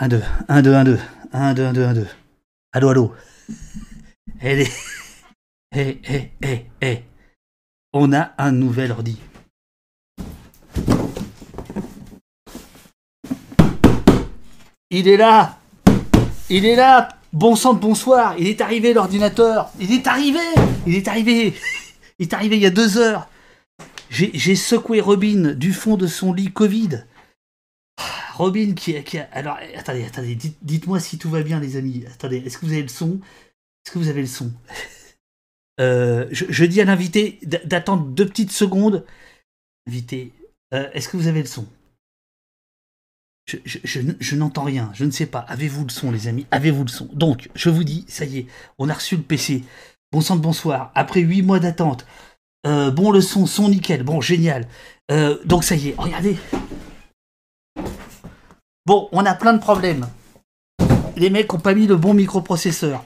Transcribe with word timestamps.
1, 0.00 0.08
2, 0.08 0.22
1, 0.48 0.62
2, 0.62 0.74
1, 0.74 0.84
2, 0.84 0.98
1, 1.32 1.54
2, 1.54 1.64
1, 1.64 1.72
2, 1.72 1.84
1, 1.84 1.94
2. 1.94 2.06
Allô, 2.72 2.88
allô. 2.88 3.12
Elle 4.40 4.60
est... 4.60 4.72
Hé, 5.74 6.00
hé, 6.08 6.30
hé, 6.40 6.66
hé. 6.80 7.04
On 7.92 8.12
a 8.12 8.30
un 8.38 8.52
nouvel 8.52 8.92
ordi. 8.92 9.18
Il 14.90 15.08
est 15.08 15.16
là 15.16 15.58
Il 16.48 16.64
est 16.64 16.76
là 16.76 17.08
Bon 17.32 17.56
sang 17.56 17.74
de 17.74 17.80
bonsoir 17.80 18.36
Il 18.38 18.46
est 18.46 18.60
arrivé 18.60 18.94
l'ordinateur 18.94 19.70
Il 19.80 19.92
est 19.92 20.06
arrivé 20.06 20.38
Il 20.86 20.94
est 20.94 21.08
arrivé 21.08 21.54
Il 22.18 22.22
est 22.22 22.32
arrivé 22.32 22.56
il 22.56 22.62
y 22.62 22.66
a 22.66 22.70
deux 22.70 22.96
heures 22.98 23.28
J'ai 24.08 24.56
secoué 24.56 25.00
Robin 25.00 25.54
du 25.54 25.72
fond 25.72 25.96
de 25.96 26.06
son 26.06 26.32
lit 26.32 26.52
Covid. 26.52 27.04
Robin 28.38 28.74
qui 28.74 29.02
qui 29.02 29.18
a... 29.18 29.28
Alors, 29.32 29.58
attendez, 29.76 30.04
attendez, 30.04 30.38
dites-moi 30.62 31.00
si 31.00 31.18
tout 31.18 31.28
va 31.28 31.42
bien 31.42 31.58
les 31.58 31.76
amis. 31.76 32.04
Attendez, 32.06 32.36
est-ce 32.38 32.56
que 32.56 32.66
vous 32.66 32.72
avez 32.72 32.82
le 32.82 32.88
son? 32.88 33.20
Est-ce 33.84 33.92
que 33.92 33.98
vous 33.98 34.08
avez 34.08 34.20
le 34.20 34.26
son? 34.26 34.52
Euh, 35.80 36.26
je, 36.32 36.64
dis 36.64 36.80
à 36.80 36.84
l'invité 36.84 37.38
d'attendre 37.44 38.02
deux 38.02 38.26
petites 38.26 38.50
secondes. 38.50 39.06
Invité, 39.86 40.32
euh, 40.74 40.90
est-ce 40.92 41.08
que 41.08 41.16
vous 41.16 41.28
avez 41.28 41.40
le 41.40 41.46
son? 41.46 41.68
Je, 43.46 44.34
n'entends 44.34 44.64
rien, 44.64 44.90
je 44.92 45.04
ne 45.04 45.12
sais 45.12 45.26
pas. 45.26 45.38
Avez-vous 45.38 45.84
le 45.84 45.90
son, 45.90 46.10
les 46.10 46.26
amis? 46.26 46.48
Avez-vous 46.50 46.82
le 46.82 46.88
son? 46.88 47.08
Donc, 47.12 47.48
je 47.54 47.70
vous 47.70 47.84
dis, 47.84 48.04
ça 48.08 48.24
y 48.24 48.38
est, 48.38 48.46
on 48.80 48.88
a 48.88 48.94
reçu 48.94 49.14
le 49.14 49.22
PC. 49.22 49.62
Bon 50.10 50.20
sang 50.20 50.34
de 50.34 50.40
bonsoir. 50.40 50.90
Après 50.96 51.20
huit 51.20 51.42
mois 51.42 51.60
d'attente. 51.60 52.06
Euh, 52.66 52.90
bon, 52.90 53.12
le 53.12 53.20
son, 53.20 53.46
son 53.46 53.68
nickel. 53.68 54.02
Bon, 54.02 54.20
génial. 54.20 54.66
donc, 55.44 55.62
ça 55.62 55.76
y 55.76 55.90
est, 55.90 55.94
regardez. 55.96 56.36
Bon, 58.88 59.06
on 59.12 59.26
a 59.26 59.34
plein 59.34 59.52
de 59.52 59.58
problèmes. 59.58 60.08
Les 61.14 61.28
mecs 61.28 61.52
ont 61.52 61.58
pas 61.58 61.74
mis 61.74 61.86
le 61.86 61.96
bon 61.96 62.14
microprocesseur. 62.14 63.04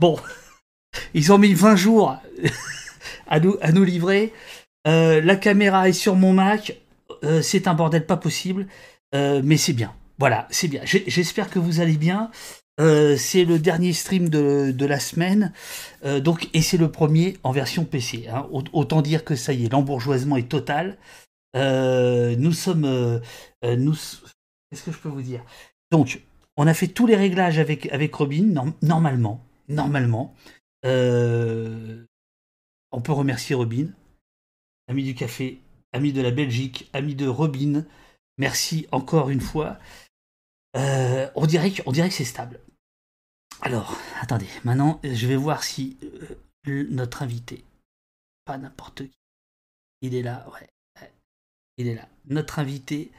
Bon, 0.00 0.18
ils 1.14 1.32
ont 1.32 1.38
mis 1.38 1.54
20 1.54 1.76
jours 1.76 2.16
à 3.28 3.38
nous, 3.38 3.84
livrer. 3.84 4.32
Euh, 4.88 5.20
la 5.20 5.36
caméra 5.36 5.88
est 5.88 5.92
sur 5.92 6.16
mon 6.16 6.32
Mac. 6.32 6.76
Euh, 7.22 7.40
c'est 7.40 7.68
un 7.68 7.74
bordel 7.74 8.04
pas 8.04 8.16
possible. 8.16 8.66
Euh, 9.14 9.42
mais 9.44 9.58
c'est 9.58 9.74
bien. 9.74 9.94
Voilà, 10.18 10.48
c'est 10.50 10.66
bien. 10.66 10.80
J'espère 10.84 11.50
que 11.50 11.60
vous 11.60 11.78
allez 11.78 11.96
bien. 11.96 12.32
c'est 12.80 13.44
le 13.44 13.60
dernier 13.60 13.92
stream 13.92 14.28
de, 14.28 14.86
la 14.86 14.98
semaine. 14.98 15.52
donc, 16.18 16.48
et 16.52 16.62
c'est 16.62 16.78
le 16.78 16.90
premier 16.90 17.36
en 17.44 17.52
version 17.52 17.84
PC. 17.84 18.26
Hein. 18.28 18.48
Autant 18.72 19.02
dire 19.02 19.24
que 19.24 19.36
ça 19.36 19.52
y 19.52 19.66
est, 19.66 19.72
l'embourgeoisement 19.72 20.36
est 20.36 20.48
total. 20.48 20.98
nous 21.54 22.52
sommes. 22.52 23.20
nous, 23.62 23.94
Qu'est-ce 24.72 24.84
que 24.84 24.92
je 24.92 24.98
peux 24.98 25.10
vous 25.10 25.20
dire? 25.20 25.44
Donc, 25.90 26.22
on 26.56 26.66
a 26.66 26.72
fait 26.72 26.88
tous 26.88 27.06
les 27.06 27.14
réglages 27.14 27.58
avec, 27.58 27.92
avec 27.92 28.14
Robin, 28.14 28.72
normalement. 28.80 29.44
Normalement. 29.68 30.34
Euh, 30.86 32.06
on 32.90 33.02
peut 33.02 33.12
remercier 33.12 33.54
Robin, 33.54 33.88
ami 34.88 35.04
du 35.04 35.14
café, 35.14 35.60
ami 35.92 36.14
de 36.14 36.22
la 36.22 36.30
Belgique, 36.30 36.88
ami 36.94 37.14
de 37.14 37.26
Robin. 37.26 37.84
Merci 38.38 38.86
encore 38.92 39.28
une 39.28 39.42
fois. 39.42 39.78
Euh, 40.74 41.30
on 41.34 41.44
dirait 41.44 41.70
que, 41.70 41.90
dirait 41.90 42.08
que 42.08 42.14
c'est 42.14 42.24
stable. 42.24 42.58
Alors, 43.60 43.98
attendez, 44.22 44.48
maintenant 44.64 45.00
je 45.04 45.26
vais 45.26 45.36
voir 45.36 45.62
si 45.64 45.98
euh, 46.66 46.86
notre 46.88 47.22
invité, 47.22 47.62
pas 48.46 48.56
n'importe 48.56 49.02
qui, 49.02 49.18
il 50.00 50.14
est 50.14 50.22
là, 50.22 50.48
ouais, 50.48 51.10
il 51.76 51.88
est 51.88 51.94
là. 51.94 52.08
Notre 52.24 52.58
invité 52.58 53.12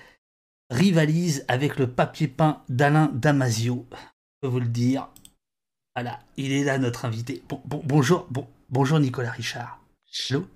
rivalise 0.69 1.45
avec 1.47 1.77
le 1.77 1.89
papier 1.89 2.27
peint 2.27 2.63
d'Alain 2.69 3.11
Damasio, 3.13 3.85
je 3.91 3.97
peux 4.41 4.47
vous 4.47 4.59
le 4.59 4.67
dire. 4.67 5.09
Voilà, 5.95 6.19
il 6.37 6.51
est 6.51 6.63
là, 6.63 6.79
notre 6.79 7.05
invité. 7.05 7.43
bonjour, 7.65 8.27
bonjour 8.69 8.99
Nicolas 8.99 9.31
Richard. 9.31 9.79
Hello. 10.29 10.47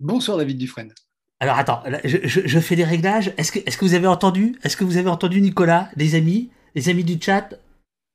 Bonsoir 0.00 0.38
David 0.38 0.58
Dufresne. 0.58 0.94
Alors 1.40 1.58
attends, 1.58 1.82
je, 2.04 2.60
fais 2.60 2.76
des 2.76 2.84
réglages. 2.84 3.32
Est-ce 3.36 3.52
que, 3.52 3.58
est 3.60 3.76
que 3.76 3.84
vous 3.84 3.94
avez 3.94 4.06
entendu? 4.06 4.56
Est-ce 4.62 4.76
que 4.76 4.84
vous 4.84 4.96
avez 4.96 5.08
entendu 5.08 5.40
Nicolas, 5.40 5.90
les 5.96 6.14
amis, 6.14 6.50
les 6.74 6.88
amis 6.88 7.04
du 7.04 7.20
chat? 7.20 7.54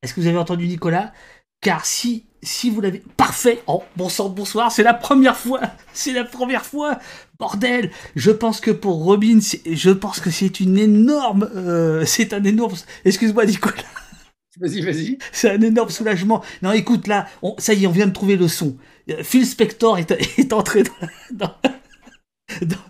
Est-ce 0.02 0.14
que 0.14 0.20
vous 0.20 0.28
avez 0.28 0.38
entendu 0.38 0.68
Nicolas? 0.68 1.14
Car 1.62 1.86
si, 1.86 2.26
si 2.44 2.70
vous 2.70 2.82
l'avez, 2.82 3.02
parfait. 3.18 3.62
Oh, 3.68 3.84
bonsoir, 3.96 4.30
bonsoir. 4.30 4.72
C'est 4.72 4.84
la 4.84 4.94
première 4.94 5.38
fois. 5.38 5.62
C'est 5.94 6.14
la 6.14 6.24
première 6.24 6.66
fois. 6.66 7.00
Bordel. 7.40 7.92
Je 8.16 8.32
pense 8.32 8.60
que 8.62 8.72
pour 8.72 9.04
Robin, 9.04 9.40
je 9.66 9.90
pense 9.92 10.20
que 10.20 10.30
c'est 10.30 10.60
une 10.60 10.78
énorme, 10.78 11.50
euh, 11.56 12.06
c'est 12.06 12.34
un 12.34 12.44
énorme. 12.44 12.74
Excuse-moi 13.06 13.46
Nicolas. 13.46 13.84
Vas-y, 14.60 14.82
vas-y. 14.82 15.18
C'est 15.32 15.50
un 15.50 15.62
énorme 15.62 15.90
soulagement. 15.90 16.44
Non, 16.62 16.72
écoute, 16.72 17.08
là, 17.08 17.28
ça 17.58 17.74
y 17.74 17.84
est, 17.84 17.88
on 17.88 17.92
vient 17.92 18.06
de 18.06 18.14
trouver 18.14 18.36
le 18.36 18.48
son. 18.48 18.78
Euh, 19.10 19.24
Phil 19.24 19.48
Spector 19.48 19.98
est, 19.98 20.54
entré 20.54 20.84
dans, 21.32 21.56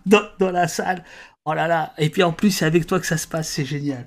dans, 0.06 0.52
la 0.52 0.68
salle. 0.68 1.04
Oh 1.46 1.54
là 1.54 1.68
là. 1.68 1.94
Et 1.98 2.10
puis 2.10 2.22
en 2.22 2.34
plus, 2.34 2.52
c'est 2.52 2.66
avec 2.66 2.86
toi 2.86 3.00
que 3.00 3.08
ça 3.08 3.18
se 3.18 3.28
passe, 3.28 3.50
c'est 3.50 3.66
génial. 3.66 4.06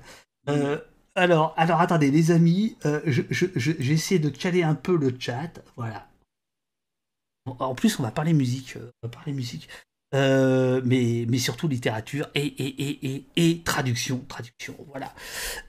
Euh, 0.49 0.77
alors, 1.17 1.53
alors, 1.57 1.81
attendez, 1.81 2.11
les 2.11 2.31
amis, 2.31 2.77
euh, 2.85 3.01
j'essaie 3.29 4.19
de 4.19 4.29
caler 4.29 4.63
un 4.63 4.75
peu 4.75 4.95
le 4.95 5.13
chat. 5.19 5.61
Voilà. 5.75 6.07
En 7.59 7.75
plus, 7.75 7.99
on 7.99 8.03
va 8.03 8.11
parler 8.11 8.33
musique. 8.33 8.77
Va 9.01 9.09
parler 9.09 9.33
musique. 9.33 9.67
Euh, 10.13 10.81
mais, 10.85 11.37
surtout 11.37 11.67
littérature 11.67 12.29
et, 12.35 13.61
traduction. 13.65 14.23
Traduction, 14.27 14.75
voilà. 14.87 15.13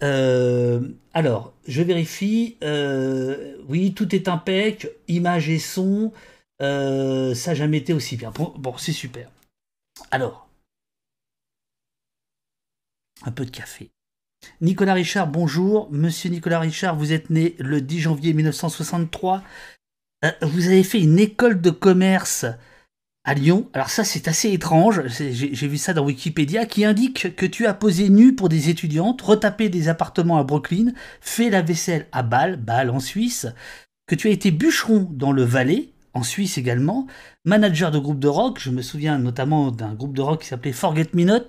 Euh, 0.03 0.81
alors, 1.12 1.54
je 1.66 1.82
vérifie. 1.82 2.56
Euh, 2.62 3.56
oui, 3.69 3.94
tout 3.94 4.14
est 4.14 4.28
impec, 4.28 4.88
image 5.08 5.48
et 5.48 5.58
son. 5.58 6.12
ça 6.60 6.66
n'a 6.66 7.54
jamais 7.54 7.78
été 7.78 7.92
aussi 7.92 8.16
bien. 8.16 8.31
Bon 8.31 8.76
c'est 8.78 8.92
super. 8.92 9.31
Alors, 10.10 10.48
un 13.25 13.32
peu 13.32 13.44
de 13.44 13.50
café. 13.50 13.91
Nicolas 14.60 14.94
Richard, 14.94 15.28
bonjour. 15.28 15.88
Monsieur 15.93 16.31
Nicolas 16.31 16.59
Richard, 16.59 16.97
vous 16.97 17.12
êtes 17.12 17.31
né 17.31 17.54
le 17.59 17.81
10 17.81 18.00
janvier 18.00 18.32
1963. 18.32 19.43
vous 20.43 20.66
avez 20.66 20.82
fait 20.82 21.00
une 21.00 21.19
école 21.19 21.60
de 21.60 21.71
commerce 21.71 22.44
à 23.25 23.34
Lyon. 23.34 23.69
Alors 23.72 23.91
ça 23.91 24.03
c'est 24.03 24.26
assez 24.26 24.53
étrange, 24.53 25.03
j'ai 25.06 25.69
vu 25.69 25.76
ça 25.76 25.93
dans 25.93 26.04
Wikipédia, 26.04 26.66
qui 26.66 26.84
indique 26.84 27.37
que 27.37 27.47
tu 27.47 27.66
as 27.66 27.75
posé 27.75 28.09
nu 28.09 28.34
pour 28.34 28.49
des 28.49 28.69
étudiantes, 28.69 29.22
retapé 29.22 29.69
des 29.69 29.88
appartements 29.88 30.38
à 30.38 30.44
Brooklyn, 30.44 30.93
fait 31.20 31.50
la 31.50 31.62
vaisselle 31.62 32.06
à 32.10 32.22
Bâle, 32.22 32.56
Bâle 32.56 32.91
en 32.91 33.00
Suisse, 33.00 33.47
que 34.06 34.15
tu 34.15 34.28
as 34.28 34.32
été 34.32 34.50
bûcheron 34.50 35.09
dans 35.12 35.31
le 35.31 35.44
Valais, 35.44 35.91
en 36.15 36.22
Suisse 36.22 36.59
également, 36.59 37.06
manager 37.44 37.91
de 37.91 37.99
groupe 37.99 38.19
de 38.19 38.28
rock, 38.28 38.59
je 38.59 38.70
me 38.70 38.82
souviens 38.82 39.19
notamment 39.19 39.70
d'un 39.70 39.94
groupe 39.94 40.16
de 40.16 40.22
rock 40.22 40.41
qui 40.41 40.49
s'appelait 40.49 40.72
Forget 40.72 41.10
Me 41.12 41.25
Not, 41.25 41.49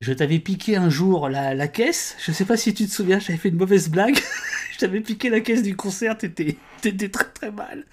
je 0.00 0.12
t'avais 0.12 0.38
piqué 0.38 0.76
un 0.76 0.90
jour 0.90 1.28
la, 1.28 1.68
caisse, 1.68 2.16
je 2.18 2.32
sais 2.32 2.44
pas 2.44 2.56
si 2.56 2.74
tu 2.74 2.86
te 2.86 2.92
souviens, 2.92 3.18
j'avais 3.18 3.38
fait 3.38 3.48
une 3.48 3.56
mauvaise 3.56 3.88
blague, 3.88 4.18
je 4.72 4.78
t'avais 4.78 5.00
piqué 5.00 5.30
la 5.30 5.40
caisse 5.40 5.62
du 5.62 5.76
concert, 5.76 6.16
t'étais 6.16 6.56
très 6.80 7.30
très 7.32 7.50
mal. 7.50 7.84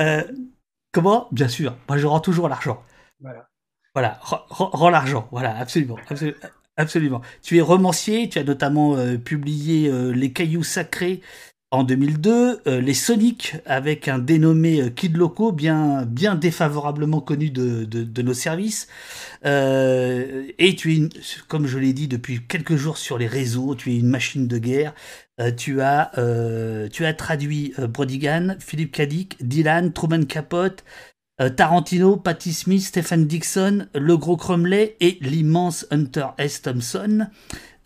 Euh, 0.00 0.22
Comment? 0.96 1.28
Bien 1.30 1.48
sûr. 1.48 1.76
Moi, 1.90 1.98
je 1.98 2.06
rends 2.06 2.20
toujours 2.20 2.48
l'argent. 2.48 2.82
Voilà. 3.20 3.50
Voilà. 3.92 4.18
Rends 4.22 4.88
l'argent. 4.88 5.28
Voilà, 5.30 5.54
absolument, 5.58 5.98
absolument. 6.78 7.20
Tu 7.42 7.58
es 7.58 7.60
romancier. 7.60 8.30
Tu 8.30 8.38
as 8.38 8.44
notamment 8.44 8.96
euh, 8.96 9.18
publié 9.18 9.90
euh, 9.90 10.12
Les 10.12 10.32
Cailloux 10.32 10.62
Sacrés 10.64 11.20
en 11.70 11.84
2002, 11.84 12.60
euh, 12.66 12.80
Les 12.80 12.94
Sonics 12.94 13.56
avec 13.66 14.08
un 14.08 14.18
dénommé 14.18 14.92
Kid 14.94 15.16
Loco, 15.16 15.52
bien, 15.52 16.06
bien 16.06 16.34
défavorablement 16.34 17.20
connu 17.20 17.50
de, 17.50 17.84
de, 17.84 18.22
nos 18.22 18.34
services. 18.34 18.88
et 19.44 20.74
tu 20.76 20.94
es, 20.94 21.08
comme 21.48 21.66
je 21.66 21.78
l'ai 21.78 21.92
dit 21.92 22.08
depuis 22.08 22.40
quelques 22.46 22.76
jours 22.76 22.98
sur 22.98 23.18
les 23.18 23.26
réseaux, 23.26 23.74
tu 23.74 23.92
es 23.92 23.98
une 23.98 24.08
machine 24.08 24.46
de 24.46 24.58
guerre. 24.58 24.94
Euh, 25.38 25.50
tu, 25.52 25.82
as, 25.82 26.18
euh, 26.18 26.88
traduit 27.16 27.74
euh, 27.78 27.86
Brodigan, 27.86 28.56
Philippe 28.58 28.92
Cadic, 28.92 29.36
Dylan, 29.40 29.92
Truman 29.92 30.24
Capote, 30.24 30.84
Tarantino, 31.56 32.16
Patti 32.16 32.54
Smith, 32.54 32.82
Stephen 32.82 33.26
Dixon, 33.26 33.88
Le 33.94 34.16
Gros 34.16 34.38
Cromley 34.38 34.96
et 35.00 35.18
l'immense 35.20 35.86
Hunter 35.90 36.28
S. 36.38 36.62
Thompson. 36.62 37.26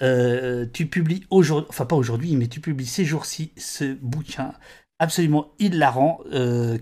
Tu 0.01 0.87
publies 0.87 1.25
aujourd'hui, 1.31 1.69
enfin 1.69 1.87
pas 1.87 1.97
aujourd'hui, 1.97 2.37
mais 2.37 2.47
tu 2.47 2.61
publies 2.61 2.87
ces 2.87 3.05
jours-ci 3.05 3.53
ce 3.57 3.95
bouquin 4.01 4.55
absolument 4.99 5.53
hilarant 5.59 6.21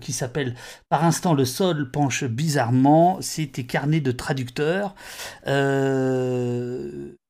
qui 0.01 0.13
s'appelle 0.13 0.55
Par 0.89 1.03
instant 1.03 1.33
le 1.33 1.45
sol 1.45 1.89
penche 1.91 2.23
bizarrement. 2.23 3.17
C'est 3.21 3.47
tes 3.53 3.65
carnets 3.65 4.01
de 4.01 4.11
traducteurs 4.11 4.95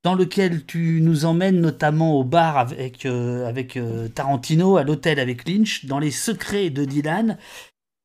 dans 0.04 0.16
lequel 0.16 0.66
tu 0.66 1.02
nous 1.02 1.26
emmènes 1.26 1.60
notamment 1.60 2.18
au 2.18 2.24
bar 2.24 2.58
avec, 2.58 3.06
euh, 3.06 3.48
avec 3.48 3.76
euh, 3.76 4.08
Tarantino, 4.08 4.78
à 4.78 4.84
l'hôtel 4.84 5.20
avec 5.20 5.48
Lynch, 5.48 5.86
dans 5.86 6.00
les 6.00 6.12
secrets 6.12 6.70
de 6.70 6.86
Dylan, 6.86 7.38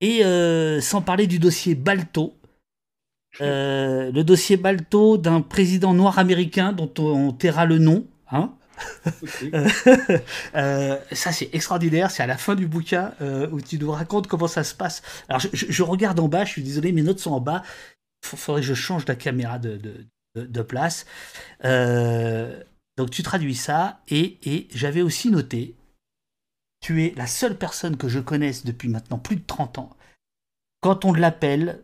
et 0.00 0.24
euh, 0.24 0.80
sans 0.80 1.02
parler 1.02 1.26
du 1.26 1.38
dossier 1.38 1.74
Balto, 1.74 2.34
le 3.40 4.22
dossier 4.22 4.56
Balto 4.56 5.16
d'un 5.18 5.40
président 5.40 5.94
noir 5.94 6.18
américain 6.18 6.72
dont 6.72 6.92
on 6.98 7.32
taira 7.32 7.66
le 7.66 7.78
nom, 7.78 8.06
hein, 8.30 8.54
Euh, 10.56 10.98
ça, 11.12 11.32
c'est 11.32 11.50
extraordinaire. 11.52 12.10
C'est 12.10 12.22
à 12.22 12.26
la 12.26 12.36
fin 12.36 12.54
du 12.54 12.66
bouquin 12.66 13.12
euh, 13.20 13.48
où 13.50 13.60
tu 13.60 13.78
nous 13.78 13.90
racontes 13.90 14.26
comment 14.26 14.46
ça 14.46 14.64
se 14.64 14.74
passe. 14.74 15.02
Alors, 15.28 15.42
je, 15.52 15.82
regarde 15.82 16.20
en 16.20 16.28
bas. 16.28 16.44
Je 16.44 16.50
suis 16.50 16.62
désolé, 16.62 16.92
mes 16.92 17.02
notes 17.02 17.18
sont 17.18 17.32
en 17.32 17.40
bas. 17.40 17.62
Il 18.22 18.38
faudrait 18.38 18.60
que 18.60 18.66
je 18.66 18.74
change 18.74 19.04
la 19.06 19.16
caméra 19.16 19.58
de, 19.58 19.80
de, 20.36 20.62
place. 20.62 21.06
Euh, 21.64 22.62
donc, 22.96 23.10
tu 23.10 23.22
traduis 23.22 23.56
ça. 23.56 24.00
Et, 24.08 24.38
et 24.44 24.68
j'avais 24.74 25.02
aussi 25.02 25.30
noté 25.30 25.74
tu 26.80 27.02
es 27.02 27.14
la 27.16 27.26
seule 27.26 27.56
personne 27.56 27.96
que 27.96 28.08
je 28.08 28.20
connaisse 28.20 28.66
depuis 28.66 28.90
maintenant 28.90 29.18
plus 29.18 29.36
de 29.36 29.44
30 29.46 29.78
ans. 29.78 29.96
Quand 30.82 31.06
on 31.06 31.14
l'appelle, 31.14 31.82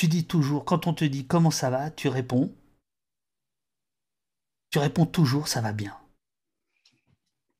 tu 0.00 0.08
dis 0.08 0.24
toujours, 0.24 0.64
quand 0.64 0.86
on 0.86 0.94
te 0.94 1.04
dit 1.04 1.26
comment 1.26 1.50
ça 1.50 1.68
va, 1.68 1.90
tu 1.90 2.08
réponds 2.08 2.50
tu 4.70 4.78
réponds 4.78 5.04
toujours 5.04 5.46
ça 5.46 5.60
va 5.60 5.72
bien. 5.72 5.94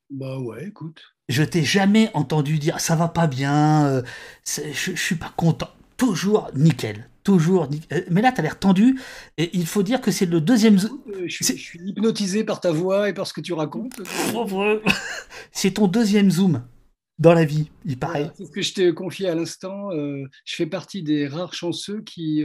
Bah 0.09 0.39
ouais, 0.39 0.69
écoute. 0.69 1.03
Je 1.29 1.43
t'ai 1.43 1.63
jamais 1.63 2.09
entendu 2.15 2.57
dire 2.57 2.79
ça 2.79 2.95
va 2.95 3.09
pas 3.09 3.27
bien, 3.27 3.85
euh, 3.85 4.01
je, 4.47 4.61
je, 4.73 4.95
suis 4.95 5.17
pas 5.17 5.31
content. 5.37 5.69
Toujours 5.97 6.49
nickel. 6.55 7.07
Toujours 7.23 7.69
nickel. 7.69 7.99
Euh, 7.99 8.05
mais 8.09 8.23
là, 8.23 8.31
tu 8.31 8.39
as 8.39 8.41
l'air 8.41 8.57
tendu. 8.57 8.99
Et 9.37 9.55
il 9.55 9.67
faut 9.67 9.83
dire 9.83 10.01
que 10.01 10.09
c'est 10.09 10.25
le 10.25 10.41
deuxième. 10.41 10.77
Euh, 10.77 11.27
je, 11.27 11.43
suis, 11.43 11.79
hypnotisé 11.79 12.43
par 12.43 12.59
ta 12.59 12.71
voix 12.71 13.07
et 13.07 13.13
par 13.13 13.27
ce 13.27 13.33
que 13.33 13.41
tu 13.41 13.53
racontes. 13.53 14.01
c'est 15.51 15.71
ton 15.71 15.87
deuxième 15.87 16.31
zoom 16.31 16.63
dans 17.21 17.33
la 17.33 17.45
vie, 17.45 17.69
il 17.85 17.97
paraît. 17.97 18.31
c'est 18.35 18.45
ce 18.45 18.51
que 18.51 18.61
je 18.61 18.73
t'ai 18.73 18.93
confié 18.93 19.29
à 19.29 19.35
l'instant. 19.35 19.91
je 19.91 20.55
fais 20.55 20.65
partie 20.65 21.03
des 21.03 21.27
rares 21.27 21.53
chanceux 21.53 22.01
qui 22.01 22.43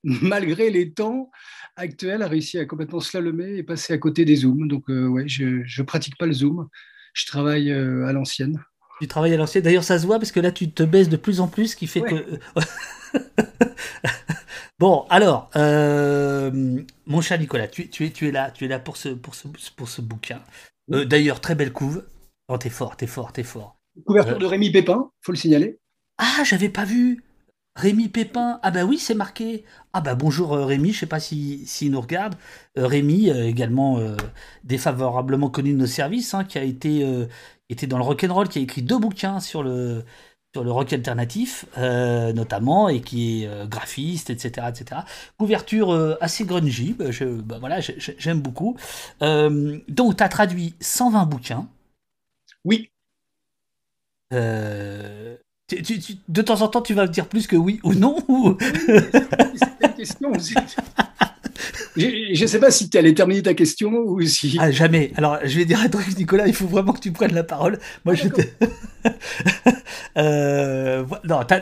malgré 0.04 0.70
les 0.70 0.92
temps 0.92 1.30
actuels, 1.76 2.22
a 2.22 2.28
réussi 2.28 2.58
à 2.58 2.64
complètement 2.64 3.00
slalomer 3.00 3.56
et 3.56 3.62
passer 3.62 3.92
à 3.92 3.98
côté 3.98 4.24
des 4.24 4.36
zooms. 4.36 4.68
Donc, 4.68 4.88
euh, 4.88 5.06
ouais, 5.06 5.24
je 5.26 5.44
ne 5.44 5.82
pratique 5.82 6.16
pas 6.16 6.26
le 6.26 6.32
zoom. 6.32 6.68
Je 7.12 7.26
travaille 7.26 7.70
euh, 7.70 8.06
à 8.06 8.12
l'ancienne. 8.12 8.62
Tu 9.00 9.08
travailles 9.08 9.34
à 9.34 9.36
l'ancienne. 9.36 9.64
D'ailleurs, 9.64 9.84
ça 9.84 9.98
se 9.98 10.06
voit 10.06 10.18
parce 10.18 10.32
que 10.32 10.40
là, 10.40 10.52
tu 10.52 10.70
te 10.70 10.82
baisses 10.82 11.08
de 11.08 11.16
plus 11.16 11.40
en 11.40 11.48
plus, 11.48 11.68
ce 11.68 11.76
qui 11.76 11.86
fait 11.86 12.02
que. 12.02 12.38
bon, 14.78 15.06
alors, 15.10 15.50
euh, 15.56 16.80
mon 17.06 17.20
cher 17.20 17.38
Nicolas, 17.38 17.68
tu, 17.68 17.88
tu, 17.88 18.06
es, 18.06 18.10
tu, 18.10 18.28
es 18.28 18.32
là, 18.32 18.50
tu 18.50 18.64
es 18.64 18.68
là 18.68 18.78
pour 18.78 18.96
ce, 18.96 19.10
pour 19.10 19.34
ce, 19.34 19.48
pour 19.76 19.88
ce 19.88 20.00
bouquin. 20.00 20.40
D'ailleurs, 20.88 21.40
très 21.40 21.54
belle 21.54 21.72
couve. 21.72 22.04
Oh, 22.52 22.58
t'es 22.58 22.68
fort, 22.68 22.96
t'es 22.96 23.06
fort, 23.06 23.32
t'es 23.32 23.44
fort. 23.44 23.76
Couverture 24.04 24.36
de 24.36 24.44
Rémi 24.44 24.72
Pépin, 24.72 25.12
faut 25.22 25.30
le 25.30 25.38
signaler. 25.38 25.78
Ah, 26.18 26.42
j'avais 26.42 26.68
pas 26.68 26.84
vu. 26.84 27.22
Rémi 27.76 28.08
Pépin, 28.08 28.58
ah 28.64 28.72
bah 28.72 28.84
oui, 28.84 28.98
c'est 28.98 29.14
marqué. 29.14 29.64
Ah 29.92 30.00
bah 30.00 30.16
bonjour 30.16 30.54
euh, 30.54 30.64
Rémi, 30.64 30.92
je 30.92 30.98
sais 30.98 31.06
pas 31.06 31.20
s'il 31.20 31.64
si, 31.68 31.90
nous 31.90 32.00
regarde. 32.00 32.34
Euh, 32.76 32.88
Rémi, 32.88 33.30
euh, 33.30 33.46
également 33.46 34.00
défavorablement 34.64 35.48
connu 35.48 35.72
de 35.74 35.78
nos 35.78 35.86
services, 35.86 36.34
hein, 36.34 36.42
qui 36.42 36.58
a 36.58 36.64
été, 36.64 37.06
été 37.68 37.86
dans 37.86 37.98
le 37.98 38.04
rock'n'roll, 38.04 38.48
qui 38.48 38.58
a 38.58 38.62
écrit 38.62 38.82
deux 38.82 38.98
bouquins 38.98 39.38
sur 39.38 39.62
le, 39.62 40.04
sur 40.52 40.64
le 40.64 40.72
rock 40.72 40.92
alternatif, 40.92 41.66
notamment, 41.76 42.88
et 42.88 43.00
qui 43.00 43.44
est 43.44 43.68
graphiste, 43.68 44.30
etc., 44.30 44.66
etc. 44.70 45.02
Couverture 45.38 46.18
assez 46.20 46.44
grungy, 46.44 46.96
bah, 46.98 47.12
je, 47.12 47.26
bah, 47.26 47.58
voilà, 47.60 47.78
j'aime 47.78 48.40
beaucoup. 48.40 48.76
donc, 49.20 50.16
tu 50.16 50.24
as 50.24 50.28
traduit 50.28 50.74
120 50.80 51.26
bouquins. 51.26 51.68
Oui. 52.64 52.90
Euh, 54.32 55.36
de 56.28 56.42
temps 56.42 56.62
en 56.62 56.68
temps, 56.68 56.82
tu 56.82 56.94
vas 56.94 57.02
me 57.02 57.08
dire 57.08 57.28
plus 57.28 57.46
que 57.46 57.56
oui 57.56 57.80
ou 57.82 57.94
non 57.94 58.16
question. 60.00 60.32
Je 61.96 62.42
ne 62.42 62.46
sais 62.46 62.58
pas 62.58 62.70
si 62.70 62.88
tu 62.88 62.98
allais 62.98 63.14
terminer 63.14 63.42
ta 63.42 63.54
question 63.54 63.92
ou 63.92 64.22
si. 64.22 64.56
Ah, 64.58 64.70
jamais. 64.70 65.12
Alors, 65.16 65.38
je 65.44 65.58
vais 65.58 65.64
dire 65.64 65.80
à 65.80 65.88
toi, 65.88 66.00
Nicolas, 66.16 66.46
il 66.46 66.54
faut 66.54 66.66
vraiment 66.66 66.92
que 66.92 67.00
tu 67.00 67.12
prennes 67.12 67.34
la 67.34 67.44
parole. 67.44 67.78
Moi, 68.04 68.14
je 68.14 68.28
euh, 70.16 71.04
non, 71.24 71.40
tu 71.44 71.54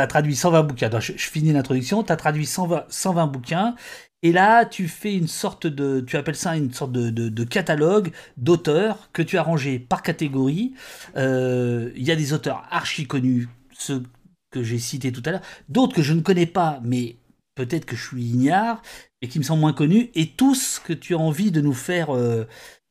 as, 0.00 0.06
traduit 0.06 0.36
120 0.36 0.62
bouquins. 0.62 0.90
je, 1.00 1.12
finis 1.12 1.52
l'introduction. 1.52 2.02
Tu 2.02 2.12
as 2.12 2.16
traduit 2.16 2.46
120, 2.46 2.84
120 2.88 3.26
bouquins. 3.26 3.74
Et 4.22 4.30
là, 4.30 4.64
tu 4.64 4.86
fais 4.86 5.14
une 5.14 5.26
sorte 5.26 5.66
de, 5.66 6.00
tu 6.00 6.16
appelles 6.16 6.36
ça 6.36 6.56
une 6.56 6.72
sorte 6.72 6.92
de, 6.92 7.44
catalogue 7.44 8.12
d'auteurs 8.36 9.10
que 9.12 9.22
tu 9.22 9.36
as 9.36 9.42
rangé 9.42 9.78
par 9.80 10.02
catégorie. 10.02 10.74
Euh, 11.16 11.90
il 11.96 12.04
y 12.04 12.12
a 12.12 12.16
des 12.16 12.32
auteurs 12.32 12.64
archi 12.70 13.06
connus, 13.06 13.48
ceux 13.72 14.04
que 14.52 14.62
j'ai 14.62 14.78
cités 14.78 15.10
tout 15.10 15.22
à 15.24 15.32
l'heure, 15.32 15.42
d'autres 15.68 15.94
que 15.96 16.02
je 16.02 16.12
ne 16.12 16.20
connais 16.20 16.46
pas, 16.46 16.80
mais 16.84 17.16
peut-être 17.56 17.84
que 17.84 17.96
je 17.96 18.06
suis 18.06 18.22
ignare 18.22 18.80
et 19.22 19.28
qui 19.28 19.38
me 19.38 19.44
sont 19.44 19.56
moins 19.56 19.72
connus, 19.72 20.10
et 20.14 20.28
tous 20.28 20.80
que 20.84 20.92
tu 20.92 21.14
as 21.14 21.18
envie 21.18 21.50
de 21.50 21.60
nous 21.60 21.72
faire 21.72 22.14
euh, 22.14 22.46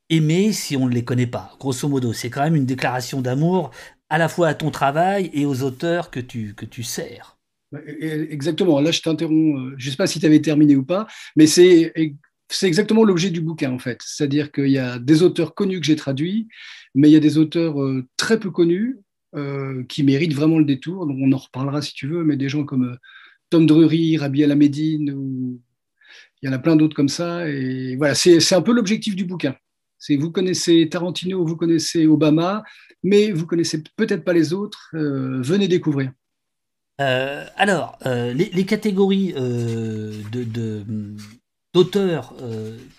aimer 0.09 0.51
si 0.51 0.75
on 0.75 0.87
ne 0.87 0.93
les 0.93 1.05
connaît 1.05 1.27
pas. 1.27 1.55
Grosso 1.59 1.87
modo, 1.87 2.13
c'est 2.13 2.29
quand 2.29 2.43
même 2.43 2.55
une 2.55 2.65
déclaration 2.65 3.21
d'amour 3.21 3.71
à 4.09 4.17
la 4.17 4.27
fois 4.27 4.49
à 4.49 4.53
ton 4.53 4.71
travail 4.71 5.29
et 5.33 5.45
aux 5.45 5.63
auteurs 5.63 6.11
que 6.11 6.19
tu, 6.19 6.53
que 6.55 6.65
tu 6.65 6.83
sers. 6.83 7.37
Exactement. 7.73 8.79
Là, 8.81 8.91
je 8.91 9.01
t'interromps. 9.01 9.59
Euh, 9.59 9.75
je 9.77 9.87
ne 9.87 9.91
sais 9.91 9.97
pas 9.97 10.07
si 10.07 10.19
tu 10.19 10.25
avais 10.25 10.41
terminé 10.41 10.75
ou 10.75 10.83
pas, 10.83 11.07
mais 11.35 11.47
c'est 11.47 11.93
exactement 12.63 13.03
l'objet 13.03 13.29
du 13.29 13.41
bouquin, 13.41 13.71
en 13.71 13.79
fait. 13.79 14.01
C'est-à-dire 14.03 14.51
qu'il 14.51 14.69
y 14.69 14.77
a 14.77 14.99
des 14.99 15.23
auteurs 15.23 15.55
connus 15.55 15.79
que 15.79 15.85
j'ai 15.85 15.95
traduits, 15.95 16.47
mais 16.95 17.09
il 17.09 17.13
y 17.13 17.17
a 17.17 17.21
des 17.21 17.37
auteurs 17.37 17.81
euh, 17.81 18.05
très 18.17 18.39
peu 18.39 18.51
connus 18.51 18.99
euh, 19.35 19.83
qui 19.85 20.03
méritent 20.03 20.33
vraiment 20.33 20.59
le 20.59 20.65
détour. 20.65 21.07
Donc, 21.07 21.17
on 21.21 21.31
en 21.31 21.37
reparlera 21.37 21.81
si 21.81 21.93
tu 21.93 22.07
veux, 22.07 22.23
mais 22.23 22.35
des 22.35 22.49
gens 22.49 22.65
comme 22.65 22.97
Tom 23.49 23.65
Drury, 23.65 24.17
Rabi 24.17 24.43
Alamedine, 24.43 25.11
ou 25.11 25.61
il 26.41 26.47
y 26.47 26.49
en 26.49 26.53
a 26.53 26.59
plein 26.59 26.75
d'autres 26.75 26.95
comme 26.95 27.09
ça. 27.09 27.47
Et 27.47 27.95
voilà, 27.95 28.15
c'est 28.15 28.53
un 28.53 28.61
peu 28.61 28.73
l'objectif 28.73 29.15
du 29.15 29.25
bouquin. 29.25 29.55
C'est 29.97 30.17
vous 30.17 30.31
connaissez 30.31 30.89
Tarantino, 30.89 31.45
vous 31.45 31.55
connaissez 31.55 32.07
Obama, 32.07 32.63
mais 33.03 33.31
vous 33.31 33.45
connaissez 33.45 33.83
peut-être 33.95 34.23
pas 34.23 34.33
les 34.33 34.51
autres. 34.51 34.89
venez 34.93 35.67
découvrir. 35.67 36.11
Euh, 37.01 37.45
alors, 37.57 37.97
euh, 38.05 38.33
les, 38.33 38.65
catégories 38.65 39.33
euh, 39.35 40.13
de, 40.31 40.85
d'auteurs 41.73 42.35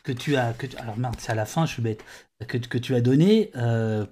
que 0.02 0.12
tu 0.12 0.37
as, 0.37 0.52
que 0.54 0.66
alors 0.78 0.99
merde, 0.99 1.14
c'est 1.19 1.32
à 1.32 1.34
la 1.34 1.46
fin, 1.46 1.66
je 1.66 1.75
suis 1.75 1.82
bête, 1.82 2.02
que, 2.49 2.78
tu 2.78 2.94
as 2.96 3.00
donné 3.00 3.52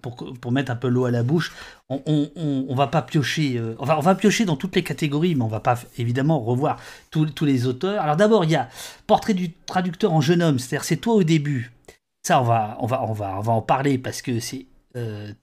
pour, 0.02 0.52
mettre 0.52 0.70
un 0.70 0.76
peu 0.76 0.88
l'eau 0.88 1.06
à 1.06 1.10
la 1.10 1.22
bouche. 1.22 1.52
On, 1.88 2.30
on, 2.36 2.74
va 2.74 2.86
pas 2.86 3.02
piocher, 3.02 3.60
on 3.78 3.84
va, 3.84 3.98
on 3.98 4.02
va 4.02 4.14
piocher 4.14 4.44
dans 4.44 4.56
toutes 4.56 4.76
les 4.76 4.84
catégories, 4.84 5.34
mais 5.34 5.42
on 5.42 5.48
va 5.48 5.60
pas 5.60 5.80
évidemment 5.98 6.40
revoir 6.40 6.78
tous, 7.10 7.26
tous 7.26 7.44
les 7.44 7.66
auteurs. 7.66 8.00
Alors 8.00 8.16
d'abord, 8.16 8.44
il 8.44 8.50
y 8.50 8.56
a 8.56 8.68
Portrait 9.06 9.34
du 9.34 9.52
traducteur 9.52 10.12
en 10.12 10.20
jeune 10.20 10.42
homme, 10.42 10.58
c'est-à-dire 10.60 10.84
c'est 10.84 10.98
toi 10.98 11.14
au 11.14 11.24
début. 11.24 11.72
Ça, 12.22 12.40
on 12.40 12.44
va, 12.44 12.76
on 12.80 12.86
va, 12.86 13.02
on 13.02 13.12
va, 13.12 13.38
on 13.38 13.40
va 13.40 13.52
en 13.52 13.62
parler 13.62 13.98
parce 13.98 14.22
que 14.22 14.38
c'est 14.38 14.66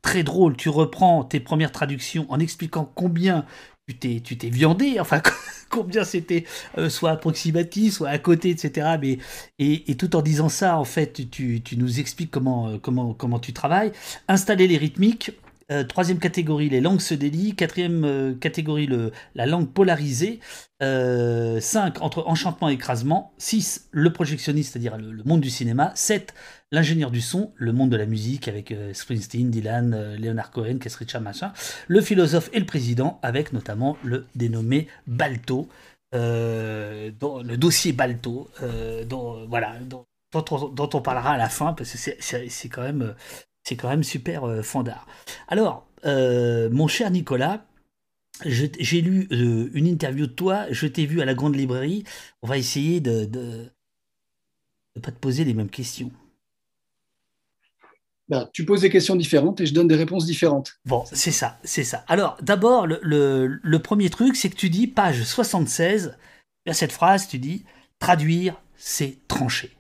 très 0.02 0.24
drôle. 0.24 0.56
Tu 0.56 0.70
reprends 0.70 1.26
tes 1.26 1.42
premières 1.42 1.74
traductions 1.74 2.26
en 2.30 2.40
expliquant 2.40 2.90
combien 2.96 3.46
tu 3.88 3.96
t'es, 3.96 4.20
tu 4.20 4.36
viandé, 4.50 5.00
enfin 5.00 5.22
combien 5.70 6.04
c'était 6.04 6.44
euh, 6.78 6.90
soit 6.90 7.12
approximatif, 7.12 7.94
soit 7.94 8.10
à 8.10 8.18
côté, 8.18 8.50
etc. 8.50 8.98
Mais, 9.02 9.18
et, 9.60 9.96
tout 9.96 10.16
en 10.18 10.22
disant 10.22 10.50
ça, 10.50 10.78
en 10.78 10.84
fait, 10.84 11.30
tu, 11.30 11.62
tu 11.62 11.78
nous 11.78 12.02
expliques 12.02 12.32
comment, 12.32 12.68
euh, 12.68 12.78
comment, 12.80 13.14
comment 13.14 13.40
tu 13.40 13.54
travailles. 13.54 13.94
Installer 14.28 14.68
les 14.68 14.78
rythmiques. 14.78 15.32
Euh, 15.72 15.84
troisième 15.84 16.20
catégorie, 16.20 16.70
les 16.70 16.82
langues 16.82 17.02
se 17.02 17.14
délient. 17.14 17.56
Quatrième 17.56 18.38
catégorie, 18.40 18.88
le, 18.88 19.12
la 19.36 19.46
langue 19.46 19.70
polarisée. 19.70 20.40
5. 20.80 22.02
entre 22.02 22.24
enchantement 22.28 22.70
et 22.70 22.74
écrasement. 22.74 23.34
6. 23.38 23.90
Le 23.92 24.14
projectionniste, 24.14 24.74
c'est-à-dire 24.74 24.98
le, 24.98 25.24
monde 25.24 25.42
du 25.42 25.50
cinéma. 25.50 25.92
7 25.96 26.34
l'ingénieur 26.72 27.12
du 27.12 27.22
son, 27.22 27.54
le 27.56 27.72
monde 27.72 27.90
de 27.90 27.98
la 27.98 28.06
musique 28.06 28.48
avec 28.48 28.72
euh, 28.72 28.94
Springsteen, 28.94 29.50
Dylan, 29.50 29.94
euh, 29.94 30.18
Leonard 30.18 30.52
Cohen, 30.52 30.78
Keith 30.80 31.16
machin, 31.16 31.54
le 31.88 32.02
philosophe 32.02 32.50
et 32.54 32.60
le 32.60 32.66
président 32.66 33.20
avec 33.22 33.54
notamment 33.54 33.98
le 34.04 34.26
dénommé 34.36 34.88
Balto, 35.08 35.70
euh, 36.14 37.12
le 37.22 37.56
dossier 37.56 37.94
Balto, 37.94 38.50
dont, 39.08 39.46
voilà, 39.48 39.76
dont, 39.82 40.06
on, 40.34 41.02
parlera 41.02 41.32
à 41.32 41.38
la 41.38 41.50
fin 41.50 41.74
parce 41.74 41.92
que 41.92 41.98
c'est 41.98 42.70
quand 42.70 42.82
même 42.82 43.16
c'est 43.68 43.76
quand 43.76 43.90
même 43.90 44.04
super 44.04 44.64
fandard. 44.64 45.06
Alors, 45.50 45.88
mon 46.06 46.88
cher 46.88 47.12
Nicolas, 47.12 47.66
j'ai 48.46 49.02
lu 49.02 49.28
une 49.74 49.88
interview 49.88 50.28
de 50.28 50.32
toi, 50.32 50.68
je 50.72 50.88
t'ai 50.88 51.06
vu 51.06 51.20
à 51.20 51.26
la 51.26 51.34
grande 51.34 51.56
librairie. 51.56 52.06
On 52.42 52.48
va 52.48 52.58
essayer 52.58 53.02
de 53.02 53.28
ne 54.96 55.02
pas 55.02 55.12
te 55.12 55.20
poser 55.20 55.44
les 55.44 55.54
mêmes 55.54 55.70
questions. 55.70 56.12
Ben, 58.30 58.50
tu 58.52 58.66
poses 58.66 58.82
des 58.82 58.90
questions 58.90 59.16
différentes 59.16 59.62
et 59.62 59.66
je 59.66 59.74
donne 59.74 59.88
des 59.88 59.96
réponses 59.96 60.26
différentes. 60.26 60.80
Bon, 60.86 61.04
c'est 61.12 61.32
ça, 61.32 61.60
c'est 61.64 61.86
ça. 61.86 62.04
Alors, 62.08 62.38
d'abord, 62.42 62.86
le, 62.88 63.78
premier 63.78 64.10
truc, 64.10 64.36
c'est 64.36 64.50
que 64.50 64.56
tu 64.56 64.70
dis, 64.70 64.88
page 64.88 65.24
76, 65.24 66.18
il 66.66 66.70
y 66.70 66.72
a 66.72 66.74
cette 66.74 66.92
phrase, 66.92 67.28
tu 67.28 67.40
dis, 67.40 67.64
traduire, 68.00 68.62
c'est 68.76 69.18
trancher. 69.28 69.77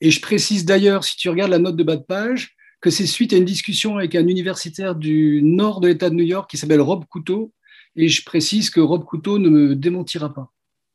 Et 0.00 0.10
je 0.10 0.20
précise 0.20 0.64
d'ailleurs, 0.64 1.04
si 1.04 1.16
tu 1.16 1.28
regardes 1.28 1.50
la 1.50 1.58
note 1.58 1.76
de 1.76 1.82
bas 1.82 1.96
de 1.96 2.02
page, 2.02 2.56
que 2.80 2.90
c'est 2.90 3.06
suite 3.06 3.32
à 3.32 3.36
une 3.36 3.46
discussion 3.46 3.96
avec 3.96 4.14
un 4.14 4.26
universitaire 4.28 4.94
du 4.94 5.40
nord 5.42 5.80
de 5.80 5.88
l'État 5.88 6.10
de 6.10 6.14
New 6.14 6.24
York 6.24 6.50
qui 6.50 6.58
s'appelle 6.58 6.82
Rob 6.82 7.06
Couteau. 7.06 7.52
Et 7.96 8.08
je 8.08 8.22
précise 8.24 8.68
que 8.68 8.80
Rob 8.80 9.04
Couteau 9.04 9.38
ne 9.38 9.48
me 9.48 9.74
démentira 9.74 10.34
pas. 10.34 10.52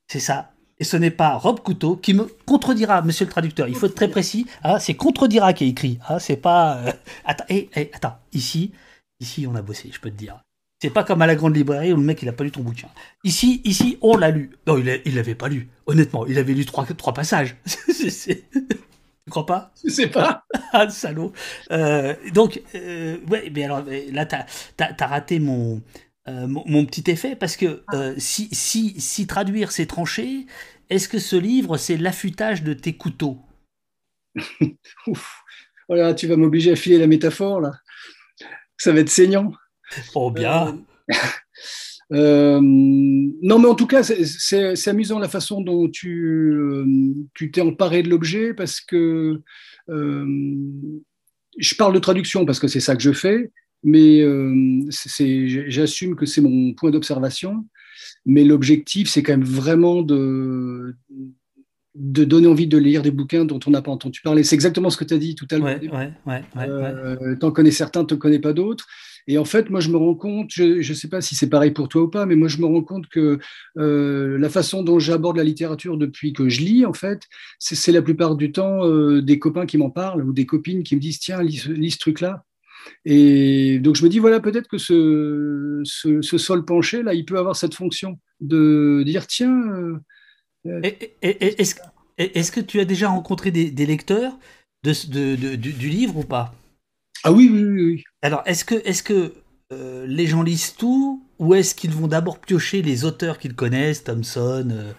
C'est 0.07 0.19
ça. 0.19 0.51
et 0.77 0.83
ce 0.83 0.97
n'est 0.97 1.11
pas 1.11 1.35
Rob 1.37 1.61
Couteau 1.61 1.95
qui 1.95 2.13
me 2.13 2.25
contredira, 2.45 3.01
monsieur 3.01 3.25
le 3.25 3.31
traducteur. 3.31 3.67
Il 3.67 3.75
faut 3.75 3.87
être 3.87 3.95
très 3.95 4.09
précis. 4.09 4.45
Ah, 4.61 4.79
c'est 4.79 4.93
contredira 4.93 5.53
qui 5.53 5.63
est 5.63 5.69
écrit. 5.69 5.97
Ah, 6.07 6.19
c'est 6.19 6.37
pas. 6.37 6.77
Euh, 6.77 6.91
attends, 7.25 7.45
eh, 7.49 7.69
eh, 7.75 7.89
attends, 7.93 8.17
ici, 8.33 8.71
ici, 9.19 9.47
on 9.47 9.55
a 9.55 9.61
bossé, 9.63 9.89
je 9.91 9.99
peux 9.99 10.11
te 10.11 10.15
dire. 10.15 10.39
C'est 10.81 10.89
pas 10.89 11.03
comme 11.03 11.21
à 11.21 11.27
la 11.27 11.35
grande 11.35 11.55
librairie 11.55 11.91
où 11.91 11.97
le 11.97 12.03
mec 12.03 12.21
il 12.21 12.29
a 12.29 12.33
pas 12.33 12.45
lu 12.45 12.51
ton 12.51 12.61
bouquin. 12.61 12.87
Ici, 13.25 13.61
ici, 13.65 13.97
on 14.01 14.15
l'a 14.15 14.31
lu. 14.31 14.51
Non, 14.65 14.77
il 14.77 15.15
l'avait 15.15 15.35
pas 15.35 15.49
lu. 15.49 15.67
Honnêtement, 15.85 16.25
il 16.25 16.37
avait 16.37 16.53
lu 16.53 16.65
trois, 16.65 16.85
trois 16.85 17.13
passages. 17.13 17.57
tu 17.65 19.29
crois 19.29 19.45
pas? 19.45 19.73
Je 19.83 19.89
sais 19.89 20.07
pas. 20.07 20.45
ah, 20.71 20.89
salaud. 20.89 21.33
Euh, 21.71 22.15
donc, 22.33 22.61
euh, 22.75 23.17
ouais, 23.29 23.51
mais 23.53 23.65
alors 23.65 23.83
là, 24.11 24.25
t'as 24.25 24.45
as, 24.77 25.07
raté 25.07 25.39
mon, 25.39 25.81
euh, 26.29 26.47
mon, 26.47 26.85
petit 26.85 27.09
effet 27.11 27.35
parce 27.35 27.57
que 27.57 27.83
euh, 27.93 28.13
si, 28.17 28.49
si, 28.53 28.99
si 29.01 29.27
traduire 29.27 29.71
c'est 29.71 29.85
trancher, 29.85 30.45
est-ce 30.89 31.09
que 31.09 31.19
ce 31.19 31.35
livre 31.35 31.77
c'est 31.77 31.97
l'affûtage 31.97 32.63
de 32.63 32.73
tes 32.73 32.93
couteaux? 32.93 33.39
Ouf. 35.07 35.41
Voilà, 35.87 36.13
tu 36.13 36.27
vas 36.27 36.35
m'obliger 36.35 36.71
à 36.71 36.75
filer 36.75 36.99
la 36.99 37.07
métaphore 37.07 37.61
là. 37.61 37.71
Ça 38.77 38.93
va 38.93 38.99
être 38.99 39.09
saignant. 39.09 39.51
Oh 40.15 40.31
bien. 40.31 40.79
Euh, 42.11 42.59
non, 42.59 43.59
mais 43.59 43.67
en 43.67 43.75
tout 43.75 43.85
cas, 43.85 44.01
c'est 44.01 44.87
amusant 44.87 45.19
la 45.19 45.29
façon 45.29 45.61
dont 45.61 45.87
tu 45.87 46.57
tu 47.35 47.51
t'es 47.51 47.61
emparé 47.61 48.01
de 48.01 48.09
l'objet 48.09 48.55
parce 48.55 48.81
que 48.81 49.39
je 49.87 51.75
parle 51.77 51.93
de 51.93 51.99
traduction 51.99 52.47
parce 52.47 52.59
que 52.59 52.67
c'est 52.67 52.79
ça 52.79 52.95
que 52.95 53.03
je 53.03 53.11
fais, 53.11 53.51
mais 53.83 54.25
j'assume 54.89 56.15
que 56.15 56.25
c'est 56.25 56.41
mon 56.41 56.73
point 56.73 56.89
d'observation. 56.89 57.67
Mais 58.25 58.43
l'objectif, 58.43 59.09
c'est 59.09 59.23
quand 59.23 59.33
même 59.33 59.43
vraiment 59.43 60.01
de, 60.01 60.95
de 61.95 62.23
donner 62.23 62.47
envie 62.47 62.67
de 62.67 62.77
lire 62.77 63.01
des 63.01 63.11
bouquins 63.11 63.45
dont 63.45 63.59
on 63.65 63.71
n'a 63.71 63.81
pas 63.81 63.91
entendu 63.91 64.21
parler. 64.21 64.43
C'est 64.43 64.55
exactement 64.55 64.89
ce 64.89 64.97
que 64.97 65.03
tu 65.03 65.13
as 65.13 65.17
dit 65.17 65.35
tout 65.35 65.47
à 65.51 65.57
l'heure. 65.57 65.67
Ouais, 65.67 66.13
ouais, 66.25 66.43
euh, 66.57 67.35
T'en 67.35 67.51
connais 67.51 67.71
certains, 67.71 68.05
tu 68.05 68.17
connais 68.17 68.39
pas 68.39 68.53
d'autres. 68.53 68.87
Et 69.29 69.37
en 69.37 69.45
fait, 69.45 69.69
moi, 69.69 69.79
je 69.79 69.91
me 69.91 69.97
rends 69.97 70.15
compte, 70.15 70.49
je 70.49 70.77
ne 70.77 70.95
sais 70.95 71.07
pas 71.07 71.21
si 71.21 71.35
c'est 71.35 71.49
pareil 71.49 71.69
pour 71.69 71.87
toi 71.87 72.01
ou 72.01 72.07
pas, 72.07 72.25
mais 72.25 72.35
moi, 72.35 72.47
je 72.47 72.57
me 72.57 72.65
rends 72.65 72.81
compte 72.81 73.07
que 73.09 73.37
euh, 73.77 74.39
la 74.39 74.49
façon 74.49 74.81
dont 74.81 74.97
j'aborde 74.97 75.37
la 75.37 75.43
littérature 75.43 75.97
depuis 75.97 76.33
que 76.33 76.49
je 76.49 76.61
lis, 76.61 76.83
en 76.83 76.93
fait, 76.93 77.21
c'est 77.59 77.91
la 77.91 78.01
plupart 78.01 78.35
du 78.35 78.51
temps 78.51 78.83
euh, 78.87 79.21
des 79.21 79.37
copains 79.37 79.67
qui 79.67 79.77
m'en 79.77 79.91
parlent 79.91 80.25
ou 80.25 80.33
des 80.33 80.47
copines 80.47 80.81
qui 80.81 80.95
me 80.95 80.99
disent 80.99 81.19
tiens, 81.19 81.43
lis, 81.43 81.91
ce 81.91 81.99
truc-là. 81.99 82.43
Et 83.05 83.77
donc 83.77 83.97
je 83.97 84.03
me 84.03 84.09
dis, 84.09 84.17
voilà, 84.17 84.39
peut-être 84.39 84.67
que 84.67 84.79
ce, 84.79 85.83
sol 86.21 86.65
penché, 86.65 87.03
là, 87.03 87.13
il 87.13 87.23
peut 87.23 87.37
avoir 87.37 87.55
cette 87.55 87.75
fonction 87.75 88.19
de 88.39 89.03
dire, 89.05 89.27
tiens... 89.27 89.61
Euh, 90.65 90.81
est-ce 92.17 92.51
que 92.51 92.61
tu 92.61 92.79
as 92.79 92.85
déjà 92.85 93.09
rencontré 93.09 93.51
des, 93.51 93.85
lecteurs 93.85 94.39
du, 94.83 95.87
livre 95.87 96.17
ou 96.17 96.23
pas? 96.23 96.55
Ah 97.23 97.31
oui, 97.31 97.49
oui, 97.51 97.63
oui. 97.63 98.03
Alors, 98.21 98.43
est-ce 98.45 98.65
que, 98.65 98.75
est 98.75 99.03
que 99.03 99.33
euh, 99.71 100.05
les 100.07 100.27
gens 100.27 100.41
lisent 100.41 100.75
tout 100.75 101.23
ou 101.37 101.53
est-ce 101.55 101.75
qu'ils 101.75 101.91
vont 101.91 102.07
d'abord 102.07 102.39
piocher 102.39 102.81
les 102.81 103.05
auteurs 103.05 103.37
qu'ils 103.37 103.55
connaissent, 103.55 104.03
Thomson 104.03 104.93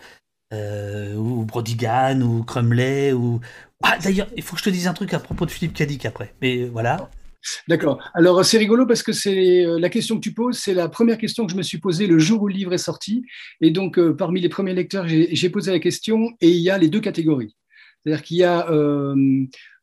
euh, 0.52 1.14
ou 1.14 1.44
Brodigan 1.44 2.20
ou 2.20 2.42
Crumley 2.44 3.12
ou... 3.12 3.40
Ah, 3.82 3.98
d'ailleurs, 4.02 4.28
il 4.36 4.42
faut 4.42 4.54
que 4.54 4.60
je 4.60 4.64
te 4.64 4.70
dise 4.70 4.86
un 4.86 4.92
truc 4.92 5.14
à 5.14 5.18
propos 5.18 5.46
de 5.46 5.50
Philippe 5.50 5.74
Cadic 5.74 6.04
après. 6.04 6.34
Mais 6.42 6.66
voilà. 6.66 7.08
D'accord. 7.68 7.98
Alors 8.14 8.44
c'est 8.44 8.58
rigolo 8.58 8.86
parce 8.86 9.02
que 9.02 9.12
c'est 9.12 9.64
euh, 9.64 9.78
la 9.78 9.88
question 9.88 10.16
que 10.16 10.20
tu 10.20 10.34
poses, 10.34 10.58
c'est 10.58 10.74
la 10.74 10.88
première 10.88 11.16
question 11.16 11.46
que 11.46 11.52
je 11.52 11.56
me 11.56 11.62
suis 11.62 11.78
posée 11.78 12.06
le 12.06 12.18
jour 12.18 12.42
où 12.42 12.48
le 12.48 12.54
livre 12.54 12.72
est 12.74 12.78
sorti. 12.78 13.24
Et 13.60 13.70
donc 13.70 13.98
euh, 13.98 14.14
parmi 14.14 14.40
les 14.40 14.48
premiers 14.48 14.74
lecteurs, 14.74 15.06
j'ai 15.08 15.50
posé 15.50 15.70
la 15.70 15.78
question 15.78 16.30
et 16.40 16.50
il 16.50 16.60
y 16.60 16.70
a 16.70 16.76
les 16.76 16.88
deux 16.88 17.00
catégories. 17.00 17.54
C'est-à-dire 18.04 18.22
qu'il 18.22 18.38
y 18.38 18.44
a 18.44 18.70
euh, 18.70 19.14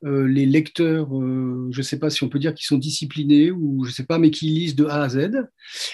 euh, 0.04 0.28
les 0.28 0.48
lecteurs, 0.48 1.16
euh, 1.16 1.68
je 1.72 1.78
ne 1.78 1.84
sais 1.84 2.00
pas 2.00 2.10
si 2.10 2.24
on 2.24 2.30
peut 2.30 2.40
dire 2.40 2.56
qu'ils 2.56 2.66
sont 2.66 2.78
disciplinés 2.78 3.52
ou 3.52 3.84
je 3.84 3.90
ne 3.90 3.94
sais 3.94 4.06
pas, 4.06 4.18
mais 4.18 4.32
qui 4.32 4.48
lisent 4.48 4.76
de 4.76 4.86
A 4.86 5.04
à 5.04 5.10
Z. 5.10 5.30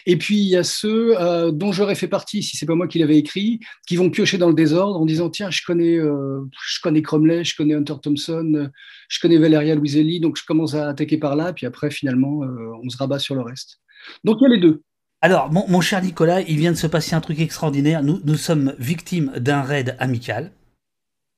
Et 0.06 0.18
puis 0.18 0.38
il 0.38 0.48
y 0.48 0.56
a 0.56 0.64
ceux 0.64 1.16
dont 1.52 1.74
j'aurais 1.74 1.96
fait 1.96 2.08
partie, 2.08 2.42
si 2.42 2.56
c'est 2.56 2.66
pas 2.66 2.76
moi 2.76 2.88
qui 2.88 3.00
l'avais 3.00 3.18
écrit, 3.18 3.60
qui 3.88 3.98
vont 3.98 4.10
piocher 4.10 4.38
dans 4.38 4.48
le 4.48 4.54
désordre 4.54 5.00
en 5.00 5.06
disant 5.06 5.30
tiens, 5.30 5.50
je 5.50 5.62
connais, 5.66 5.98
je 5.98 6.82
connais 6.82 7.02
Cromley, 7.02 7.44
je 7.44 7.56
connais 7.56 7.74
Hunter 7.74 7.96
Thompson, 8.02 8.70
je 9.10 9.20
connais 9.20 9.38
Valeria 9.38 9.76
Luiselli, 9.76 10.20
donc 10.20 10.38
je 10.38 10.46
commence 10.46 10.76
à 10.76 10.90
attaquer 10.90 11.18
par 11.18 11.36
là, 11.36 11.52
puis 11.52 11.66
après 11.66 11.92
finalement 11.92 12.42
on 12.84 12.90
se 12.90 12.98
rabat 12.98 13.20
sur 13.20 13.36
le 13.36 13.42
reste. 13.42 13.82
Donc 14.24 14.38
il 14.42 14.44
y 14.44 14.48
a 14.48 14.56
les 14.56 14.62
deux. 14.62 14.82
Alors, 15.22 15.50
mon, 15.52 15.66
mon, 15.70 15.80
cher 15.80 16.02
Nicolas, 16.02 16.42
il 16.42 16.58
vient 16.58 16.74
de 16.74 16.78
se 16.78 16.86
passer 16.86 17.16
un 17.16 17.22
truc 17.22 17.40
extraordinaire. 17.40 18.04
Nous, 18.04 18.20
nous 18.26 18.36
sommes 18.36 18.76
victimes 18.78 19.32
d'un 19.38 19.62
raid 19.62 19.96
amical. 19.98 20.52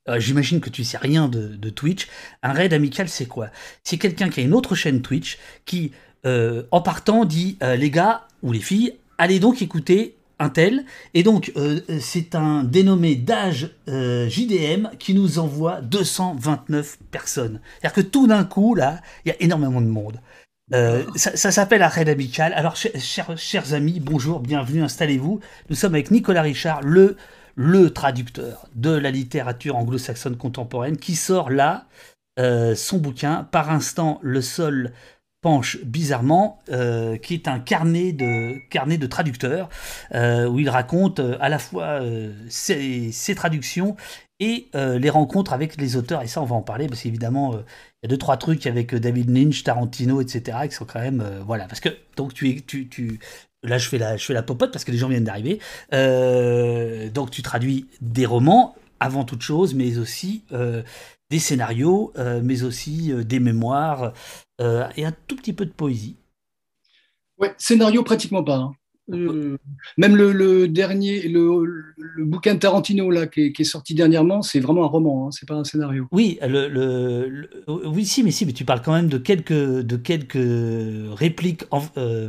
Euh, 0.07 0.19
j'imagine 0.19 0.59
que 0.59 0.69
tu 0.69 0.83
sais 0.83 0.97
rien 0.97 1.27
de, 1.27 1.69
Twitch. 1.69 2.07
Un 2.43 2.53
raid 2.53 2.73
amical, 2.73 3.09
c'est 3.09 3.25
quoi? 3.25 3.47
C'est 3.83 3.97
quelqu'un 3.97 4.29
qui 4.29 4.39
a 4.39 4.43
une 4.43 4.53
autre 4.53 4.75
chaîne 4.75 5.01
Twitch 5.01 5.37
qui, 5.65 5.91
euh, 6.25 6.63
en 6.71 6.81
partant, 6.81 7.25
dit 7.25 7.57
euh, 7.63 7.75
les 7.75 7.89
gars 7.89 8.27
ou 8.43 8.51
les 8.51 8.59
filles, 8.59 8.93
allez 9.17 9.39
donc 9.39 9.61
écouter 9.61 10.15
un 10.37 10.49
tel. 10.49 10.85
Et 11.13 11.23
donc, 11.23 11.53
c'est 12.01 12.35
un 12.35 12.65
dénommé 12.65 13.15
d'âge 13.15 13.71
JDM 13.87 14.89
qui 14.99 15.13
nous 15.13 15.39
envoie 15.39 15.79
229 15.79 16.97
personnes. 17.09 17.61
C'est-à-dire 17.79 17.95
que 17.95 18.01
tout 18.01 18.27
d'un 18.27 18.43
coup, 18.43 18.75
là, 18.75 18.99
il 19.23 19.29
y 19.29 19.31
a 19.31 19.35
énormément 19.39 19.79
de 19.79 19.87
monde. 19.87 20.19
ça, 21.15 21.51
s'appelle 21.51 21.81
un 21.81 21.87
raid 21.87 22.09
amical. 22.09 22.51
Alors, 22.51 22.75
chers, 22.75 23.37
chers 23.37 23.73
amis, 23.73 24.01
bonjour, 24.01 24.41
bienvenue, 24.41 24.83
installez-vous. 24.83 25.39
Nous 25.69 25.75
sommes 25.75 25.93
avec 25.93 26.11
Nicolas 26.11 26.41
Richard, 26.41 26.81
le 26.81 27.15
le 27.55 27.89
traducteur 27.91 28.67
de 28.75 28.91
la 28.91 29.11
littérature 29.11 29.75
anglo-saxonne 29.75 30.37
contemporaine, 30.37 30.97
qui 30.97 31.15
sort 31.15 31.49
là 31.49 31.87
euh, 32.39 32.75
son 32.75 32.97
bouquin, 32.97 33.47
Par 33.51 33.69
instant, 33.71 34.19
le 34.21 34.41
sol 34.41 34.91
penche 35.41 35.77
bizarrement, 35.83 36.59
euh, 36.69 37.17
qui 37.17 37.35
est 37.35 37.47
un 37.47 37.59
carnet 37.59 38.11
de, 38.11 38.57
carnet 38.69 38.97
de 38.97 39.07
traducteurs, 39.07 39.69
euh, 40.13 40.47
où 40.47 40.59
il 40.59 40.69
raconte 40.69 41.19
à 41.19 41.49
la 41.49 41.59
fois 41.59 42.01
ses, 42.49 43.35
traductions 43.35 43.95
et 44.41 44.67
les 44.73 45.09
rencontres 45.09 45.53
avec 45.53 45.77
les 45.77 45.95
auteurs. 45.95 46.21
Et 46.23 46.27
ça, 46.27 46.41
on 46.41 46.45
va 46.45 46.55
en 46.55 46.61
parler, 46.61 46.87
parce 46.87 47.01
qu'évidemment, 47.01 47.53
il 47.53 47.57
y 48.03 48.05
a 48.05 48.09
deux, 48.09 48.17
trois 48.17 48.37
trucs 48.37 48.67
avec 48.67 48.93
David 48.93 49.29
Lynch, 49.29 49.63
Tarantino, 49.63 50.19
etc., 50.19 50.57
qui 50.67 50.75
sont 50.75 50.85
quand 50.85 50.99
même... 50.99 51.23
voilà, 51.45 51.67
parce 51.67 51.79
que 51.79 51.89
donc 52.17 52.33
tu, 52.33 52.63
Là, 53.65 53.77
je 53.77 53.89
fais 53.89 53.97
la, 53.97 54.17
je 54.17 54.33
la 54.33 54.43
popote 54.43 54.71
parce 54.71 54.85
que 54.85 54.91
les 54.91 54.97
gens 54.97 55.09
viennent 55.09 55.23
d'arriver. 55.23 55.59
Euh, 55.93 57.09
donc, 57.09 57.31
tu 57.31 57.41
traduis 57.41 57.87
des 58.01 58.25
romans 58.25 58.75
avant 58.99 59.23
toute 59.23 59.41
chose, 59.41 59.73
mais 59.73 59.97
aussi 59.97 60.43
euh, 60.51 60.83
des 61.29 61.39
scénarios, 61.39 62.13
euh, 62.17 62.41
mais 62.43 62.63
aussi 62.63 63.11
des 63.25 63.39
mémoires 63.39 64.13
et 64.59 65.05
un 65.05 65.13
tout 65.27 65.35
petit 65.35 65.51
peu 65.51 65.65
de 65.65 65.71
poésie. 65.71 66.15
Ouais, 67.37 67.53
scénario 67.57 68.03
pratiquement 68.03 68.43
pas. 68.43 68.55
Hein. 68.55 68.71
Même 69.07 70.15
le, 70.15 70.67
dernier, 70.67 71.27
le, 71.27 71.83
bouquin 72.17 72.55
de 72.55 72.59
Tarantino 72.59 73.09
là, 73.11 73.27
qui 73.27 73.53
est, 73.57 73.63
sorti 73.63 73.93
dernièrement, 73.93 74.41
c'est 74.41 74.59
vraiment 74.59 74.83
un 74.83 74.87
roman, 74.87 75.27
hein, 75.27 75.31
c'est 75.31 75.47
pas 75.47 75.55
un 75.55 75.63
scénario. 75.63 76.07
Oui, 76.11 76.39
le, 76.41 77.49
oui, 77.67 78.05
si, 78.05 78.23
mais 78.23 78.31
si, 78.31 78.45
mais 78.45 78.53
tu 78.53 78.65
parles 78.65 78.81
quand 78.81 78.93
même 78.93 79.09
de 79.09 79.17
quelques, 79.17 79.53
de 79.53 79.95
quelques 79.95 81.17
répliques 81.17 81.65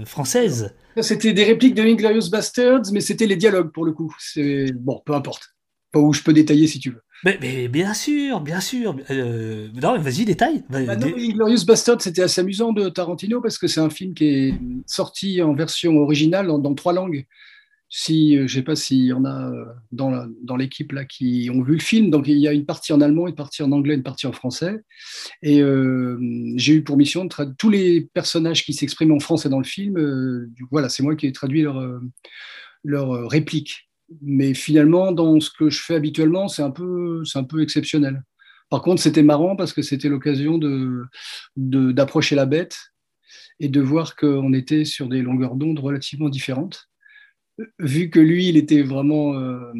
françaises. 0.05 0.75
C'était 1.03 1.33
des 1.33 1.45
répliques 1.45 1.75
de 1.75 1.83
Inglorious 1.83 2.31
Bastards, 2.31 2.83
mais 2.93 3.01
c'était 3.01 3.27
les 3.27 3.37
dialogues 3.37 3.71
pour 3.71 3.85
le 3.85 3.93
coup. 3.93 4.15
C'est 4.19 4.73
bon, 4.73 5.03
peu 5.05 5.15
importe. 5.15 5.55
Pas 5.93 6.01
où 6.01 6.13
je 6.13 6.23
peux 6.23 6.33
détailler 6.33 6.67
si 6.67 6.79
tu 6.79 6.91
veux. 6.91 7.03
Mais, 7.41 7.69
bien 7.69 7.93
sûr, 7.93 8.41
bien 8.41 8.61
sûr. 8.61 8.97
Euh, 9.11 9.69
non, 9.83 9.99
vas-y, 9.99 10.25
détaille. 10.25 10.63
Bah, 10.71 10.79
Inglorious 10.79 11.65
Bastards, 11.67 12.01
c'était 12.01 12.23
assez 12.23 12.41
amusant 12.41 12.73
de 12.73 12.89
Tarantino 12.89 13.41
parce 13.41 13.59
que 13.59 13.67
c'est 13.67 13.81
un 13.81 13.91
film 13.91 14.15
qui 14.15 14.25
est 14.27 14.55
sorti 14.87 15.43
en 15.43 15.55
version 15.55 15.99
originale 15.99 16.47
dans 16.47 16.75
trois 16.75 16.93
langues 16.93 17.27
si, 17.89 18.37
euh, 18.37 18.47
je 18.47 18.55
sais 18.55 18.63
pas 18.63 18.77
s'il 18.77 19.05
y 19.05 19.13
en 19.13 19.25
a 19.25 19.51
euh, 19.51 19.65
dans, 19.93 20.27
dans 20.43 20.57
l'équipe 20.57 20.93
là 20.93 21.05
qui 21.05 21.51
ont 21.53 21.63
vu 21.63 21.75
le 21.75 21.81
film. 21.81 22.11
Donc 22.11 22.27
il 22.27 22.39
y 22.39 22.49
a 22.49 22.53
une 22.53 22.67
partie 22.67 22.93
en 22.93 23.01
allemand, 23.01 23.29
une 23.29 23.35
partie 23.35 23.63
en 23.63 23.73
anglais, 23.73 23.95
une 23.95 24.03
partie 24.03 24.27
en 24.27 24.33
français. 24.33 24.81
Et 25.43 25.63
euh, 25.63 26.19
j'ai 26.57 26.75
eu 26.75 26.85
pour 26.85 26.97
mission 26.97 27.25
de 27.25 27.29
traduire 27.29 27.57
tous 27.59 27.71
les 27.71 28.03
personnages 28.13 28.65
qui 28.65 28.73
s'expriment 28.75 29.13
en 29.13 29.21
français 29.21 29.49
dans 29.49 29.59
le 29.59 29.65
film. 29.65 29.97
voilà, 30.71 30.89
c'est 30.89 31.03
moi 31.03 31.17
qui 31.17 31.27
ai 31.27 31.33
traduit 31.33 31.63
leur, 31.63 32.01
leur 32.85 33.29
réplique. 33.29 33.86
Mais 34.23 34.55
finalement, 34.55 35.13
dans 35.13 35.41
ce 35.41 35.51
que 35.51 35.71
je 35.71 35.83
fais 35.83 35.95
habituellement, 35.95 36.49
c'est 36.49 36.63
un 36.63 36.71
peu, 36.71 37.25
c'est 37.25 37.39
un 37.39 37.45
peu 37.45 37.63
exceptionnel. 37.63 38.23
Par 38.69 38.83
contre, 38.83 39.01
c'était 39.01 39.23
marrant 39.23 39.57
parce 39.57 39.73
que 39.73 39.83
c'était 39.83 40.09
l'occasion 40.09 40.59
de, 40.59 41.05
d'approcher 41.57 42.35
la 42.35 42.47
bête 42.47 42.77
et 43.61 43.69
de 43.69 43.81
voir 43.81 44.17
qu'on 44.17 44.53
était 44.53 44.85
sur 44.85 45.09
des 45.09 45.23
longueurs 45.23 45.55
d'onde 45.55 45.79
relativement 45.79 46.29
différentes 46.29 46.89
vu 47.79 48.11
que 48.11 48.21
lui, 48.21 48.49
il 48.49 48.57
était 48.57 48.83
vraiment. 48.83 49.35
Euh, 49.35 49.73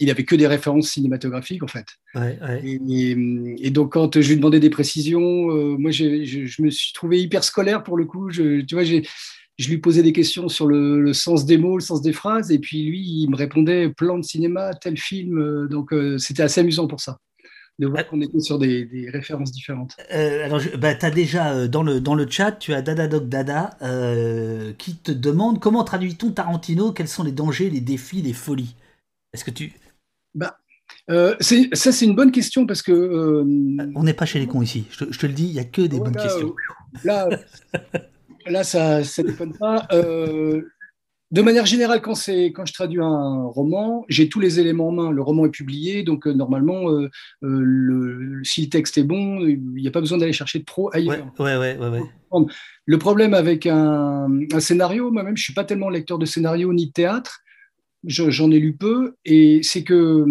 il 0.00 0.10
avait 0.10 0.24
que 0.24 0.34
des 0.34 0.48
références 0.48 0.88
cinématographiques, 0.88 1.62
en 1.62 1.68
fait. 1.68 1.86
Et, 2.64 3.70
donc, 3.70 3.92
quand 3.92 4.20
je 4.20 4.28
lui 4.28 4.36
demandais 4.36 4.58
des 4.58 4.70
précisions, 4.70 5.50
euh, 5.50 5.76
moi, 5.78 5.92
je, 5.92 6.62
me 6.62 6.70
suis 6.70 6.92
trouvé 6.92 7.20
hyper 7.20 7.44
scolaire 7.44 7.84
pour 7.84 7.96
le 7.96 8.04
coup. 8.04 8.28
Je, 8.30 8.62
tu 8.62 8.74
vois, 8.74 8.84
je 9.58 9.68
lui 9.68 9.78
posais 9.78 10.02
des 10.02 10.12
questions 10.12 10.48
sur 10.48 10.66
le, 10.66 11.12
sens 11.12 11.46
des 11.46 11.58
mots, 11.58 11.76
le 11.76 11.82
sens 11.82 12.02
des 12.02 12.12
phrases, 12.12 12.50
et 12.50 12.58
puis 12.58 12.84
lui, 12.84 13.00
il 13.00 13.30
me 13.30 13.36
répondait 13.36 13.88
plan 13.88 14.18
de 14.18 14.24
cinéma, 14.24 14.74
tel 14.74 14.96
film. 14.96 15.68
Donc, 15.68 15.94
c'était 16.18 16.42
assez 16.42 16.60
amusant 16.60 16.86
pour 16.86 17.00
ça 17.00 17.18
de 17.80 17.88
voir 17.88 18.06
qu'on 18.06 18.20
était 18.20 18.38
sur 18.40 18.58
des, 18.58 19.08
références 19.12 19.50
différentes. 19.50 19.96
alors, 20.10 20.60
bah, 20.78 20.94
tu 20.94 21.06
as 21.06 21.10
déjà 21.10 21.66
dans 21.66 21.82
le, 21.82 22.00
dans 22.00 22.14
le 22.14 22.28
chat, 22.28 22.52
tu 22.52 22.72
as 22.72 22.82
Dada 22.82 23.08
Doc 23.08 23.28
Dada 23.28 23.76
qui 24.78 24.96
te 24.96 25.12
demande 25.12 25.60
comment 25.60 25.84
traduit-on 25.84 26.30
Tarantino 26.30 26.92
Quels 26.92 27.08
sont 27.08 27.24
les 27.24 27.32
dangers, 27.32 27.70
les 27.70 27.80
défis, 27.80 28.22
les 28.22 28.32
folies? 28.32 28.74
Est-ce 29.32 29.44
que 29.44 29.50
tu. 29.50 29.72
Bah, 30.34 30.58
ça, 31.08 31.92
c'est 31.92 32.04
une 32.04 32.14
bonne 32.14 32.32
question 32.32 32.66
parce 32.66 32.82
que. 32.82 33.42
On 33.94 34.02
n'est 34.02 34.14
pas 34.14 34.26
chez 34.26 34.38
les 34.38 34.46
cons 34.46 34.62
ici. 34.62 34.86
Je 34.90 35.04
te, 35.04 35.26
le 35.26 35.32
dis, 35.32 35.46
il 35.46 35.52
n'y 35.52 35.60
a 35.60 35.64
que 35.64 35.82
des 35.82 35.98
bonnes 35.98 36.16
questions. 36.16 36.54
Là, 37.02 37.28
là 38.46 38.64
ça 38.64 39.00
ne 39.00 39.22
déconne 39.26 39.56
pas 39.56 39.86
de 41.34 41.42
manière 41.42 41.66
générale, 41.66 42.00
quand, 42.00 42.14
quand 42.54 42.64
je 42.64 42.72
traduis 42.72 43.00
un 43.00 43.46
roman, 43.46 44.04
j'ai 44.08 44.28
tous 44.28 44.38
les 44.38 44.60
éléments 44.60 44.88
en 44.88 44.92
main. 44.92 45.10
Le 45.10 45.20
roman 45.20 45.46
est 45.46 45.50
publié, 45.50 46.04
donc 46.04 46.28
euh, 46.28 46.32
normalement, 46.32 46.88
euh, 46.90 47.10
euh, 47.42 48.40
si 48.44 48.62
le 48.62 48.68
texte 48.68 48.98
est 48.98 49.02
bon, 49.02 49.40
il 49.40 49.60
n'y 49.74 49.88
a 49.88 49.90
pas 49.90 49.98
besoin 49.98 50.16
d'aller 50.16 50.32
chercher 50.32 50.62
trop 50.62 50.94
ailleurs. 50.94 51.26
Ouais, 51.40 51.56
ouais, 51.56 51.76
ouais, 51.76 52.46
le 52.86 52.98
problème 52.98 53.34
avec 53.34 53.66
un, 53.66 54.28
scénario, 54.60 55.10
moi-même, 55.10 55.36
je 55.36 55.42
ne 55.42 55.44
suis 55.44 55.54
pas 55.54 55.64
tellement 55.64 55.88
lecteur 55.88 56.18
de 56.18 56.24
scénario 56.24 56.72
ni 56.72 56.86
de 56.86 56.92
théâtre, 56.92 57.40
j'en 58.04 58.52
ai 58.52 58.60
lu 58.60 58.76
peu, 58.76 59.16
et 59.24 59.60
c'est 59.64 59.82
que 59.82 60.24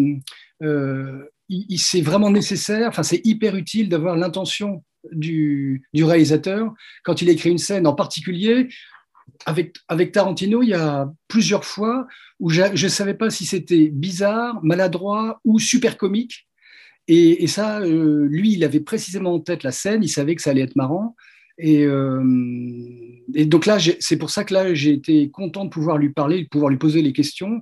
c'est 0.62 2.02
vraiment 2.02 2.30
nécessaire, 2.30 2.88
enfin 2.88 3.04
c'est 3.04 3.20
hyper 3.26 3.58
utile 3.58 3.90
d'avoir 3.90 4.16
l'intention 4.16 4.86
du, 5.12 5.84
du, 5.94 6.04
réalisateur 6.04 6.74
quand 7.04 7.22
il 7.22 7.30
écrit 7.30 7.50
une 7.50 7.58
scène 7.58 7.88
en 7.88 7.94
particulier 7.94 8.70
avec, 9.46 9.76
avec 9.88 10.12
Tarantino, 10.12 10.62
il 10.64 10.70
y 10.70 10.74
a 10.74 11.12
plusieurs 11.28 11.66
fois 11.66 12.08
où 12.40 12.50
je 12.50 12.62
ne 12.64 12.90
savais 12.90 13.14
pas 13.14 13.30
si 13.30 13.46
c'était 13.46 13.90
bizarre, 13.90 14.64
maladroit 14.64 15.40
ou 15.44 15.60
super 15.60 15.98
comique. 15.98 16.48
Et, 17.08 17.48
ça, 17.48 17.82
euh, 17.82 18.28
lui, 18.30 18.54
il 18.54 18.64
avait 18.64 18.80
précisément 18.80 19.34
en 19.34 19.40
tête 19.40 19.64
la 19.64 19.72
scène, 19.72 20.04
il 20.04 20.10
savait 20.10 20.36
que 20.36 20.42
ça 20.42 20.52
allait 20.52 20.62
être 20.62 20.78
marrant. 20.78 21.16
Et, 21.58 21.86
euh, 21.86 22.24
et 23.36 23.46
donc 23.46 23.66
là, 23.66 23.78
c'est 24.00 24.18
pour 24.18 24.30
ça 24.30 24.46
que 24.46 24.54
là, 24.54 24.74
j'ai 24.74 24.94
été 24.94 25.30
content 25.30 25.66
de 25.66 25.70
pouvoir 25.70 25.98
lui 25.98 26.12
parler, 26.12 26.44
de 26.44 26.48
pouvoir 26.48 26.70
lui 26.70 26.78
poser 26.78 27.02
les 27.02 27.14
questions. 27.14 27.62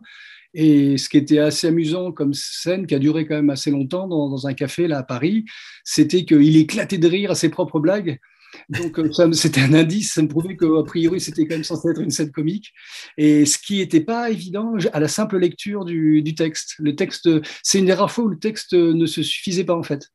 Et 0.53 0.97
ce 0.97 1.09
qui 1.09 1.17
était 1.17 1.39
assez 1.39 1.67
amusant 1.67 2.11
comme 2.11 2.33
scène, 2.33 2.85
qui 2.85 2.95
a 2.95 2.99
duré 2.99 3.25
quand 3.25 3.35
même 3.35 3.49
assez 3.49 3.71
longtemps 3.71 4.07
dans, 4.07 4.47
un 4.47 4.53
café 4.53 4.87
là 4.87 4.99
à 4.99 5.03
Paris, 5.03 5.45
c'était 5.83 6.25
qu'il 6.25 6.57
éclatait 6.57 6.97
de 6.97 7.07
rire 7.07 7.31
à 7.31 7.35
ses 7.35 7.49
propres 7.49 7.79
blagues. 7.79 8.19
Donc, 8.67 8.99
euh, 8.99 9.31
c'était 9.31 9.61
un 9.61 9.73
indice, 9.73 10.13
ça 10.13 10.21
me 10.21 10.27
prouvait 10.27 10.57
qu'a 10.57 10.83
priori, 10.85 11.21
c'était 11.21 11.47
quand 11.47 11.55
même 11.55 11.63
censé 11.63 11.89
être 11.89 12.01
une 12.01 12.11
scène 12.11 12.31
comique. 12.31 12.73
Et 13.17 13.45
ce 13.45 13.57
qui 13.57 13.77
n'était 13.77 14.01
pas 14.01 14.29
évident 14.29 14.73
à 14.91 14.99
la 14.99 15.07
simple 15.07 15.37
lecture 15.37 15.85
du, 15.85 16.21
du 16.21 16.35
texte. 16.35 16.75
Le 16.79 16.95
texte, 16.95 17.29
c'est 17.63 17.79
une 17.79 17.85
des 17.85 17.93
rares 17.93 18.11
fois 18.11 18.25
où 18.25 18.29
le 18.29 18.39
texte 18.39 18.73
ne 18.73 19.05
se 19.05 19.23
suffisait 19.23 19.63
pas, 19.63 19.75
en 19.75 19.83
fait. 19.83 20.09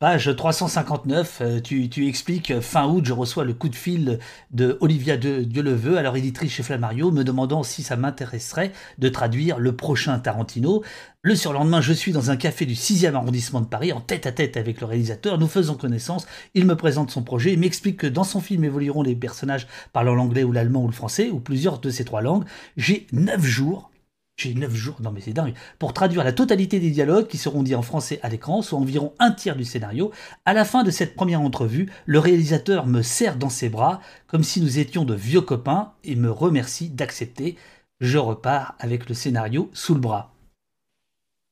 Page 0.00 0.36
359, 0.36 1.38
euh, 1.40 1.60
tu, 1.60 1.88
tu, 1.88 2.06
expliques 2.06 2.52
euh, 2.52 2.60
fin 2.60 2.86
août, 2.86 3.04
je 3.04 3.12
reçois 3.12 3.42
le 3.42 3.52
coup 3.52 3.68
de 3.68 3.74
fil 3.74 4.20
de 4.52 4.78
Olivia 4.80 5.16
de 5.16 5.42
Dieuleveux, 5.42 5.98
alors 5.98 6.16
éditrice 6.16 6.52
chez 6.52 6.62
Flammario, 6.62 7.10
me 7.10 7.24
demandant 7.24 7.64
si 7.64 7.82
ça 7.82 7.96
m'intéresserait 7.96 8.70
de 8.98 9.08
traduire 9.08 9.58
le 9.58 9.74
prochain 9.74 10.16
Tarantino. 10.20 10.84
Le 11.22 11.34
surlendemain, 11.34 11.80
je 11.80 11.92
suis 11.92 12.12
dans 12.12 12.30
un 12.30 12.36
café 12.36 12.64
du 12.64 12.74
6e 12.74 13.14
arrondissement 13.14 13.60
de 13.60 13.66
Paris, 13.66 13.92
en 13.92 14.00
tête 14.00 14.28
à 14.28 14.30
tête 14.30 14.56
avec 14.56 14.80
le 14.80 14.86
réalisateur. 14.86 15.36
Nous 15.36 15.48
faisons 15.48 15.74
connaissance. 15.74 16.28
Il 16.54 16.64
me 16.64 16.76
présente 16.76 17.10
son 17.10 17.24
projet 17.24 17.54
et 17.54 17.56
m'explique 17.56 17.96
que 17.96 18.06
dans 18.06 18.22
son 18.22 18.40
film 18.40 18.62
évolueront 18.62 19.02
les 19.02 19.16
personnages 19.16 19.66
parlant 19.92 20.14
l'anglais 20.14 20.44
ou 20.44 20.52
l'allemand 20.52 20.84
ou 20.84 20.86
le 20.86 20.92
français, 20.92 21.28
ou 21.30 21.40
plusieurs 21.40 21.80
de 21.80 21.90
ces 21.90 22.04
trois 22.04 22.22
langues. 22.22 22.44
J'ai 22.76 23.08
9 23.10 23.44
jours 23.44 23.90
j'ai 24.38 24.54
9 24.54 24.72
jours, 24.72 24.96
non 25.02 25.10
mais 25.10 25.20
c'est 25.20 25.32
dingue, 25.32 25.54
pour 25.80 25.92
traduire 25.92 26.22
la 26.22 26.32
totalité 26.32 26.78
des 26.78 26.90
dialogues 26.90 27.26
qui 27.26 27.38
seront 27.38 27.64
dits 27.64 27.74
en 27.74 27.82
français 27.82 28.20
à 28.22 28.28
l'écran, 28.28 28.62
soit 28.62 28.78
environ 28.78 29.12
un 29.18 29.32
tiers 29.32 29.56
du 29.56 29.64
scénario. 29.64 30.12
À 30.46 30.54
la 30.54 30.64
fin 30.64 30.84
de 30.84 30.92
cette 30.92 31.16
première 31.16 31.40
entrevue, 31.40 31.90
le 32.06 32.20
réalisateur 32.20 32.86
me 32.86 33.02
serre 33.02 33.36
dans 33.36 33.50
ses 33.50 33.68
bras, 33.68 34.00
comme 34.28 34.44
si 34.44 34.60
nous 34.60 34.78
étions 34.78 35.04
de 35.04 35.14
vieux 35.14 35.40
copains, 35.40 35.92
et 36.04 36.14
me 36.14 36.30
remercie 36.30 36.88
d'accepter. 36.88 37.56
Je 38.00 38.18
repars 38.18 38.76
avec 38.78 39.08
le 39.08 39.14
scénario 39.14 39.70
sous 39.72 39.94
le 39.94 40.00
bras. 40.00 40.32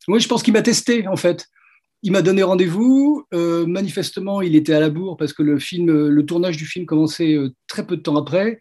Oui, 0.07 0.21
je 0.21 0.29
pense 0.29 0.45
qu'il 0.45 0.53
m'a 0.53 0.63
testé 0.63 1.09
en 1.09 1.17
fait. 1.17 1.49
Il 2.03 2.13
m'a 2.13 2.23
donné 2.23 2.45
rendez-vous. 2.45 3.27
Euh, 3.35 3.67
manifestement, 3.67 4.43
il 4.43 4.55
était 4.55 4.75
à 4.75 4.81
la 4.81 4.91
bourre 4.91 5.17
parce 5.17 5.33
que 5.33 5.43
le 5.43 6.23
tournage 6.25 6.57
du 6.57 6.67
film 6.67 6.87
commençait 6.87 7.35
euh, 7.35 7.53
très 7.67 7.85
peu 7.85 7.97
de 7.97 8.03
temps 8.03 8.17
après. 8.17 8.61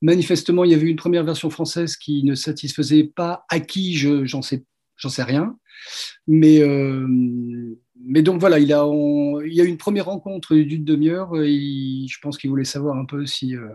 Manifestement, 0.00 0.64
il 0.64 0.70
y 0.70 0.74
avait 0.74 0.86
une 0.86 0.96
première 0.96 1.24
version 1.24 1.50
française 1.50 1.96
qui 1.96 2.24
ne 2.24 2.34
satisfaisait 2.34 3.04
pas 3.04 3.44
à 3.48 3.60
qui, 3.60 3.94
j'en 3.94 4.42
sais, 4.42 4.64
sais 4.96 5.22
rien. 5.22 5.56
Mais, 6.26 6.60
euh, 6.60 7.06
mais 8.04 8.22
donc 8.22 8.40
voilà, 8.40 8.58
il, 8.58 8.72
a, 8.72 8.84
il 9.44 9.52
y 9.52 9.60
a 9.60 9.64
eu 9.64 9.68
une 9.68 9.76
première 9.76 10.06
rencontre 10.06 10.54
d'une 10.54 10.84
demi-heure. 10.84 11.34
Je 11.34 12.18
pense 12.20 12.38
qu'il 12.38 12.50
voulait 12.50 12.64
savoir 12.64 12.96
un 12.96 13.04
peu 13.04 13.26
si, 13.26 13.56
euh, 13.56 13.68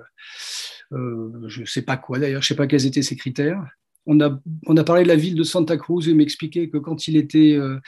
euh, 0.94 1.48
je 1.48 1.62
ne 1.62 1.66
sais 1.66 1.82
pas 1.82 1.98
quoi 1.98 2.20
d'ailleurs, 2.20 2.42
je 2.42 2.46
ne 2.46 2.50
sais 2.50 2.56
pas 2.56 2.68
quels 2.68 2.86
étaient 2.86 3.02
ses 3.02 3.16
critères 3.16 3.64
on 4.06 4.20
a, 4.20 4.40
on 4.68 4.78
a 4.78 4.84
parlé 4.84 5.04
de 5.04 5.08
la 5.08 5.16
ville 5.16 5.36
de 5.36 5.44
Santa 5.44 5.78
Cruz 5.78 6.08
et 6.08 6.12
il 6.12 6.16
m'expliquait 6.16 6.70
que 6.70 6.78
quand 6.78 7.08
il 7.08 7.16
était, 7.16 7.54
euh, 7.54 7.80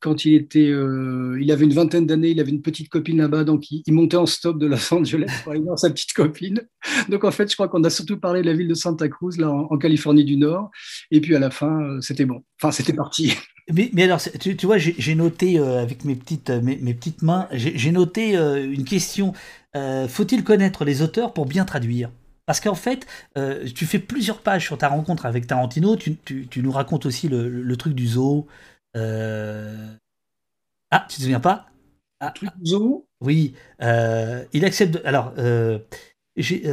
quand 0.00 0.24
il 0.24 0.34
était, 0.34 0.68
euh, 0.68 1.38
il 1.40 1.50
avait 1.52 1.64
une 1.64 1.72
vingtaine 1.72 2.06
d'années, 2.06 2.30
il 2.30 2.40
avait 2.40 2.50
une 2.50 2.62
petite 2.62 2.88
copine 2.88 3.18
là-bas, 3.18 3.44
donc 3.44 3.70
il, 3.70 3.82
montait 3.92 4.16
en 4.16 4.26
stop 4.26 4.58
de 4.58 4.66
Los 4.66 4.92
Angeles 4.92 5.30
pour 5.42 5.52
aller 5.52 5.60
voir 5.60 5.78
sa 5.78 5.90
petite 5.90 6.12
copine. 6.12 6.62
Donc 7.08 7.24
en 7.24 7.30
fait, 7.30 7.48
je 7.50 7.56
crois 7.56 7.68
qu'on 7.68 7.84
a 7.84 7.90
surtout 7.90 8.18
parlé 8.18 8.42
de 8.42 8.46
la 8.46 8.54
ville 8.54 8.68
de 8.68 8.74
Santa 8.74 9.08
Cruz 9.08 9.36
là 9.38 9.50
en, 9.50 9.78
Californie 9.78 10.24
du 10.24 10.36
Nord, 10.36 10.70
et 11.10 11.20
puis 11.20 11.34
à 11.34 11.38
la 11.38 11.50
fin, 11.50 11.80
euh, 11.82 12.00
c'était 12.00 12.26
bon. 12.26 12.42
Enfin, 12.60 12.72
c'était 12.72 12.92
parti. 12.92 13.34
Mais, 13.72 14.02
alors, 14.02 14.20
tu, 14.40 14.66
vois, 14.66 14.78
j'ai 14.78 15.14
noté 15.14 15.58
avec 15.58 16.04
mes 16.04 16.16
petites, 16.16 16.50
mes, 16.50 16.76
mes 16.78 16.92
petites 16.92 17.22
mains, 17.22 17.46
j'ai 17.52 17.92
noté 17.92 18.34
une 18.34 18.84
question. 18.84 19.32
Faut-il 20.08 20.42
connaître 20.42 20.84
les 20.84 21.02
auteurs 21.02 21.32
pour 21.32 21.46
bien 21.46 21.64
traduire? 21.64 22.10
Parce 22.50 22.58
qu'en 22.58 22.74
fait, 22.74 23.06
euh, 23.38 23.64
tu 23.72 23.86
fais 23.86 24.00
plusieurs 24.00 24.40
pages 24.40 24.64
sur 24.64 24.76
ta 24.76 24.88
rencontre 24.88 25.24
avec 25.24 25.46
Tarantino. 25.46 25.94
Tu, 25.94 26.18
nous 26.56 26.72
racontes 26.72 27.06
aussi 27.06 27.28
le, 27.28 27.76
truc 27.76 27.94
du 27.94 28.08
zoo. 28.08 28.48
Euh, 28.96 29.86
ah, 30.90 31.06
tu 31.08 31.18
te 31.18 31.22
souviens 31.22 31.38
pas 31.38 31.66
ah, 32.18 32.32
truc 32.34 32.50
du 32.58 32.70
zoo? 32.72 33.06
Oui. 33.20 33.54
Euh, 33.82 34.44
il 34.52 34.64
accepte. 34.64 35.00
Alors, 35.04 35.32
j'ai. 36.34 36.64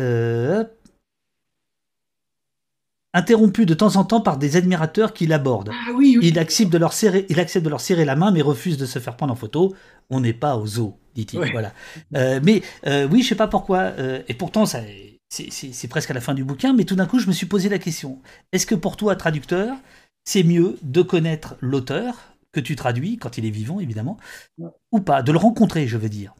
interrompu 3.14 3.68
de 3.68 3.76
temps 3.76 3.98
en 3.98 4.04
temps 4.04 4.22
par 4.22 4.40
des 4.40 4.56
admirateurs 4.56 5.14
qui 5.14 5.28
l'abordent. 5.28 5.70
Ah, 5.72 5.92
oui, 5.94 6.18
Il, 6.24 6.40
accepte 6.40 6.74
de 6.74 6.80
leur 6.80 6.94
serrer, 6.94 7.28
il 7.30 7.40
accepte 7.40 7.66
de 7.66 7.70
leur 7.70 7.82
serrer 7.82 8.04
la 8.04 8.16
main, 8.16 8.32
mais 8.32 8.42
refuse 8.42 8.80
de 8.80 8.88
se 8.88 8.98
faire 8.98 9.16
prendre 9.16 9.34
en 9.34 9.36
photo. 9.36 9.76
On 10.10 10.22
n'est 10.22 10.34
pas 10.34 10.56
au 10.58 10.66
zoo, 10.66 10.98
dit-il. 11.14 11.40
Voilà. 11.52 11.72
mais 12.12 12.64
oui, 13.12 13.22
je 13.22 13.28
sais 13.28 13.36
pas 13.36 13.48
pourquoi. 13.48 13.92
et 14.28 14.34
pourtant, 14.34 14.66
ça, 14.66 14.80
c'est 15.30 15.88
presque 15.90 16.12
à 16.12 16.14
la 16.14 16.22
fin 16.22 16.34
du 16.34 16.44
bouquin, 16.44 16.74
mais 16.74 16.86
tout 16.86 16.96
d'un 16.96 17.06
coup, 17.06 17.20
je 17.20 17.28
me 17.28 17.34
suis 17.34 17.46
posé 17.46 17.70
la 17.70 17.80
question 17.80 18.22
est-ce 18.52 18.66
que 18.66 18.76
pour 18.76 18.98
toi, 18.98 19.16
traducteur, 19.16 19.76
c'est 20.24 20.44
mieux 20.44 20.78
de 20.82 21.02
connaître 21.02 21.56
l'auteur 21.62 22.34
que 22.52 22.60
tu 22.60 22.76
traduis, 22.76 23.18
quand 23.18 23.38
il 23.38 23.46
est 23.46 23.52
vivant, 23.52 23.80
évidemment, 23.80 24.18
ou 24.92 25.00
pas 25.00 25.22
De 25.22 25.32
le 25.32 25.38
rencontrer, 25.38 25.88
je 25.88 25.98
veux 25.98 26.10
dire? 26.10 26.34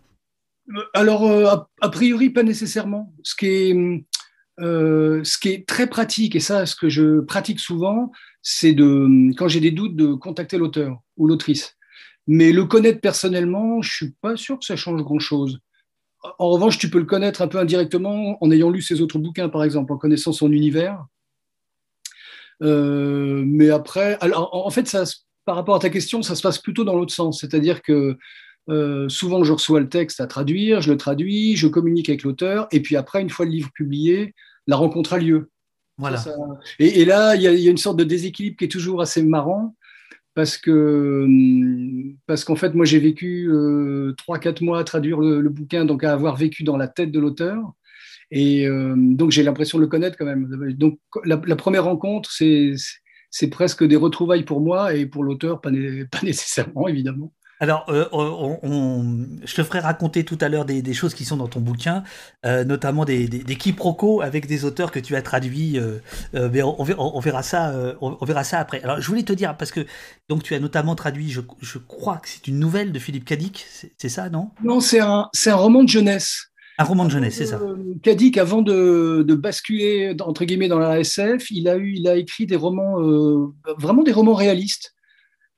Euh, 0.76 0.82
Alors, 0.94 1.26
euh, 1.26 1.56
a, 1.82 1.90
priori, 1.90 2.30
pas 2.30 2.44
nécessairement. 2.44 3.14
Ce 3.24 3.36
qui, 3.36 3.46
est, 3.46 4.06
euh, 4.60 5.24
ce 5.24 5.38
qui 5.38 5.50
est 5.50 5.68
très 5.68 5.88
pratique, 5.88 6.36
et 6.36 6.40
ça, 6.40 6.66
ce 6.66 6.76
que 6.76 6.90
je 6.90 7.20
pratique 7.22 7.60
souvent, 7.60 8.12
c'est 8.42 8.74
de, 8.74 9.34
quand 9.36 9.48
j'ai 9.48 9.60
des 9.60 9.72
doutes, 9.72 9.96
de 9.96 10.14
contacter 10.14 10.58
l'auteur 10.58 11.00
ou 11.18 11.28
l'autrice. 11.28 11.76
Mais 12.28 12.52
le 12.52 12.66
connaître 12.66 13.00
personnellement, 13.00 13.82
je 13.82 13.94
suis 13.94 14.12
pas 14.22 14.36
sûr 14.36 14.60
que 14.60 14.66
ça 14.66 14.76
change 14.76 15.02
grand-chose 15.04 15.60
en 16.40 16.50
revanche, 16.50 16.78
tu 16.78 16.90
peux 16.90 17.00
le 17.00 17.06
connaître 17.06 17.42
un 17.42 17.48
peu 17.48 17.58
indirectement 17.58 18.38
en 18.44 18.52
ayant 18.52 18.70
lu 18.70 18.82
ses 18.82 19.02
autres 19.02 19.20
bouquins, 19.20 19.50
par 19.50 19.64
exemple, 19.64 19.92
en 19.94 19.98
connaissant 19.98 20.32
son 20.32 20.52
univers. 20.52 21.06
Euh, 22.64 23.44
mais 23.46 23.70
après, 23.70 24.18
en 24.22 24.70
fait, 24.70 24.88
ça, 24.88 25.04
par 25.46 25.56
rapport 25.56 25.76
à 25.76 25.80
ta 25.80 25.90
question, 25.90 26.22
ça 26.22 26.36
se 26.36 26.42
passe 26.42 26.60
plutôt 26.60 26.84
dans 26.84 26.96
l'autre 26.96 27.14
sens. 27.14 27.42
C'est-à-dire 27.42 27.82
que 27.82 28.18
euh, 28.70 29.08
souvent, 29.10 29.44
je 29.44 29.54
reçois 29.54 29.80
le 29.80 29.90
texte 29.90 30.20
à 30.20 30.28
traduire, 30.28 30.82
je 30.82 30.92
le 30.92 30.98
traduis, 30.98 31.56
je 31.56 31.68
communique 31.68 32.10
avec 32.10 32.24
l'auteur, 32.24 32.68
et 32.72 32.82
puis 32.82 32.96
après, 32.96 33.22
une 33.22 33.30
fois 33.30 33.46
le 33.46 33.52
livre 33.52 33.72
publié, 33.74 34.34
la 34.68 34.76
rencontre 34.76 35.14
a 35.14 35.20
lieu. 35.20 35.50
Voilà. 36.00 36.24
et, 36.78 37.06
là, 37.06 37.36
il 37.36 37.42
y, 37.42 37.46
y, 37.46 37.68
a 37.68 37.72
une 37.72 37.78
sorte 37.78 37.98
de 37.98 38.04
déséquilibre 38.04 38.56
qui 38.58 38.66
est 38.66 38.72
toujours 38.72 39.02
assez 39.02 39.24
marrant, 39.24 39.76
parce 40.38 40.56
que 40.56 41.26
parce 42.28 42.44
qu'en 42.44 42.56
fait 42.56 42.76
moi 42.76 42.86
j'ai 42.86 43.00
vécu 43.00 43.50
euh, 43.50 44.14
trois 44.20 44.38
4 44.38 44.44
quatre 44.44 44.62
mois 44.62 44.78
à 44.80 44.84
traduire 44.84 45.20
le, 45.20 45.50
bouquin 45.50 45.84
donc 45.84 46.04
à 46.04 46.14
avoir 46.14 46.36
vécu 46.36 46.64
dans 46.64 46.78
la 46.78 46.88
tête 46.88 47.12
de 47.12 47.20
l'auteur. 47.20 47.74
Et 48.30 48.68
euh, 48.68 48.94
donc 48.96 49.32
j'ai 49.32 49.42
l'impression 49.42 49.80
de 49.80 49.84
le 49.84 49.88
connaître 49.90 50.16
quand 50.16 50.26
même. 50.26 50.48
Donc 50.76 51.00
la, 51.26 51.38
première 51.56 51.86
rencontre 51.86 52.30
c'est 52.32 52.74
c'est 53.32 53.50
presque 53.50 53.84
des 53.84 53.96
retrouvailles 53.96 54.46
pour 54.46 54.62
moi 54.62 54.94
et 54.94 55.08
pour 55.08 55.24
l'auteur 55.24 55.60
pas 55.60 55.72
nécessairement 56.22 56.88
évidemment 56.88 57.34
Alors, 57.60 57.86
euh, 57.90 58.06
je 59.44 59.56
te 59.56 59.64
ferai 59.64 59.80
raconter 59.80 60.24
tout 60.24 60.38
à 60.42 60.50
l'heure 60.50 60.66
des, 60.66 60.94
choses 60.94 61.14
qui 61.14 61.26
sont 61.26 61.38
dans 61.38 61.48
ton 61.48 61.60
bouquin, 61.60 62.04
euh, 62.46 62.64
notamment 62.64 63.04
des, 63.04 63.28
des, 63.28 63.56
quiproquos 63.56 64.22
avec 64.22 64.46
des 64.46 64.64
auteurs 64.64 64.92
que 64.92 65.00
tu 65.00 65.16
as 65.16 65.22
traduits. 65.22 65.80
Euh, 65.80 66.00
mais 66.34 66.62
on, 66.62 66.84
verra 67.20 67.42
ça, 67.42 67.74
on, 68.02 68.24
verra 68.26 68.44
ça 68.44 68.60
après. 68.60 68.82
Alors, 68.84 69.02
je 69.02 69.08
voulais 69.08 69.24
te 69.24 69.34
dire 69.34 69.58
parce 69.58 69.72
que 69.72 69.86
donc 70.30 70.44
tu 70.44 70.54
as 70.54 70.60
notamment 70.60 70.96
traduit, 70.96 71.30
je, 71.30 71.78
crois 71.80 72.18
que 72.18 72.30
c'est 72.30 72.48
une 72.48 72.60
nouvelle 72.60 72.92
de 72.92 73.00
Philippe 73.00 73.26
Cadic, 73.26 73.66
c'est 73.98 74.10
ça, 74.10 74.30
non? 74.30 74.52
Non, 74.64 74.80
c'est 74.80 75.00
un, 75.00 75.30
un 75.46 75.56
roman 75.56 75.84
de 75.84 75.90
jeunesse. 75.90 76.52
Un 76.78 76.84
roman 76.84 77.06
de 77.06 77.10
jeunesse, 77.10 77.36
c'est 77.38 77.48
ça. 77.48 77.60
Cadic, 78.04 78.38
avant 78.38 78.62
de, 78.62 79.26
de, 79.28 79.34
basculer 79.34 80.16
entre 80.22 80.46
guillemets 80.46 80.68
dans 80.68 80.78
la 80.78 81.00
SF, 81.00 81.50
il 81.50 81.68
a 81.68 81.76
eu, 81.76 81.94
il 81.96 82.08
a 82.08 82.18
écrit 82.18 82.46
des 82.46 82.56
romans, 82.56 83.02
vraiment 83.80 84.04
des 84.04 84.12
romans 84.12 84.36
réalistes. 84.36 84.94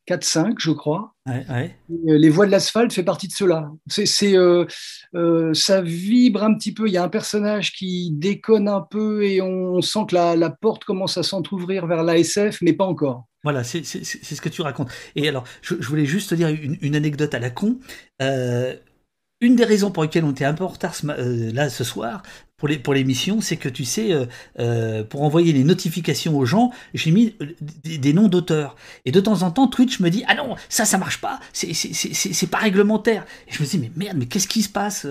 4-5, 0.09 0.55
je 0.57 0.71
crois. 0.71 1.13
Euh, 1.27 1.67
les 1.87 2.29
voix 2.29 2.47
de 2.47 2.51
l'asphalte 2.51 2.91
fait 2.91 3.03
partie 3.03 3.27
de 3.27 3.33
cela. 3.33 3.69
C'est, 3.87 4.35
euh, 4.35 4.65
euh, 5.13 5.53
ça 5.53 5.81
vibre 5.81 6.43
un 6.43 6.55
petit 6.55 6.73
peu. 6.73 6.87
Il 6.87 6.93
y 6.93 6.97
a 6.97 7.03
un 7.03 7.09
personnage 7.09 7.73
qui 7.73 8.11
déconne 8.11 8.67
un 8.67 8.81
peu 8.81 9.23
et 9.23 9.41
on, 9.41 9.81
sent 9.81 9.99
que 10.09 10.15
la, 10.15 10.49
porte 10.49 10.83
commence 10.83 11.17
à 11.17 11.23
s'entrouvrir 11.23 11.85
vers 11.85 12.03
l'ASF, 12.03 12.59
mais 12.61 12.73
pas 12.73 12.85
encore. 12.85 13.27
Voilà, 13.43 13.63
c'est, 13.63 13.83
ce 13.83 14.41
que 14.41 14.49
tu 14.49 14.63
racontes. 14.63 14.89
Et 15.15 15.29
alors, 15.29 15.43
je, 15.61 15.75
voulais 15.75 16.05
juste 16.05 16.31
te 16.31 16.35
dire 16.35 16.49
une, 16.49 16.95
anecdote 16.95 17.33
à 17.35 17.39
la 17.39 17.51
con. 17.51 17.79
une 18.19 19.55
des 19.55 19.65
raisons 19.65 19.91
pour 19.91 20.03
lesquelles 20.03 20.25
on 20.25 20.31
était 20.31 20.45
un 20.45 20.55
peu 20.55 20.63
en 20.63 20.69
retard 20.69 20.95
là 21.03 21.69
ce 21.69 21.83
soir, 21.83 22.23
pour 22.59 22.67
les 22.67 22.77
pour 22.77 22.93
l'émission, 22.93 23.41
c'est 23.41 23.57
que 23.57 23.69
tu 23.69 23.85
sais, 23.85 24.11
euh, 24.11 24.25
euh, 24.59 25.03
pour 25.03 25.23
envoyer 25.23 25.53
les 25.53 25.63
notifications 25.63 26.37
aux 26.37 26.45
gens, 26.45 26.71
j'ai 26.93 27.11
mis 27.11 27.35
euh, 27.41 27.47
des, 27.83 28.13
noms 28.13 28.27
d'auteurs. 28.27 28.75
Et 29.05 29.11
de 29.11 29.19
temps 29.19 29.41
en 29.43 29.51
temps, 29.51 29.67
Twitch 29.67 29.99
me 30.01 30.09
dit 30.09 30.23
ah 30.27 30.35
non, 30.35 30.55
ça 30.67 30.85
ça 30.85 30.97
marche 30.97 31.21
pas, 31.21 31.39
c'est 31.53 31.73
c'est 31.73 32.47
pas 32.47 32.57
réglementaire. 32.57 33.25
Et 33.47 33.53
je 33.53 33.63
me 33.63 33.67
dis 33.67 33.79
mais 33.79 33.91
merde, 33.95 34.17
mais 34.19 34.25
qu'est-ce 34.25 34.47
qui 34.47 34.61
se 34.61 34.69
passe 34.69 35.07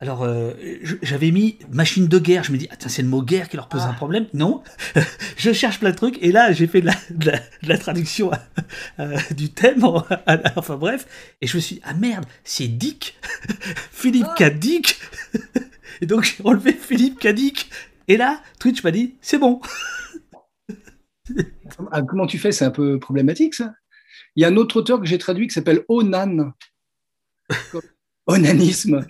Alors 0.00 0.26
j'avais 1.02 1.32
mis 1.32 1.58
machine 1.70 2.06
de 2.06 2.18
guerre. 2.18 2.44
Je 2.44 2.52
me 2.52 2.56
dis 2.56 2.68
ah 2.70 2.76
c'est 2.86 3.02
le 3.02 3.08
mot 3.08 3.22
guerre 3.22 3.48
qui 3.48 3.56
leur 3.56 3.68
pose 3.68 3.82
un 3.82 3.90
ah. 3.90 3.94
problème. 3.94 4.26
Non, 4.32 4.62
je 5.36 5.52
cherche 5.52 5.80
plein 5.80 5.90
de 5.90 5.96
trucs 5.96 6.22
et 6.22 6.30
là 6.30 6.52
j'ai 6.52 6.68
fait 6.68 6.80
de 6.80 6.86
la, 6.86 7.40
la, 7.62 7.78
traduction 7.78 8.30
du 9.32 9.50
thème. 9.50 9.84
enfin 10.56 10.76
bref, 10.76 11.06
et 11.40 11.48
je 11.48 11.56
me 11.56 11.60
suis 11.60 11.76
dit, 11.76 11.82
ah 11.84 11.94
merde, 11.94 12.26
c'est 12.44 12.68
Dick, 12.68 13.18
Philippe 13.92 14.26
ah. 14.38 14.50
Dick. 14.50 15.00
Et 16.00 16.06
donc 16.06 16.24
j'ai 16.24 16.42
enlevé 16.44 16.72
Philippe 16.72 17.18
Cadic. 17.18 17.70
Et 18.08 18.16
là, 18.16 18.42
Twitch 18.58 18.82
m'a 18.82 18.90
dit 18.90 19.16
c'est 19.20 19.38
bon. 19.38 19.60
Ah, 21.90 22.02
comment 22.02 22.26
tu 22.26 22.38
fais? 22.38 22.52
C'est 22.52 22.64
un 22.64 22.70
peu 22.70 22.98
problématique 22.98 23.54
ça. 23.54 23.72
Il 24.36 24.42
y 24.42 24.44
a 24.44 24.48
un 24.48 24.56
autre 24.56 24.76
auteur 24.76 25.00
que 25.00 25.06
j'ai 25.06 25.18
traduit 25.18 25.46
qui 25.46 25.54
s'appelle 25.54 25.84
Onan 25.88 26.52
onanisme. 28.26 29.06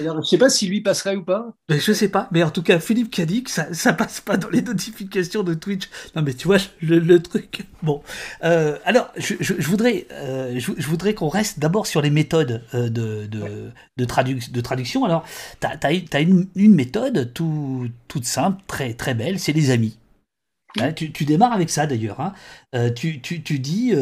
Je 0.00 0.08
ne 0.08 0.22
sais 0.22 0.38
pas 0.38 0.48
si 0.48 0.66
lui 0.66 0.80
passerait 0.80 1.16
ou 1.16 1.24
pas. 1.24 1.54
Je 1.68 1.90
ne 1.90 1.94
sais 1.94 2.08
pas, 2.08 2.28
mais 2.32 2.42
en 2.42 2.50
tout 2.50 2.62
cas, 2.62 2.78
Philippe 2.78 3.10
Cadic, 3.10 3.48
ça, 3.48 3.72
ça 3.72 3.92
passe 3.92 4.20
pas 4.20 4.36
dans 4.36 4.48
les 4.50 4.62
notifications 4.62 5.42
de 5.42 5.54
Twitch. 5.54 5.88
Non, 6.14 6.22
mais 6.22 6.34
tu 6.34 6.46
vois, 6.46 6.58
le, 6.80 7.18
truc. 7.18 7.66
Bon. 7.82 8.02
Euh, 8.42 8.78
alors, 8.84 9.10
je, 9.16 9.52
voudrais, 9.68 10.06
euh, 10.12 10.58
je, 10.58 10.86
voudrais 10.86 11.14
qu'on 11.14 11.28
reste 11.28 11.58
d'abord 11.58 11.86
sur 11.86 12.02
les 12.02 12.10
méthodes 12.10 12.62
euh, 12.74 12.88
de, 12.88 13.26
de, 13.26 13.70
de, 13.96 14.52
de 14.52 14.60
traduction. 14.60 15.04
Alors, 15.04 15.24
tu 15.60 15.66
as, 15.66 16.20
une, 16.20 16.48
méthode 16.74 17.32
tout, 17.32 17.88
toute 18.08 18.24
simple, 18.24 18.62
très, 18.66 18.94
très 18.94 19.14
belle, 19.14 19.38
c'est 19.38 19.52
les 19.52 19.70
amis. 19.70 19.98
Hein, 20.80 20.92
tu, 20.92 21.08
démarres 21.24 21.52
avec 21.52 21.70
ça 21.70 21.86
d'ailleurs. 21.86 22.20
Hein. 22.20 22.32
tu, 22.96 23.20
tu, 23.20 23.42
tu, 23.42 23.60
dis 23.60 23.94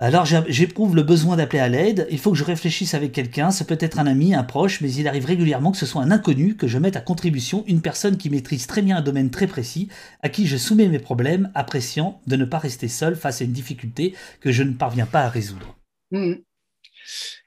alors 0.00 0.24
j'éprouve 0.24 0.96
le 0.96 1.02
besoin 1.02 1.36
d'appeler 1.36 1.60
à 1.60 1.68
l'aide, 1.68 2.06
il 2.10 2.18
faut 2.18 2.32
que 2.32 2.38
je 2.38 2.44
réfléchisse 2.44 2.94
avec 2.94 3.12
quelqu'un, 3.12 3.50
ça 3.50 3.66
peut 3.66 3.76
être 3.78 3.98
un 3.98 4.06
ami, 4.06 4.34
un 4.34 4.42
proche, 4.42 4.80
mais 4.80 4.90
il 4.90 5.06
arrive 5.06 5.26
régulièrement 5.26 5.72
que 5.72 5.76
ce 5.76 5.84
soit 5.84 6.02
un 6.02 6.10
inconnu, 6.10 6.56
que 6.56 6.66
je 6.66 6.78
mette 6.78 6.96
à 6.96 7.02
contribution 7.02 7.64
une 7.66 7.82
personne 7.82 8.16
qui 8.16 8.30
maîtrise 8.30 8.66
très 8.66 8.80
bien 8.80 8.96
un 8.96 9.02
domaine 9.02 9.30
très 9.30 9.46
précis, 9.46 9.88
à 10.22 10.30
qui 10.30 10.46
je 10.46 10.56
soumets 10.56 10.88
mes 10.88 10.98
problèmes, 10.98 11.50
appréciant 11.54 12.22
de 12.26 12.36
ne 12.36 12.46
pas 12.46 12.56
rester 12.56 12.88
seul 12.88 13.14
face 13.14 13.42
à 13.42 13.44
une 13.44 13.52
difficulté 13.52 14.14
que 14.40 14.50
je 14.50 14.62
ne 14.62 14.72
parviens 14.72 15.04
pas 15.04 15.20
à 15.20 15.28
résoudre. 15.28 15.76
Oui, 16.12 16.36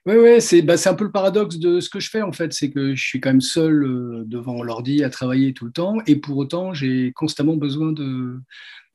mmh. 0.05 0.11
ouais, 0.11 0.61
bah, 0.61 0.77
c'est 0.77 0.89
un 0.89 0.93
peu 0.93 1.05
le 1.05 1.11
paradoxe 1.11 1.57
de 1.57 1.79
ce 1.79 1.89
que 1.89 1.99
je 1.99 2.11
fais 2.11 2.21
en 2.21 2.33
fait, 2.33 2.53
c'est 2.53 2.69
que 2.69 2.93
je 2.93 3.03
suis 3.03 3.19
quand 3.19 3.31
même 3.31 3.41
seul 3.41 3.83
euh, 3.83 4.23
devant 4.27 4.61
l'ordi 4.61 5.03
à 5.03 5.09
travailler 5.09 5.55
tout 5.55 5.65
le 5.65 5.71
temps, 5.71 5.97
et 6.05 6.17
pour 6.17 6.37
autant 6.37 6.71
j'ai 6.71 7.13
constamment 7.13 7.55
besoin 7.55 7.95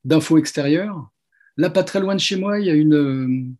d'infos 0.04 0.38
extérieures 0.38 1.10
Là, 1.58 1.70
pas 1.70 1.82
très 1.82 2.00
loin 2.00 2.14
de 2.14 2.20
chez 2.20 2.36
moi, 2.36 2.60
il 2.60 2.66
y 2.66 2.70
a 2.70 2.74
une, 2.74 3.54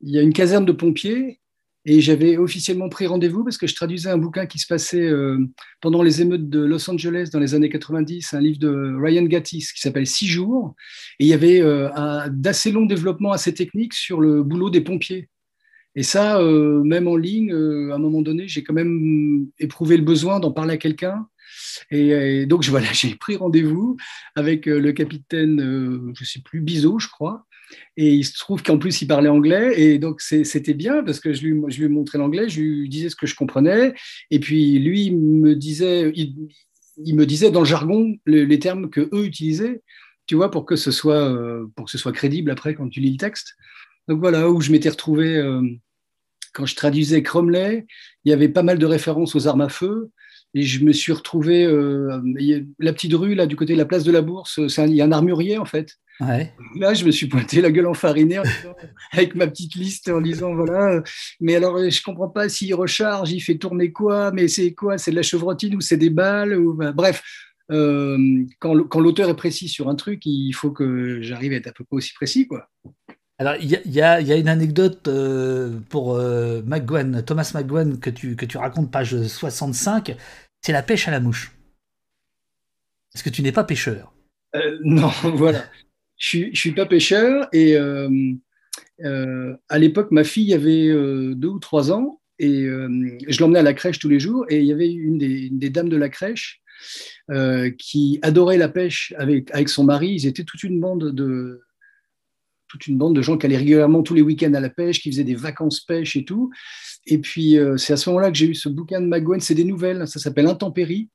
il 0.00 0.10
y 0.10 0.18
a 0.18 0.22
une 0.22 0.32
caserne 0.32 0.64
de 0.64 0.72
pompiers 0.72 1.40
et 1.84 2.00
j'avais 2.00 2.36
officiellement 2.36 2.88
pris 2.88 3.06
rendez-vous 3.06 3.44
parce 3.44 3.56
que 3.56 3.66
je 3.66 3.74
traduisais 3.74 4.10
un 4.10 4.18
bouquin 4.18 4.46
qui 4.46 4.58
se 4.58 4.66
passait 4.66 5.08
euh, 5.08 5.38
pendant 5.80 6.02
les 6.02 6.20
émeutes 6.20 6.48
de 6.48 6.60
Los 6.60 6.90
Angeles 6.90 7.30
dans 7.32 7.38
les 7.38 7.54
années 7.54 7.68
90, 7.68 8.34
un 8.34 8.40
livre 8.40 8.58
de 8.58 8.94
Ryan 9.00 9.22
Gattis 9.22 9.68
qui 9.74 9.80
s'appelle 9.80 10.06
Six 10.06 10.26
jours. 10.26 10.74
Et 11.18 11.24
il 11.24 11.28
y 11.28 11.32
avait 11.32 11.60
euh, 11.60 11.90
un 11.94 12.28
d'assez 12.28 12.72
long 12.72 12.84
développement 12.84 13.32
assez 13.32 13.54
technique 13.54 13.94
sur 13.94 14.20
le 14.20 14.42
boulot 14.42 14.70
des 14.70 14.80
pompiers. 14.80 15.28
Et 15.94 16.02
ça, 16.02 16.40
euh, 16.40 16.82
même 16.82 17.08
en 17.08 17.16
ligne, 17.16 17.52
à 17.52 17.94
un 17.94 17.98
moment 17.98 18.22
donné, 18.22 18.48
j'ai 18.48 18.62
quand 18.62 18.74
même 18.74 19.46
éprouvé 19.58 19.96
le 19.96 20.04
besoin 20.04 20.40
d'en 20.40 20.52
parler 20.52 20.74
à 20.74 20.78
quelqu'un 20.78 21.26
et, 21.90 22.46
donc, 22.46 22.64
voilà, 22.68 22.92
j'ai 22.92 23.14
pris 23.14 23.36
rendez-vous 23.36 23.96
avec 24.34 24.68
euh, 24.68 24.80
le 24.80 24.92
capitaine, 24.92 25.60
euh, 25.60 26.12
je 26.14 26.22
ne 26.22 26.26
sais 26.26 26.40
plus, 26.40 26.60
Bizot, 26.60 26.98
je 26.98 27.08
crois. 27.08 27.46
Et 27.98 28.14
il 28.14 28.24
se 28.24 28.38
trouve 28.38 28.62
qu'en 28.62 28.78
plus, 28.78 29.02
il 29.02 29.06
parlait 29.06 29.28
anglais. 29.28 29.78
Et 29.80 29.98
donc, 29.98 30.20
c'était 30.22 30.74
bien 30.74 31.02
parce 31.04 31.20
que 31.20 31.32
je 31.34 31.46
lui, 31.46 31.60
je 31.68 31.82
lui 31.82 31.88
montrais 31.88 32.18
l'anglais, 32.18 32.48
je 32.48 32.60
lui 32.60 32.88
disais 32.88 33.10
ce 33.10 33.16
que 33.16 33.26
je 33.26 33.34
comprenais. 33.34 33.94
Et 34.30 34.40
puis, 34.40 34.78
lui 34.78 35.10
me 35.10 35.54
disait, 35.54 36.10
il, 36.14 37.14
me 37.14 37.26
disait 37.26 37.50
dans 37.50 37.60
le 37.60 37.66
jargon 37.66 38.16
les, 38.24 38.58
termes 38.58 38.88
que 38.88 39.10
eux 39.12 39.26
utilisaient, 39.26 39.82
tu 40.26 40.34
vois, 40.34 40.50
pour 40.50 40.64
que, 40.64 40.76
ce 40.76 40.90
soit, 40.90 41.30
euh, 41.30 41.66
pour 41.76 41.86
que 41.86 41.90
ce 41.90 41.98
soit 41.98 42.12
crédible 42.12 42.50
après 42.50 42.74
quand 42.74 42.88
tu 42.88 43.00
lis 43.00 43.12
le 43.12 43.18
texte. 43.18 43.54
Donc, 44.08 44.20
voilà 44.20 44.48
où 44.48 44.62
je 44.62 44.72
m'étais 44.72 44.88
retrouvé. 44.88 45.42
quand 46.54 46.64
je 46.64 46.74
traduisais 46.74 47.22
Cromley, 47.22 47.86
il 48.24 48.30
y 48.30 48.32
avait 48.32 48.48
pas 48.48 48.62
mal 48.62 48.78
de 48.78 48.86
références 48.86 49.34
aux 49.34 49.46
armes 49.46 49.60
à 49.60 49.68
feu. 49.68 50.10
Et 50.54 50.62
je 50.62 50.84
me 50.84 50.92
suis 50.92 51.12
retrouvé, 51.12 51.64
euh, 51.64 52.20
la 52.78 52.92
petite 52.92 53.14
rue, 53.14 53.34
là, 53.34 53.46
du 53.46 53.56
côté 53.56 53.74
de 53.74 53.78
la 53.78 53.84
place 53.84 54.04
de 54.04 54.12
la 54.12 54.22
Bourse, 54.22 54.58
il 54.78 54.94
y 54.94 55.02
a 55.02 55.04
un 55.04 55.12
armurier, 55.12 55.58
en 55.58 55.64
fait. 55.64 55.98
Là, 56.74 56.94
je 56.94 57.04
me 57.04 57.10
suis 57.10 57.26
pointé 57.26 57.60
la 57.60 57.70
gueule 57.70 57.86
enfarinée 57.86 58.40
avec 59.12 59.34
ma 59.34 59.46
petite 59.46 59.76
liste 59.76 60.08
en 60.08 60.20
disant 60.20 60.52
voilà, 60.52 61.00
mais 61.40 61.54
alors 61.54 61.78
je 61.78 62.02
comprends 62.02 62.28
pas 62.28 62.48
s'il 62.48 62.74
recharge, 62.74 63.30
il 63.30 63.40
fait 63.40 63.56
tourner 63.56 63.92
quoi, 63.92 64.32
mais 64.32 64.48
c'est 64.48 64.74
quoi 64.74 64.98
C'est 64.98 65.12
de 65.12 65.16
la 65.16 65.22
chevrotine 65.22 65.76
ou 65.76 65.80
c'est 65.80 65.96
des 65.96 66.10
balles 66.10 66.58
ou, 66.58 66.76
Bref, 66.92 67.22
euh, 67.70 68.18
quand, 68.58 69.00
l'auteur 69.00 69.28
est 69.28 69.36
précis 69.36 69.68
sur 69.68 69.88
un 69.88 69.94
truc, 69.94 70.22
il 70.24 70.52
faut 70.52 70.70
que 70.70 71.20
j'arrive 71.22 71.52
à 71.52 71.56
être 71.56 71.68
à 71.68 71.72
peu 71.72 71.84
près 71.84 71.96
aussi 71.96 72.14
précis. 72.14 72.48
quoi. 72.48 72.68
Alors, 73.40 73.54
il 73.60 73.70
y 73.70 74.00
a, 74.00 74.36
une 74.36 74.48
anecdote 74.48 75.06
euh, 75.06 75.78
pour 75.90 76.16
euh, 76.16 76.60
Thomas 77.24 77.52
McGowan, 77.54 78.00
que 78.00 78.10
tu, 78.10 78.34
que 78.34 78.44
tu 78.44 78.58
racontes, 78.58 78.90
page 78.90 79.16
65, 79.16 80.16
c'est 80.60 80.72
la 80.72 80.82
pêche 80.82 81.06
à 81.06 81.12
la 81.12 81.20
mouche. 81.20 81.52
Est-ce 83.14 83.22
que 83.22 83.30
tu 83.30 83.42
n'es 83.42 83.52
pas 83.52 83.62
pêcheur? 83.62 84.12
Euh, 84.56 84.78
Non, 84.82 85.12
voilà. 85.34 85.64
Je 86.16 86.46
ne 86.46 86.54
suis 86.54 86.72
pas 86.72 86.86
pêcheur 86.86 87.48
et 87.52 87.76
à 87.76 89.78
l'époque, 89.78 90.10
ma 90.10 90.24
fille 90.24 90.52
avait 90.52 90.88
deux 90.88 91.48
ou 91.48 91.60
trois 91.60 91.92
ans 91.92 92.20
et 92.40 92.64
je 92.64 93.40
l'emmenais 93.40 93.60
à 93.60 93.62
la 93.62 93.74
crèche 93.74 94.00
tous 94.00 94.08
les 94.08 94.18
jours 94.18 94.46
et 94.48 94.58
il 94.58 94.64
y 94.64 94.72
avait 94.72 94.92
une 94.92 95.18
des, 95.18 95.46
une 95.46 95.60
des 95.60 95.70
dames 95.70 95.88
de 95.88 95.96
la 95.96 96.08
crèche 96.08 96.60
qui 97.78 98.18
adorait 98.22 98.58
la 98.58 98.68
pêche 98.68 99.14
avec, 99.16 99.48
avec 99.52 99.68
son 99.68 99.84
mari. 99.84 100.10
Ils 100.10 100.26
étaient 100.26 100.42
toute 100.42 100.64
une 100.64 100.80
bande 100.80 101.12
de 101.12 101.62
toute 102.68 102.86
une 102.86 102.98
bande 102.98 103.16
de 103.16 103.22
gens 103.22 103.36
qui 103.36 103.46
allaient 103.46 103.56
régulièrement 103.56 104.02
tous 104.02 104.14
les 104.14 104.22
week-ends 104.22 104.52
à 104.54 104.60
la 104.60 104.68
pêche, 104.70 105.00
qui 105.00 105.10
faisaient 105.10 105.24
des 105.24 105.34
vacances 105.34 105.80
pêche 105.80 106.16
et 106.16 106.24
tout. 106.24 106.50
Et 107.06 107.18
puis, 107.18 107.58
euh, 107.58 107.76
c'est 107.76 107.92
à 107.92 107.96
ce 107.96 108.08
moment-là 108.10 108.30
que 108.30 108.36
j'ai 108.36 108.46
eu 108.46 108.54
ce 108.54 108.68
bouquin 108.68 109.00
de 109.00 109.06
McGowan. 109.06 109.40
C'est 109.40 109.54
des 109.54 109.64
nouvelles, 109.64 110.06
ça 110.06 110.18
s'appelle 110.18 110.46
Intempérie. 110.46 111.08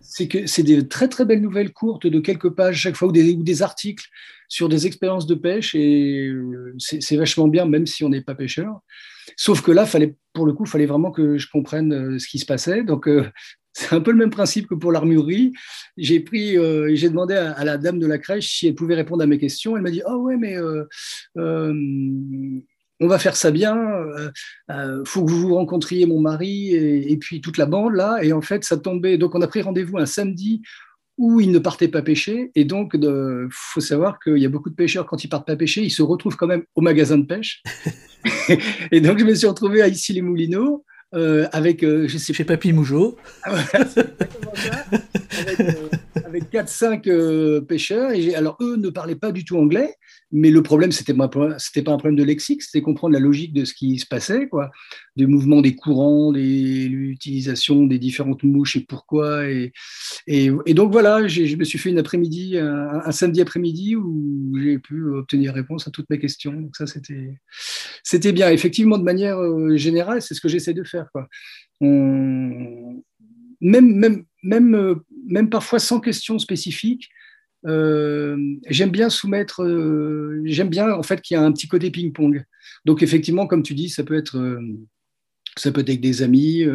C'est 0.00 0.28
que 0.28 0.46
c'est 0.46 0.62
des 0.62 0.86
très 0.86 1.08
très 1.08 1.24
belles 1.24 1.40
nouvelles 1.40 1.72
courtes 1.72 2.06
de 2.06 2.20
quelques 2.20 2.50
pages 2.50 2.76
chaque 2.76 2.96
fois 2.96 3.08
ou 3.08 3.12
des, 3.12 3.32
ou 3.32 3.42
des 3.42 3.62
articles 3.62 4.06
sur 4.48 4.68
des 4.68 4.86
expériences 4.86 5.26
de 5.26 5.34
pêche 5.34 5.74
et 5.74 6.26
euh, 6.26 6.74
c'est 6.78 7.16
vachement 7.16 7.48
bien 7.48 7.64
même 7.64 7.86
si 7.86 8.04
on 8.04 8.10
n'est 8.10 8.20
pas 8.20 8.34
pêcheur. 8.34 8.80
Sauf 9.36 9.62
que 9.62 9.72
là, 9.72 9.86
fallait, 9.86 10.14
pour 10.34 10.44
le 10.44 10.52
coup, 10.52 10.64
il 10.64 10.70
fallait 10.70 10.86
vraiment 10.86 11.10
que 11.10 11.38
je 11.38 11.48
comprenne 11.50 11.92
euh, 11.92 12.18
ce 12.18 12.28
qui 12.28 12.38
se 12.38 12.44
passait. 12.44 12.82
Donc, 12.82 13.08
c'est 13.72 13.94
un 13.94 14.00
peu 14.00 14.10
le 14.10 14.18
même 14.18 14.30
principe 14.30 14.66
que 14.66 14.74
pour 14.74 14.92
l'armurerie. 14.92 15.52
J'ai 15.96 16.20
pris, 16.20 16.58
euh, 16.58 16.90
j'ai 16.94 17.08
demandé 17.08 17.34
à, 17.34 17.64
la 17.64 17.78
dame 17.78 17.98
de 17.98 18.06
la 18.06 18.18
crèche 18.18 18.58
si 18.58 18.68
elle 18.68 18.74
pouvait 18.74 18.94
répondre 18.94 19.22
à 19.22 19.26
mes 19.26 19.38
questions. 19.38 19.76
Elle 19.76 19.82
m'a 19.82 19.90
dit, 19.90 20.02
oh 20.06 20.16
ouais, 20.16 20.36
mais 20.36 20.56
euh, 20.56 20.84
euh, 21.38 21.74
on 23.00 23.06
va 23.06 23.18
faire 23.18 23.36
ça 23.36 23.50
bien. 23.50 23.76
Il 24.68 25.02
faut 25.06 25.24
que 25.24 25.30
vous 25.30 25.54
rencontriez 25.54 26.06
mon 26.06 26.20
mari 26.20 26.74
et, 26.74 27.16
puis 27.16 27.40
toute 27.40 27.58
la 27.58 27.66
bande 27.66 27.94
là. 27.94 28.22
Et 28.22 28.32
en 28.32 28.42
fait, 28.42 28.64
ça 28.64 28.76
tombait. 28.76 29.18
Donc, 29.18 29.34
on 29.34 29.40
a 29.40 29.48
pris 29.48 29.62
rendez-vous 29.62 29.98
un 29.98 30.06
samedi 30.06 30.62
où 31.18 31.40
ils 31.40 31.50
ne 31.50 31.58
partaient 31.58 31.88
pas 31.88 32.02
pêcher. 32.02 32.52
Et 32.54 32.64
donc, 32.64 32.92
il 32.94 33.48
faut 33.50 33.80
savoir 33.80 34.20
qu'il 34.20 34.38
y 34.38 34.46
a 34.46 34.48
beaucoup 34.48 34.70
de 34.70 34.74
pêcheurs, 34.74 35.06
quand 35.06 35.24
ils 35.24 35.28
partent 35.28 35.46
pas 35.46 35.56
pêcher, 35.56 35.82
ils 35.82 35.90
se 35.90 36.02
retrouvent 36.02 36.36
quand 36.36 36.46
même 36.46 36.64
au 36.74 36.80
magasin 36.80 37.18
de 37.18 37.26
pêche. 37.26 37.62
et 38.92 39.00
donc, 39.00 39.18
je 39.18 39.24
me 39.24 39.34
suis 39.34 39.48
retrouvé 39.48 39.82
à 39.82 39.88
Issy-les-Moulineaux 39.88 40.84
euh, 41.14 41.46
avec, 41.52 41.84
euh, 41.84 42.08
je 42.08 42.18
sais 42.18 42.32
Chez 42.32 42.44
Papy 42.44 42.72
Mougeot. 42.72 43.16
avec, 46.24 46.50
4-5 46.50 47.60
pêcheurs. 47.66 48.12
Et 48.12 48.34
alors, 48.34 48.56
eux 48.60 48.76
ne 48.76 48.88
parlaient 48.88 49.16
pas 49.16 49.32
du 49.32 49.44
tout 49.44 49.58
anglais. 49.58 49.96
Mais 50.34 50.50
le 50.50 50.62
problème, 50.62 50.92
c'était 50.92 51.14
c'était 51.58 51.82
pas 51.82 51.92
un 51.92 51.98
problème 51.98 52.16
de 52.16 52.24
lexique, 52.24 52.62
c'était 52.62 52.80
comprendre 52.80 53.12
la 53.12 53.20
logique 53.20 53.52
de 53.52 53.66
ce 53.66 53.74
qui 53.74 53.98
se 53.98 54.06
passait, 54.06 54.48
quoi, 54.48 54.70
des 55.14 55.26
mouvements 55.26 55.60
des 55.60 55.76
courants, 55.76 56.32
l'utilisation 56.32 57.84
des 57.84 57.98
différentes 57.98 58.42
mouches 58.42 58.76
et 58.76 58.80
pourquoi. 58.80 59.44
Et, 59.46 60.50
donc 60.68 60.90
voilà, 60.90 61.28
je 61.28 61.54
me 61.56 61.64
suis 61.64 61.78
fait 61.78 61.90
une 61.90 61.98
après-midi, 61.98 62.56
un, 62.56 63.12
samedi 63.12 63.42
après-midi 63.42 63.94
où 63.94 64.56
j'ai 64.58 64.78
pu 64.78 65.04
obtenir 65.10 65.52
réponse 65.52 65.86
à 65.86 65.90
toutes 65.90 66.08
mes 66.08 66.18
questions. 66.18 66.52
Donc 66.52 66.76
ça, 66.76 66.86
c'était, 66.86 67.38
c'était 68.02 68.32
bien. 68.32 68.50
Effectivement, 68.50 68.96
de 68.96 69.04
manière 69.04 69.38
euh, 69.38 69.76
générale, 69.76 70.22
c'est 70.22 70.34
ce 70.34 70.40
que 70.40 70.48
j'essaie 70.48 70.74
de 70.74 70.84
faire, 70.84 71.10
quoi. 71.12 71.28
même, 71.80 73.02
même, 73.60 74.24
même, 74.42 74.74
euh, 74.74 74.94
même 75.26 75.50
parfois 75.50 75.78
sans 75.78 76.00
question 76.00 76.38
spécifique, 76.38 77.10
euh, 77.10 77.21
j'aime 77.64 78.90
bien 78.90 79.10
soumettre, 79.10 79.62
euh, 79.62 80.42
j'aime 80.44 80.68
bien 80.68 80.92
en 80.92 81.02
fait 81.02 81.20
qu'il 81.20 81.36
y 81.36 81.38
a 81.38 81.42
un 81.42 81.52
petit 81.52 81.68
côté 81.68 81.90
ping-pong. 81.90 82.44
Donc 82.84 83.02
effectivement, 83.02 83.46
comme 83.46 83.62
tu 83.62 83.74
dis, 83.74 83.88
ça 83.88 84.02
peut 84.02 84.16
être, 84.16 84.36
euh, 84.36 84.60
ça 85.56 85.70
peut 85.70 85.82
être 85.82 85.88
avec 85.88 86.00
des 86.00 86.22
amis 86.22 86.66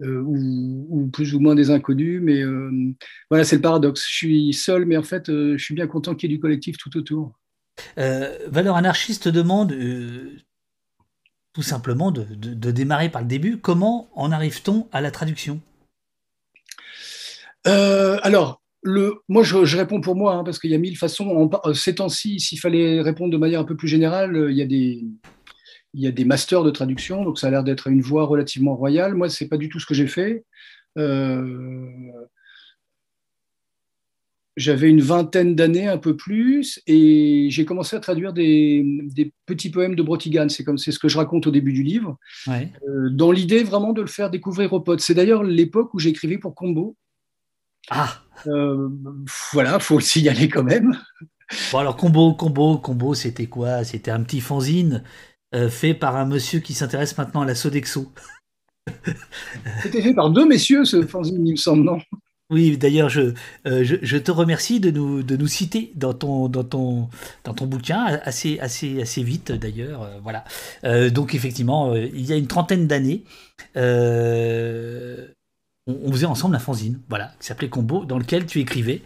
ou, 0.00 1.10
plus 1.12 1.34
ou 1.34 1.40
moins 1.40 1.54
des 1.54 1.70
inconnus, 1.70 2.20
mais 2.22 2.42
voilà, 3.28 3.44
c'est 3.44 3.56
le 3.56 3.62
paradoxe. 3.62 4.06
Je 4.08 4.14
suis 4.14 4.52
seul, 4.52 4.86
mais 4.86 4.96
en 4.96 5.02
fait, 5.02 5.26
je 5.26 5.58
suis 5.58 5.74
bien 5.74 5.88
content 5.88 6.14
qu'il 6.14 6.30
y 6.30 6.32
ait 6.32 6.36
du 6.36 6.40
collectif 6.40 6.76
tout 6.76 6.96
autour. 6.96 7.38
Valeur 7.96 8.76
anarchiste 8.76 9.26
demande 9.26 9.76
tout 11.54 11.62
simplement 11.62 12.12
de, 12.12 12.22
de, 12.22 12.70
démarrer 12.70 13.08
par 13.08 13.22
le 13.22 13.28
début. 13.28 13.58
Comment 13.58 14.08
en 14.14 14.30
arrive-t-on 14.30 14.88
à 14.92 15.00
la 15.00 15.10
traduction? 15.10 15.60
Alors, 17.64 18.63
moi, 18.84 19.42
je, 19.42 19.76
réponds 19.76 20.00
pour 20.00 20.16
moi, 20.16 20.34
hein, 20.34 20.44
parce 20.44 20.58
qu'il 20.58 20.70
y 20.70 20.74
a 20.74 20.78
mille 20.78 20.96
façons. 20.96 21.28
En, 21.28 21.68
euh, 21.68 21.74
ces 21.74 21.94
temps-ci, 21.96 22.40
s'il 22.40 22.60
fallait 22.60 23.00
répondre 23.00 23.32
de 23.32 23.38
manière 23.38 23.60
un 23.60 23.64
peu 23.64 23.76
plus 23.76 23.88
générale, 23.88 24.36
euh, 24.36 24.50
il 24.50 24.56
y 24.56 24.62
a 24.62 24.66
des, 24.66 25.04
il 25.94 26.02
y 26.02 26.06
a 26.06 26.10
des 26.10 26.24
masters 26.24 26.62
de 26.62 26.70
traduction, 26.70 27.24
donc 27.24 27.38
ça 27.38 27.46
a 27.46 27.50
l'air 27.50 27.64
d'être 27.64 27.88
une 27.88 28.02
voie 28.02 28.24
relativement 28.24 28.76
royale. 28.76 29.14
Moi, 29.14 29.28
ce 29.28 29.44
n'est 29.44 29.48
pas 29.48 29.56
du 29.56 29.68
tout 29.68 29.80
ce 29.80 29.86
que 29.86 29.94
j'ai 29.94 30.06
fait. 30.06 30.44
Euh, 30.98 31.88
j'avais 34.56 34.88
une 34.88 35.00
vingtaine 35.00 35.56
d'années, 35.56 35.88
un 35.88 35.98
peu 35.98 36.16
plus, 36.16 36.80
et 36.86 37.48
j'ai 37.50 37.64
commencé 37.64 37.96
à 37.96 38.00
traduire 38.00 38.32
des, 38.32 38.84
petits 39.46 39.70
poèmes 39.70 39.96
de 39.96 40.02
Brotigan. 40.02 40.48
C'est 40.48 40.62
comme 40.62 40.78
c'est 40.78 40.92
ce 40.92 40.98
que 40.98 41.08
je 41.08 41.16
raconte 41.16 41.46
au 41.46 41.50
début 41.50 41.72
du 41.72 41.82
livre, 41.82 42.18
dans 43.10 43.32
l'idée 43.32 43.64
vraiment 43.64 43.92
de 43.92 44.02
le 44.02 44.06
faire 44.06 44.30
découvrir 44.30 44.72
aux 44.72 44.80
potes. 44.80 45.00
C'est 45.00 45.14
d'ailleurs 45.14 45.42
l'époque 45.42 45.92
où 45.94 45.98
j'écrivais 45.98 46.38
pour 46.38 46.54
Combo. 46.54 46.96
Ah 47.90 48.20
euh, 48.46 48.88
voilà, 49.52 49.78
faut 49.78 49.96
le 49.96 50.02
signaler 50.02 50.48
quand 50.48 50.64
même. 50.64 50.98
Bon 51.72 51.78
alors 51.78 51.96
combo, 51.96 52.34
combo, 52.34 52.78
combo, 52.78 53.14
c'était 53.14 53.46
quoi? 53.46 53.84
C'était 53.84 54.10
un 54.10 54.22
petit 54.22 54.40
fanzine 54.40 55.02
euh, 55.54 55.68
fait 55.68 55.94
par 55.94 56.16
un 56.16 56.26
monsieur 56.26 56.60
qui 56.60 56.74
s'intéresse 56.74 57.16
maintenant 57.16 57.42
à 57.42 57.46
la 57.46 57.54
Sodexo. 57.54 58.12
C'était 59.82 60.02
fait 60.02 60.14
par 60.14 60.30
deux 60.30 60.46
messieurs 60.46 60.84
ce 60.84 61.06
fanzine, 61.06 61.46
il 61.46 61.52
me 61.52 61.56
semble, 61.56 61.84
non? 61.84 61.98
Oui, 62.50 62.76
d'ailleurs, 62.76 63.08
je, 63.08 63.32
euh, 63.66 63.84
je, 63.84 64.16
te 64.18 64.30
remercie 64.30 64.78
de 64.78 64.90
nous, 64.90 65.22
de 65.22 65.34
nous 65.34 65.46
citer 65.46 65.92
dans 65.94 66.12
ton, 66.12 66.48
dans 66.50 66.62
ton, 66.62 67.08
dans 67.44 67.54
ton 67.54 67.66
bouquin, 67.66 68.20
assez, 68.22 68.58
assez, 68.60 69.00
assez 69.00 69.22
vite 69.22 69.50
d'ailleurs. 69.52 70.20
voilà. 70.22 70.44
donc, 71.10 71.34
effectivement, 71.34 71.94
il 71.94 72.26
y 72.26 72.32
a 72.34 72.36
une 72.36 72.46
trentaine 72.46 72.86
d'années, 72.86 73.24
on, 75.86 76.12
faisait 76.12 76.26
ensemble 76.26 76.56
un 76.56 76.60
fanzine, 76.60 77.00
voilà, 77.08 77.32
qui 77.40 77.46
s'appelait 77.46 77.68
Combo, 77.68 78.04
dans 78.04 78.18
lequel 78.18 78.46
tu 78.46 78.60
écrivais. 78.60 79.02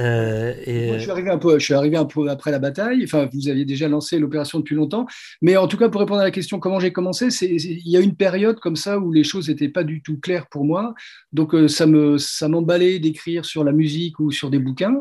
Euh, 0.00 0.54
et... 0.64 0.94
je, 0.94 0.98
suis 1.00 1.10
arrivé 1.10 1.28
un 1.28 1.36
peu, 1.36 1.58
je 1.58 1.64
suis 1.64 1.74
arrivé 1.74 1.96
un 1.96 2.06
peu 2.06 2.30
après 2.30 2.50
la 2.50 2.58
bataille. 2.58 3.02
Enfin, 3.04 3.28
vous 3.32 3.48
aviez 3.48 3.64
déjà 3.64 3.88
lancé 3.88 4.18
l'opération 4.18 4.58
depuis 4.58 4.74
longtemps. 4.74 5.06
Mais 5.42 5.56
en 5.56 5.68
tout 5.68 5.76
cas, 5.76 5.88
pour 5.88 6.00
répondre 6.00 6.20
à 6.20 6.24
la 6.24 6.30
question 6.30 6.58
comment 6.58 6.80
j'ai 6.80 6.92
commencé, 6.92 7.28
il 7.42 7.88
y 7.88 7.96
a 7.96 8.00
une 8.00 8.16
période 8.16 8.58
comme 8.60 8.76
ça 8.76 8.98
où 8.98 9.12
les 9.12 9.24
choses 9.24 9.48
n'étaient 9.48 9.68
pas 9.68 9.84
du 9.84 10.02
tout 10.02 10.18
claires 10.18 10.46
pour 10.48 10.64
moi. 10.64 10.94
Donc, 11.32 11.54
euh, 11.54 11.68
ça 11.68 11.86
me, 11.86 12.16
ça 12.16 12.48
m'emballait 12.48 12.98
d'écrire 12.98 13.44
sur 13.44 13.64
la 13.64 13.72
musique 13.72 14.18
ou 14.18 14.30
sur 14.30 14.50
des 14.50 14.58
bouquins. 14.58 14.96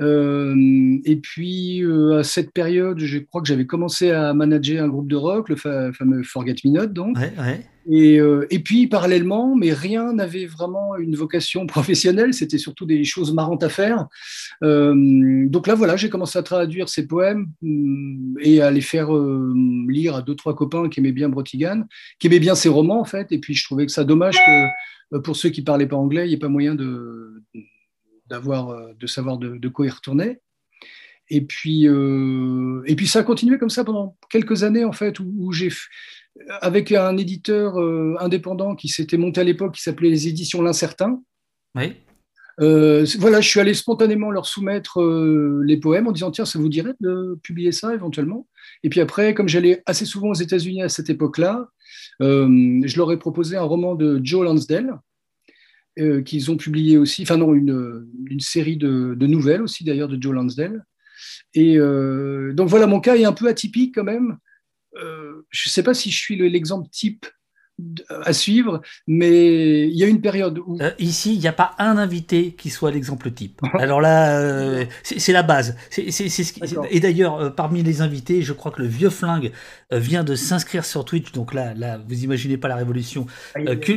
Euh, 0.00 0.98
et 1.04 1.16
puis, 1.16 1.82
à 2.14 2.22
cette 2.22 2.52
période, 2.52 2.98
je 2.98 3.18
crois 3.18 3.40
que 3.40 3.48
j'avais 3.48 3.66
commencé 3.66 4.10
à 4.10 4.34
manager 4.34 4.84
un 4.84 4.88
groupe 4.88 5.08
de 5.08 5.16
rock, 5.16 5.48
le 5.48 5.56
fameux 5.56 6.22
Forget 6.22 6.56
Me 6.64 6.70
Not, 6.70 6.86
donc. 6.86 7.16
Ouais, 7.16 7.32
ouais. 7.38 7.66
Euh, 7.90 8.46
et, 8.50 8.60
puis, 8.60 8.86
parallèlement, 8.86 9.54
mais 9.56 9.72
rien 9.72 10.12
n'avait 10.12 10.46
vraiment 10.46 10.96
une 10.96 11.16
vocation 11.16 11.66
professionnelle, 11.66 12.34
c'était 12.34 12.58
surtout 12.58 12.86
des 12.86 13.04
choses 13.04 13.32
marrantes 13.32 13.62
à 13.62 13.68
faire. 13.68 14.06
Euh, 14.62 15.46
donc 15.48 15.66
là, 15.66 15.74
voilà, 15.74 15.96
j'ai 15.96 16.08
commencé 16.08 16.38
à 16.38 16.42
traduire 16.42 16.88
ces 16.88 17.06
poèmes 17.06 17.48
mm, 17.62 18.36
et 18.40 18.60
à 18.60 18.70
les 18.70 18.80
faire 18.80 19.14
euh, 19.14 19.52
lire 19.88 20.14
à 20.16 20.22
deux, 20.22 20.34
trois 20.34 20.54
copains 20.54 20.88
qui 20.88 21.00
aimaient 21.00 21.12
bien 21.12 21.28
Brotigan, 21.28 21.84
qui 22.18 22.28
aimaient 22.28 22.40
bien 22.40 22.54
ses 22.54 22.68
romans, 22.68 23.00
en 23.00 23.04
fait. 23.04 23.32
Et 23.32 23.38
puis, 23.38 23.54
je 23.54 23.64
trouvais 23.64 23.86
que 23.86 23.92
ça 23.92 24.04
dommage 24.04 24.36
que 24.36 25.18
pour 25.18 25.36
ceux 25.36 25.50
qui 25.50 25.60
ne 25.60 25.66
parlaient 25.66 25.86
pas 25.86 25.96
anglais, 25.96 26.24
il 26.24 26.28
n'y 26.28 26.34
ait 26.34 26.38
pas 26.38 26.48
moyen 26.48 26.74
de, 26.74 27.42
d'avoir, 28.28 28.94
de 28.94 29.06
savoir 29.06 29.38
de, 29.38 29.68
quoi 29.68 29.86
y 29.86 29.90
retourner. 29.90 30.38
Et 31.28 31.42
puis, 31.42 31.86
ça 33.06 33.18
a 33.18 33.22
continué 33.22 33.58
comme 33.58 33.70
ça 33.70 33.84
pendant 33.84 34.16
quelques 34.30 34.62
années, 34.62 34.84
en 34.84 34.92
fait, 34.92 35.20
où 35.20 35.52
j'ai 35.52 35.70
avec 36.60 36.92
un 36.92 37.16
éditeur 37.16 37.80
euh, 37.80 38.14
indépendant 38.18 38.74
qui 38.74 38.88
s'était 38.88 39.16
monté 39.16 39.40
à 39.40 39.44
l'époque, 39.44 39.74
qui 39.74 39.82
s'appelait 39.82 40.10
les 40.10 40.28
éditions 40.28 40.62
L'Incertain. 40.62 41.22
Oui. 41.74 41.94
Euh, 42.60 43.06
voilà, 43.18 43.40
je 43.40 43.48
suis 43.48 43.60
allé 43.60 43.72
spontanément 43.72 44.30
leur 44.30 44.46
soumettre 44.46 45.00
euh, 45.00 45.62
les 45.64 45.78
poèmes 45.78 46.06
en 46.06 46.12
disant 46.12 46.30
tiens, 46.30 46.44
ça 46.44 46.58
vous 46.58 46.68
dirait 46.68 46.94
de 47.00 47.38
publier 47.42 47.72
ça 47.72 47.94
éventuellement? 47.94 48.46
Et 48.82 48.90
puis 48.90 49.00
après, 49.00 49.34
comme 49.34 49.48
j'allais 49.48 49.82
assez 49.86 50.04
souvent 50.04 50.28
aux 50.28 50.34
États-Unis 50.34 50.82
à 50.82 50.88
cette 50.88 51.10
époque-là, 51.10 51.68
je 52.20 52.96
leur 52.96 53.10
ai 53.10 53.18
proposé 53.18 53.56
un 53.56 53.62
roman 53.62 53.94
de 53.94 54.20
Joe 54.22 54.44
Lansdale 54.44 55.00
qu'ils 56.24 56.50
ont 56.50 56.56
publié 56.56 56.96
aussi, 56.96 57.22
enfin 57.22 57.36
non, 57.36 57.52
une, 57.52 58.06
une 58.26 58.40
série 58.40 58.76
de, 58.76 59.14
de, 59.16 59.26
nouvelles 59.26 59.62
aussi 59.62 59.82
d'ailleurs 59.82 60.08
de 60.08 60.22
Joe 60.22 60.32
Lansdale. 60.32 60.84
Et 61.54 61.78
donc 61.78 62.68
voilà, 62.68 62.86
mon 62.86 63.00
cas 63.00 63.16
est 63.16 63.24
un 63.24 63.32
peu 63.32 63.48
atypique 63.48 63.94
quand 63.94 64.04
même. 64.04 64.38
Euh, 64.96 65.46
je 65.50 65.68
ne 65.68 65.70
sais 65.70 65.82
pas 65.82 65.94
si 65.94 66.10
je 66.10 66.18
suis 66.18 66.36
l'exemple 66.36 66.88
type 66.90 67.26
à 68.24 68.32
suivre, 68.32 68.82
mais 69.06 69.88
il 69.88 69.96
y 69.96 70.04
a 70.04 70.06
une 70.06 70.20
période 70.20 70.58
où... 70.58 70.78
Euh, 70.80 70.90
ici, 70.98 71.34
il 71.34 71.40
n'y 71.40 71.48
a 71.48 71.52
pas 71.52 71.74
un 71.78 71.96
invité 71.96 72.52
qui 72.52 72.70
soit 72.70 72.90
l'exemple 72.90 73.30
type. 73.30 73.60
Alors 73.78 74.00
là, 74.00 74.38
euh, 74.38 74.84
c'est 75.02 75.32
la 75.32 75.42
base. 75.42 75.76
Et 76.90 77.00
d'ailleurs, 77.00 77.40
euh, 77.40 77.50
parmi 77.50 77.82
les 77.82 78.00
invités, 78.00 78.42
je 78.42 78.52
crois 78.52 78.72
que 78.72 78.82
le 78.82 78.88
vieux 78.88 79.10
flingue 79.10 79.52
vient 79.90 80.24
de 80.24 80.34
s'inscrire 80.34 80.84
sur 80.84 81.04
Twitch. 81.04 81.32
Donc 81.32 81.54
là, 81.54 81.74
là, 81.74 81.98
vous 82.06 82.24
imaginez 82.24 82.56
pas 82.56 82.68
la 82.68 82.76
révolution 82.76 83.26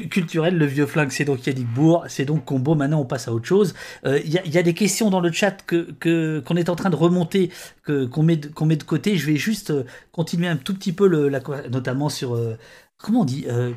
culturelle. 0.10 0.58
Le 0.58 0.66
vieux 0.66 0.86
flingue, 0.86 1.12
c'est 1.12 1.26
donc 1.26 1.46
Yannick 1.46 1.68
Bourg, 1.74 2.06
c'est 2.08 2.26
donc 2.26 2.46
Combo. 2.46 2.76
Maintenant, 2.76 3.00
on 3.00 3.06
passe 3.06 3.28
à 3.28 3.34
autre 3.34 3.46
chose. 3.46 3.74
Il 4.06 4.30
y, 4.30 4.58
a 4.58 4.64
des 4.64 4.74
questions 4.74 5.10
dans 5.10 5.22
le 5.22 5.32
chat 5.32 5.66
que 5.66 6.42
qu'on 6.42 6.56
est 6.56 6.70
en 6.70 6.76
train 6.76 6.90
de 6.90 6.96
remonter, 6.96 7.50
qu'on 7.86 8.24
met, 8.24 8.40
qu'on 8.42 8.66
met 8.66 8.76
de 8.76 8.84
côté. 8.84 9.16
Je 9.16 9.26
vais 9.26 9.38
juste 9.38 9.74
continuer 10.12 10.48
un 10.48 10.58
tout 10.58 10.74
petit 10.74 10.92
peu, 10.92 11.08
le, 11.08 11.30
la, 11.30 11.42
notamment 11.70 12.10
sur 12.10 12.38
comment 12.98 13.22
on 13.22 13.26
dit 13.26 13.46
euh, 13.48 13.74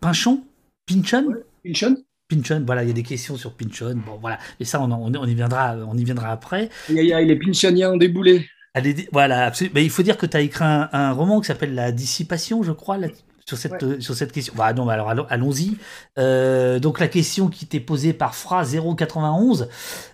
Pinchon? 0.00 0.44
Pinchon? 0.86 1.34
Pinchon 1.64 1.96
Pinchon, 2.28 2.64
voilà, 2.66 2.82
il 2.82 2.88
y 2.88 2.90
a 2.90 2.94
des 2.94 3.04
questions 3.04 3.36
sur 3.36 3.52
Pinchon. 3.52 4.02
Bon, 4.04 4.18
voilà, 4.20 4.38
et 4.58 4.64
ça, 4.64 4.80
on, 4.80 4.90
on, 4.90 5.26
y 5.26 5.34
viendra, 5.34 5.76
on 5.76 5.96
y 5.96 6.02
viendra 6.02 6.32
après. 6.32 6.70
Il 6.88 6.96
y 6.96 7.12
a, 7.12 7.20
les 7.20 7.36
Pinchoniens 7.36 7.96
déboulés. 7.96 8.46
Voilà, 9.12 9.52
Mais 9.74 9.84
il 9.84 9.90
faut 9.90 10.02
dire 10.02 10.18
que 10.18 10.26
tu 10.26 10.36
as 10.36 10.40
écrit 10.40 10.64
un, 10.64 11.12
roman 11.12 11.40
qui 11.40 11.46
s'appelle 11.46 11.74
La 11.74 11.92
Dissipation, 11.92 12.62
je 12.62 12.72
crois, 12.72 12.98
sur, 13.48 13.56
cette, 13.56 14.02
sur 14.02 14.14
cette 14.14 14.32
question. 14.32 14.52
Bah 14.56 14.72
non, 14.74 14.88
alors 14.88 15.26
allons-y. 15.30 15.78
Euh, 16.18 16.78
donc 16.78 17.00
la 17.00 17.08
question 17.08 17.48
qui 17.48 17.66
t'est 17.66 17.80
posée 17.80 18.12
par 18.12 18.34
Fra 18.34 18.64
091, 18.64 19.68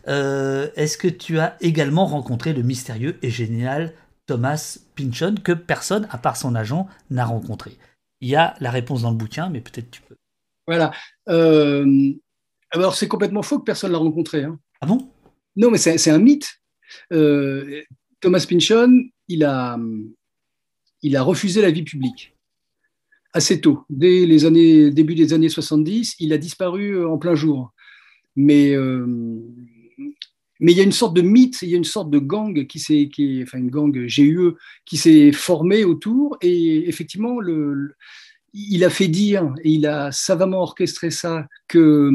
euh, 0.06 0.68
est-ce 0.76 0.96
que 0.96 1.08
tu 1.08 1.38
as 1.38 1.56
également 1.60 2.06
rencontré 2.06 2.52
le 2.52 2.62
mystérieux 2.62 3.18
et 3.22 3.30
génial 3.30 3.94
Thomas 4.26 4.78
Pinchon 4.96 5.34
que 5.42 5.52
personne, 5.52 6.06
à 6.10 6.18
part 6.18 6.36
son 6.36 6.54
agent, 6.54 6.86
n'a 7.10 7.24
rencontré? 7.24 7.78
Il 8.22 8.28
y 8.28 8.36
a 8.36 8.54
la 8.60 8.70
réponse 8.70 9.02
dans 9.02 9.10
le 9.10 9.16
bouquin, 9.16 9.50
mais 9.50 9.60
peut-être 9.60 9.90
tu 9.90 10.00
peux. 10.00 10.16
Voilà. 10.66 10.92
Euh, 11.28 12.12
alors, 12.70 12.94
c'est 12.94 13.08
complètement 13.08 13.42
faux 13.42 13.58
que 13.58 13.64
personne 13.64 13.90
ne 13.90 13.94
l'a 13.94 13.98
rencontré. 13.98 14.44
Hein. 14.44 14.58
Ah 14.80 14.86
bon? 14.86 15.10
Non, 15.56 15.70
mais 15.70 15.76
c'est 15.76 16.10
un 16.10 16.18
mythe. 16.18 16.48
Euh, 17.12 17.82
Thomas 18.20 18.46
Pynchon, 18.48 19.02
il 19.26 19.44
a, 19.44 19.76
il 21.02 21.16
a 21.16 21.22
refusé 21.22 21.60
la 21.60 21.72
vie 21.72 21.82
publique 21.82 22.36
assez 23.34 23.60
tôt. 23.60 23.84
Dès 23.90 24.24
les 24.24 24.44
années, 24.44 24.90
début 24.90 25.14
des 25.14 25.32
années 25.32 25.48
70, 25.48 26.16
il 26.20 26.32
a 26.32 26.38
disparu 26.38 26.92
euh, 26.92 27.08
en 27.08 27.18
plein 27.18 27.34
jour. 27.34 27.72
Mais, 28.36 28.74
mais 30.62 30.70
il 30.70 30.78
y 30.78 30.80
a 30.80 30.84
une 30.84 30.92
sorte 30.92 31.14
de 31.14 31.22
mythe, 31.22 31.60
il 31.62 31.70
y 31.70 31.74
a 31.74 31.76
une 31.76 31.82
sorte 31.82 32.08
de 32.08 32.20
gang 32.20 32.66
qui 32.68 32.78
s'est, 32.78 33.10
qui 33.12 33.42
enfin 33.42 33.58
une 33.58 33.68
gang 33.68 33.90
GUE 33.92 34.54
qui 34.86 34.96
s'est 34.96 35.32
formée 35.32 35.82
autour, 35.82 36.38
et 36.40 36.88
effectivement, 36.88 37.38
il 38.54 38.84
a 38.84 38.90
fait 38.90 39.08
dire 39.08 39.52
et 39.64 39.70
il 39.70 39.86
a 39.88 40.12
savamment 40.12 40.62
orchestré 40.62 41.10
ça 41.10 41.48
que 41.66 42.12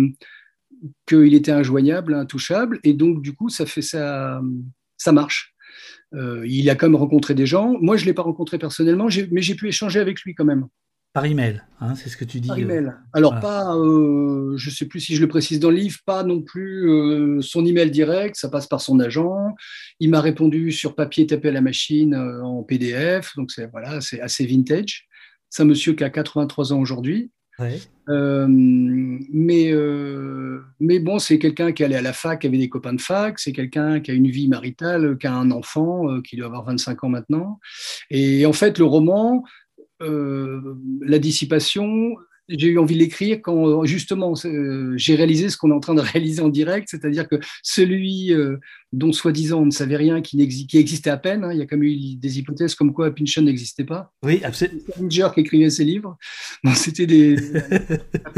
qu'il 1.06 1.34
était 1.34 1.52
injoignable, 1.52 2.14
intouchable, 2.14 2.80
et 2.86 2.94
donc 2.94 3.22
du 3.22 3.34
coup, 3.34 3.50
ça 3.50 3.66
fait 3.66 3.82
ça, 3.82 4.42
ça 4.98 5.12
marche. 5.12 5.54
Euh, 6.14 6.48
il 6.48 6.70
a 6.70 6.76
quand 6.76 6.88
même 6.88 6.96
rencontré 6.96 7.36
des 7.36 7.46
gens. 7.46 7.76
Moi, 7.82 7.98
je 7.98 8.06
l'ai 8.06 8.14
pas 8.14 8.22
rencontré 8.22 8.58
personnellement, 8.58 9.10
mais 9.30 9.42
j'ai 9.42 9.56
pu 9.56 9.68
échanger 9.68 10.00
avec 10.00 10.22
lui 10.22 10.36
quand 10.36 10.46
même. 10.46 10.68
Par 11.18 11.26
email, 11.26 11.64
hein, 11.80 11.96
c'est 11.96 12.10
ce 12.10 12.18
que 12.18 12.26
tu 12.26 12.40
dis. 12.40 12.48
Par 12.48 12.60
email. 12.60 12.94
Alors 13.14 13.40
pas, 13.40 13.76
euh, 13.76 14.56
je 14.56 14.70
sais 14.70 14.86
plus 14.86 15.00
si 15.00 15.16
je 15.16 15.22
le 15.22 15.28
précise 15.28 15.60
dans 15.60 15.70
le 15.70 15.78
livre, 15.78 16.00
pas 16.06 16.24
non 16.24 16.42
plus 16.42 16.90
euh, 16.90 17.42
son 17.42 17.66
email 17.66 17.90
direct, 17.90 18.36
ça 18.36 18.50
passe 18.50 18.68
par 18.68 18.82
son 18.82 19.00
agent. 19.00 19.56
Il 20.00 20.10
m'a 20.10 20.22
répondu 20.22 20.72
sur 20.72 20.96
papier 20.96 21.26
tapé 21.26 21.50
à 21.50 21.52
la 21.52 21.62
machine 21.62 22.16
en 22.16 22.62
PDF, 22.64 23.32
donc 23.36 23.52
c'est 23.52 23.70
voilà, 23.72 24.00
c'est 24.02 24.22
assez 24.22 24.46
vintage. 24.46 25.08
C'est 25.50 25.64
un 25.64 25.66
monsieur 25.66 25.94
qui 25.94 26.04
a 26.04 26.10
83 26.10 26.74
ans 26.74 26.80
aujourd'hui. 26.80 27.32
Euh, 28.10 28.46
mais, 28.50 29.72
euh, 29.72 30.62
mais 30.80 31.00
bon, 31.00 31.20
c'est 31.20 31.40
quelqu'un 31.40 31.72
qui 31.72 31.84
allait 31.84 31.96
à 31.96 32.02
la 32.02 32.14
fac, 32.14 32.42
qui 32.42 32.48
avait 32.48 32.58
des 32.58 32.70
copains 32.70 32.94
de 32.94 33.02
fac, 33.02 33.40
c'est 33.40 33.52
quelqu'un 33.52 34.00
qui 34.00 34.12
a 34.12 34.14
une 34.14 34.30
vie 34.30 34.48
maritale, 34.48 35.18
qui 35.18 35.28
a 35.28 35.34
un 35.34 35.52
enfant, 35.52 36.10
euh, 36.10 36.22
qui 36.22 36.38
doit 36.38 36.48
avoir 36.48 36.66
25 36.66 37.04
ans 37.04 37.10
maintenant. 37.10 37.60
Et 38.10 38.46
en 38.46 38.54
fait, 38.54 38.78
le 38.78 38.86
roman, 38.86 39.44
la 40.00 41.20
dissipation, 41.20 42.16
j'ai 42.50 42.68
eu 42.68 42.80
envie 42.80 42.96
de 42.96 43.00
l'écrire 43.00 43.40
quand 43.42 43.84
justement 43.86 44.34
euh, 44.46 44.94
j'ai 44.96 45.16
réalisé 45.16 45.50
ce 45.50 45.58
qu'on 45.58 45.72
est 45.72 45.76
en 45.76 45.80
train 45.80 45.96
de 45.96 46.02
réaliser 46.14 46.42
en 46.42 46.50
direct, 46.50 46.88
c'est-à-dire 46.90 47.28
que 47.28 47.36
celui 47.62 48.34
euh, 48.34 48.58
dont 48.94 49.12
soi-disant 49.12 49.62
on 49.62 49.66
ne 49.66 49.72
savait 49.72 49.98
rien, 49.98 50.22
qui, 50.22 50.48
qui 50.68 50.78
existait 50.78 51.10
à 51.10 51.18
peine, 51.18 51.44
hein, 51.44 51.52
il 51.52 51.60
y 51.60 51.62
a 51.62 51.66
quand 51.66 51.78
même 51.78 51.84
eu 51.84 52.16
des 52.16 52.40
hypothèses 52.40 52.76
comme 52.76 52.94
quoi 52.94 53.14
Pynchon 53.14 53.42
n'existait 53.42 53.84
pas. 53.84 54.14
Oui, 54.24 54.42
absolument. 54.44 54.82
Qui 55.10 55.40
écrivait 55.42 55.70
ses 55.70 55.84
livres. 55.84 56.18
c'était 56.76 57.06
des. 57.06 57.36
la 57.54 58.30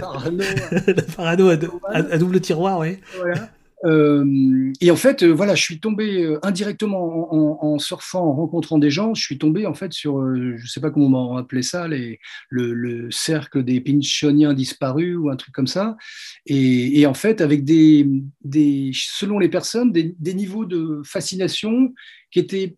parano. 1.15 1.49
à, 1.87 2.17
double 2.17 2.41
tiroir, 2.41 2.79
oui. 2.79 2.97
Voilà. 3.17 3.51
Euh, 3.85 4.73
et 4.81 4.91
en 4.91 4.95
fait, 4.95 5.23
euh, 5.23 5.31
voilà, 5.31 5.55
je 5.55 5.63
suis 5.63 5.79
tombé 5.79 6.23
euh, 6.23 6.39
indirectement 6.43 7.63
en, 7.63 7.79
surfant, 7.79 8.25
en 8.25 8.33
rencontrant 8.33 8.77
des 8.77 8.89
gens, 8.89 9.13
je 9.13 9.21
suis 9.21 9.37
tombé 9.37 9.65
en 9.65 9.73
fait 9.73 9.93
sur, 9.93 10.19
je 10.35 10.61
ne 10.61 10.67
sais 10.67 10.81
pas 10.81 10.91
comment 10.91 11.31
on 11.31 11.37
appelait 11.37 11.61
ça, 11.61 11.87
les, 11.87 12.19
le, 12.49 13.09
cercle 13.11 13.63
des 13.63 13.79
pinchoniens 13.79 14.53
disparus 14.53 15.17
ou 15.17 15.29
un 15.29 15.35
truc 15.35 15.53
comme 15.53 15.67
ça. 15.67 15.97
Et, 16.45 17.05
en 17.05 17.13
fait, 17.13 17.41
avec 17.41 17.63
des, 17.63 18.07
des, 18.43 18.91
selon 18.93 19.39
les 19.39 19.49
personnes, 19.49 19.91
des, 19.91 20.33
niveaux 20.33 20.65
de 20.65 21.01
fascination 21.05 21.93
qui 22.31 22.39
étaient 22.39 22.75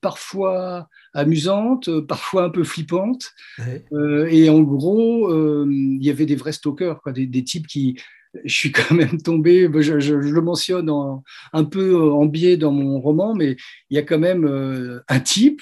parfois 0.00 0.88
amusantes, 1.12 1.90
parfois 2.06 2.44
un 2.44 2.50
peu 2.50 2.64
flippantes. 2.64 3.32
et 4.30 4.48
en 4.48 4.60
gros, 4.60 5.66
il 5.66 6.02
y 6.02 6.10
avait 6.10 6.26
des 6.26 6.36
vrais 6.36 6.52
stalkers, 6.52 7.00
quoi, 7.02 7.12
des, 7.12 7.26
des 7.26 7.44
types 7.44 7.66
qui 7.66 7.96
je 8.44 8.54
suis 8.54 8.72
quand 8.72 8.94
même 8.94 9.20
tombé, 9.20 9.68
je, 9.80 10.14
le 10.14 10.40
mentionne 10.40 10.90
un 11.52 11.64
peu 11.64 12.00
en 12.12 12.26
biais 12.26 12.56
dans 12.56 12.72
mon 12.72 13.00
roman, 13.00 13.34
mais 13.34 13.56
il 13.90 13.96
y 13.96 13.98
a 13.98 14.02
quand 14.02 14.18
même 14.18 14.44
euh, 14.44 15.00
un 15.08 15.20
type, 15.20 15.60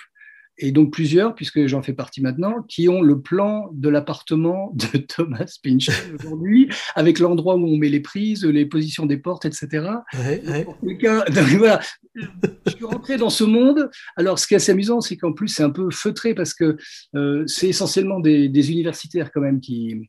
et 0.58 0.70
donc 0.70 0.92
plusieurs, 0.92 1.34
puisque 1.34 1.66
j'en 1.66 1.82
fais 1.82 1.92
partie 1.92 2.20
maintenant, 2.20 2.62
qui 2.68 2.88
ont 2.88 3.00
le 3.00 3.20
plan 3.20 3.70
de 3.72 3.88
l'appartement 3.88 4.72
de 4.74 4.98
Thomas 5.08 5.58
Pinch 5.62 5.90
aujourd'hui, 6.14 6.68
avec 6.94 7.18
l'endroit 7.18 7.56
où 7.56 7.66
on 7.66 7.76
met 7.76 7.88
les 7.88 8.00
prises, 8.00 8.44
les 8.44 8.66
positions 8.66 9.06
des 9.06 9.16
portes, 9.16 9.44
etc. 9.44 9.88
voilà, 11.58 11.80
je 12.14 12.70
suis 12.70 12.84
rentré 12.84 13.16
dans 13.16 13.30
ce 13.30 13.44
monde. 13.44 13.90
Alors, 14.16 14.38
ce 14.38 14.46
qui 14.46 14.54
est 14.54 14.58
assez 14.58 14.72
amusant, 14.72 15.00
c'est 15.00 15.16
qu'en 15.16 15.32
plus, 15.32 15.48
c'est 15.48 15.62
un 15.62 15.70
peu 15.70 15.90
feutré 15.90 16.34
parce 16.34 16.54
que 16.54 16.76
euh, 17.16 17.44
c'est 17.46 17.68
essentiellement 17.68 18.20
des, 18.20 18.48
des, 18.48 18.70
universitaires 18.70 19.32
quand 19.32 19.40
même 19.40 19.60
qui, 19.60 20.08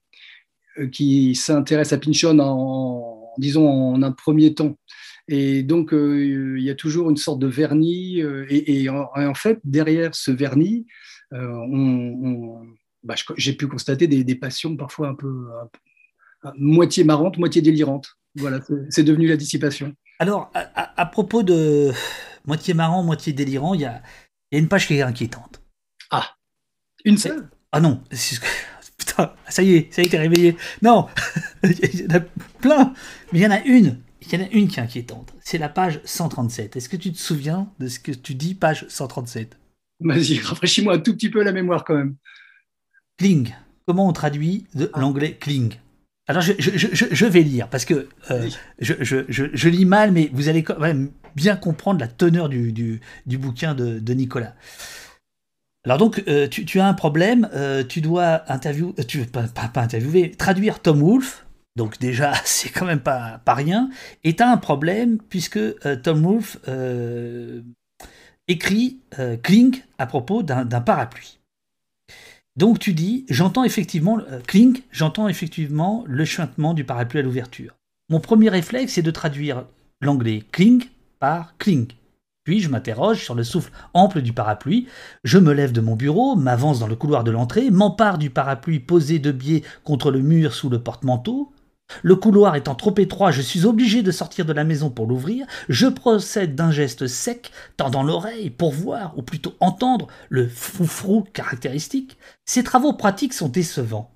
qui 0.92 1.36
s'intéresse 1.36 1.94
à 1.94 1.98
Pinchon 1.98 2.40
en, 2.40 3.34
disons, 3.38 3.68
en 3.68 4.02
un 4.02 4.12
premier 4.12 4.54
temps. 4.54 4.78
Et 5.28 5.64
donc, 5.64 5.94
euh, 5.94 6.58
il 6.58 6.64
y 6.64 6.70
a 6.70 6.76
toujours 6.76 7.10
une 7.10 7.18
sorte 7.18 7.40
de 7.40 7.48
vernis. 7.48 8.22
Euh, 8.22 8.46
et, 8.50 8.90
en, 8.90 9.34
fait, 9.34 9.60
derrière 9.64 10.16
ce 10.16 10.32
vernis, 10.32 10.86
bah, 11.32 13.16
j'ai 13.38 13.54
pu 13.54 13.68
constater 13.68 14.08
des, 14.08 14.36
passions 14.36 14.76
parfois 14.76 15.10
un 15.10 15.16
peu, 15.16 15.48
moitié 16.58 17.04
marrantes, 17.04 17.38
moitié 17.38 17.62
délirantes. 17.62 18.18
Voilà, 18.36 18.60
c'est 18.90 19.04
devenu 19.04 19.28
la 19.28 19.38
dissipation. 19.38 19.94
Alors, 20.20 20.52
à, 20.54 21.06
propos 21.06 21.44
de 21.44 21.92
moitié 22.46 22.74
marrant, 22.74 23.04
moitié 23.04 23.34
délirant, 23.34 23.74
il 23.74 23.82
y 23.82 23.86
a, 23.86 24.02
y 24.52 24.56
a, 24.56 24.60
une 24.60 24.68
page 24.68 24.88
qui 24.88 24.96
est 24.96 25.02
inquiétante. 25.02 25.62
Ah, 26.12 26.36
une 27.06 27.18
seule? 27.18 27.50
Ah 27.72 27.80
non, 27.80 28.02
Putain, 29.14 29.34
ça 29.48 29.62
y 29.62 29.76
est, 29.76 29.94
ça 29.94 30.02
y 30.02 30.06
est, 30.06 30.10
t'es 30.10 30.18
réveillé. 30.18 30.58
Non, 30.82 31.08
il 31.64 32.02
y 32.02 32.06
en 32.06 32.16
a 32.16 32.20
plein, 32.60 32.94
mais 33.32 33.40
il 33.40 33.42
y 33.44 33.48
en 33.48 33.52
a 33.52 33.62
une. 33.62 34.00
Il 34.22 34.34
y 34.34 34.42
en 34.42 34.46
a 34.46 34.50
une 34.52 34.68
qui 34.68 34.80
est 34.80 34.84
inquiétante. 34.84 35.34
C'est 35.42 35.58
la 35.58 35.70
page 35.70 36.00
137. 36.06 36.76
Est-ce 36.76 36.90
que 36.90 36.96
tu 36.96 37.12
te 37.12 37.18
souviens 37.18 37.70
de 37.80 37.88
ce 37.88 38.00
que 38.00 38.12
tu 38.12 38.36
dis, 38.36 38.56
page 38.56 38.86
137 38.88 39.58
Vas-y, 40.00 40.40
rafraîchis-moi 40.40 40.96
un 40.96 41.00
tout 41.00 41.14
petit 41.14 41.30
peu 41.30 41.44
la 41.44 41.52
mémoire 41.52 41.84
quand 41.84 41.96
même. 41.96 42.16
Cling. 43.18 43.54
Comment 43.86 44.08
on 44.08 44.14
traduit 44.14 44.66
de 44.76 44.90
ah. 44.94 45.00
l'anglais 45.00 45.38
cling 45.40 45.76
Alors, 46.28 46.42
je, 46.42 47.26
vais 47.26 47.42
lire, 47.42 47.68
parce 47.70 47.86
que 47.86 48.08
euh, 48.32 48.50
je, 48.80 49.70
lis 49.70 49.86
mal, 49.86 50.12
mais 50.12 50.30
vous 50.34 50.48
allez 50.48 50.64
quand 50.64 50.80
même 50.80 51.12
bien 51.36 51.56
comprendre 51.58 52.00
la 52.00 52.08
teneur 52.08 52.48
du, 52.50 52.72
du, 52.72 53.38
bouquin 53.38 53.76
de, 53.76 54.00
de 54.00 54.14
Nicolas. 54.14 54.56
Alors 55.86 55.98
donc, 55.98 56.24
euh, 56.28 56.48
tu, 56.48 56.80
as 56.80 56.88
un 56.88 56.94
problème, 56.94 57.50
euh, 57.54 57.84
tu 57.84 58.00
dois 58.00 58.50
interviewer, 58.52 58.94
euh, 59.00 59.04
tu 59.04 59.26
pas, 59.26 59.48
pas, 59.48 59.82
interviewer, 59.82 60.32
traduire 60.32 60.80
Tom 60.80 61.02
Wolfe. 61.02 61.46
Donc 61.76 62.00
déjà, 62.00 62.34
c'est 62.46 62.70
quand 62.70 62.86
même 62.86 63.02
pas, 63.02 63.42
pas 63.44 63.54
rien. 63.54 63.90
Et 64.24 64.36
tu 64.36 64.44
as 64.44 64.50
un 64.50 64.58
problème 64.58 65.18
puisque 65.30 65.60
Tom 66.04 66.24
Wolfe 66.24 66.58
écrit 68.48 69.00
Kling 69.42 69.82
à 69.98 70.06
propos 70.06 70.44
d'un 70.44 70.82
parapluie. 70.82 71.40
Donc 72.56 72.80
tu 72.80 72.94
dis, 72.94 73.26
j'entends 73.30 73.64
effectivement, 73.64 74.20
Kling, 74.48 74.82
j'entends 74.92 75.28
effectivement 75.28 76.04
le 76.08 76.24
chuintement 76.24 76.74
du 76.74 76.84
parapluie 76.84 77.20
à 77.20 77.24
l'ouverture. 77.24 77.74
Mon 78.10 78.20
premier 78.20 78.50
réflexe, 78.50 78.94
c'est 78.94 79.02
de 79.02 79.12
traduire 79.12 79.66
l'anglais 80.02 80.44
Kling 80.52 80.86
par 81.20 81.58
Kling. 81.58 81.88
Puis 82.44 82.60
je 82.60 82.70
m'interroge 82.70 83.24
sur 83.24 83.36
le 83.36 83.44
souffle 83.44 83.72
ample 83.94 84.22
du 84.22 84.34
parapluie, 84.34 84.88
je 85.24 85.38
me 85.38 85.54
lève 85.54 85.72
de 85.72 85.80
mon 85.80 85.96
bureau, 85.96 86.36
m'avance 86.36 86.80
dans 86.80 86.88
le 86.88 86.96
couloir 86.96 87.24
de 87.24 87.32
l'entrée, 87.32 87.72
m'empare 87.72 88.18
du 88.18 88.30
parapluie 88.30 88.80
posé 88.80 89.20
de 89.20 89.32
biais 89.32 89.64
contre 89.84 90.12
le 90.12 90.20
mur 90.20 90.54
sous 90.54 90.70
le 90.70 90.84
porte-manteau. 90.84 91.54
Le 92.02 92.16
couloir 92.16 92.56
étant 92.56 92.76
trop 92.76 92.94
étroit, 92.98 93.32
je 93.32 93.42
suis 93.42 93.66
obligé 93.66 94.04
de 94.04 94.12
sortir 94.12 94.46
de 94.46 94.54
la 94.54 94.64
maison 94.64 94.90
pour 94.90 95.06
l'ouvrir. 95.06 95.46
Je 95.70 95.88
procède 95.88 96.56
d'un 96.56 96.72
geste 96.72 97.08
sec, 97.08 97.52
tendant 97.78 98.04
l'oreille 98.04 98.50
pour 98.50 98.72
voir, 98.72 99.18
ou 99.18 99.22
plutôt 99.22 99.54
entendre, 99.60 100.08
le 100.30 100.48
froufrou 100.48 101.24
caractéristique. 101.34 102.18
Ces 102.46 102.64
travaux 102.64 102.94
pratiques 102.94 103.34
sont 103.34 103.50
décevants. 103.50 104.13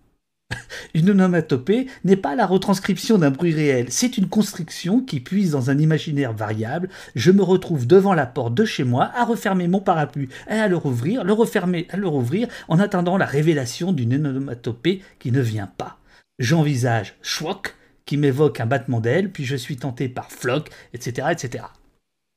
Une 0.94 1.10
onomatopée 1.10 1.88
n'est 2.04 2.16
pas 2.16 2.36
la 2.36 2.46
retranscription 2.46 3.18
d'un 3.18 3.32
bruit 3.32 3.54
réel, 3.54 3.88
c'est 3.90 4.18
une 4.18 4.30
construction 4.30 5.02
qui 5.02 5.20
puise 5.20 5.52
dans 5.52 5.70
un 5.70 5.78
imaginaire 5.78 6.34
variable. 6.34 6.90
Je 7.16 7.32
me 7.32 7.44
retrouve 7.44 7.88
devant 7.88 8.14
la 8.14 8.26
porte 8.26 8.54
de 8.54 8.66
chez 8.66 8.84
moi 8.84 9.12
à 9.14 9.26
refermer 9.26 9.68
mon 9.68 9.80
parapluie 9.80 10.30
et 10.50 10.54
à 10.54 10.68
le 10.68 10.78
rouvrir, 10.78 11.24
le 11.24 11.34
refermer, 11.34 11.88
à 11.90 11.98
le 11.98 12.08
rouvrir, 12.08 12.48
en 12.68 12.80
attendant 12.80 13.18
la 13.18 13.26
révélation 13.26 13.92
d'une 13.92 14.14
onomatopée 14.14 15.02
qui 15.20 15.32
ne 15.32 15.42
vient 15.42 15.68
pas. 15.78 15.98
J'envisage 16.40 17.16
schwock 17.22 17.76
qui 18.06 18.18
m'évoque 18.18 18.60
un 18.60 18.66
battement 18.66 19.02
d'aile, 19.02 19.32
puis 19.32 19.44
je 19.44 19.56
suis 19.56 19.78
tenté 19.78 20.08
par 20.08 20.32
floc, 20.32 20.70
etc., 20.94 21.28
etc. 21.32 21.66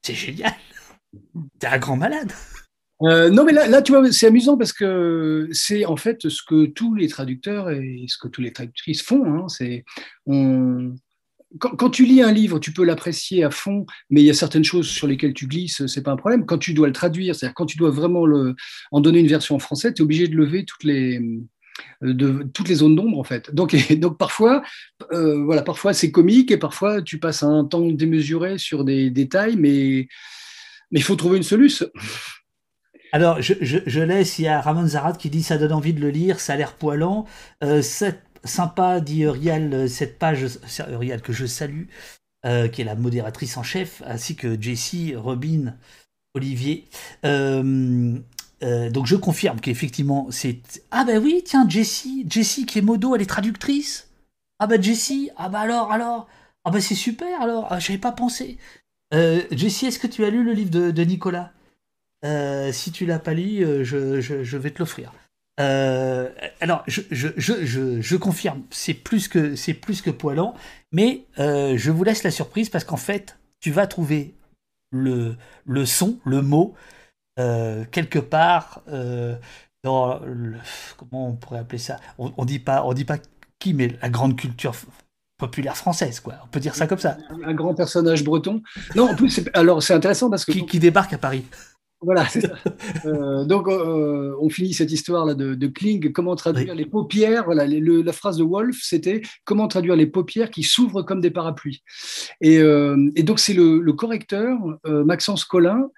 C'est 0.03 0.15
génial. 0.15 0.55
T'es 1.59 1.67
un 1.67 1.79
grand 1.79 1.97
malade. 1.97 2.33
Euh, 3.03 3.31
non, 3.31 3.45
mais 3.45 3.53
là, 3.53 3.83
tu 3.83 3.93
vois, 3.93 4.13
c'est 4.13 4.27
amusant 4.27 4.57
parce 4.57 4.73
que 4.73 5.49
c'est 5.53 5.87
en 5.87 5.97
fait 5.97 6.29
ce 6.29 6.43
que 6.47 6.67
tous 6.67 6.95
les 6.95 7.09
traducteurs 7.09 7.71
et 7.71 8.05
ce 8.09 8.19
que 8.19 8.29
tous 8.29 8.43
les 8.43 8.53
traductrices 8.53 9.03
font. 9.03 9.25
Hein, 9.25 9.49
c'est 9.49 9.85
quand, 11.59 11.91
tu 11.91 12.05
lis 12.05 12.23
un 12.23 12.31
livre, 12.31 12.61
tu 12.61 12.73
peux 12.73 12.85
l'apprécier 12.85 13.43
à 13.43 13.51
fond, 13.51 13.85
mais 14.09 14.21
il 14.21 14.27
y 14.27 14.31
a 14.31 14.35
certaines 14.35 14.65
choses 14.65 14.89
sur 14.89 15.09
lesquelles 15.09 15.35
tu 15.35 15.49
glisses, 15.49 15.85
c'est 15.87 16.03
pas 16.03 16.13
un 16.13 16.17
problème. 16.17 16.47
Quand 16.47 16.59
tu 16.59 16.75
dois 16.75 16.87
le 16.87 16.93
traduire, 16.93 17.35
c'est-à-dire 17.35 17.55
quand 17.55 17.67
tu 17.67 17.77
dois 17.77 17.91
vraiment 17.91 18.25
en 18.93 19.01
donner 19.01 19.19
une 19.19 19.27
version 19.27 19.57
en 19.57 19.59
français, 19.59 19.93
tu 19.93 20.03
es 20.03 20.05
obligé 20.05 20.29
de 20.29 20.37
lever 20.37 20.65
toutes 20.65 20.85
les 20.85 21.21
toutes 22.03 22.69
les 22.69 22.75
zones 22.77 22.95
d'ombre 22.95 23.19
en 23.19 23.25
fait. 23.25 23.55
Donc, 23.55 23.75
donc 23.99 24.19
parfois, 24.19 24.63
euh, 25.13 25.43
voilà, 25.45 25.63
parfois 25.63 25.93
c'est 25.95 26.11
comique 26.11 26.51
et 26.51 26.59
parfois 26.59 27.03
tu 27.03 27.19
passes 27.19 27.43
un 27.43 27.65
temps 27.65 27.91
démesuré 27.91 28.59
sur 28.59 28.85
des 28.85 29.11
détails, 29.11 29.57
mais 29.57 30.09
il 30.91 31.03
faut 31.03 31.17
trouver 31.17 31.39
une 31.39 31.43
solution. 31.43 31.89
Alors, 33.13 33.41
je, 33.41 34.01
laisse, 34.01 34.39
il 34.39 34.43
y 34.43 34.49
a 34.49 34.61
Ramon 34.61 34.87
Zarat 34.87 35.15
qui 35.15 35.31
dit 35.31 35.43
ça 35.43 35.59
donne 35.59 35.73
envie 35.73 35.93
de 35.93 36.01
le 36.01 36.11
lire, 36.11 36.41
ça 36.41 36.55
a 36.55 36.57
l'air 36.57 36.75
poilant. 36.75 37.27
Euh, 37.65 37.83
sympa, 38.45 39.01
dit 39.01 39.23
Uriel, 39.23 39.89
cette 39.89 40.19
page, 40.19 40.47
Uriel 40.91 41.21
que 41.21 41.33
je 41.33 41.47
salue, 41.47 41.87
qui 42.45 42.81
est 42.81 42.85
la 42.85 42.95
modératrice 42.95 43.57
en 43.57 43.63
chef, 43.63 44.03
ainsi 44.07 44.37
que 44.37 44.61
Jessie, 44.61 45.15
Robin, 45.17 45.75
Olivier. 46.35 46.87
donc 47.23 48.23
je 49.07 49.17
confirme 49.17 49.61
qu'effectivement 49.61 50.29
c'est... 50.31 50.61
Ah 50.91 51.05
ben 51.05 51.23
oui, 51.23 51.43
tiens, 51.45 51.69
Jessie, 51.69 52.25
Jessie 52.31 52.65
qui 52.65 52.79
est 52.79 52.83
modo, 52.83 53.15
elle 53.15 53.23
est 53.23 53.27
traductrice. 53.27 54.09
Ah 54.61 54.67
bah 54.67 54.81
Jessie, 54.81 55.31
ah 55.37 55.49
bah 55.49 55.61
alors, 55.61 55.91
alors, 55.91 56.29
ah 56.65 56.71
bah 56.71 56.83
c'est 56.83 56.95
super 56.95 57.41
alors, 57.41 57.67
ah, 57.71 57.79
j'avais 57.79 57.99
pas 57.99 58.13
pensé. 58.13 58.59
Euh, 59.15 59.43
Jessie, 59.51 59.87
est-ce 59.87 59.99
que 59.99 60.07
tu 60.07 60.23
as 60.25 60.31
lu 60.31 60.45
le 60.45 60.53
livre 60.53 60.71
de, 60.71 61.03
Nicolas? 61.03 61.51
Euh, 62.25 62.73
Si 62.73 62.93
tu 62.93 63.07
l'as 63.07 63.19
pas 63.19 63.35
lu, 63.35 63.65
euh, 63.65 63.85
je, 63.85 64.57
vais 64.57 64.71
te 64.71 64.79
l'offrir. 64.79 65.13
alors, 65.59 66.85
je, 66.87 68.17
confirme, 68.17 68.63
c'est 68.71 68.95
plus 68.95 69.29
que 69.29 69.55
c'est 69.57 69.75
plus 69.75 70.03
que 70.03 70.11
poilant, 70.11 70.55
mais 70.93 71.25
je 71.37 71.91
vous 71.91 72.05
laisse 72.05 72.23
la 72.23 72.31
surprise 72.31 72.69
parce 72.69 72.85
qu'en 72.85 72.97
fait, 72.97 73.39
tu 73.61 73.71
vas 73.71 73.87
trouver 73.87 74.35
le, 74.91 75.37
le 75.65 75.87
son, 75.87 76.19
le 76.25 76.43
mot, 76.43 76.75
quelque 77.37 78.19
part 78.19 78.83
dans 79.83 80.21
le, 80.21 80.59
comment 80.97 81.29
on 81.29 81.37
pourrait 81.37 81.61
appeler 81.61 81.79
ça? 81.79 81.97
On, 82.19 82.33
on 82.37 82.45
dit 82.45 82.59
pas 82.59 82.85
on 82.85 82.93
dit 82.93 83.07
pas 83.07 83.17
qui 83.59 83.73
met 83.73 83.97
la 84.03 84.11
grande 84.11 84.37
culture 84.37 84.75
populaire 85.41 85.77
française, 85.77 86.21
quoi. 86.21 86.35
On 86.45 86.49
peut 86.49 86.61
dire 86.61 86.75
ça 86.75 86.87
comme 86.87 86.99
ça. 86.99 87.17
Un 87.45 87.55
grand 87.55 87.75
personnage 87.75 88.23
breton? 88.23 88.63
Non, 88.95 89.11
en 89.11 89.17
plus, 89.17 89.41
alors 89.55 89.83
c'est 89.83 89.95
intéressant 89.95 90.31
parce 90.31 90.45
que. 90.45 90.53
Qui, 90.53 90.79
débarque 90.79 91.13
à 91.13 91.19
Paris. 91.19 91.45
Voilà, 92.03 92.27
c'est 92.27 92.41
ça. 92.41 92.55
Euh, 93.05 93.45
donc, 93.45 93.69
euh, 93.69 94.35
on 94.41 94.49
finit 94.49 94.73
cette 94.73 94.91
histoire-là 94.91 95.35
de, 95.35 95.67
Kling. 95.67 96.13
Comment 96.13 96.35
traduire 96.35 96.75
les 96.75 96.87
paupières? 96.87 97.45
Voilà, 97.45 97.67
la 97.67 98.13
phrase 98.13 98.39
de 98.39 98.45
Wolf, 98.45 98.79
c'était 98.83 99.23
comment 99.45 99.69
traduire 99.69 99.97
les 99.97 100.07
paupières 100.07 100.51
qui 100.51 100.63
s'ouvrent 100.63 101.03
comme 101.03 101.21
des 101.21 101.31
parapluies? 101.31 101.83
Et, 102.41 102.59
euh, 102.59 102.97
donc, 103.23 103.39
c'est 103.39 103.55
le, 103.55 103.81
le, 103.81 103.93
correcteur, 103.93 104.59
Maxence 104.85 105.45
Collin, 105.45 105.89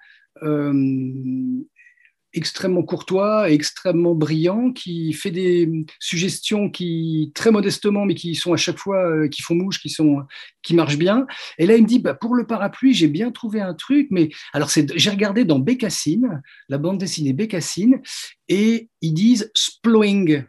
extrêmement 2.33 2.83
courtois, 2.83 3.49
extrêmement 3.49 4.15
brillant, 4.15 4.71
qui 4.71 5.13
fait 5.13 5.31
des 5.31 5.69
suggestions 5.99 6.69
qui 6.69 7.31
très 7.35 7.51
modestement, 7.51 8.05
mais 8.05 8.15
qui 8.15 8.35
sont 8.35 8.53
à 8.53 8.57
chaque 8.57 8.77
fois 8.77 9.05
euh, 9.05 9.27
qui 9.27 9.41
font 9.41 9.55
mouche, 9.55 9.79
qui 9.79 9.89
sont 9.89 10.23
qui 10.61 10.75
marchent 10.75 10.97
bien. 10.97 11.27
Et 11.57 11.65
là, 11.65 11.75
il 11.75 11.83
me 11.83 11.87
dit 11.87 11.99
bah, 11.99 12.13
pour 12.13 12.35
le 12.35 12.45
parapluie, 12.45 12.93
j'ai 12.93 13.07
bien 13.07 13.31
trouvé 13.31 13.61
un 13.61 13.73
truc, 13.73 14.07
mais 14.11 14.29
alors 14.53 14.69
j'ai 14.69 15.09
regardé 15.09 15.45
dans 15.45 15.59
Bécassine, 15.59 16.41
la 16.69 16.77
bande 16.77 16.97
dessinée 16.97 17.33
Bécassine, 17.33 18.01
et 18.47 18.89
ils 19.01 19.13
disent 19.13 19.51
splowing. 19.53 20.43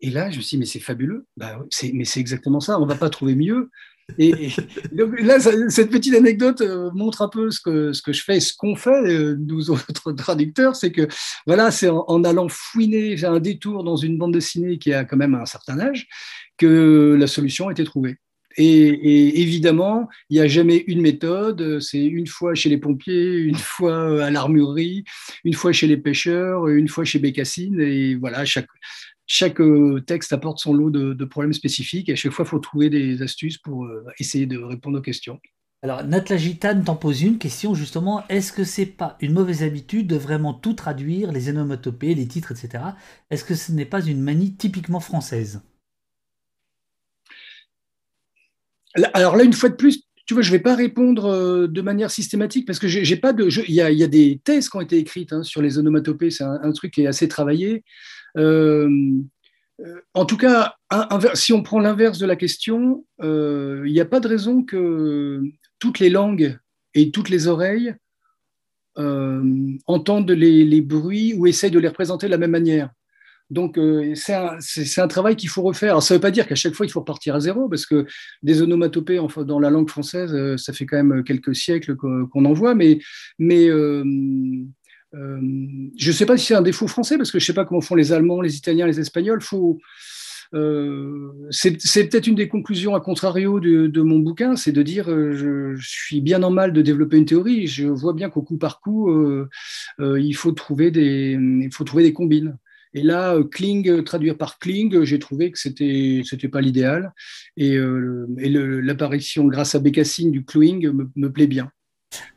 Et 0.00 0.10
là, 0.10 0.30
je 0.30 0.36
me 0.36 0.42
suis 0.42 0.56
dit, 0.56 0.60
mais 0.60 0.66
c'est 0.66 0.80
fabuleux. 0.80 1.26
Bah, 1.36 1.64
mais 1.94 2.04
c'est 2.04 2.20
exactement 2.20 2.60
ça. 2.60 2.78
On 2.78 2.84
va 2.84 2.94
pas 2.94 3.08
trouver 3.08 3.34
mieux. 3.34 3.70
Et, 4.18 4.50
là, 4.92 5.40
cette 5.40 5.90
petite 5.90 6.14
anecdote 6.14 6.60
euh, 6.60 6.90
montre 6.92 7.22
un 7.22 7.28
peu 7.28 7.50
ce 7.50 7.60
que, 7.60 7.92
ce 7.92 8.02
que 8.02 8.12
je 8.12 8.22
fais, 8.22 8.38
ce 8.38 8.54
qu'on 8.54 8.76
fait, 8.76 8.90
euh, 8.90 9.36
nous 9.38 9.70
autres 9.70 10.12
traducteurs, 10.16 10.76
c'est 10.76 10.92
que 10.92 11.08
voilà, 11.46 11.70
c'est 11.70 11.88
en, 11.88 12.24
allant 12.24 12.48
fouiner, 12.48 13.16
faire 13.16 13.32
un 13.32 13.40
détour 13.40 13.82
dans 13.82 13.96
une 13.96 14.18
bande 14.18 14.32
dessinée 14.32 14.78
qui 14.78 14.92
a 14.92 15.04
quand 15.04 15.16
même 15.16 15.34
un 15.34 15.46
certain 15.46 15.80
âge, 15.80 16.06
que 16.58 17.16
la 17.18 17.26
solution 17.26 17.68
a 17.68 17.72
été 17.72 17.84
trouvée. 17.84 18.16
Et, 18.56 19.40
évidemment, 19.42 20.08
il 20.30 20.34
n'y 20.34 20.40
a 20.40 20.46
jamais 20.46 20.84
une 20.86 21.00
méthode. 21.00 21.80
C'est 21.80 22.04
une 22.04 22.26
fois 22.26 22.54
chez 22.54 22.68
les 22.68 22.78
pompiers, 22.78 23.36
une 23.38 23.56
fois 23.56 24.24
à 24.24 24.30
l'armurerie, 24.30 25.04
une 25.44 25.54
fois 25.54 25.72
chez 25.72 25.86
les 25.86 25.96
pêcheurs, 25.96 26.68
une 26.68 26.88
fois 26.88 27.04
chez 27.04 27.18
Bécassine. 27.18 27.80
Et 27.80 28.14
voilà, 28.14 28.44
chaque, 28.44 28.68
chaque 29.26 29.60
euh, 29.60 30.00
texte 30.06 30.32
apporte 30.32 30.58
son 30.58 30.74
lot 30.74 30.90
de, 30.90 31.24
problèmes 31.24 31.52
spécifiques 31.52 32.08
et 32.08 32.12
à 32.12 32.16
chaque 32.16 32.32
fois, 32.32 32.44
il 32.44 32.48
faut 32.48 32.58
trouver 32.58 32.90
des 32.90 33.22
astuces 33.22 33.58
pour 33.58 33.86
euh, 33.86 34.04
essayer 34.18 34.46
de 34.46 34.58
répondre 34.58 34.98
aux 34.98 35.02
questions. 35.02 35.40
Alors, 35.82 36.02
Natla 36.02 36.38
Gitane 36.38 36.82
t'en 36.82 36.96
pose 36.96 37.22
une 37.22 37.38
question 37.38 37.74
justement. 37.74 38.26
Est-ce 38.28 38.52
que 38.52 38.64
c'est 38.64 38.86
pas 38.86 39.18
une 39.20 39.34
mauvaise 39.34 39.62
habitude 39.62 40.06
de 40.06 40.16
vraiment 40.16 40.54
tout 40.54 40.72
traduire, 40.72 41.30
les 41.30 41.50
onomatopées, 41.50 42.14
les 42.14 42.26
titres, 42.26 42.52
etc. 42.52 42.84
Est-ce 43.30 43.44
que 43.44 43.54
ce 43.54 43.70
n'est 43.72 43.84
pas 43.84 44.02
une 44.02 44.22
manie 44.22 44.56
typiquement 44.56 45.00
française? 45.00 45.60
Alors 49.12 49.36
là, 49.36 49.44
une 49.44 49.52
fois 49.52 49.68
de 49.68 49.74
plus, 49.74 50.04
tu 50.26 50.34
vois, 50.34 50.42
je 50.42 50.50
ne 50.50 50.56
vais 50.56 50.62
pas 50.62 50.74
répondre 50.74 51.26
euh, 51.26 51.66
de 51.66 51.82
manière 51.82 52.10
systématique 52.10 52.66
parce 52.66 52.78
que 52.78 52.88
j'ai 52.88 53.16
pas 53.16 53.32
de. 53.32 53.48
Il 53.68 53.74
y, 53.74 53.80
a 53.80 54.06
des 54.06 54.40
thèses 54.42 54.70
qui 54.70 54.76
ont 54.76 54.80
été 54.80 54.96
écrites 54.96 55.32
hein, 55.32 55.42
sur 55.42 55.60
les 55.60 55.78
onomatopées. 55.78 56.30
C'est 56.30 56.44
un, 56.44 56.72
truc 56.72 56.94
qui 56.94 57.02
est 57.02 57.06
assez 57.06 57.28
travaillé. 57.28 57.84
Euh, 58.36 58.88
euh, 59.80 60.00
en 60.14 60.24
tout 60.24 60.36
cas, 60.36 60.76
si 61.34 61.52
on 61.52 61.62
prend 61.62 61.80
l'inverse 61.80 62.18
de 62.18 62.26
la 62.26 62.36
question, 62.36 63.04
euh, 63.22 63.82
il 63.86 63.92
n'y 63.92 64.00
a 64.00 64.04
pas 64.04 64.20
de 64.20 64.28
raison 64.28 64.62
que 64.62 65.42
toutes 65.78 65.98
les 65.98 66.10
langues 66.10 66.56
et 66.94 67.10
toutes 67.10 67.28
les 67.28 67.48
oreilles 67.48 67.94
entendent 68.96 70.30
les, 70.30 70.80
bruits 70.80 71.34
ou 71.34 71.48
essayent 71.48 71.72
de 71.72 71.80
les 71.80 71.88
représenter 71.88 72.26
de 72.26 72.30
la 72.30 72.38
même 72.38 72.52
manière. 72.52 72.90
Donc, 73.50 73.78
c'est 74.14 74.32
un, 75.00 75.08
travail 75.08 75.34
qu'il 75.34 75.48
faut 75.48 75.62
refaire. 75.62 76.00
ça 76.00 76.14
ne 76.14 76.18
veut 76.18 76.22
pas 76.22 76.30
dire 76.30 76.46
qu'à 76.46 76.54
chaque 76.54 76.74
fois, 76.74 76.86
il 76.86 76.90
faut 76.90 77.00
repartir 77.00 77.34
à 77.34 77.40
zéro, 77.40 77.68
parce 77.68 77.86
que 77.86 78.06
des 78.44 78.62
onomatopées 78.62 79.20
dans 79.38 79.58
la 79.58 79.70
langue 79.70 79.90
française, 79.90 80.56
ça 80.56 80.72
fait 80.72 80.86
quand 80.86 81.02
même 81.02 81.24
quelques 81.24 81.56
siècles 81.56 81.96
qu'on 81.96 82.44
en 82.44 82.52
voit, 82.52 82.76
mais, 82.76 83.00
je 85.14 86.08
ne 86.08 86.12
sais 86.12 86.26
pas 86.26 86.36
si 86.36 86.46
c'est 86.46 86.54
un 86.54 86.62
défaut 86.62 86.88
français, 86.88 87.16
parce 87.16 87.30
que 87.30 87.38
je 87.38 87.44
ne 87.44 87.46
sais 87.46 87.54
pas 87.54 87.64
comment 87.64 87.80
font 87.80 87.94
les 87.94 88.12
Allemands, 88.12 88.40
les 88.40 88.56
Italiens, 88.56 88.86
les 88.86 89.00
Espagnols. 89.00 89.40
Euh, 90.54 91.32
c'est 91.50 92.08
peut-être 92.08 92.26
une 92.26 92.34
des 92.34 92.48
conclusions 92.48 92.94
à 92.94 93.00
contrario 93.00 93.60
de, 93.60 94.02
mon 94.02 94.18
bouquin, 94.18 94.56
c'est 94.56 94.72
de 94.72 94.82
dire 94.82 95.10
euh, 95.10 95.74
je, 95.76 95.80
suis 95.80 96.20
bien 96.20 96.42
en 96.42 96.50
mal 96.50 96.72
de 96.72 96.82
développer 96.82 97.16
une 97.16 97.26
théorie. 97.26 97.66
Je 97.66 97.86
vois 97.86 98.12
bien 98.12 98.30
qu'au 98.30 98.42
coup 98.42 98.58
par 98.58 98.80
coup, 98.80 99.10
il 99.98 100.36
faut 100.36 100.52
trouver 100.52 100.90
des, 100.90 101.38
il 101.40 101.72
faut 101.72 101.84
trouver 101.84 102.04
des 102.04 102.12
combines. 102.12 102.56
Et 102.96 103.02
là, 103.02 103.36
Kling, 103.50 104.04
traduire 104.04 104.36
par 104.38 104.60
Kling, 104.60 105.02
j'ai 105.02 105.18
trouvé 105.18 105.50
que 105.50 105.58
c'était 105.58 106.22
c'était 106.24 106.48
pas 106.48 106.60
l'idéal. 106.60 107.12
Et, 107.56 107.76
l'apparition 107.76 109.46
grâce 109.46 109.74
à 109.74 109.80
Bécassine 109.80 110.30
du 110.30 110.44
Cluing 110.44 110.92
me 111.16 111.32
plaît 111.32 111.48
bien. 111.48 111.70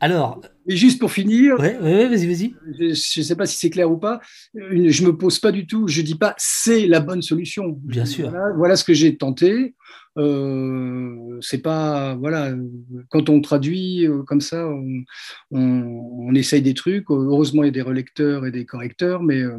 Alors. 0.00 0.40
Et 0.66 0.76
juste 0.76 0.98
pour 1.00 1.10
finir. 1.10 1.58
Ouais, 1.58 1.78
vas-y, 1.80 2.26
vas-y. 2.26 2.54
Je 2.78 3.20
ne 3.20 3.24
sais 3.24 3.36
pas 3.36 3.46
si 3.46 3.56
c'est 3.56 3.70
clair 3.70 3.90
ou 3.90 3.96
pas. 3.96 4.20
Je 4.54 5.04
me 5.04 5.16
pose 5.16 5.38
pas 5.38 5.52
du 5.52 5.66
tout. 5.66 5.88
Je 5.88 6.02
dis 6.02 6.14
pas 6.14 6.34
c'est 6.36 6.86
la 6.86 7.00
bonne 7.00 7.22
solution. 7.22 7.78
Bien 7.82 8.04
sûr. 8.04 8.32
Voilà, 8.56 8.76
ce 8.76 8.84
que 8.84 8.94
j'ai 8.94 9.16
tenté. 9.16 9.74
Euh, 10.18 11.38
c'est 11.40 11.62
pas 11.62 12.16
voilà 12.16 12.52
quand 13.08 13.28
on 13.28 13.40
traduit 13.40 14.06
euh, 14.06 14.22
comme 14.24 14.40
ça, 14.40 14.68
on, 15.50 16.34
essaye 16.34 16.62
des 16.62 16.74
trucs. 16.74 17.10
Heureusement, 17.10 17.62
il 17.62 17.66
y 17.66 17.68
a 17.68 17.72
des 17.72 17.82
relecteurs 17.82 18.46
et 18.46 18.50
des 18.50 18.66
correcteurs, 18.66 19.22
mais 19.22 19.40
euh, 19.40 19.58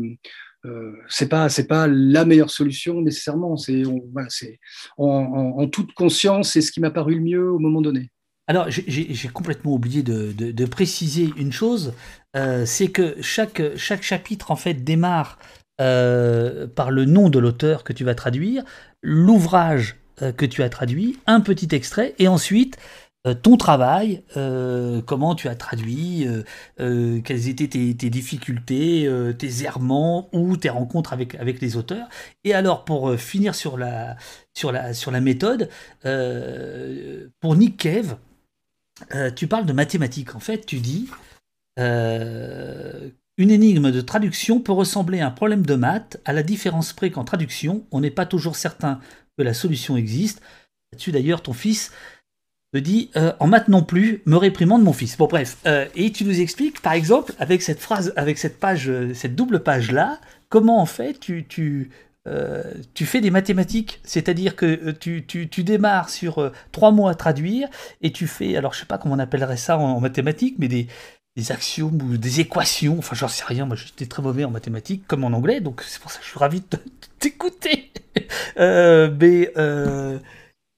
euh, 0.65 0.93
c'est 1.07 1.30
pas 1.30 1.49
c'est 1.49 1.67
pas 1.67 1.88
la 1.88 2.26
meilleure 2.26 2.49
solution 2.49 3.01
nécessairement. 3.01 3.57
C'est 3.57 3.84
voilà, 4.11 4.28
en, 4.97 5.67
toute 5.67 5.93
conscience, 5.93 6.51
c'est 6.51 6.61
ce 6.61 6.72
qui 6.72 6.82
m'a 6.82 6.91
paru 6.91 7.15
le 7.15 7.22
mieux 7.22 7.51
au 7.51 7.59
moment 7.59 7.82
donné. 7.82 8.11
Alors, 8.50 8.66
j'ai 8.68 9.28
complètement 9.28 9.74
oublié 9.74 10.02
de, 10.02 10.66
préciser 10.66 11.32
une 11.38 11.52
chose, 11.52 11.93
euh, 12.36 12.66
c'est 12.66 12.88
que 12.88 13.16
chaque, 13.22 13.62
chapitre, 13.78 14.50
en 14.50 14.56
fait, 14.56 14.74
démarre 14.74 15.38
euh, 15.80 16.66
par 16.66 16.89
le 16.89 17.06
nom 17.06 17.30
de 17.30 17.38
l'auteur 17.38 17.84
que 17.84 17.93
tu 17.93 18.04
vas 18.04 18.16
traduire, 18.16 18.64
l'ouvrage 19.04 19.97
euh, 20.24 20.32
que 20.32 20.47
tu 20.47 20.64
as 20.64 20.70
traduit, 20.70 21.20
un 21.28 21.41
petit 21.41 21.68
extrait, 21.76 22.16
et 22.18 22.28
ensuite 22.28 22.78
ton 23.43 23.58
travail, 23.58 24.24
comment 25.06 25.36
tu 25.36 25.50
as 25.50 25.56
traduit, 25.56 26.26
quelles 26.78 27.50
étaient 27.50 27.68
tes, 27.68 28.10
difficultés, 28.10 29.12
tes 29.38 29.64
errements 29.64 30.30
ou 30.32 30.56
tes 30.56 30.70
rencontres 30.70 31.12
avec, 31.12 31.62
les 31.62 31.76
auteurs. 31.76 32.08
Et 32.45 32.54
alors, 32.54 32.86
pour 32.86 33.14
finir 33.20 33.56
sur 33.56 33.78
la 33.78 34.16
méthode, 35.22 35.70
pour 37.41 37.56
Nick 37.58 37.76
Cave, 37.76 38.16
euh, 39.14 39.32
tu 39.32 39.47
parles 39.47 39.66
de 39.66 39.74
mathématiques. 39.74 40.36
En 40.36 40.39
fait, 40.39 40.66
tu 40.66 40.78
dis 40.78 41.10
euh, 41.80 43.10
une 43.38 43.52
énigme 43.52 43.91
de 43.91 44.02
traduction 44.02 44.60
peut 44.60 44.72
ressembler 44.72 45.20
à 45.20 45.28
un 45.28 45.32
problème 45.32 45.66
de 45.66 45.76
maths, 45.76 46.20
à 46.26 46.34
la 46.34 46.43
différence 46.43 46.93
près 46.93 47.10
qu'en 47.10 47.24
traduction, 47.24 47.86
on 47.91 48.02
n'est 48.02 48.12
pas 48.12 48.26
toujours 48.26 48.56
certain 48.56 49.00
que 49.38 49.43
la 49.43 49.54
solution 49.54 49.97
existe. 49.97 50.41
Là-dessus, 50.91 51.12
d'ailleurs, 51.12 51.41
ton 51.41 51.54
fils 51.54 51.91
te 52.74 52.80
dit 52.80 53.10
euh, 53.16 53.34
en 53.39 53.47
maths 53.47 53.68
non 53.68 53.84
plus, 53.84 54.22
me 54.26 54.36
réprimande 54.36 54.84
mon 54.84 54.93
fils. 54.93 55.18
Bon, 55.18 55.28
bref. 55.28 55.58
et 55.95 56.12
tu 56.12 56.24
nous 56.24 56.39
expliques, 56.39 56.82
par 56.82 56.93
exemple, 56.93 57.34
avec 57.39 57.62
cette 57.62 57.80
phrase, 57.80 58.14
avec 58.16 58.38
cette 58.38 58.60
page, 58.60 58.91
cette 59.14 59.36
double 59.36 59.64
page-là, 59.64 60.20
comment 60.50 60.82
en 60.82 60.86
fait 60.86 61.20
tu 61.20 61.89
euh, 62.30 62.63
tu 62.93 63.05
fais 63.05 63.21
des 63.21 63.32
mathématiques, 63.32 63.99
c'est-à-dire 64.03 64.55
que 64.55 64.65
euh, 64.65 64.93
tu, 64.93 65.25
tu, 65.25 65.63
démarres 65.63 66.09
sur 66.09 66.39
euh, 66.39 66.51
trois 66.71 66.91
mots 66.91 67.07
à 67.07 67.15
traduire 67.15 67.67
et 68.01 68.11
tu 68.11 68.27
fais, 68.27 68.55
alors 68.55 68.73
je 68.73 68.82
sais 68.82 68.86
pas 68.86 68.99
comment 68.99 69.15
on 69.15 69.19
appellerait 69.19 69.57
ça 69.57 69.77
en, 69.80 69.99
mathématiques, 69.99 70.55
mais 70.59 70.67
des, 70.67 70.88
des 71.36 71.51
axiomes 71.51 71.99
ou 72.01 72.17
des 72.17 72.39
équations, 72.39 72.99
enfin 72.99 73.15
j'en 73.15 73.27
sais 73.27 73.43
rien, 73.45 73.65
moi 73.65 73.75
j'étais 73.75 74.05
très 74.05 74.21
mauvais 74.21 74.43
en 74.43 74.51
mathématiques 74.51 75.07
comme 75.07 75.23
en 75.23 75.34
anglais, 75.34 75.59
donc 75.59 75.82
c'est 75.82 75.99
pour 75.99 76.11
ça 76.11 76.19
que 76.19 76.25
je 76.25 76.30
suis 76.30 76.39
ravi 76.39 76.61
de 76.61 76.77
t'écouter. 77.19 77.91
mais 78.57 79.51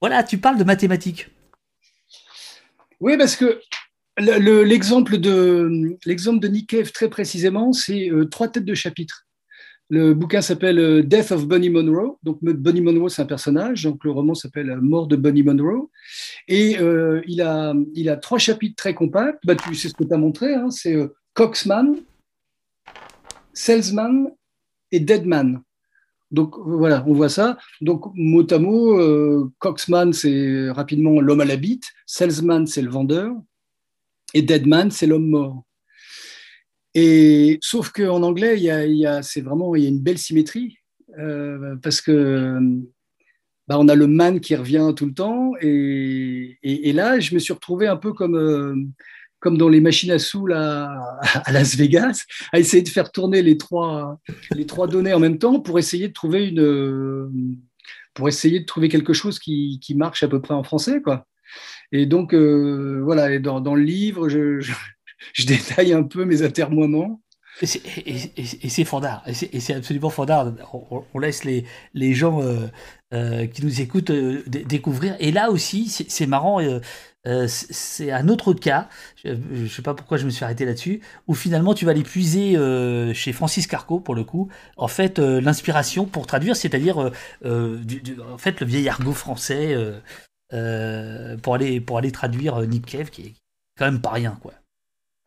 voilà, 0.00 0.22
tu 0.24 0.38
parles 0.38 0.58
de 0.58 0.64
mathématiques. 0.64 1.28
Oui, 3.00 3.18
parce 3.18 3.36
que 3.36 3.60
l'exemple 4.18 5.18
de, 5.18 5.96
l'exemple 6.06 6.40
de 6.40 6.48
Nick 6.48 6.70
Cave, 6.70 6.92
très 6.92 7.10
précisément, 7.10 7.72
c'est 7.72 8.10
trois 8.30 8.48
têtes 8.48 8.64
de 8.64 8.74
chapitre. 8.74 9.26
Le 9.90 10.14
bouquin 10.14 10.40
s'appelle 10.40 11.06
Death 11.06 11.32
of 11.32 11.46
Bonnie 11.46 11.70
Monroe. 11.70 12.16
Donc, 12.22 12.38
Bonnie 12.42 12.80
Monroe, 12.80 13.08
c'est 13.08 13.22
un 13.22 13.26
personnage. 13.26 13.82
Donc, 13.84 14.04
le 14.04 14.10
roman 14.10 14.34
s'appelle 14.34 14.78
Mort 14.80 15.06
de 15.06 15.16
Bonnie 15.16 15.42
Monroe. 15.42 15.90
Et 16.48 16.78
il, 17.26 17.42
a, 17.42 17.74
il 17.94 18.08
a 18.08 18.16
trois 18.16 18.38
chapitres 18.38 18.76
très 18.76 18.94
compacts. 18.94 19.40
Bah, 19.44 19.54
tu 19.54 19.74
sais 19.74 19.88
ce 19.88 19.94
que 19.94 20.04
tu 20.04 20.14
as 20.14 20.18
montré. 20.18 20.54
Hein, 20.54 20.70
c'est 20.70 20.96
Coxman, 21.34 21.96
Salesman 23.52 24.30
et 24.90 25.00
Deadman. 25.00 25.62
Donc 26.30 26.54
voilà, 26.64 27.04
on 27.06 27.12
voit 27.12 27.28
ça. 27.28 27.58
Donc 27.82 28.06
mot 28.14 28.46
à 28.50 28.58
mot, 28.58 28.98
euh, 28.98 29.50
Coxman, 29.58 30.12
c'est 30.14 30.70
rapidement 30.70 31.20
l'homme 31.20 31.42
à 31.42 31.44
la 31.44 31.56
bite, 31.56 31.84
Salesman, 32.06 32.66
c'est 32.66 32.80
le 32.80 32.90
vendeur, 32.90 33.34
et 34.32 34.40
Deadman, 34.40 34.90
c'est 34.90 35.06
l'homme 35.06 35.28
mort. 35.28 35.64
Et 36.94 37.58
sauf 37.62 37.90
qu'en 37.90 38.22
anglais, 38.22 38.56
il 38.58 38.64
y 38.64 39.06
a, 39.06 39.22
c'est 39.22 39.40
vraiment 39.40 39.74
il 39.74 39.82
y 39.82 39.86
a 39.86 39.88
une 39.88 40.00
belle 40.00 40.18
symétrie 40.18 40.78
euh, 41.18 41.76
parce 41.82 42.00
que 42.00 42.58
bah, 43.66 43.78
on 43.78 43.88
a 43.88 43.94
le 43.94 44.06
man 44.06 44.40
qui 44.40 44.54
revient 44.54 44.92
tout 44.94 45.06
le 45.06 45.14
temps 45.14 45.52
et, 45.60 46.92
là, 46.94 47.20
je 47.20 47.34
me 47.34 47.38
suis 47.38 47.52
retrouvé 47.52 47.86
un 47.86 47.96
peu 47.96 48.12
comme 48.12 48.36
euh, 48.36 48.74
comme 49.38 49.58
dans 49.58 49.68
les 49.68 49.80
machines 49.80 50.12
à 50.12 50.20
sous 50.20 50.46
à, 50.52 51.18
Las 51.50 51.74
Vegas, 51.76 52.24
à 52.52 52.60
essayer 52.60 52.82
de 52.82 52.88
faire 52.88 53.10
tourner 53.10 53.42
les 53.42 53.58
trois, 53.58 54.20
les 54.52 54.66
trois 54.66 54.86
données 54.86 55.14
en 55.14 55.18
même 55.18 55.38
temps 55.38 55.58
pour 55.58 55.80
essayer 55.80 56.08
de 56.08 56.12
trouver 56.12 56.48
une, 56.48 57.60
pour 58.14 58.28
essayer 58.28 58.60
de 58.60 58.64
trouver 58.64 58.88
quelque 58.88 59.12
chose 59.12 59.38
qui, 59.40 59.80
qui 59.82 59.94
marche 59.96 60.22
à 60.22 60.28
peu 60.28 60.40
près 60.40 60.54
en 60.54 60.62
français, 60.62 61.02
quoi. 61.02 61.26
Et 61.90 62.06
donc, 62.06 62.34
euh, 62.34 63.00
voilà, 63.02 63.38
dans, 63.38 63.74
le 63.74 63.82
livre, 63.82 64.28
je, 64.28 64.60
détaille 65.46 65.92
un 65.92 66.02
peu 66.02 66.24
mes 66.24 66.42
atermoiements. 66.42 67.20
Et 67.60 67.66
c'est 67.66 68.84
fondard, 68.84 69.22
et 69.26 69.60
c'est 69.60 69.74
absolument 69.74 70.08
fondard. 70.08 70.54
On, 71.12 71.18
laisse 71.18 71.44
les, 71.44 71.66
les 71.92 72.14
gens 72.14 72.42
euh, 72.42 72.66
euh, 73.12 73.46
qui 73.46 73.62
nous 73.62 73.82
écoutent 73.82 74.10
découvrir. 74.10 75.16
Et 75.20 75.32
là 75.32 75.50
aussi, 75.50 75.88
c'est 75.88 76.26
marrant. 76.26 76.60
Euh, 77.26 77.46
c'est 77.48 78.10
un 78.10 78.28
autre 78.28 78.52
cas, 78.52 78.88
je 79.24 79.30
ne 79.30 79.68
sais 79.68 79.82
pas 79.82 79.94
pourquoi 79.94 80.18
je 80.18 80.24
me 80.24 80.30
suis 80.30 80.44
arrêté 80.44 80.64
là-dessus, 80.64 81.00
où 81.28 81.34
finalement 81.34 81.72
tu 81.72 81.84
vas 81.84 81.92
aller 81.92 82.02
puiser 82.02 82.56
euh, 82.56 83.14
chez 83.14 83.32
Francis 83.32 83.68
Carco, 83.68 84.00
pour 84.00 84.16
le 84.16 84.24
coup, 84.24 84.50
en 84.76 84.88
fait, 84.88 85.18
euh, 85.20 85.40
l'inspiration 85.40 86.04
pour 86.04 86.26
traduire, 86.26 86.56
c'est-à-dire, 86.56 86.98
en 86.98 88.38
fait, 88.38 88.60
le 88.60 88.66
vieil 88.66 88.88
argot 88.88 89.12
français 89.12 89.76
pour, 90.50 91.54
aller, 91.54 91.80
pour 91.80 91.98
aller 91.98 92.12
traduire 92.12 92.60
Nick 92.62 92.86
Cave, 92.86 93.10
qui 93.10 93.22
est 93.22 93.34
quand 93.78 93.84
même 93.84 94.00
pas 94.00 94.10
rien, 94.10 94.36
quoi. 94.42 94.52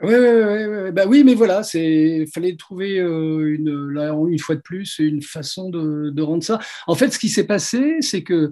Oui, 0.02 0.14
oui, 0.14 0.91
bah 0.91 1.06
oui, 1.08 1.24
mais 1.24 1.36
voilà, 1.36 1.62
il 1.74 2.28
fallait 2.28 2.56
trouver 2.58 2.98
une, 2.98 3.93
là, 3.93 4.14
une 4.28 4.39
fois 4.39 4.56
de 4.56 4.62
plus 4.62 5.00
une 5.00 5.22
façon 5.22 5.70
de, 5.70 6.22
rendre 6.22 6.43
ça. 6.43 6.60
En 6.88 6.96
fait, 6.96 7.12
ce 7.12 7.20
qui 7.20 7.30
s'est 7.30 7.48
passé, 7.48 7.98
c'est 8.02 8.22
que 8.22 8.52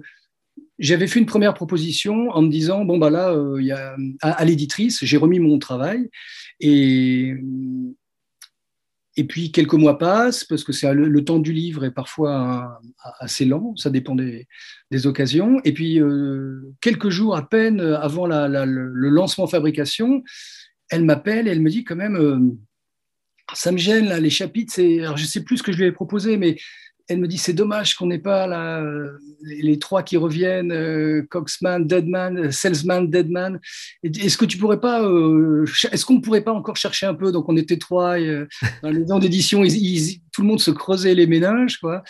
j'avais 0.78 1.06
fait 1.06 1.20
une 1.20 1.26
première 1.26 1.52
proposition 1.52 2.30
en 2.30 2.42
me 2.42 2.48
disant 2.48 2.84
bon 2.84 2.98
bah 2.98 3.10
là 3.10 3.32
euh, 3.32 3.60
à, 4.22 4.44
l'éditrice 4.44 5.04
j'ai 5.04 5.16
remis 5.16 5.38
mon 5.38 5.58
travail 5.60 6.10
et 6.58 7.34
et 9.16 9.24
puis 9.24 9.52
quelques 9.52 9.74
mois 9.74 9.98
passent 9.98 10.44
parce 10.44 10.64
que 10.64 10.72
c'est 10.72 10.92
le, 10.92 11.24
temps 11.24 11.38
du 11.38 11.52
livre 11.52 11.84
est 11.84 11.92
parfois 11.92 12.80
assez 13.20 13.44
lent, 13.44 13.74
ça 13.76 13.90
dépend 13.90 14.16
des, 14.16 14.48
occasions. 15.06 15.60
Et 15.64 15.72
puis 15.72 16.00
euh, 16.00 16.72
quelques 16.80 17.10
jours 17.10 17.36
à 17.36 17.48
peine 17.48 17.80
avant 17.80 18.26
le 18.26 19.08
lancement 19.08 19.46
fabrication, 19.46 20.24
elle 20.90 21.04
m'appelle 21.04 21.48
et 21.48 21.50
elle 21.50 21.62
me 21.62 21.70
dit 21.70 21.84
quand 21.84 21.96
même 21.96 22.16
euh, 22.16 22.38
ça 23.52 23.72
me 23.72 23.78
gêne 23.78 24.08
là 24.08 24.20
les 24.20 24.30
chapitres. 24.30 24.80
Alors 25.00 25.16
je 25.16 25.24
sais 25.24 25.42
plus 25.42 25.58
ce 25.58 25.62
que 25.62 25.72
je 25.72 25.78
lui 25.78 25.86
ai 25.86 25.92
proposé, 25.92 26.36
mais 26.36 26.56
elle 27.08 27.20
me 27.20 27.28
dit 27.28 27.38
c'est 27.38 27.52
dommage 27.52 27.94
qu'on 27.96 28.06
n'ait 28.06 28.18
pas 28.18 28.46
là, 28.46 28.82
les, 29.42 29.78
trois 29.78 30.02
qui 30.02 30.16
reviennent, 30.16 30.72
euh, 30.72 31.22
Coxman, 31.28 31.86
Deadman, 31.86 32.50
Salesman, 32.50 33.10
Deadman. 33.10 33.60
Est-ce 34.02 34.38
que 34.38 34.44
tu 34.44 34.56
pourrais 34.56 34.80
pas, 34.80 35.02
euh, 35.02 35.66
est-ce 35.92 36.04
qu'on 36.06 36.14
ne 36.14 36.20
pourrait 36.20 36.42
pas 36.42 36.52
encore 36.52 36.76
chercher 36.76 37.06
un 37.06 37.14
peu? 37.14 37.30
Donc 37.30 37.48
on 37.48 37.56
était 37.56 37.76
trois 37.76 38.18
euh, 38.18 38.46
dans 38.82 38.90
les 38.90 39.12
ans 39.12 39.18
d'édition, 39.18 39.62
tout 40.32 40.42
le 40.42 40.48
monde 40.48 40.60
se 40.60 40.70
creusait 40.70 41.14
les 41.14 41.26
méninges, 41.26 41.78
quoi. 41.78 42.02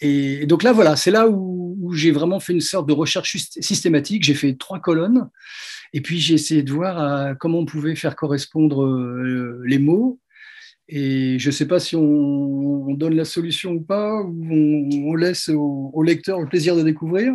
et, 0.00 0.46
donc 0.46 0.62
là 0.62 0.72
voilà, 0.72 0.96
c'est 0.96 1.10
là 1.10 1.28
où, 1.28 1.76
où 1.80 1.92
j'ai 1.92 2.10
vraiment 2.10 2.40
fait 2.40 2.52
une 2.52 2.60
sorte 2.60 2.88
de 2.88 2.92
recherche 2.92 3.36
systématique. 3.36 4.24
J'ai 4.24 4.34
fait 4.34 4.54
trois 4.54 4.80
colonnes. 4.80 5.28
Et 5.92 6.00
puis 6.00 6.18
j'ai 6.18 6.34
essayé 6.34 6.64
de 6.64 6.72
voir 6.72 7.36
comment 7.38 7.60
on 7.60 7.66
pouvait 7.66 7.94
faire 7.94 8.16
correspondre 8.16 8.84
les 9.64 9.78
mots 9.78 10.18
et 10.88 11.38
je 11.38 11.48
ne 11.48 11.52
sais 11.52 11.66
pas 11.66 11.80
si 11.80 11.96
on, 11.96 12.94
donne 12.94 13.16
la 13.16 13.24
solution 13.24 13.72
ou 13.72 13.80
pas, 13.80 14.22
ou 14.22 15.10
on, 15.10 15.14
laisse 15.14 15.48
au, 15.48 16.02
lecteur 16.02 16.40
le 16.40 16.46
plaisir 16.46 16.76
de 16.76 16.82
découvrir. 16.82 17.34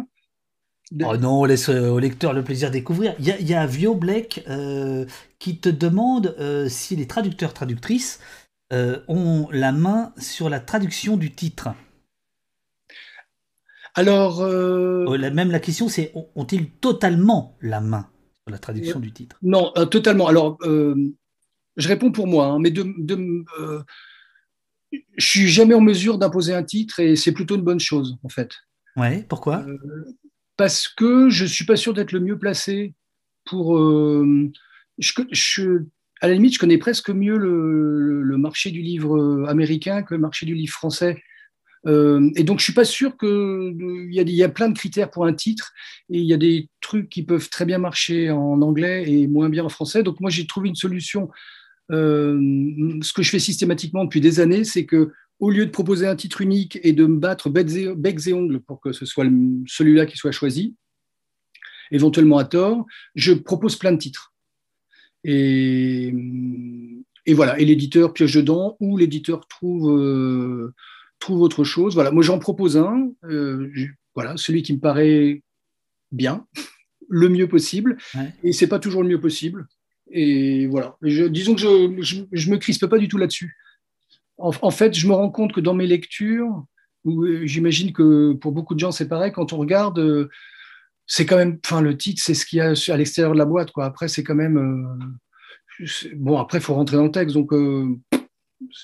Oh 1.04 1.18
non, 1.18 1.42
on 1.42 1.46
laisse 1.46 1.70
euh, 1.70 1.90
au 1.90 2.00
lecteur 2.00 2.34
le 2.34 2.44
plaisir 2.44 2.70
de 2.70 2.74
découvrir. 2.74 3.14
Il 3.20 3.26
y 3.28 3.54
a, 3.54 3.66
Vio 3.68 3.94
Black 3.94 4.44
euh, 4.48 5.06
qui 5.38 5.58
te 5.58 5.70
demande 5.70 6.36
euh, 6.40 6.68
si 6.70 6.96
les 6.96 7.08
traducteurs, 7.08 7.54
traductrices 7.54 8.20
ont 8.72 9.48
la 9.52 9.72
main 9.72 10.14
sur 10.18 10.48
la 10.48 10.60
traduction 10.60 11.18
du 11.18 11.32
titre. 11.32 11.70
Alors. 13.96 14.44
même 14.44 15.52
la 15.52 15.60
question, 15.60 15.90
c'est 15.90 16.14
ont-ils 16.36 16.70
totalement 16.70 17.58
la 17.62 17.82
main 17.82 18.08
sur 18.46 18.52
la 18.52 18.60
traduction 18.60 19.00
du 19.00 19.12
titre? 19.12 19.38
Non, 19.42 19.74
totalement. 19.90 20.28
Alors, 20.28 20.60
je 21.80 21.88
réponds 21.88 22.12
pour 22.12 22.28
moi, 22.28 22.48
hein, 22.48 22.60
mais 22.60 22.72
de, 22.72 22.86
de 22.98 23.46
euh, 23.60 23.82
je 25.18 25.26
suis 25.26 25.48
jamais 25.48 25.74
en 25.74 25.82
mesure 25.82 26.18
d'imposer 26.18 26.54
un 26.54 26.64
titre 26.64 27.00
et 27.00 27.16
c'est 27.16 27.32
plutôt 27.32 27.56
une 27.56 27.64
bonne 27.64 27.80
chose 27.80 28.18
en 28.24 28.30
fait. 28.30 28.52
Ouais, 28.98 29.26
pourquoi? 29.28 29.66
Euh, 29.68 29.78
Parce 30.58 30.88
que 30.88 31.30
je 31.30 31.46
suis 31.46 31.66
pas 31.66 31.78
sûr 31.78 31.94
d'être 31.94 32.12
le 32.12 32.20
mieux 32.20 32.38
placé 32.38 32.94
pour. 33.46 33.78
Euh, 33.78 34.52
je, 34.98 35.84
à 36.22 36.28
la 36.28 36.34
limite, 36.34 36.56
je 36.56 36.60
connais 36.60 36.78
presque 36.78 37.10
mieux 37.10 37.38
le, 37.38 38.38
marché 38.38 38.72
du 38.72 38.82
livre 38.82 39.46
américain 39.48 40.02
que 40.04 40.14
le 40.14 40.20
marché 40.20 40.46
du 40.46 40.54
livre 40.56 40.74
français. 40.74 41.22
et 41.86 42.44
donc, 42.44 42.60
je 42.60 42.64
suis 42.64 42.74
pas 42.74 42.86
sûr 42.86 43.18
qu'il 43.18 44.10
y, 44.12 44.20
a, 44.20 44.24
y 44.24 44.44
a 44.44 44.50
plein 44.50 44.70
de 44.70 44.78
critères 44.78 45.12
pour 45.12 45.26
un 45.26 45.34
titre 45.34 45.74
et 46.10 46.20
il 46.20 46.26
y 46.26 46.34
a 46.34 46.38
des 46.38 46.70
trucs 46.80 47.10
qui 47.10 47.24
peuvent 47.24 47.50
très 47.50 47.66
bien 47.66 47.78
marcher 47.78 48.32
en 48.32 48.62
anglais 48.62 49.10
et 49.10 49.28
moins 49.28 49.50
bien 49.50 49.66
en 49.66 49.70
français. 49.70 50.04
Donc, 50.04 50.20
moi, 50.20 50.30
j'ai 50.30 50.48
trouvé 50.48 50.70
une 50.70 50.76
solution 50.76 51.30
euh, 51.92 53.00
ce 53.02 53.14
que 53.14 53.24
je 53.24 53.30
fais 53.30 53.40
systématiquement 53.40 54.04
depuis 54.04 54.22
des 54.22 54.40
années, 54.40 54.64
c'est 54.64 54.86
que 54.86 55.12
au 55.40 55.50
lieu 55.50 55.66
de 55.66 55.72
proposer 55.72 56.06
un 56.06 56.16
titre 56.16 56.42
unique 56.42 56.80
et 56.84 56.94
de 56.94 57.06
me 57.06 57.18
battre 57.18 57.50
becs 57.50 58.28
et 58.28 58.34
ongles 58.34 58.60
pour 58.60 58.82
que 58.82 58.92
ce 58.92 59.06
soit 59.06 59.26
celui-là 59.68 60.06
qui 60.06 60.18
soit 60.18 60.32
choisi, 60.32 60.76
éventuellement 61.92 62.38
à 62.38 62.46
tort, 62.46 62.86
je 63.16 63.34
propose 63.34 63.78
plein 63.78 63.94
de 63.94 63.98
titres. 63.98 64.34
Et, 65.24 66.14
et 67.26 67.34
voilà, 67.34 67.60
et 67.60 67.66
l'éditeur 67.66 68.14
pioche 68.14 68.36
dedans 68.36 68.78
ou 68.80 68.98
l'éditeur 68.98 69.48
trouve, 69.48 69.98
euh, 69.98 70.74
trouve 71.20 71.42
autre 71.42 71.64
chose. 71.64 71.94
Voilà, 71.94 72.12
moi 72.12 72.24
j'en 72.24 72.40
propose 72.40 72.78
un, 72.78 73.12
euh, 73.24 73.72
voilà, 74.16 74.36
celui 74.38 74.62
qui 74.62 74.74
me 74.74 74.80
paraît 74.80 75.42
bien, 76.12 76.46
le 77.10 77.30
mieux 77.30 77.48
possible, 77.48 77.98
et 78.44 78.54
c'est 78.54 78.68
pas 78.68 78.80
toujours 78.80 79.04
le 79.04 79.10
mieux 79.10 79.22
possible. 79.22 79.68
Et 80.12 80.68
voilà. 80.68 80.98
Disons 81.02 81.56
que 81.56 81.62
je, 81.62 82.26
je, 82.32 82.52
me 82.52 82.58
crispe 82.58 82.88
pas 82.88 82.98
du 82.98 83.08
tout 83.08 83.18
là-dessus. 83.18 83.56
En, 84.38 84.72
fait, 84.72 84.98
je 84.98 85.08
me 85.08 85.14
rends 85.14 85.30
compte 85.30 85.52
que 85.52 85.60
dans 85.60 85.74
mes 85.74 85.86
lectures, 85.86 86.64
où 87.04 87.24
euh, 87.24 87.46
j'imagine 87.46 87.92
que 87.92 88.34
pour 88.34 88.54
beaucoup 88.54 88.74
de 88.74 88.80
gens 88.80 88.92
c'est 88.92 89.10
pareil, 89.10 89.34
quand 89.34 89.52
on 89.52 89.58
regarde, 89.58 90.00
euh, 90.00 90.30
c'est 91.08 91.26
quand 91.26 91.36
même, 91.36 91.60
enfin 91.66 91.82
le 91.82 91.98
titre, 91.98 92.22
c'est 92.24 92.34
ce 92.34 92.46
qu'il 92.46 92.58
y 92.58 92.62
a 92.62 92.72
à 92.72 92.98
l'extérieur 92.98 93.34
de 93.34 93.38
la 93.38 93.46
boîte, 93.46 93.72
quoi. 93.72 93.86
Après, 93.86 94.08
c'est 94.08 94.24
quand 94.24 94.36
même, 94.36 94.58
euh, 94.58 95.86
bon, 96.16 96.38
après, 96.38 96.60
il 96.60 96.62
faut 96.62 96.74
rentrer 96.74 96.96
dans 96.96 97.04
le 97.04 97.12
texte, 97.12 97.36
donc 97.36 97.52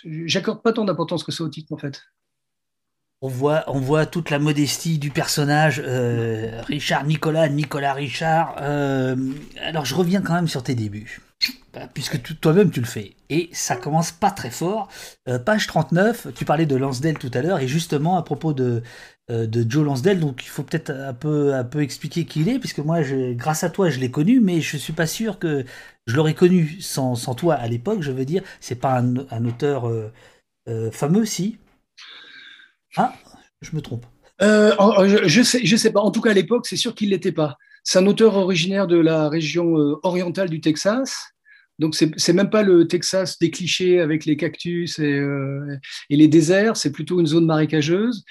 j'accorde 0.04 0.62
pas 0.62 0.74
tant 0.74 0.84
d'importance 0.84 1.24
que 1.24 1.32
ça 1.32 1.44
au 1.44 1.50
titre, 1.50 1.72
en 1.72 1.78
fait. 1.78 2.02
On 3.22 3.30
voit, 3.30 4.06
toute 4.06 4.30
la 4.30 4.40
modestie 4.40 5.00
du 5.00 5.10
personnage, 5.10 5.82
euh, 5.84 6.62
Richard 6.68 7.06
Nicolas, 7.06 7.48
Nicolas 7.50 7.94
Richard. 7.94 8.56
Euh, 8.62 9.16
alors 9.62 9.86
je 9.86 9.96
reviens 9.96 10.22
quand 10.22 10.34
même 10.34 10.50
sur 10.50 10.62
tes 10.64 10.76
débuts, 10.76 11.22
bah, 11.74 11.88
puisque 11.92 12.22
toi-même 12.40 12.70
tu 12.72 12.82
le 12.82 12.86
fais. 12.86 13.16
Et 13.30 13.50
ça 13.54 13.78
commence 13.78 14.12
pas 14.12 14.32
très 14.32 14.52
fort. 14.52 14.90
Euh, 15.30 15.40
page 15.40 15.66
39, 15.66 16.28
tu 16.36 16.46
parlais 16.46 16.66
de 16.66 16.76
Lansdale 16.76 17.18
tout 17.18 17.32
à 17.34 17.42
l'heure, 17.42 17.60
et 17.60 17.68
justement 17.68 18.18
à 18.18 18.22
propos 18.22 18.54
de, 18.54 18.84
Joe 19.30 19.86
Lansdale, 19.86 20.20
donc 20.20 20.44
il 20.44 20.50
faut 20.50 20.62
peut-être 20.62 20.92
un 20.92 21.14
peu, 21.14 21.82
expliquer 21.82 22.26
qui 22.26 22.42
il 22.42 22.50
est, 22.50 22.60
puisque 22.60 22.80
moi, 22.80 23.00
grâce 23.32 23.64
à 23.64 23.72
toi, 23.72 23.90
je 23.90 24.00
l'ai 24.00 24.12
connu, 24.12 24.40
mais 24.40 24.62
je 24.62 24.78
suis 24.78 24.94
pas 24.94 25.08
sûr 25.08 25.40
que 25.40 25.66
je 26.06 26.16
l'aurais 26.16 26.36
connu 26.36 26.78
sans, 26.80 27.16
sans, 27.16 27.34
toi 27.34 27.56
à 27.56 27.68
l'époque, 27.68 28.04
je 28.04 28.12
veux 28.12 28.26
dire. 28.26 28.44
C'est 28.60 28.76
pas 28.76 29.00
un 29.00 29.46
auteur 29.46 29.92
fameux, 30.92 31.26
si 31.26 31.58
ah, 32.98 33.14
je 33.62 33.76
me 33.76 33.82
trompe. 33.82 34.06
Euh, 34.42 35.26
je, 35.26 35.42
sais, 35.44 35.66
je 35.66 35.76
sais 35.76 35.92
pas. 35.92 36.02
En 36.02 36.12
tout 36.12 36.22
cas, 36.22 36.32
à 36.32 36.34
l'époque, 36.34 36.68
c'est 36.68 36.76
sûr 36.76 36.94
qu'il 36.94 37.10
l'était 37.10 37.32
pas. 37.32 37.58
c'est 37.84 38.00
un 38.00 38.08
auteur 38.08 38.36
originaire 38.36 38.88
de 38.88 38.98
la 38.98 39.30
région 39.30 39.76
orientale 40.04 40.50
du 40.50 40.62
Texas. 40.62 41.32
Donc, 41.78 41.96
c'est 41.96 42.34
même 42.34 42.50
pas 42.50 42.64
le 42.64 42.88
Texas 42.88 43.38
des 43.38 43.52
clichés 43.52 44.00
avec 44.00 44.26
les 44.26 44.38
cactus 44.38 44.98
et, 45.00 45.22
et 46.10 46.16
les 46.16 46.28
déserts, 46.30 46.78
c'est 46.78 46.92
plutôt 46.92 47.20
une 47.20 47.28
zone 47.28 47.46
marécageuse. 47.46 48.24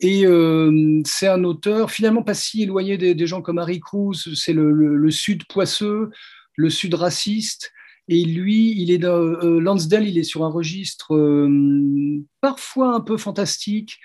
Et 0.00 0.26
euh, 0.26 1.02
c'est 1.04 1.28
un 1.28 1.44
auteur 1.44 1.90
finalement 1.90 2.22
pas 2.22 2.34
si 2.34 2.62
éloigné 2.62 2.96
des, 2.96 3.26
gens 3.26 3.42
comme 3.42 3.58
Harry 3.58 3.80
Cruz, 3.80 4.34
c'est 4.34 4.54
le, 4.54 5.10
sud 5.10 5.44
poisseux, 5.46 6.10
le 6.56 6.70
sud 6.70 6.94
raciste. 6.94 7.72
Et 8.08 8.24
lui, 8.24 8.80
il 8.80 8.90
est 8.90 9.04
euh, 9.04 9.60
Lansdale, 9.60 10.08
il 10.08 10.18
est 10.18 10.24
sur 10.24 10.44
un 10.44 10.50
registre 10.50 11.14
euh, 11.14 12.20
parfois 12.40 12.94
un 12.94 13.00
peu 13.00 13.16
fantastique, 13.16 13.98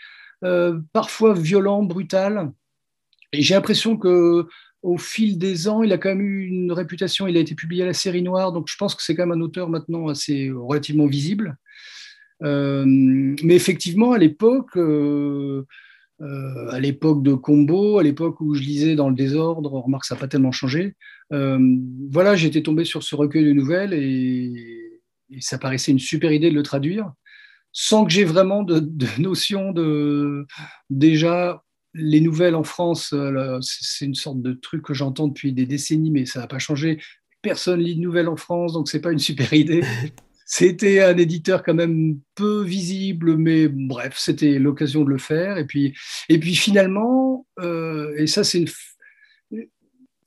parfois 0.93 1.33
violent, 1.33 1.81
brutal. 1.81 2.51
Et 3.33 3.41
j'ai 3.41 3.55
l'impression 3.55 3.97
que 3.97 4.45
au 4.83 4.97
fil 4.99 5.39
des 5.39 5.67
ans, 5.67 5.81
il 5.81 5.91
a 5.91 5.97
quand 5.97 6.09
même 6.09 6.21
eu 6.21 6.45
une 6.45 6.71
réputation. 6.71 7.25
Il 7.25 7.35
a 7.35 7.39
été 7.39 7.55
publié 7.55 7.81
à 7.81 7.87
la 7.87 7.93
série 7.93 8.21
noire, 8.21 8.51
donc 8.51 8.67
je 8.67 8.77
pense 8.77 8.93
que 8.93 9.01
c'est 9.01 9.15
quand 9.15 9.25
même 9.25 9.39
un 9.39 9.41
auteur 9.41 9.69
maintenant 9.69 10.07
assez 10.07 10.51
relativement 10.51 11.07
visible. 11.07 11.57
mais 12.41 13.55
effectivement, 13.55 14.11
à 14.11 14.19
l'époque, 14.19 14.77
euh, 16.21 16.69
à 16.69 16.79
l'époque 16.79 17.23
de 17.23 17.33
Combo, 17.33 17.99
à 17.99 18.03
l'époque 18.03 18.39
où 18.39 18.53
je 18.53 18.61
lisais 18.61 18.95
dans 18.95 19.09
le 19.09 19.15
désordre, 19.15 19.73
on 19.73 19.81
remarque 19.81 20.03
que 20.03 20.07
ça 20.07 20.15
n'a 20.15 20.21
pas 20.21 20.27
tellement 20.27 20.51
changé. 20.51 20.95
Euh, 21.33 21.59
voilà, 22.11 22.35
j'étais 22.35 22.61
tombé 22.61 22.85
sur 22.85 23.03
ce 23.03 23.15
recueil 23.15 23.45
de 23.45 23.53
nouvelles 23.53 23.93
et, 23.93 24.81
ça 25.39 25.57
paraissait 25.57 25.91
une 25.91 25.99
super 25.99 26.31
idée 26.31 26.51
de 26.51 26.55
le 26.55 26.63
traduire, 26.63 27.11
sans 27.71 28.05
que 28.05 28.11
j'ai 28.11 28.23
vraiment 28.23 28.61
de, 28.61 28.81
notion 29.19 29.71
de 29.71 30.45
déjà 30.89 31.63
les 31.93 32.21
nouvelles 32.21 32.55
en 32.55 32.63
France. 32.63 33.11
Euh, 33.11 33.57
c'est 33.61 34.05
une 34.05 34.15
sorte 34.15 34.41
de 34.41 34.53
truc 34.53 34.83
que 34.83 34.93
j'entends 34.93 35.27
depuis 35.27 35.51
des 35.51 35.65
décennies, 35.65 36.11
mais 36.11 36.25
ça 36.25 36.41
n'a 36.41 36.47
pas 36.47 36.59
changé. 36.59 37.01
Personne 37.41 37.79
lit 37.79 37.95
de 37.95 38.01
nouvelles 38.01 38.29
en 38.29 38.37
France, 38.37 38.73
donc 38.73 38.87
c'est 38.87 39.01
pas 39.01 39.11
une 39.11 39.19
super 39.19 39.51
idée. 39.53 39.83
C'était 40.47 41.01
un 41.01 41.17
éditeur 41.17 41.63
quand 41.63 41.73
même 41.73 42.19
peu 42.35 42.63
visible, 42.63 43.35
mais 43.35 43.67
bref, 43.67 44.13
c'était 44.15 44.59
l'occasion 44.59 45.03
de 45.03 45.09
le 45.09 45.17
faire. 45.17 45.57
Et 45.57 45.65
puis, 45.65 45.95
et 46.29 46.39
puis 46.39 46.53
finalement, 46.53 47.47
euh, 47.59 48.13
et 48.15 48.27
ça 48.27 48.43
c'est 48.43 48.65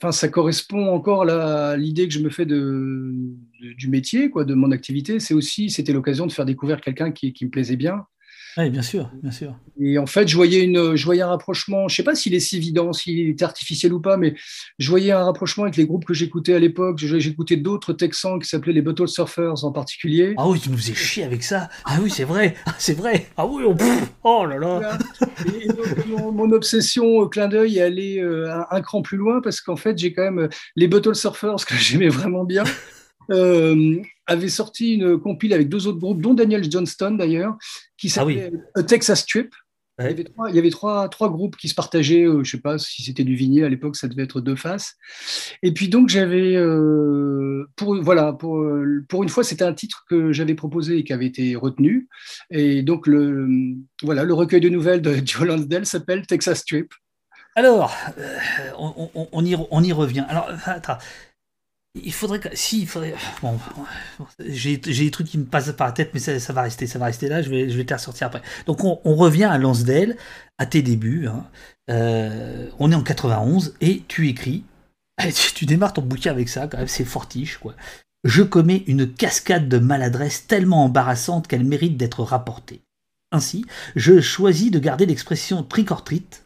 enfin, 0.01 0.13
ça 0.13 0.29
correspond 0.29 0.89
encore 0.89 1.29
à 1.29 1.77
l'idée 1.77 2.07
que 2.07 2.15
je 2.15 2.21
me 2.21 2.31
fais 2.31 2.47
de, 2.47 3.13
du 3.61 3.89
métier, 3.89 4.31
quoi, 4.31 4.45
de 4.45 4.55
mon 4.55 4.71
activité. 4.71 5.21
C'est 5.21 5.35
aussi, 5.35 5.71
c'était 5.71 5.93
l'occasion 5.93 6.27
de 6.27 6.33
faire 6.33 6.45
découvrir 6.45 6.81
quelqu'un 6.81 7.11
qui, 7.11 7.33
qui, 7.33 7.45
me 7.45 7.51
plaisait 7.51 7.77
bien. 7.77 8.05
Oui, 8.59 8.71
bien 8.71 8.83
sûr, 8.83 9.09
bien 9.23 9.31
sûr. 9.31 9.55
Et 9.81 9.99
en 9.99 10.07
fait, 10.07 10.27
je 10.27 10.35
voyais, 10.35 10.65
une, 10.65 10.97
je 10.97 11.05
voyais 11.05 11.23
un 11.23 11.29
rapprochement, 11.29 11.87
je 11.87 11.95
ne 11.95 11.97
sais 11.97 12.03
pas 12.03 12.17
s'il 12.17 12.35
est 12.35 12.41
si 12.41 12.57
évident, 12.57 12.93
s'il 12.93 13.29
est 13.29 13.43
artificiel 13.43 13.93
ou 13.93 14.01
pas, 14.01 14.17
mais 14.17 14.35
je 14.81 14.91
voyais 14.91 15.13
un 15.13 15.25
rapprochement 15.25 15.63
avec 15.63 15.77
les 15.77 15.87
groupes 15.87 16.05
que 16.05 16.13
j'écoutais 16.13 16.55
à 16.55 16.59
l'époque. 16.59 16.99
J'écoutais 16.99 17.57
d'autres 17.57 17.93
Texans 17.93 18.41
qui 18.41 18.49
s'appelaient 18.49 18.73
les 18.73 18.83
Bottle 18.83 19.07
Surfers 19.07 19.65
en 19.65 19.71
particulier. 19.71 20.35
Ah 20.39 20.49
oui, 20.49 20.59
tu 20.59 20.71
nous 20.71 20.77
faisais 20.77 20.95
chier 20.95 21.23
avec 21.23 21.45
ça. 21.45 21.69
Ah 21.85 21.99
oui, 22.03 22.11
c'est 22.11 22.25
vrai, 22.25 22.57
ah, 22.67 22.75
c'est 22.79 22.95
vrai. 22.95 23.29
Ah 23.37 23.47
oui, 23.47 23.63
oh 24.25 24.45
là 24.45 24.59
là. 24.59 24.99
Et 25.63 25.69
donc, 25.69 26.33
mon, 26.33 26.51
obsession 26.51 27.05
au 27.05 27.29
clin 27.29 27.47
d'œil 27.47 27.79
est 27.79 27.83
allée 27.83 28.19
euh, 28.19 28.53
un, 28.53 28.67
un, 28.71 28.81
cran 28.81 29.03
plus 29.03 29.19
loin 29.19 29.41
parce 29.41 29.61
qu'en 29.61 29.77
fait, 29.77 29.97
j'ai 29.97 30.13
quand 30.13 30.25
même 30.25 30.49
les 30.75 30.89
Bottle 30.89 31.15
Surfers 31.15 31.65
que 31.65 31.77
j'aimais 31.77 32.09
vraiment 32.09 32.43
bien. 32.43 32.65
Euh, 33.31 34.01
avait 34.29 34.49
sorti 34.49 34.95
une 34.95 35.19
compile 35.19 35.53
avec 35.53 35.69
deux 35.69 35.87
autres 35.87 35.99
groupes, 35.99 36.23
dont 36.23 36.35
Daniel 36.35 36.71
Johnston 36.71 37.13
d'ailleurs, 37.13 37.57
qui 37.97 38.09
ah 38.09 38.11
s'appelait 38.11 38.53
A 38.75 38.83
Texas 38.83 39.27
Trip. 39.27 39.53
Il 40.01 40.05
y 40.55 40.59
avait, 40.61 40.71
trois, 40.71 41.09
trois, 41.09 41.29
groupes 41.29 41.57
qui 41.57 41.69
se 41.69 41.75
partageaient, 41.75 42.23
euh, 42.23 42.35
je 42.35 42.39
ne 42.39 42.45
sais 42.45 42.61
pas 42.61 42.79
si 42.79 43.03
c'était 43.03 43.25
du 43.25 43.35
vinyle, 43.35 43.65
à 43.65 43.69
l'époque 43.69 43.97
ça 43.97 44.07
devait 44.07 44.23
être 44.23 44.41
deux 44.41 44.55
faces. 44.55 44.95
Et 45.65 45.73
puis 45.73 45.89
donc 45.89 46.09
j'avais, 46.09 46.55
euh, 46.55 47.69
pour, 47.75 48.01
voilà, 48.01 48.33
pour, 48.33 48.65
pour 49.09 49.25
une 49.25 49.29
fois 49.29 49.43
c'était 49.43 49.65
un 49.65 49.75
titre 49.75 50.05
que 50.09 50.33
j'avais 50.33 50.55
proposé 50.55 50.99
et 50.99 51.05
qui 51.05 51.13
avait 51.13 51.27
été 51.27 51.57
retenu. 51.57 52.09
Et 52.51 52.83
donc 52.83 53.09
le, 53.09 53.49
voilà, 54.05 54.23
le 54.23 54.35
recueil 54.35 54.61
de 54.61 54.69
nouvelles 54.69 55.03
de 55.03 55.17
Joe 55.25 55.49
Lansdale 55.49 55.85
s'appelle 55.85 56.25
Texas 56.29 56.65
Trip. 56.65 56.95
Alors, 57.57 57.93
on, 58.79 59.11
on, 59.33 59.45
y, 59.45 59.57
on, 59.57 59.83
y, 59.83 59.93
revient. 59.93 60.25
Alors, 60.29 60.49
attends, 60.67 60.99
il 62.05 62.13
faudrait 62.13 62.41
que. 62.41 62.49
Si, 62.55 62.83
il 62.83 62.87
faudrait. 62.87 63.15
Bon, 63.43 63.59
j'ai 64.41 64.77
des 64.77 65.11
trucs 65.11 65.27
qui 65.27 65.39
me 65.39 65.45
passent 65.45 65.73
par 65.73 65.87
la 65.87 65.93
tête, 65.93 66.11
mais 66.15 66.21
ça, 66.21 66.53
va 66.53 66.63
rester, 66.63 66.87
ça 66.87 66.99
va 66.99 67.07
rester 67.07 67.29
là. 67.29 67.43
Je 67.43 67.51
vais, 67.51 67.69
je 67.69 67.77
vais 67.77 67.85
te 67.85 67.95
ressortir 67.95 68.27
après. 68.27 68.43
Donc, 68.67 68.85
on, 68.85 69.15
revient 69.15 69.45
à 69.45 69.59
Lansdale, 69.59 70.17
à 70.59 70.67
tes 70.67 70.83
débuts. 70.83 71.27
Hein. 71.27 71.45
Euh, 71.91 72.69
on 72.79 72.93
est 72.93 72.95
en 72.95 73.03
91 73.03 73.75
et 73.81 74.03
tu 74.09 74.29
écris. 74.29 74.65
Tu, 75.55 75.67
démarres 75.67 75.95
ton 75.95 76.03
bouquin 76.03 76.31
avec 76.31 76.49
ça, 76.49 76.69
quand 76.69 76.79
même, 76.79 76.87
c'est 76.87 77.05
fortiche, 77.05 77.59
quoi. 77.59 77.75
Je 78.23 78.43
commets 78.43 78.85
une 78.87 79.13
cascade 79.13 79.69
de 79.69 79.79
maladresse 79.79 80.47
tellement 80.47 80.85
embarrassante 80.85 81.49
qu'elle 81.49 81.65
mérite 81.65 81.97
d'être 81.97 82.23
rapportée. 82.23 82.83
Ainsi, 83.33 83.65
je 83.97 84.21
choisis 84.21 84.71
de 84.71 84.79
garder 84.79 85.07
l'expression 85.07 85.63
trick 85.63 85.91
or 85.91 86.05
treat, 86.05 86.45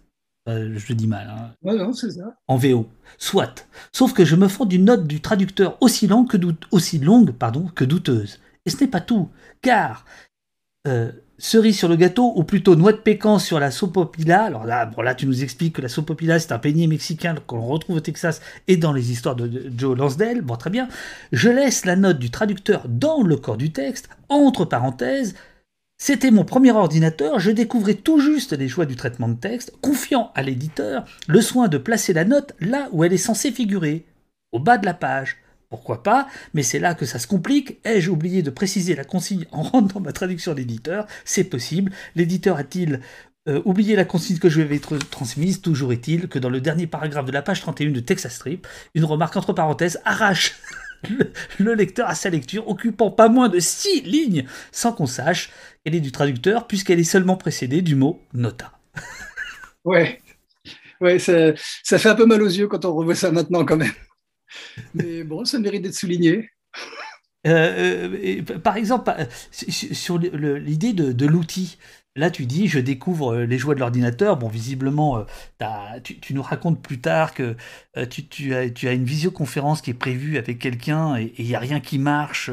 euh, 0.48 0.74
je 0.76 0.92
dis 0.92 1.06
mal. 1.06 1.28
Hein. 1.28 1.54
non, 1.62 1.92
c'est 1.92 2.10
ça. 2.10 2.36
En 2.48 2.56
VO. 2.56 2.88
Soit. 3.18 3.66
Sauf 3.92 4.12
que 4.12 4.24
je 4.24 4.36
me 4.36 4.48
fonds 4.48 4.64
d'une 4.64 4.84
note 4.84 5.06
du 5.06 5.20
traducteur 5.20 5.76
aussi 5.80 6.06
longue 6.06 6.28
que, 6.28 6.36
aussi 6.70 6.98
longue, 6.98 7.32
pardon, 7.32 7.68
que 7.74 7.84
douteuse. 7.84 8.40
Et 8.66 8.70
ce 8.70 8.80
n'est 8.80 8.90
pas 8.90 9.00
tout, 9.00 9.28
car 9.60 10.04
euh, 10.88 11.12
cerise 11.38 11.76
sur 11.76 11.88
le 11.88 11.96
gâteau, 11.96 12.32
ou 12.36 12.44
plutôt 12.44 12.76
noix 12.76 12.92
de 12.92 12.98
pécan 12.98 13.38
sur 13.38 13.60
la 13.60 13.70
sopopila. 13.70 14.44
Alors 14.44 14.64
là, 14.64 14.86
bon, 14.86 15.02
là 15.02 15.14
tu 15.14 15.26
nous 15.26 15.42
expliques 15.42 15.76
que 15.76 15.82
la 15.82 15.88
sopopila, 15.88 16.38
c'est 16.38 16.52
un 16.52 16.58
peignet 16.58 16.86
mexicain 16.86 17.34
qu'on 17.46 17.62
retrouve 17.62 17.96
au 17.96 18.00
Texas 18.00 18.40
et 18.68 18.76
dans 18.76 18.92
les 18.92 19.10
histoires 19.10 19.36
de, 19.36 19.70
Joe 19.76 19.96
Lansdale. 19.96 20.42
Bon, 20.42 20.56
très 20.56 20.70
bien. 20.70 20.88
Je 21.32 21.50
laisse 21.50 21.84
la 21.84 21.96
note 21.96 22.18
du 22.18 22.30
traducteur 22.30 22.88
dans 22.88 23.22
le 23.22 23.36
corps 23.36 23.56
du 23.56 23.72
texte, 23.72 24.08
entre 24.28 24.64
parenthèses, 24.64 25.34
c'était 26.04 26.32
mon 26.32 26.44
premier 26.44 26.72
ordinateur, 26.72 27.38
je 27.38 27.52
découvrais 27.52 27.94
tout 27.94 28.18
juste 28.18 28.54
les 28.54 28.66
joies 28.66 28.86
du 28.86 28.96
traitement 28.96 29.28
de 29.28 29.38
texte, 29.38 29.72
confiant 29.80 30.32
à 30.34 30.42
l'éditeur 30.42 31.04
le 31.28 31.40
soin 31.40 31.68
de 31.68 31.78
placer 31.78 32.12
la 32.12 32.24
note 32.24 32.54
là 32.58 32.88
où 32.90 33.04
elle 33.04 33.12
est 33.12 33.16
censée 33.16 33.52
figurer, 33.52 34.04
au 34.50 34.58
bas 34.58 34.78
de 34.78 34.84
la 34.84 34.94
page. 34.94 35.36
Pourquoi 35.70 36.02
pas, 36.02 36.26
mais 36.54 36.64
c'est 36.64 36.80
là 36.80 36.94
que 36.94 37.06
ça 37.06 37.20
se 37.20 37.28
complique. 37.28 37.78
Ai-je 37.84 38.10
oublié 38.10 38.42
de 38.42 38.50
préciser 38.50 38.96
la 38.96 39.04
consigne 39.04 39.46
en 39.52 39.62
rendant 39.62 40.00
ma 40.00 40.10
traduction 40.10 40.54
d'éditeur? 40.54 41.06
C'est 41.24 41.44
possible. 41.44 41.92
L'éditeur 42.16 42.56
a-t-il 42.56 42.98
euh, 43.48 43.62
oublié 43.64 43.94
la 43.94 44.04
consigne 44.04 44.38
que 44.38 44.48
je 44.48 44.56
lui 44.56 44.64
avais 44.64 44.80
transmise? 44.80 45.60
Toujours 45.60 45.92
est-il 45.92 46.26
que 46.26 46.40
dans 46.40 46.50
le 46.50 46.60
dernier 46.60 46.88
paragraphe 46.88 47.26
de 47.26 47.32
la 47.32 47.42
page 47.42 47.60
31 47.60 47.92
de 47.92 48.00
Texas 48.00 48.34
Strip, 48.34 48.66
une 48.96 49.04
remarque 49.04 49.36
entre 49.36 49.52
parenthèses 49.52 50.00
arrache 50.04 50.56
le 51.58 51.74
lecteur 51.74 52.08
à 52.08 52.14
sa 52.14 52.30
lecture, 52.30 52.68
occupant 52.68 53.10
pas 53.10 53.28
moins 53.28 53.48
de 53.48 53.58
six 53.58 54.02
lignes, 54.02 54.46
sans 54.70 54.92
qu'on 54.92 55.06
sache 55.06 55.50
qu'elle 55.84 55.94
est 55.94 56.00
du 56.00 56.12
traducteur, 56.12 56.66
puisqu'elle 56.66 57.00
est 57.00 57.04
seulement 57.04 57.36
précédée 57.36 57.82
du 57.82 57.94
mot 57.94 58.20
nota. 58.34 58.72
ouais, 59.84 60.20
ouais 61.00 61.18
ça, 61.18 61.54
fait 61.98 62.08
un 62.08 62.14
peu 62.14 62.26
mal 62.26 62.42
aux 62.42 62.46
yeux 62.46 62.68
quand 62.68 62.84
on 62.84 62.94
revoit 62.94 63.14
ça 63.14 63.32
maintenant 63.32 63.64
quand 63.64 63.76
même. 63.76 63.92
Mais 64.94 65.24
bon, 65.24 65.44
ça 65.44 65.58
mérite 65.58 65.82
d'être 65.82 65.94
souligné. 65.94 66.50
Euh, 67.46 68.40
euh, 68.48 68.58
par 68.58 68.76
exemple, 68.76 69.12
euh, 69.18 69.24
sur 69.50 70.18
l'idée 70.18 70.92
de 70.92 71.26
l'outil, 71.26 71.78
Là, 72.14 72.30
tu 72.30 72.44
dis, 72.44 72.68
je 72.68 72.78
découvre 72.78 73.32
euh, 73.32 73.46
les 73.46 73.56
joies 73.56 73.74
de 73.74 73.80
l'ordinateur. 73.80 74.36
Bon, 74.36 74.48
visiblement, 74.48 75.18
euh, 75.18 76.00
tu, 76.02 76.34
nous 76.34 76.42
racontes 76.42 76.80
plus 76.82 77.00
tard 77.00 77.32
que 77.32 77.56
euh, 77.96 78.06
tu, 78.06 78.54
as, 78.54 78.92
une 78.92 79.04
visioconférence 79.04 79.80
qui 79.80 79.90
est 79.90 79.94
prévue 79.94 80.36
avec 80.36 80.58
quelqu'un 80.58 81.16
et 81.16 81.32
il 81.38 81.46
n'y 81.46 81.54
a 81.54 81.58
rien 81.58 81.80
qui 81.80 81.98
marche. 81.98 82.50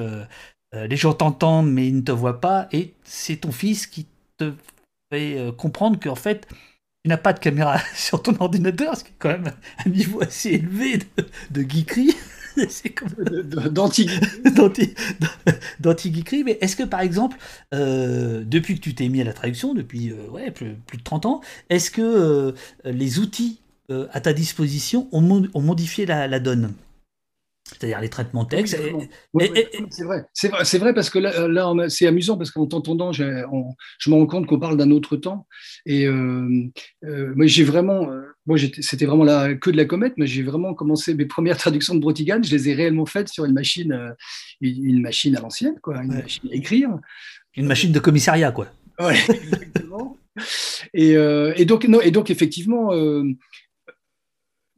les 0.74 0.96
gens 0.96 1.14
t'entendent, 1.14 1.72
mais 1.72 1.88
ils 1.88 1.96
ne 1.98 2.02
te 2.02 2.12
voient 2.12 2.40
pas. 2.40 2.68
Et 2.72 2.94
c'est 3.04 3.38
ton 3.38 3.52
fils 3.52 3.86
qui 3.88 4.08
te 4.38 4.54
fait 5.12 5.54
comprendre 5.58 6.00
qu'en 6.00 6.16
fait, 6.16 6.48
tu 7.04 7.10
n'as 7.10 7.18
pas 7.18 7.34
de 7.34 7.40
caméra 7.40 7.80
sur 7.96 8.24
ton 8.24 8.36
ordinateur, 8.40 8.96
ce 8.96 9.04
qui 9.04 9.12
est 9.12 9.16
quand 9.20 9.30
même 9.30 9.52
un 9.86 9.90
niveau 9.90 10.22
assez 10.22 10.52
élevé 10.52 10.98
de, 10.98 11.06
de 11.52 11.62
geekerie. 11.70 12.16
c'est 12.70 12.90
comme 12.90 13.10
danti 13.72 14.10
Mais 16.46 16.58
est-ce 16.62 16.76
que, 16.76 16.84
par 16.84 17.02
exemple, 17.02 17.38
euh, 17.74 18.44
depuis 18.46 18.76
que 18.76 18.82
tu 18.82 18.96
t'es 18.96 19.10
mis 19.10 19.22
à 19.22 19.24
la 19.24 19.34
traduction, 19.34 19.74
depuis 19.74 20.12
euh, 20.12 20.28
ouais, 20.30 20.52
plus, 20.52 20.68
de 20.68 21.04
30 21.04 21.26
ans, 21.26 21.42
est-ce 21.70 21.92
que 21.92 22.02
euh, 22.02 22.52
les 22.86 23.20
outils 23.20 23.60
à 24.12 24.22
ta 24.22 24.34
disposition 24.34 25.08
ont, 25.12 25.48
ont 25.52 25.62
modifié 25.62 26.06
la 26.06 26.40
donne? 26.40 26.76
C'est-à-dire 27.72 28.02
les 28.02 28.10
traitements 28.10 28.44
de 28.44 28.50
texte. 28.50 28.80
c'est 29.90 30.04
vrai, 30.04 30.26
c'est 30.34 30.78
vrai, 30.78 30.94
parce 30.94 31.10
que 31.10 31.20
là, 31.20 31.48
là 31.48 31.90
c'est 31.90 32.08
amusant 32.08 32.38
parce 32.38 32.52
qu'en 32.52 32.66
t'entendant, 32.66 33.12
je 33.12 33.24
me 33.24 34.16
rends 34.16 34.26
compte 34.26 34.48
qu'on 34.48 34.60
parle 34.60 34.78
d'un 34.78 34.92
autre 34.92 35.18
temps. 35.18 35.48
Et 35.86 36.08
euh, 36.08 36.70
euh, 37.04 37.34
moi, 37.36 37.46
j'ai 37.46 37.64
vraiment, 37.64 38.10
euh, 38.10 38.22
moi, 38.50 38.58
c'était 38.82 39.06
vraiment 39.06 39.24
la 39.24 39.56
que 39.56 39.70
de 39.70 39.78
la 39.78 39.86
comète, 39.86 40.14
mais 40.18 40.28
j'ai 40.28 40.44
vraiment 40.44 40.74
commencé 40.74 41.14
mes 41.14 41.26
premières 41.26 41.58
traductions 41.66 41.96
de 41.96 42.00
Brotigan, 42.00 42.42
je 42.44 42.52
les 42.52 42.70
ai 42.70 42.74
réellement 42.74 43.06
faites 43.06 43.30
sur 43.30 43.46
une 43.46 43.54
machine, 43.54 44.16
une 44.60 45.02
machine 45.02 45.38
à 45.38 45.42
l'ancienne, 45.42 45.80
quoi, 45.82 46.04
une 46.04 46.14
machine 46.14 46.50
à 46.52 46.56
écrire. 46.56 46.90
Une 47.56 47.68
machine 47.68 47.92
de 47.92 48.00
commissariat, 48.00 48.52
quoi. 48.52 48.68
Ouais, 49.00 49.18
exactement. 49.30 50.18
et, 50.94 51.14
et, 51.14 51.66
donc, 51.66 51.86
non, 51.86 52.02
et 52.02 52.12
donc, 52.12 52.30
effectivement 52.30 52.92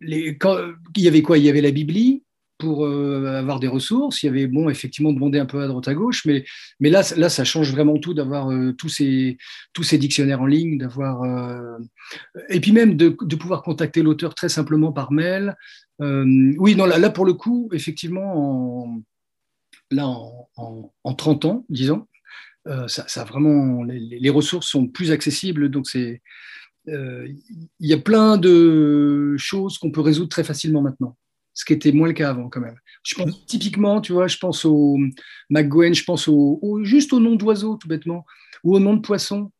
les, 0.01 0.37
quand, 0.37 0.57
il 0.95 1.03
y 1.03 1.07
avait 1.07 1.21
quoi? 1.21 1.37
Il 1.37 1.45
y 1.45 1.49
avait 1.49 1.61
la 1.61 1.71
Biblie 1.71 2.23
pour 2.61 2.85
euh, 2.85 3.25
avoir 3.39 3.59
des 3.59 3.67
ressources. 3.67 4.21
Il 4.21 4.27
y 4.27 4.29
avait, 4.29 4.45
bon, 4.45 4.69
effectivement, 4.69 5.11
demander 5.11 5.39
un 5.39 5.47
peu 5.47 5.63
à 5.63 5.67
droite 5.67 5.87
à 5.87 5.95
gauche, 5.95 6.25
mais, 6.25 6.45
mais 6.79 6.91
là, 6.91 7.01
là, 7.17 7.27
ça 7.27 7.43
change 7.43 7.71
vraiment 7.71 7.97
tout 7.97 8.13
d'avoir 8.13 8.51
euh, 8.51 8.71
tous, 8.73 8.87
ces, 8.87 9.39
tous 9.73 9.81
ces 9.81 9.97
dictionnaires 9.97 10.41
en 10.41 10.45
ligne, 10.45 10.77
d'avoir. 10.77 11.23
Euh, 11.23 11.79
et 12.49 12.61
puis 12.61 12.71
même 12.71 12.95
de, 12.95 13.17
de 13.19 13.35
pouvoir 13.35 13.63
contacter 13.63 14.03
l'auteur 14.03 14.35
très 14.35 14.47
simplement 14.47 14.91
par 14.91 15.11
mail. 15.11 15.55
oui, 15.99 16.75
non, 16.75 16.85
là, 16.85 16.99
là, 16.99 17.09
pour 17.09 17.25
le 17.25 17.33
coup, 17.33 17.67
effectivement, 17.73 18.85
en, 18.85 19.01
là, 19.89 20.05
en, 20.05 20.93
en, 21.03 21.13
30 21.15 21.45
ans, 21.45 21.65
disons, 21.67 22.07
ça, 22.87 23.23
vraiment. 23.23 23.81
Les, 23.83 24.19
les, 24.19 24.29
ressources 24.29 24.67
sont 24.67 24.87
plus 24.87 25.11
accessibles, 25.11 25.69
donc 25.69 25.87
c'est. 25.89 26.21
Il 26.87 27.37
y 27.79 27.93
a 27.93 27.97
plein 27.97 28.37
de 28.37 29.35
choses 29.37 29.79
qu'on 29.79 29.91
peut 29.91 30.01
résoudre 30.01 30.29
très 30.29 30.43
facilement 30.43 30.83
maintenant 30.83 31.17
ce 31.53 31.65
qui 31.65 31.73
était 31.73 31.91
moins 31.91 32.07
le 32.07 32.13
cas 32.13 32.29
avant 32.29 32.49
quand 32.49 32.61
même. 32.61 32.77
Je 33.03 33.15
pense 33.15 33.29
mm. 33.29 33.45
typiquement, 33.45 34.01
tu 34.01 34.13
vois, 34.13 34.27
je 34.27 34.37
pense 34.37 34.65
au 34.65 34.97
McGwen, 35.49 35.93
je 35.93 36.03
pense 36.03 36.27
au, 36.27 36.79
juste 36.83 37.13
au 37.13 37.19
nom 37.19 37.35
d'oiseau 37.35 37.75
tout 37.77 37.87
bêtement, 37.87 38.25
ou 38.63 38.75
au 38.75 38.79
nom 38.79 38.95
de 38.95 39.01
poisson. 39.01 39.51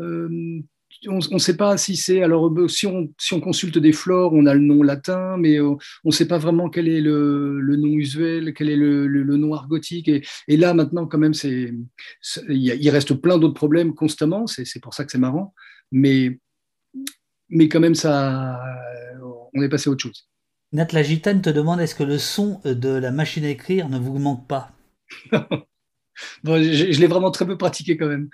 Euh, 0.00 0.60
on 1.08 1.18
ne 1.18 1.38
sait 1.38 1.56
pas 1.56 1.76
si 1.76 1.96
c'est. 1.96 2.22
Alors, 2.22 2.48
euh, 2.48 2.68
si 2.68 2.86
on, 2.86 3.12
si 3.18 3.34
on, 3.34 3.40
consulte 3.40 3.78
des 3.78 3.92
flores, 3.92 4.32
on 4.32 4.46
a 4.46 4.54
le 4.54 4.60
nom 4.60 4.82
latin, 4.82 5.36
mais 5.36 5.58
euh, 5.58 5.74
on 6.04 6.08
ne 6.08 6.12
sait 6.12 6.28
pas 6.28 6.38
vraiment 6.38 6.70
quel 6.70 6.88
est 6.88 7.00
le, 7.00 7.60
le 7.60 7.76
nom 7.76 7.88
usuel, 7.88 8.54
quel 8.54 8.70
est 8.70 8.76
le, 8.76 9.06
le, 9.06 9.36
nom 9.36 9.54
argotique. 9.54 10.08
Et, 10.08 10.22
et, 10.48 10.56
là, 10.56 10.72
maintenant, 10.72 11.06
quand 11.06 11.18
même, 11.18 11.34
c'est, 11.34 11.74
il 12.48 12.90
reste 12.90 13.14
plein 13.14 13.38
d'autres 13.38 13.54
problèmes 13.54 13.94
constamment. 13.94 14.46
C'est, 14.46 14.80
pour 14.80 14.94
ça 14.94 15.04
que 15.04 15.12
c'est 15.12 15.18
marrant. 15.18 15.52
Mais, 15.92 16.38
mais 17.48 17.68
quand 17.68 17.80
même, 17.80 17.94
ça, 17.94 18.58
on 19.52 19.62
est 19.62 19.68
passé 19.68 19.90
à 19.90 19.92
autre 19.92 20.02
chose. 20.02 20.28
Nat 20.74 20.88
la 20.92 21.04
gitane 21.04 21.40
te 21.40 21.50
demande 21.50 21.80
est-ce 21.80 21.94
que 21.94 22.02
le 22.02 22.18
son 22.18 22.60
de 22.64 22.88
la 22.88 23.12
machine 23.12 23.44
à 23.44 23.48
écrire 23.48 23.88
ne 23.88 23.98
vous 23.98 24.18
manque 24.18 24.46
pas? 24.46 24.72
Je, 26.44 27.00
l'ai 27.00 27.06
vraiment 27.06 27.30
très 27.30 27.46
peu 27.46 27.56
pratiqué 27.56 27.96
quand 27.96 28.08
même. 28.08 28.28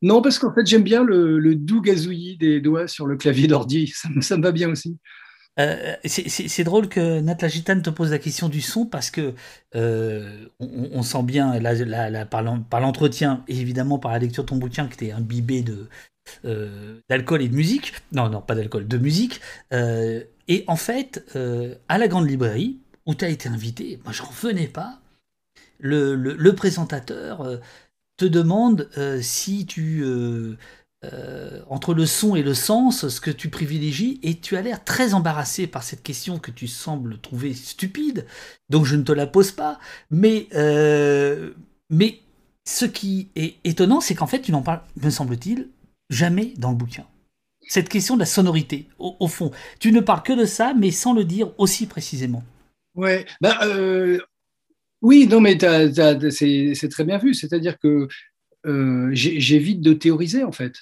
Non, 0.00 0.22
parce 0.22 0.38
qu'en 0.38 0.52
fait, 0.54 0.66
j'aime 0.66 0.82
bien 0.82 1.04
le, 1.04 1.54
doux 1.54 1.82
gazouillis 1.82 2.38
des 2.38 2.60
doigts 2.60 2.88
sur 2.88 3.06
le 3.06 3.16
clavier 3.16 3.46
d'ordi. 3.46 3.92
Ça, 4.20 4.36
me 4.36 4.42
va 4.42 4.52
bien 4.52 4.70
aussi. 4.70 4.96
Euh, 5.60 5.96
c'est 6.06 6.64
drôle 6.64 6.88
que 6.88 7.20
Nat 7.20 7.36
la 7.42 7.48
gitane 7.48 7.82
te 7.82 7.90
pose 7.90 8.10
la 8.10 8.18
question 8.18 8.48
du 8.48 8.62
son 8.62 8.86
parce 8.86 9.10
que 9.10 9.34
euh, 9.74 10.46
on, 10.60 11.02
sent 11.02 11.22
bien 11.24 11.60
par 12.30 12.42
l'entretien 12.80 13.44
et 13.48 13.60
évidemment 13.60 13.98
par 13.98 14.12
la 14.12 14.18
lecture 14.18 14.44
de 14.44 14.48
ton 14.48 14.56
bouquin 14.56 14.86
que 14.86 14.96
tu 14.96 15.08
es 15.08 15.12
imbibé 15.12 15.60
de, 15.60 15.90
d'alcool 17.08 17.42
et 17.42 17.48
de 17.48 17.54
musique. 17.54 17.94
Non, 18.12 18.28
non, 18.28 18.40
pas 18.40 18.54
d'alcool, 18.54 18.86
de 18.88 18.98
musique. 18.98 19.40
Et 20.48 20.64
en 20.66 20.76
fait, 20.76 21.24
euh, 21.36 21.74
à 21.88 21.98
la 21.98 22.08
grande 22.08 22.28
librairie, 22.28 22.78
où 23.06 23.14
tu 23.14 23.24
as 23.24 23.28
été 23.28 23.48
invité, 23.48 24.00
moi 24.04 24.12
j'en 24.12 24.26
revenais 24.26 24.68
pas, 24.68 25.00
le, 25.78 26.50
présentateur 26.50 27.40
euh, 27.40 27.56
te 28.16 28.24
demande 28.24 28.88
euh, 28.98 29.20
si 29.22 29.66
tu... 29.66 30.04
entre 31.68 31.94
le 31.94 32.06
son 32.06 32.36
et 32.36 32.42
le 32.42 32.54
sens, 32.54 33.08
ce 33.08 33.20
que 33.20 33.30
tu 33.30 33.48
privilégies, 33.48 34.20
et 34.22 34.38
tu 34.38 34.56
as 34.56 34.62
l'air 34.62 34.84
très 34.84 35.14
embarrassé 35.14 35.66
par 35.66 35.82
cette 35.82 36.02
question 36.02 36.38
que 36.38 36.52
tu 36.52 36.68
sembles 36.68 37.18
trouver 37.18 37.54
stupide, 37.54 38.26
donc 38.68 38.84
je 38.84 38.94
ne 38.94 39.02
te 39.02 39.12
la 39.12 39.26
pose 39.26 39.50
pas, 39.50 39.80
mais, 40.10 40.48
mais 41.90 42.20
ce 42.64 42.84
qui 42.84 43.30
est 43.34 43.56
étonnant, 43.64 44.00
c'est 44.00 44.14
qu'en 44.14 44.28
fait 44.28 44.42
tu 44.42 44.52
n'en 44.52 44.62
parles, 44.62 44.82
me 45.02 45.10
semble-t-il, 45.10 45.68
jamais 46.12 46.54
dans 46.56 46.70
le 46.70 46.76
bouquin 46.76 47.06
cette 47.68 47.88
question 47.88 48.16
de 48.16 48.20
la 48.20 48.26
sonorité, 48.26 48.88
au, 48.98 49.28
fond. 49.28 49.50
Tu 49.78 49.92
ne 49.92 50.00
parles 50.00 50.22
que 50.22 50.32
de 50.32 50.44
ça, 50.44 50.74
mais 50.74 50.90
sans 50.90 51.14
le 51.14 51.24
dire 51.24 51.52
aussi 51.58 51.86
précisément. 51.86 52.44
Ouais, 52.94 53.24
bah, 53.40 53.58
euh, 53.62 54.18
oui, 55.00 55.26
non, 55.26 55.40
mais 55.40 55.58
c'est 56.30 56.88
très 56.90 57.04
bien 57.04 57.18
vu. 57.18 57.34
C'est-à-dire 57.34 57.78
que 57.78 58.08
euh, 58.66 59.10
j'évite 59.12 59.80
de 59.80 59.92
théoriser, 59.94 60.44
en 60.44 60.52
fait. 60.52 60.74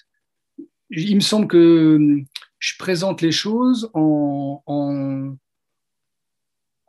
Il 0.90 1.14
me 1.14 1.20
semble 1.20 1.46
que 1.46 2.20
je 2.58 2.72
présente 2.78 3.22
les 3.22 3.30
choses 3.30 3.90
en, 3.94 4.60
en 4.66 5.38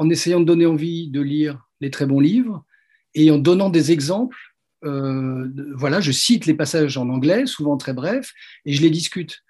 essayant 0.09 0.39
de 0.39 0.45
donner 0.45 0.65
envie 0.65 1.11
de 1.11 1.21
lire 1.21 1.67
les 1.79 1.91
très 1.91 2.07
bons 2.07 2.19
livres 2.19 2.65
et 3.13 3.29
en 3.29 3.37
donnant 3.37 3.69
des 3.69 3.91
exemples. 3.91 4.50
Euh, 4.83 5.47
voilà, 5.75 6.01
je 6.01 6.11
cite 6.11 6.45
les 6.45 6.53
passages 6.53 6.97
en 6.97 7.09
anglais, 7.09 7.45
souvent 7.45 7.77
très 7.77 7.93
brefs, 7.93 8.33
et 8.65 8.73
je 8.73 8.81
les 8.81 8.89
discute. 8.89 9.43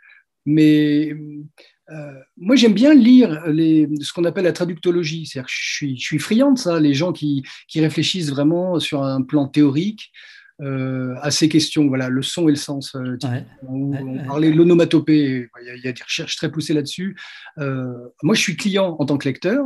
Mais 0.45 1.15
euh, 1.91 2.13
moi, 2.37 2.55
j'aime 2.55 2.73
bien 2.73 2.93
lire 2.93 3.47
les, 3.47 3.89
ce 4.01 4.13
qu'on 4.13 4.23
appelle 4.23 4.45
la 4.45 4.53
traductologie. 4.53 5.25
C'est-à-dire 5.25 5.47
que 5.47 5.53
je 5.53 5.75
suis, 5.75 5.97
je 5.97 6.03
suis 6.03 6.19
friand 6.19 6.51
de 6.51 6.59
ça, 6.59 6.79
les 6.79 6.93
gens 6.93 7.11
qui, 7.11 7.43
qui 7.67 7.81
réfléchissent 7.81 8.29
vraiment 8.29 8.79
sur 8.79 9.03
un 9.03 9.21
plan 9.21 9.47
théorique 9.47 10.11
euh, 10.61 11.15
à 11.21 11.31
ces 11.31 11.49
questions. 11.49 11.87
Voilà, 11.87 12.09
le 12.09 12.21
son 12.21 12.47
et 12.47 12.51
le 12.51 12.57
sens. 12.57 12.95
Euh, 12.95 13.17
on 13.67 14.23
parlait 14.25 14.51
de 14.51 14.57
l'onomatopée. 14.57 15.49
Il 15.61 15.81
y, 15.83 15.87
a 15.87 15.91
des 15.91 16.03
recherches 16.03 16.35
très 16.35 16.51
poussées 16.51 16.73
là-dessus. 16.73 17.17
moi, 17.57 18.35
je 18.35 18.41
suis 18.41 18.55
client 18.55 18.95
en 18.99 19.05
tant 19.05 19.17
que 19.17 19.27
lecteur, 19.27 19.65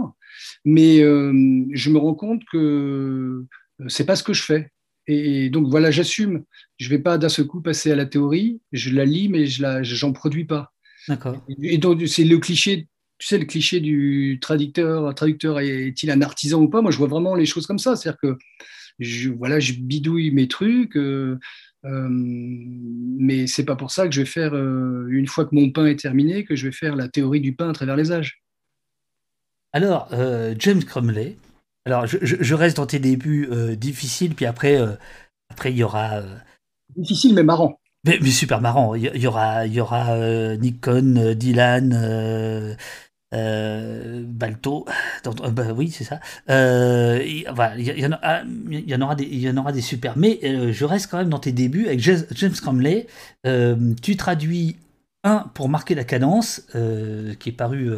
mais 0.63 0.99
je 0.99 1.89
me 1.89 1.97
rends 1.97 2.15
compte 2.15 2.43
que 2.51 3.45
c'est 3.87 4.05
pas 4.05 4.15
ce 4.15 4.23
que 4.23 4.33
je 4.33 4.41
fais. 4.41 4.71
Et 5.07 5.49
donc 5.49 5.67
voilà, 5.69 5.91
j'assume. 5.91 6.43
Je 6.77 6.85
ne 6.85 6.89
vais 6.89 6.99
pas 7.01 7.17
d'un 7.17 7.29
seul 7.29 7.47
coup 7.47 7.61
passer 7.61 7.91
à 7.91 7.95
la 7.95 8.05
théorie. 8.05 8.59
Je 8.71 8.89
la 8.91 9.05
lis, 9.05 9.29
mais 9.29 9.45
je 9.45 9.63
j'en 9.83 10.13
produis 10.13 10.45
pas. 10.45 10.73
D'accord. 11.07 11.45
Et, 11.61 11.77
donc 11.77 12.07
c'est 12.07 12.23
le 12.23 12.37
cliché. 12.37 12.87
Tu 13.17 13.27
sais 13.27 13.37
le 13.37 13.45
cliché 13.45 13.79
du 13.79 14.39
traducteur. 14.41 15.13
Traducteur 15.15 15.59
est-il 15.59 16.11
un 16.11 16.21
artisan 16.21 16.61
ou 16.61 16.67
pas? 16.67 16.81
Moi, 16.81 16.91
je 16.91 16.97
vois 16.97 17.07
vraiment 17.07 17.35
les 17.35 17.45
choses 17.45 17.67
comme 17.67 17.79
ça. 17.79 17.95
C'est-à-dire 17.95 18.19
que 18.21 18.37
je, 18.99 19.29
voilà, 19.29 19.59
je 19.59 19.73
bidouille 19.73 20.31
mes 20.31 20.47
trucs. 20.47 20.97
Euh, 20.97 21.39
euh, 21.85 22.07
mais 22.09 23.47
c'est 23.47 23.65
pas 23.65 23.75
pour 23.75 23.91
ça 23.91 24.07
que 24.07 24.13
je 24.13 24.21
vais 24.21 24.25
faire, 24.25 24.55
euh, 24.55 25.07
une 25.09 25.27
fois 25.27 25.45
que 25.45 25.53
mon 25.53 25.69
pain 25.69 25.85
est 25.85 25.99
terminé, 25.99 26.43
que 26.43 26.55
je 26.55 26.65
vais 26.67 26.73
faire 26.73 26.95
la 26.95 27.07
théorie 27.07 27.41
du 27.41 27.53
pain 27.55 27.69
à 27.69 27.73
travers 27.73 27.95
les 27.95 28.11
âges. 28.11 28.41
Alors, 29.71 30.07
euh, 30.13 30.55
James 30.57 30.83
Cromley, 30.83 31.37
alors, 31.85 32.07
je, 32.07 32.55
reste 32.55 32.77
dans 32.77 32.87
tes 32.87 32.97
débuts 32.97 33.47
euh, 33.51 33.75
difficiles, 33.75 34.33
puis 34.33 34.47
après, 34.47 34.75
euh, 34.75 34.93
après 35.49 35.71
il 35.71 35.77
y 35.77 35.83
aura. 35.83 36.15
Euh, 36.15 36.35
Difficile 36.95 37.35
mais 37.35 37.43
marrant. 37.43 37.79
Mais, 38.05 38.19
super 38.31 38.59
marrant. 38.61 38.95
Il 38.95 39.03
y, 39.03 39.27
aura, 39.27 39.65
il 39.65 39.73
y 39.73 39.79
aura 39.79 40.15
Nikon, 40.57 41.33
Dylan, 41.35 42.77
Balto. 43.31 44.85
bah, 45.51 45.73
oui, 45.75 45.89
c'est 45.89 46.03
ça. 46.03 46.19
il, 46.47 47.41
y, 47.41 48.05
en 48.05 48.11
ah, 48.21 48.43
y 48.69 48.95
en 48.95 49.01
aura 49.01 49.15
des, 49.15 49.23
il 49.23 49.39
y 49.39 49.49
en 49.49 49.57
aura 49.57 49.71
des 49.71 49.81
super. 49.81 50.17
Mais 50.17 50.39
je 50.71 50.85
reste 50.85 51.09
quand 51.09 51.17
même 51.17 51.29
dans 51.29 51.39
tes 51.39 51.51
débuts 51.51 51.87
avec 51.87 51.99
James 51.99 52.53
Cromley. 52.61 53.07
tu 54.01 54.17
traduis 54.17 54.77
un 55.23 55.49
pour 55.55 55.67
marquer 55.67 55.95
la 55.95 56.03
cadence, 56.03 56.61
qui 57.39 57.49
est 57.49 57.57
paru 57.57 57.91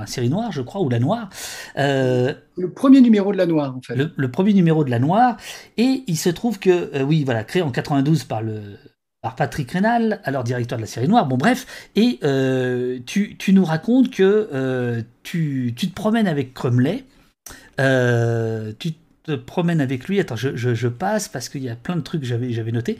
un 0.00 0.06
série 0.06 0.28
noire, 0.28 0.52
je 0.52 0.62
crois, 0.62 0.80
ou 0.80 0.88
la 0.88 0.98
noire. 0.98 1.30
Euh, 1.78 2.34
le 2.56 2.70
premier 2.70 3.00
numéro 3.00 3.32
de 3.32 3.36
la 3.36 3.46
noire, 3.46 3.76
en 3.76 3.80
fait. 3.80 3.94
Le, 3.94 4.30
premier 4.30 4.52
numéro 4.52 4.84
de 4.84 4.90
la 4.90 4.98
noire. 4.98 5.36
Et 5.76 6.04
il 6.06 6.16
se 6.16 6.30
trouve 6.30 6.58
que, 6.58 6.94
euh, 6.94 7.02
oui, 7.02 7.24
voilà, 7.24 7.44
créé 7.44 7.62
en 7.62 7.70
92 7.70 8.24
par 8.24 8.42
le 8.42 8.60
par 9.22 9.36
Patrick 9.36 9.70
Rénal, 9.72 10.22
alors 10.24 10.44
directeur 10.44 10.78
de 10.78 10.82
la 10.82 10.86
série 10.86 11.06
noire, 11.06 11.26
bon 11.26 11.36
bref, 11.36 11.90
et 11.94 12.18
euh, 12.24 13.00
tu, 13.04 13.36
tu, 13.36 13.52
nous 13.52 13.66
racontes 13.66 14.10
que 14.10 15.04
tu, 15.22 15.74
tu, 15.76 15.90
te 15.90 15.94
promènes 15.94 16.26
avec 16.26 16.54
Crumley, 16.54 17.04
tu 17.76 18.94
te 19.22 19.34
promènes 19.34 19.82
avec 19.82 20.08
lui, 20.08 20.20
attends, 20.20 20.36
je, 20.36 20.56
je, 20.56 20.88
passe 20.88 21.28
parce 21.28 21.50
qu'il 21.50 21.62
y 21.62 21.68
a 21.68 21.76
plein 21.76 21.96
de 21.96 22.00
trucs 22.00 22.22
que 22.22 22.26
j'avais 22.26 22.72
noté, 22.72 22.96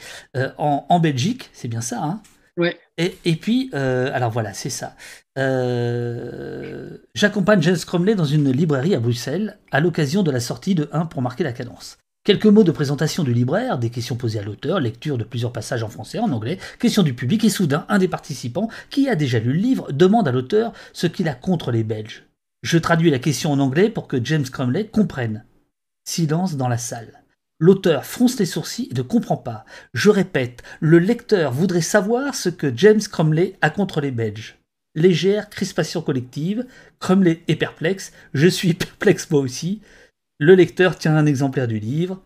en, 0.59 0.85
en, 0.87 1.01
Belgique, 1.01 1.49
c'est 1.55 1.69
bien 1.69 1.81
ça, 1.81 2.03
hein? 2.03 2.21
Ouais. 2.59 2.77
Et, 3.25 3.37
puis, 3.37 3.71
alors 3.73 4.31
voilà, 4.31 4.53
c'est 4.53 4.69
ça. 4.69 4.95
Euh, 5.39 6.99
j'accompagne 7.15 7.63
James 7.63 7.79
Cromley 7.87 8.15
dans 8.15 8.25
une 8.25 8.51
librairie 8.51 8.95
à 8.95 9.01
Bruxelles 9.01 9.59
à 9.71 9.81
l'occasion 9.81 10.23
de 10.23 10.31
la 10.31 10.41
sortie 10.41 10.75
de 10.75 10.89
1 10.93 11.07
pour 11.07 11.23
marquer 11.23 11.45
la 11.45 11.53
cadence. 11.53 11.99
Quelques 12.25 12.47
mots 12.47 12.65
de 12.65 12.73
présentation 12.73 13.25
du 13.25 13.33
libraire, 13.33 13.79
des 13.79 13.89
questions 13.89 14.17
posées 14.17 14.41
à 14.41 14.43
l'auteur, 14.43 14.81
lecture 14.81 15.17
de 15.17 15.25
plusieurs 15.25 15.53
passages 15.53 15.83
en 15.83 15.89
français, 15.89 16.19
en 16.19 16.33
anglais, 16.33 16.59
questions 16.79 17.03
du 17.03 17.15
public, 17.15 17.45
et 17.45 17.49
soudain, 17.49 17.87
un 17.89 17.99
des 17.99 18.09
participants, 18.09 18.69
qui 18.91 19.09
a 19.09 19.15
déjà 19.15 19.39
lu 19.39 19.55
le 19.55 19.59
livre, 19.59 19.91
demande 19.93 20.29
à 20.29 20.33
l'auteur 20.33 20.73
ce 20.93 21.07
qu'il 21.07 21.29
a 21.29 21.35
contre 21.35 21.71
les 21.71 21.85
Belges. 21.85 22.25
Je 22.63 22.77
traduis 22.77 23.11
la 23.11 23.19
question 23.19 23.53
en 23.53 23.59
anglais 23.59 23.89
pour 23.89 24.07
que 24.07 24.23
James 24.23 24.45
Cromley 24.45 24.89
comprenne. 24.89 25.45
Silence 26.05 26.57
dans 26.57 26.69
la 26.69 26.77
salle. 26.77 27.20
L'auteur 27.61 28.05
fronce 28.05 28.39
les 28.41 28.47
sourcils 28.47 28.89
et 28.91 28.95
ne 28.95 29.03
comprend 29.03 29.37
pas. 29.37 29.65
Je 29.95 30.11
répète, 30.11 30.63
le 30.81 30.99
lecteur 30.99 31.53
voudrait 31.53 31.81
savoir 31.81 32.35
ce 32.35 32.49
que 32.49 32.75
James 32.75 33.01
Cromley 33.01 33.57
a 33.61 33.71
contre 33.71 34.01
les 34.01 34.11
Belges 34.11 34.61
légère 34.95 35.51
crispation 35.51 36.03
collective. 36.03 36.67
Crumley 36.99 37.43
est 37.49 37.57
perplexe, 37.57 38.13
je 38.35 38.49
suis 38.49 38.75
perplexe 38.75 39.31
moi 39.31 39.41
aussi. 39.41 39.81
Le 40.39 40.55
lecteur 40.55 40.97
tient 40.97 41.17
un 41.17 41.27
exemplaire 41.27 41.69
du 41.69 41.79
livre. 41.79 42.23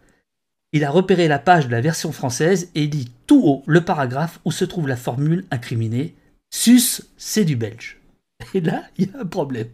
Il 0.73 0.85
a 0.85 0.91
repéré 0.91 1.29
la 1.29 1.39
page 1.39 1.67
de 1.67 1.73
la 1.73 1.81
version 1.81 2.11
française 2.13 2.71
et 2.75 2.87
lit 2.87 3.11
tout 3.27 3.43
haut 3.45 3.63
le 3.67 3.85
paragraphe 3.85 4.41
où 4.45 4.53
se 4.53 4.65
trouve 4.65 4.89
la 4.89 4.97
formule 4.97 5.45
incriminée. 5.51 6.15
Sus, 6.51 7.03
c'est 7.17 7.45
du 7.45 7.57
belge. 7.57 8.01
Et 8.55 8.61
là, 8.61 8.85
il 8.97 9.07
y 9.07 9.15
a 9.15 9.21
un 9.21 9.27
problème. 9.27 9.69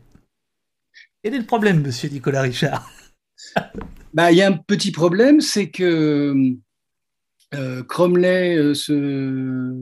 Quel 1.23 1.35
est 1.35 1.39
le 1.39 1.45
problème, 1.45 1.83
monsieur 1.83 2.09
Nicolas 2.09 2.43
Richard? 2.43 2.91
bah, 4.15 4.33
Il 4.33 4.39
y 4.39 4.43
a 4.43 4.49
un 4.49 4.57
petit 4.57 4.93
problème, 4.93 5.41
c'est 5.41 5.71
que 5.71 6.55
euh, 7.55 7.83
Cromley 7.85 8.57
euh, 8.57 8.75
se... 8.75 9.73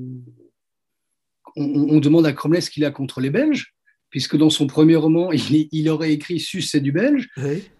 On, 1.57 1.99
demande 1.99 2.25
à 2.27 2.33
Cromley 2.33 2.61
ce 2.61 2.71
qu'il 2.71 2.85
a 2.85 2.93
contre 2.93 3.21
les 3.21 3.31
Belges, 3.31 3.75
puisque 4.11 4.37
dans 4.37 4.51
son 4.51 4.69
premier 4.69 4.95
roman, 4.95 5.31
il, 5.33 5.89
aurait 5.89 6.13
écrit 6.13 6.39
Sus, 6.39 6.63
c'est 6.63 6.81
du 6.81 6.93
Belge. 6.93 7.29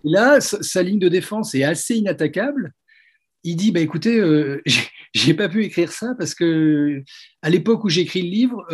Là, 0.03 0.41
sa, 0.41 0.83
ligne 0.83 0.99
de 0.99 1.09
défense 1.09 1.55
est 1.55 1.63
assez 1.63 1.97
inattaquable. 1.97 2.73
Il 3.45 3.57
dit 3.57 3.71
bah, 3.71 3.81
écoutez, 3.81 4.19
euh, 4.19 4.61
j'ai 5.15 5.35
pas 5.35 5.49
pu 5.49 5.65
écrire 5.65 5.93
ça 5.93 6.15
parce 6.19 6.35
que 6.35 7.03
à 7.43 7.51
l'époque 7.51 7.85
où 7.85 7.89
j'écris 7.89 8.23
le 8.23 8.29
livre, 8.29 8.67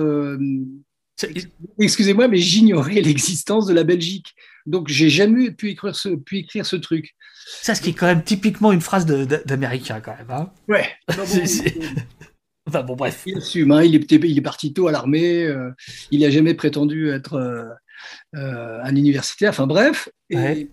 excusez-moi, 1.78 2.28
mais 2.28 2.38
j'ignorais 2.38 3.02
l'existence 3.02 3.66
de 3.66 3.74
la 3.74 3.84
Belgique. 3.84 4.34
Donc, 4.66 4.88
j'ai 4.88 5.10
jamais 5.10 5.50
pu 5.50 5.70
écrire 5.70 5.94
ce, 5.94 6.08
pu 6.10 6.38
écrire 6.38 6.64
ce 6.64 6.76
truc. 6.76 7.14
Ça, 7.46 7.74
ce 7.74 7.82
qui 7.82 7.90
est 7.90 7.94
quand 7.94 8.06
même 8.06 8.24
typiquement 8.24 8.72
une 8.72 8.80
phrase 8.80 9.04
d'américain, 9.06 10.00
quand 10.00 10.16
même. 10.16 10.30
Hein 10.30 10.50
ouais. 10.68 10.88
enfin, 12.66 12.82
bon, 12.82 12.96
bref. 12.96 13.22
Il 13.26 13.36
assume, 13.36 13.72
hein, 13.72 13.82
il, 13.82 13.94
est, 13.94 14.10
il 14.10 14.38
est 14.38 14.42
parti 14.42 14.72
tôt 14.72 14.88
à 14.88 14.92
l'armée, 14.92 15.44
euh, 15.44 15.70
il 16.10 16.20
n'a 16.20 16.30
jamais 16.30 16.54
prétendu 16.54 17.10
être 17.10 17.34
euh, 17.34 17.68
euh, 18.36 18.80
un 18.82 18.96
universitaire, 18.96 19.50
enfin, 19.50 19.66
bref. 19.66 20.08
Et, 20.30 20.70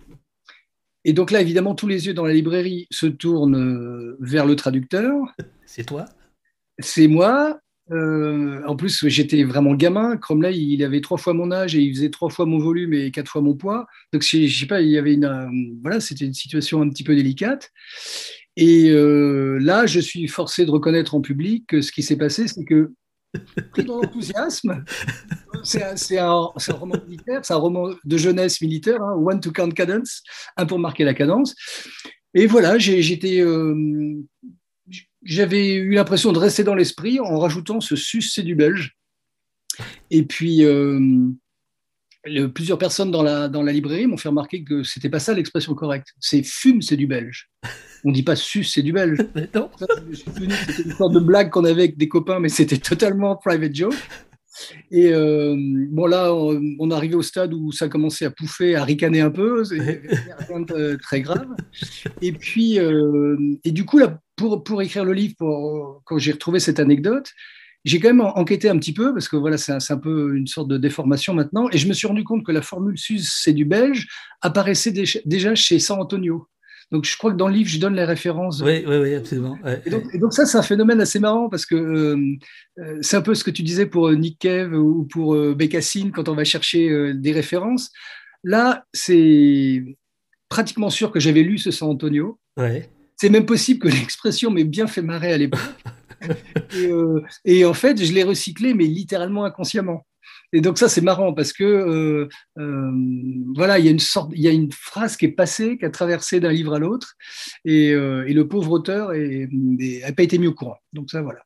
et, 1.04 1.12
donc 1.12 1.30
là, 1.30 1.42
évidemment, 1.42 1.74
tous 1.74 1.88
les 1.88 2.06
yeux 2.06 2.14
dans 2.14 2.24
la 2.24 2.32
librairie 2.32 2.86
se 2.90 3.06
tournent 3.06 4.16
vers 4.20 4.46
le 4.46 4.56
traducteur. 4.56 5.12
C'est 5.66 5.84
toi? 5.84 6.06
C'est 6.78 7.08
moi. 7.08 7.60
Euh, 7.90 8.62
en 8.66 8.76
plus, 8.76 9.08
j'étais 9.08 9.42
vraiment 9.44 9.74
gamin. 9.74 10.16
Cromley, 10.16 10.56
il 10.56 10.84
avait 10.84 11.00
trois 11.00 11.18
fois 11.18 11.34
mon 11.34 11.50
âge 11.50 11.74
et 11.74 11.80
il 11.80 11.94
faisait 11.94 12.10
trois 12.10 12.30
fois 12.30 12.46
mon 12.46 12.58
volume 12.58 12.92
et 12.94 13.10
quatre 13.10 13.28
fois 13.28 13.42
mon 13.42 13.54
poids. 13.54 13.86
Donc, 14.12 14.22
je, 14.22 14.46
sais 14.46 14.66
pas, 14.66 14.80
il 14.80 14.90
y 14.90 14.98
avait 14.98 15.14
une, 15.14 15.24
euh, 15.24 15.46
voilà, 15.82 16.00
c'était 16.00 16.24
une 16.24 16.34
situation 16.34 16.80
un 16.80 16.88
petit 16.88 17.04
peu 17.04 17.14
délicate. 17.14 17.70
Et 18.56 18.90
euh, 18.90 19.58
là, 19.60 19.86
je 19.86 20.00
suis 20.00 20.28
forcé 20.28 20.64
de 20.64 20.70
reconnaître 20.70 21.14
en 21.14 21.20
public 21.20 21.64
que 21.66 21.80
ce 21.80 21.90
qui 21.90 22.02
s'est 22.02 22.16
passé, 22.16 22.46
c'est 22.46 22.64
que 22.64 22.92
pris 23.72 23.84
dans 23.84 24.00
l'enthousiasme, 24.00 24.84
c'est 25.64 25.82
un, 25.82 25.94
un, 26.18 26.74
roman 26.74 26.96
militaire, 27.08 27.40
c'est 27.42 27.54
un 27.54 27.58
roman 27.58 27.90
de 28.04 28.16
jeunesse 28.18 28.60
militaire, 28.60 29.00
hein, 29.02 29.14
One 29.14 29.40
to 29.40 29.50
Count 29.52 29.70
Cadence, 29.70 30.22
un 30.56 30.66
pour 30.66 30.78
marquer 30.78 31.04
la 31.04 31.14
cadence. 31.14 31.54
Et 32.34 32.46
voilà, 32.46 32.78
j'étais 32.78 33.42
j'avais 35.24 35.74
eu 35.74 35.94
l'impression 35.94 36.32
de 36.32 36.38
rester 36.38 36.64
dans 36.64 36.74
l'esprit 36.74 37.20
en 37.20 37.38
rajoutant 37.38 37.80
ce 37.80 37.96
sus, 37.96 38.22
c'est 38.22 38.42
du 38.42 38.54
belge. 38.54 38.96
Et 40.10 40.24
puis, 40.24 40.64
euh, 40.64 41.28
plusieurs 42.54 42.78
personnes 42.78 43.10
dans 43.10 43.22
la, 43.22 43.48
dans 43.48 43.62
la 43.62 43.72
librairie 43.72 44.06
m'ont 44.06 44.16
fait 44.16 44.28
remarquer 44.28 44.64
que 44.64 44.82
c'était 44.82 45.08
pas 45.08 45.18
ça 45.18 45.34
l'expression 45.34 45.74
correcte. 45.74 46.08
C'est 46.20 46.42
fume, 46.42 46.82
c'est 46.82 46.96
du 46.96 47.06
belge. 47.06 47.50
On 48.04 48.12
dit 48.12 48.22
pas 48.22 48.36
sus, 48.36 48.64
c'est 48.64 48.82
du 48.82 48.92
belge. 48.92 49.18
C'était 50.12 50.82
une 50.82 50.92
sorte 50.92 51.14
de 51.14 51.20
blague 51.20 51.50
qu'on 51.50 51.64
avait 51.64 51.82
avec 51.82 51.96
des 51.96 52.08
copains, 52.08 52.40
mais 52.40 52.48
c'était 52.48 52.78
totalement 52.78 53.36
private 53.36 53.74
joke. 53.74 53.94
Et 54.90 55.12
euh, 55.12 55.56
bon, 55.90 56.06
là, 56.06 56.34
on, 56.34 56.90
est 56.90 56.94
arrivé 56.94 57.14
au 57.14 57.22
stade 57.22 57.54
où 57.54 57.72
ça 57.72 57.88
commençait 57.88 58.24
à 58.24 58.30
pouffer, 58.30 58.74
à 58.74 58.84
ricaner 58.84 59.20
un 59.20 59.30
peu. 59.30 59.62
rien 59.62 60.60
de 60.60 60.98
très 61.00 61.22
grave. 61.22 61.48
Et 62.20 62.32
puis, 62.32 62.78
euh, 62.78 63.36
et 63.64 63.70
du 63.70 63.84
coup, 63.84 63.98
là, 63.98 64.20
pour, 64.42 64.64
pour 64.64 64.82
écrire 64.82 65.04
le 65.04 65.12
livre, 65.12 65.34
pour, 65.38 66.02
quand 66.04 66.18
j'ai 66.18 66.32
retrouvé 66.32 66.58
cette 66.58 66.80
anecdote, 66.80 67.30
j'ai 67.84 68.00
quand 68.00 68.08
même 68.08 68.20
enquêté 68.20 68.68
un 68.68 68.76
petit 68.76 68.92
peu 68.92 69.12
parce 69.12 69.28
que 69.28 69.36
voilà, 69.36 69.56
c'est 69.56 69.72
un, 69.72 69.98
peu 69.98 70.36
une 70.36 70.46
sorte 70.46 70.68
de 70.68 70.78
déformation 70.78 71.32
maintenant. 71.32 71.68
Et 71.70 71.78
je 71.78 71.86
me 71.88 71.92
suis 71.92 72.06
rendu 72.06 72.24
compte 72.24 72.44
que 72.44 72.52
la 72.52 72.62
formule 72.62 72.98
sus, 72.98 73.20
c'est 73.20 73.52
du 73.52 73.64
belge, 73.64 74.08
apparaissait 74.40 74.92
déjà 75.24 75.54
chez 75.54 75.78
San 75.78 76.00
Antonio. 76.00 76.48
Donc, 76.90 77.04
je 77.04 77.16
crois 77.16 77.32
que 77.32 77.36
dans 77.36 77.48
le 77.48 77.54
livre, 77.54 77.70
je 77.70 77.78
donne 77.78 77.94
les 77.94 78.04
références. 78.04 78.60
Oui, 78.60 78.84
oui, 78.86 78.96
oui, 78.96 79.14
absolument. 79.14 79.56
Et, 79.86 80.18
donc, 80.18 80.32
ça, 80.32 80.44
c'est 80.44 80.58
un 80.58 80.62
phénomène 80.62 81.00
assez 81.00 81.20
marrant 81.20 81.48
parce 81.48 81.64
que 81.64 81.74
euh, 81.74 82.16
euh, 82.78 82.98
c'est 83.00 83.16
un 83.16 83.22
peu 83.22 83.34
ce 83.34 83.44
que 83.44 83.50
tu 83.50 83.62
disais 83.62 83.86
pour 83.86 84.08
euh, 84.08 84.14
Nick 84.14 84.38
Cave 84.38 84.74
ou 84.74 85.04
pour 85.04 85.36
Bécassine 85.54 86.12
quand 86.12 86.28
on 86.28 86.34
va 86.34 86.44
chercher 86.44 87.14
des 87.14 87.32
références. 87.32 87.90
Là, 88.44 88.84
c'est 88.92 89.84
pratiquement 90.48 90.90
sûr 90.90 91.10
que 91.12 91.18
j'avais 91.20 91.42
lu 91.42 91.58
ce 91.58 91.70
San 91.70 91.88
Antonio. 91.88 92.38
Ouais. 92.56 92.90
C'est 93.22 93.30
même 93.30 93.46
possible 93.46 93.78
que 93.78 93.88
l'expression 94.00 94.50
m'ait 94.50 94.64
bien 94.64 94.88
fait 94.88 95.00
marrer 95.00 95.32
à 95.32 95.38
l'époque. 95.38 95.60
et, 96.76 96.90
et, 97.44 97.64
en 97.64 97.72
fait, 97.72 98.04
je 98.04 98.12
l'ai 98.12 98.24
recyclé, 98.24 98.74
mais 98.74 98.86
littéralement 98.86 99.44
inconsciemment. 99.44 100.04
Et 100.52 100.60
donc 100.60 100.76
ça, 100.76 100.88
c'est 100.88 101.02
marrant 101.02 101.32
parce 101.32 101.52
que 101.52 101.62
euh, 101.62 102.28
euh, 102.58 102.90
voilà, 103.54 103.78
il 103.78 103.84
y 103.84 103.88
a 103.88 103.92
une 103.92 104.00
sorte, 104.00 104.32
il 104.34 104.40
y 104.40 104.48
a 104.48 104.50
une 104.50 104.72
phrase 104.72 105.16
qui 105.16 105.26
est 105.26 105.30
passée, 105.30 105.78
qui 105.78 105.84
a 105.84 105.90
traversé 105.90 106.40
d'un 106.40 106.50
livre 106.50 106.74
à 106.74 106.80
l'autre, 106.80 107.14
et, 107.64 107.92
euh, 107.92 108.26
et, 108.26 108.32
le 108.32 108.48
pauvre 108.48 108.72
auteur 108.72 109.12
n'a 109.12 110.12
pas 110.12 110.24
été 110.24 110.38
mis 110.38 110.48
au 110.48 110.54
courant. 110.54 110.78
Donc 110.92 111.08
ça, 111.08 111.22
voilà. 111.22 111.42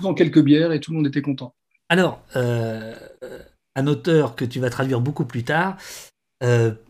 Dans 0.00 0.14
quelques 0.14 0.42
bières 0.42 0.72
et 0.72 0.80
tout 0.80 0.92
le 0.92 0.96
monde 0.96 1.06
était 1.06 1.22
content. 1.22 1.54
Alors, 1.90 2.24
un 2.34 3.86
auteur 3.86 4.36
que 4.36 4.46
tu 4.46 4.58
vas 4.58 4.70
traduire 4.70 5.02
beaucoup 5.02 5.26
plus 5.26 5.44
tard, 5.44 5.76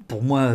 pour 0.08 0.22
moi 0.22 0.52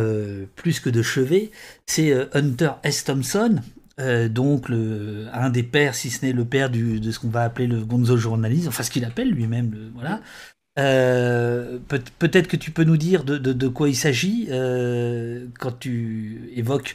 plus 0.56 0.80
que 0.80 0.90
de 0.90 1.02
chevet, 1.02 1.50
c'est 1.86 2.12
Hunter 2.34 2.72
S. 2.82 3.04
Thompson, 3.04 3.60
euh, 4.00 4.28
donc 4.28 4.68
le, 4.68 5.26
un 5.32 5.50
des 5.50 5.62
pères, 5.62 5.94
si 5.94 6.10
ce 6.10 6.24
n'est 6.24 6.32
le 6.32 6.44
père 6.44 6.70
du, 6.70 7.00
de 7.00 7.10
ce 7.10 7.18
qu'on 7.18 7.28
va 7.28 7.42
appeler 7.42 7.66
le 7.66 7.84
gonzo 7.84 8.16
journalisme, 8.16 8.68
enfin 8.68 8.82
ce 8.82 8.90
qu'il 8.90 9.04
appelle 9.04 9.30
lui-même, 9.30 9.74
voilà. 9.94 10.20
Euh, 10.78 11.78
peut, 11.88 12.30
être 12.32 12.46
que 12.46 12.56
tu 12.56 12.70
peux 12.70 12.84
nous 12.84 12.96
dire 12.96 13.24
de, 13.24 13.36
de, 13.36 13.68
quoi 13.68 13.88
il 13.88 13.96
s'agit 13.96 14.46
euh, 14.50 15.46
quand 15.58 15.78
tu 15.80 16.48
évoques 16.54 16.94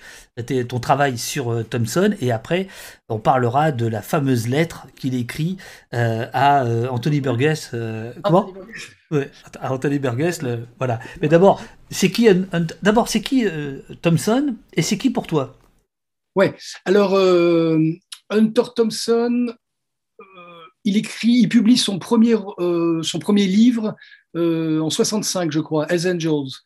ton 0.70 0.80
travail 0.80 1.18
sur 1.18 1.64
Thomson 1.70 2.16
et 2.22 2.32
après 2.32 2.68
on 3.10 3.20
parlera 3.20 3.74
de 3.74 3.86
la 3.86 4.02
fameuse 4.02 4.48
lettre 4.48 4.88
qu'il 4.96 5.14
écrit 5.14 5.58
à 5.92 6.66
Anthony 6.90 7.20
Burgess. 7.20 7.76
comment? 8.24 8.54
Ouais, 9.12 9.30
à 9.62 9.72
Anthony 9.72 10.00
Burgess, 10.00 10.40
voilà. 10.80 11.00
Mais 11.22 11.28
d'abord, 11.28 11.62
c'est 11.92 12.12
qui 12.12 12.28
d'abord 12.82 13.08
c'est 13.08 13.22
qui 13.22 13.46
Thomson 14.02 14.56
et 14.74 14.82
c'est 14.82 14.98
qui 14.98 15.10
pour 15.10 15.28
toi? 15.28 15.58
Ouais. 16.36 16.54
Alors, 16.84 17.16
euh, 17.16 17.80
Hunter 18.30 18.64
Thompson, 18.76 19.54
euh, 20.20 20.24
il 20.84 20.98
écrit, 20.98 21.32
il 21.32 21.50
publie 21.50 21.78
son 21.78 21.98
premier, 21.98 22.36
euh, 22.60 23.02
son 23.04 23.20
premier 23.20 23.48
livre 23.48 23.96
en 24.38 24.90
65, 24.90 25.50
je 25.50 25.62
crois, 25.62 25.90
As 25.90 26.06
Angels. 26.06 26.60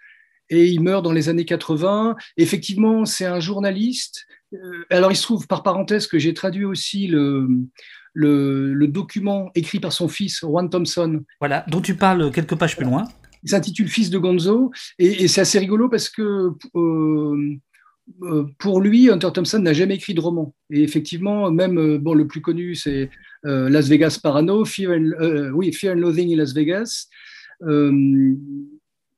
Et 0.49 0.65
il 0.65 0.82
meurt 0.82 1.03
dans 1.03 1.11
les 1.11 1.30
années 1.30 1.45
80. 1.45 2.15
Effectivement, 2.38 3.05
c'est 3.05 3.28
un 3.28 3.39
journaliste. 3.39 4.26
alors, 4.89 5.11
il 5.11 5.15
se 5.15 5.22
trouve, 5.22 5.45
par 5.45 5.61
parenthèse, 5.61 6.07
que 6.07 6.17
j'ai 6.17 6.34
traduit 6.34 6.65
aussi 6.65 7.05
le, 7.05 7.47
le, 8.15 8.88
document 8.88 9.51
écrit 9.53 9.80
par 9.80 9.93
son 9.93 10.07
fils, 10.07 10.39
Juan 10.39 10.67
Thompson. 10.67 11.24
Voilà, 11.39 11.63
dont 11.67 11.82
tu 11.82 11.95
parles 11.95 12.32
quelques 12.32 12.55
pages 12.55 12.76
plus 12.76 12.86
loin. 12.86 13.07
Il 13.43 13.49
s'intitule 13.49 13.87
Fils 13.87 14.09
de 14.09 14.17
Gonzo. 14.17 14.71
Et, 14.97 15.27
c'est 15.27 15.41
assez 15.41 15.59
rigolo 15.59 15.89
parce 15.89 16.09
que 16.09 16.51
euh, 18.23 18.45
pour 18.57 18.81
lui, 18.81 19.09
Hunter 19.09 19.29
Thompson 19.33 19.59
n'a 19.59 19.73
jamais 19.73 19.95
écrit 19.95 20.13
de 20.13 20.21
roman. 20.21 20.53
Et 20.71 20.81
effectivement, 20.83 21.51
même 21.51 21.77
euh, 21.77 21.97
bon, 21.99 22.13
le 22.13 22.27
plus 22.27 22.41
connu, 22.41 22.75
c'est 22.75 23.09
euh, 23.45 23.69
Las 23.69 23.87
Vegas 23.87 24.19
Parano, 24.21 24.65
Fear 24.65 24.91
and, 24.91 25.71
Fear 25.73 25.95
and 25.95 25.99
Loathing 25.99 26.33
in 26.33 26.37
Las 26.37 26.53
Vegas. 26.53 27.07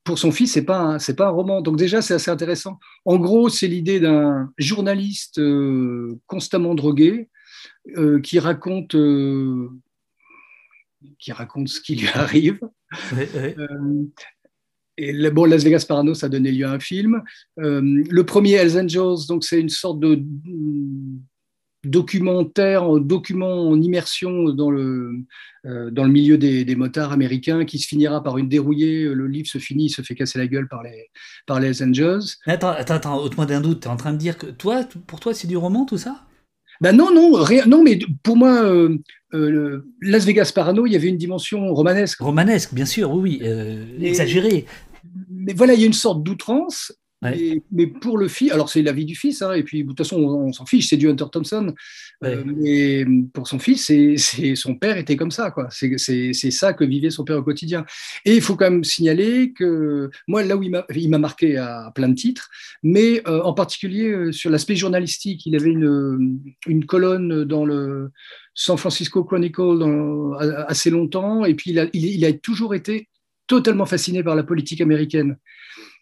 pour 0.03 0.17
son 0.17 0.31
fils, 0.31 0.53
c'est 0.53 0.65
pas 0.65 0.99
c'est 0.99 1.15
pas 1.15 1.27
un 1.27 1.31
roman. 1.31 1.61
Donc 1.61 1.77
déjà, 1.77 2.01
c'est 2.01 2.13
assez 2.13 2.31
intéressant. 2.31 2.79
En 3.05 3.17
gros, 3.17 3.49
c'est 3.49 3.67
l'idée 3.67 3.99
d'un 3.99 4.51
journaliste 4.57 5.39
constamment 6.27 6.75
drogué 6.75 7.29
qui 8.23 8.39
raconte 8.39 8.95
qui 11.19 11.31
raconte 11.31 11.67
ce 11.67 11.81
qui 11.81 11.95
lui 11.95 12.07
arrive. 12.13 12.59
Et 14.97 15.13
bon, 15.31 15.45
Las 15.45 15.63
Vegas 15.63 15.85
Parano, 15.87 16.13
ça 16.13 16.27
a 16.27 16.29
donné 16.29 16.51
lieu 16.51 16.65
à 16.65 16.71
un 16.71 16.79
film. 16.79 17.23
Euh, 17.59 17.81
le 17.81 18.23
premier 18.23 18.53
Hells 18.53 18.77
Angels, 18.77 19.27
donc 19.27 19.43
c'est 19.43 19.59
une 19.59 19.69
sorte 19.69 19.99
de 19.99 20.21
documentaire, 21.83 22.87
document 22.99 23.69
en 23.69 23.81
immersion 23.81 24.49
dans 24.49 24.69
le, 24.69 25.13
euh, 25.65 25.89
dans 25.89 26.03
le 26.03 26.11
milieu 26.11 26.37
des, 26.37 26.63
des, 26.63 26.75
motards 26.75 27.11
américains 27.11 27.65
qui 27.65 27.79
se 27.79 27.87
finira 27.87 28.21
par 28.21 28.37
une 28.37 28.49
dérouillée. 28.49 29.05
Le 29.05 29.27
livre 29.27 29.47
se 29.47 29.57
finit, 29.57 29.85
il 29.85 29.89
se 29.89 30.03
fait 30.03 30.13
casser 30.13 30.37
la 30.37 30.47
gueule 30.47 30.67
par 30.67 30.83
les, 30.83 31.09
par 31.47 31.59
les 31.59 31.81
Hells 31.81 31.89
Angels. 31.89 32.35
Attends, 32.45 32.69
attends, 32.69 32.93
attends, 32.93 33.17
ôte-moi 33.23 33.47
d'un 33.47 33.61
doute. 33.61 33.81
Tu 33.81 33.87
es 33.87 33.91
en 33.91 33.97
train 33.97 34.13
de 34.13 34.17
dire 34.17 34.37
que 34.37 34.47
toi, 34.47 34.83
pour 35.07 35.19
toi, 35.19 35.33
c'est 35.33 35.47
du 35.47 35.57
roman 35.57 35.85
tout 35.85 35.97
ça? 35.97 36.27
Ben 36.81 36.93
non, 36.93 37.13
non, 37.13 37.33
rien, 37.33 37.65
non, 37.65 37.83
mais 37.83 37.99
pour 38.23 38.35
moi, 38.35 38.63
euh, 38.63 38.97
Las 40.01 40.25
Vegas 40.25 40.51
Parano, 40.53 40.85
il 40.85 40.91
y 40.91 40.95
avait 40.95 41.07
une 41.07 41.17
dimension 41.17 41.73
romanesque. 41.73 42.19
Romanesque, 42.19 42.73
bien 42.73 42.85
sûr, 42.85 43.11
oui, 43.11 43.41
oui, 43.41 44.05
exagérée 44.05 44.65
mais 45.29 45.53
voilà, 45.53 45.73
il 45.73 45.79
y 45.79 45.83
a 45.83 45.87
une 45.87 45.93
sorte 45.93 46.23
d'outrance. 46.23 46.93
Mais, 47.21 47.87
pour 47.87 48.17
le 48.17 48.27
fils, 48.27 48.51
alors 48.51 48.69
c'est 48.69 48.81
la 48.81 48.93
vie 48.93 49.05
du 49.05 49.15
fils, 49.15 49.43
hein, 49.43 49.53
et 49.53 49.61
puis 49.61 49.83
de 49.83 49.87
toute 49.89 49.97
façon 49.97 50.17
on, 50.17 50.51
s'en 50.53 50.65
fiche, 50.65 50.89
c'est 50.89 50.97
du 50.97 51.07
Hunter 51.07 51.25
Thompson. 51.31 51.73
Euh, 52.23 52.43
mais 52.45 53.05
pour 53.33 53.47
son 53.47 53.59
fils, 53.59 53.85
c'est 53.85 54.55
son 54.55 54.75
père 54.75 54.97
était 54.97 55.15
comme 55.15 55.29
ça, 55.29 55.51
quoi. 55.51 55.67
C'est 55.69 56.33
ça 56.51 56.73
que 56.73 56.83
vivait 56.83 57.11
son 57.11 57.23
père 57.23 57.37
au 57.37 57.43
quotidien. 57.43 57.85
Et 58.25 58.35
il 58.35 58.41
faut 58.41 58.55
quand 58.55 58.71
même 58.71 58.83
signaler 58.83 59.53
que 59.53 60.09
moi 60.27 60.43
là 60.43 60.57
où 60.57 60.63
il 60.63 61.09
m'a 61.09 61.17
marqué 61.19 61.57
à 61.57 61.91
plein 61.93 62.09
de 62.09 62.15
titres, 62.15 62.49
mais 62.81 63.21
euh, 63.27 63.41
en 63.43 63.53
particulier 63.53 64.09
euh, 64.09 64.31
sur 64.31 64.49
l'aspect 64.49 64.75
journalistique, 64.75 65.45
il 65.45 65.55
avait 65.55 65.69
une, 65.69 66.39
une 66.65 66.85
colonne 66.85 67.43
dans 67.45 67.65
le 67.65 68.11
San 68.55 68.77
Francisco 68.77 69.23
Chronicle 69.23 69.77
dans, 69.77 70.33
assez 70.33 70.89
longtemps, 70.89 71.45
et 71.45 71.53
puis 71.53 71.71
il 71.71 71.79
a, 71.79 71.85
il 71.93 72.25
a 72.25 72.33
toujours 72.33 72.73
été 72.73 73.09
totalement 73.45 73.85
fasciné 73.85 74.23
par 74.23 74.35
la 74.35 74.43
politique 74.43 74.81
américaine. 74.81 75.37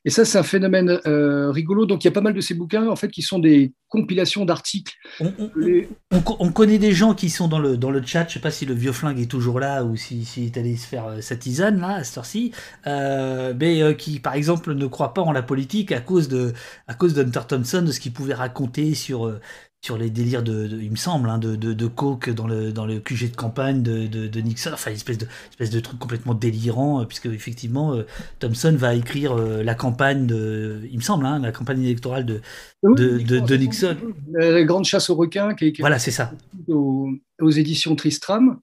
Et 0.06 0.10
ça, 0.10 0.24
c'est 0.26 0.38
un 0.38 0.43
phénomène 0.43 1.00
euh, 1.06 1.52
rigolo. 1.52 1.86
Donc, 1.86 2.04
il 2.04 2.08
y 2.08 2.10
a 2.10 2.12
pas 2.12 2.22
mal 2.22 2.34
de 2.34 2.41
ces 2.41 2.54
bouquins, 2.54 2.88
en 2.88 2.95
fait, 2.95 3.10
qui 3.10 3.22
sont 3.22 3.39
des 3.39 3.74
compilations 3.89 4.45
d'articles. 4.45 4.95
On, 5.20 6.52
connaît 6.52 6.78
des 6.78 6.93
gens 6.93 7.14
qui 7.14 7.30
sont 7.30 7.47
dans 7.47 7.60
le, 7.60 7.76
dans 7.76 7.91
le 7.91 8.02
chat. 8.06 8.28
Je 8.28 8.36
sais 8.36 8.39
pas 8.39 8.52
si 8.52 8.66
le 8.66 8.74
vieux 8.74 8.91
flingue 8.91 9.20
est 9.20 9.30
toujours 9.30 9.60
là 9.60 9.84
ou 9.84 9.95
s'il 9.95 10.26
si, 10.26 10.45
est 10.45 10.58
allé 10.58 10.78
se 10.78 10.88
faire 10.88 11.08
euh, 11.08 11.22
sa 11.22 11.36
tisane, 11.36 11.80
là, 11.82 11.95
à 11.95 12.04
cette 12.04 12.18
heure-ci. 12.18 12.52
Euh, 12.88 13.54
mais 13.60 13.95
qui, 13.97 14.20
par 14.20 14.36
exemple, 14.36 14.74
ne 14.74 14.88
croient 14.88 15.14
pas 15.14 15.22
en 15.22 15.32
la 15.32 15.43
politique 15.43 15.91
à 15.91 16.00
cause 16.00 16.30
de, 16.30 16.54
à 16.88 16.93
cause 16.93 17.14
d'Hunter 17.14 17.41
Thompson, 17.47 17.82
de 17.82 17.91
ce 17.91 18.00
qu'il 18.00 18.14
pouvait 18.14 18.34
raconter 18.34 18.93
sur, 18.93 19.39
sur 19.82 19.97
les 19.97 20.09
délires 20.09 20.43
de, 20.43 20.67
il 20.82 20.91
me 20.91 20.97
semble, 20.97 21.30
hein, 21.30 21.38
de, 21.38 21.55
de, 21.55 21.88
coke 21.88 22.30
dans 22.30 22.47
le, 22.47 22.71
dans 22.73 22.86
le 22.86 22.99
QG 22.99 23.32
de 23.32 23.36
campagne 23.36 23.82
de, 23.82 24.07
de, 24.07 24.39
Nixon, 24.41 24.71
enfin 24.73 24.91
une 24.91 24.97
espèce 24.97 25.17
de, 25.17 25.25
espèce 25.51 25.69
de 25.69 25.80
truc 25.80 25.97
complètement 25.97 26.34
délirant, 26.34 27.01
euh, 27.01 27.05
puisque 27.05 27.27
effectivement 27.27 27.93
euh, 27.93 28.05
Thompson 28.39 28.75
va 28.77 28.93
écrire 28.93 29.32
euh, 29.39 29.63
la 29.63 29.75
campagne 29.75 30.27
de, 30.27 30.82
il 30.91 30.97
me 30.97 31.01
semble, 31.01 31.25
hein, 31.25 31.39
la 31.39 31.53
campagne 31.53 31.82
électorale 31.82 32.25
de, 32.25 32.41
de, 32.84 33.55
Nixon. 33.55 33.95
La 34.34 34.63
grande 34.63 34.84
chasse 34.84 35.09
aux 35.09 35.15
requins 35.15 35.53
qui 35.53 35.67
est, 35.67 35.80
voilà, 35.80 35.97
c'est 35.97 36.11
ça. 36.11 36.34
Aux, 36.67 37.09
aux, 37.39 37.51
éditions 37.51 37.95
Tristram. 37.95 38.59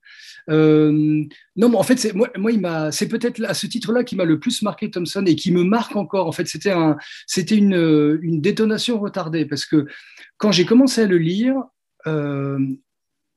non, 0.48 1.28
mais 1.56 1.76
en 1.76 1.82
fait, 1.82 1.96
c'est 1.96 2.12
moi, 2.12 2.28
moi, 2.36 2.52
il 2.52 2.60
m'a, 2.60 2.92
c'est 2.92 3.08
peut-être 3.08 3.42
à 3.46 3.54
ce 3.54 3.66
titre-là 3.66 4.04
qui 4.04 4.16
m'a 4.16 4.26
le 4.26 4.38
plus 4.38 4.60
marqué 4.60 4.90
Thompson 4.90 5.24
et 5.24 5.34
qui 5.34 5.50
me 5.50 5.64
marque 5.64 5.96
encore. 5.96 6.26
En 6.26 6.32
fait, 6.32 6.46
c'était 6.46 6.72
un, 6.72 6.98
c'était 7.26 7.56
une, 7.56 8.18
une 8.20 8.42
détonation 8.42 9.00
retardée 9.00 9.46
parce 9.46 9.64
que 9.64 9.86
quand 10.38 10.52
j'ai 10.52 10.66
commencé 10.66 11.02
à 11.02 11.06
le 11.06 11.18
lire, 11.18 11.56
euh, 12.06 12.58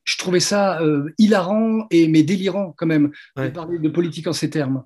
je 0.04 0.16
trouvais 0.16 0.40
ça 0.40 0.80
euh, 0.80 1.12
hilarant 1.18 1.86
et 1.90 2.08
mais 2.08 2.22
délirant 2.22 2.74
quand 2.76 2.86
même 2.86 3.10
de 3.36 3.48
parler 3.48 3.78
de 3.78 3.88
politique 3.88 4.26
en 4.26 4.32
ces 4.32 4.50
termes. 4.50 4.84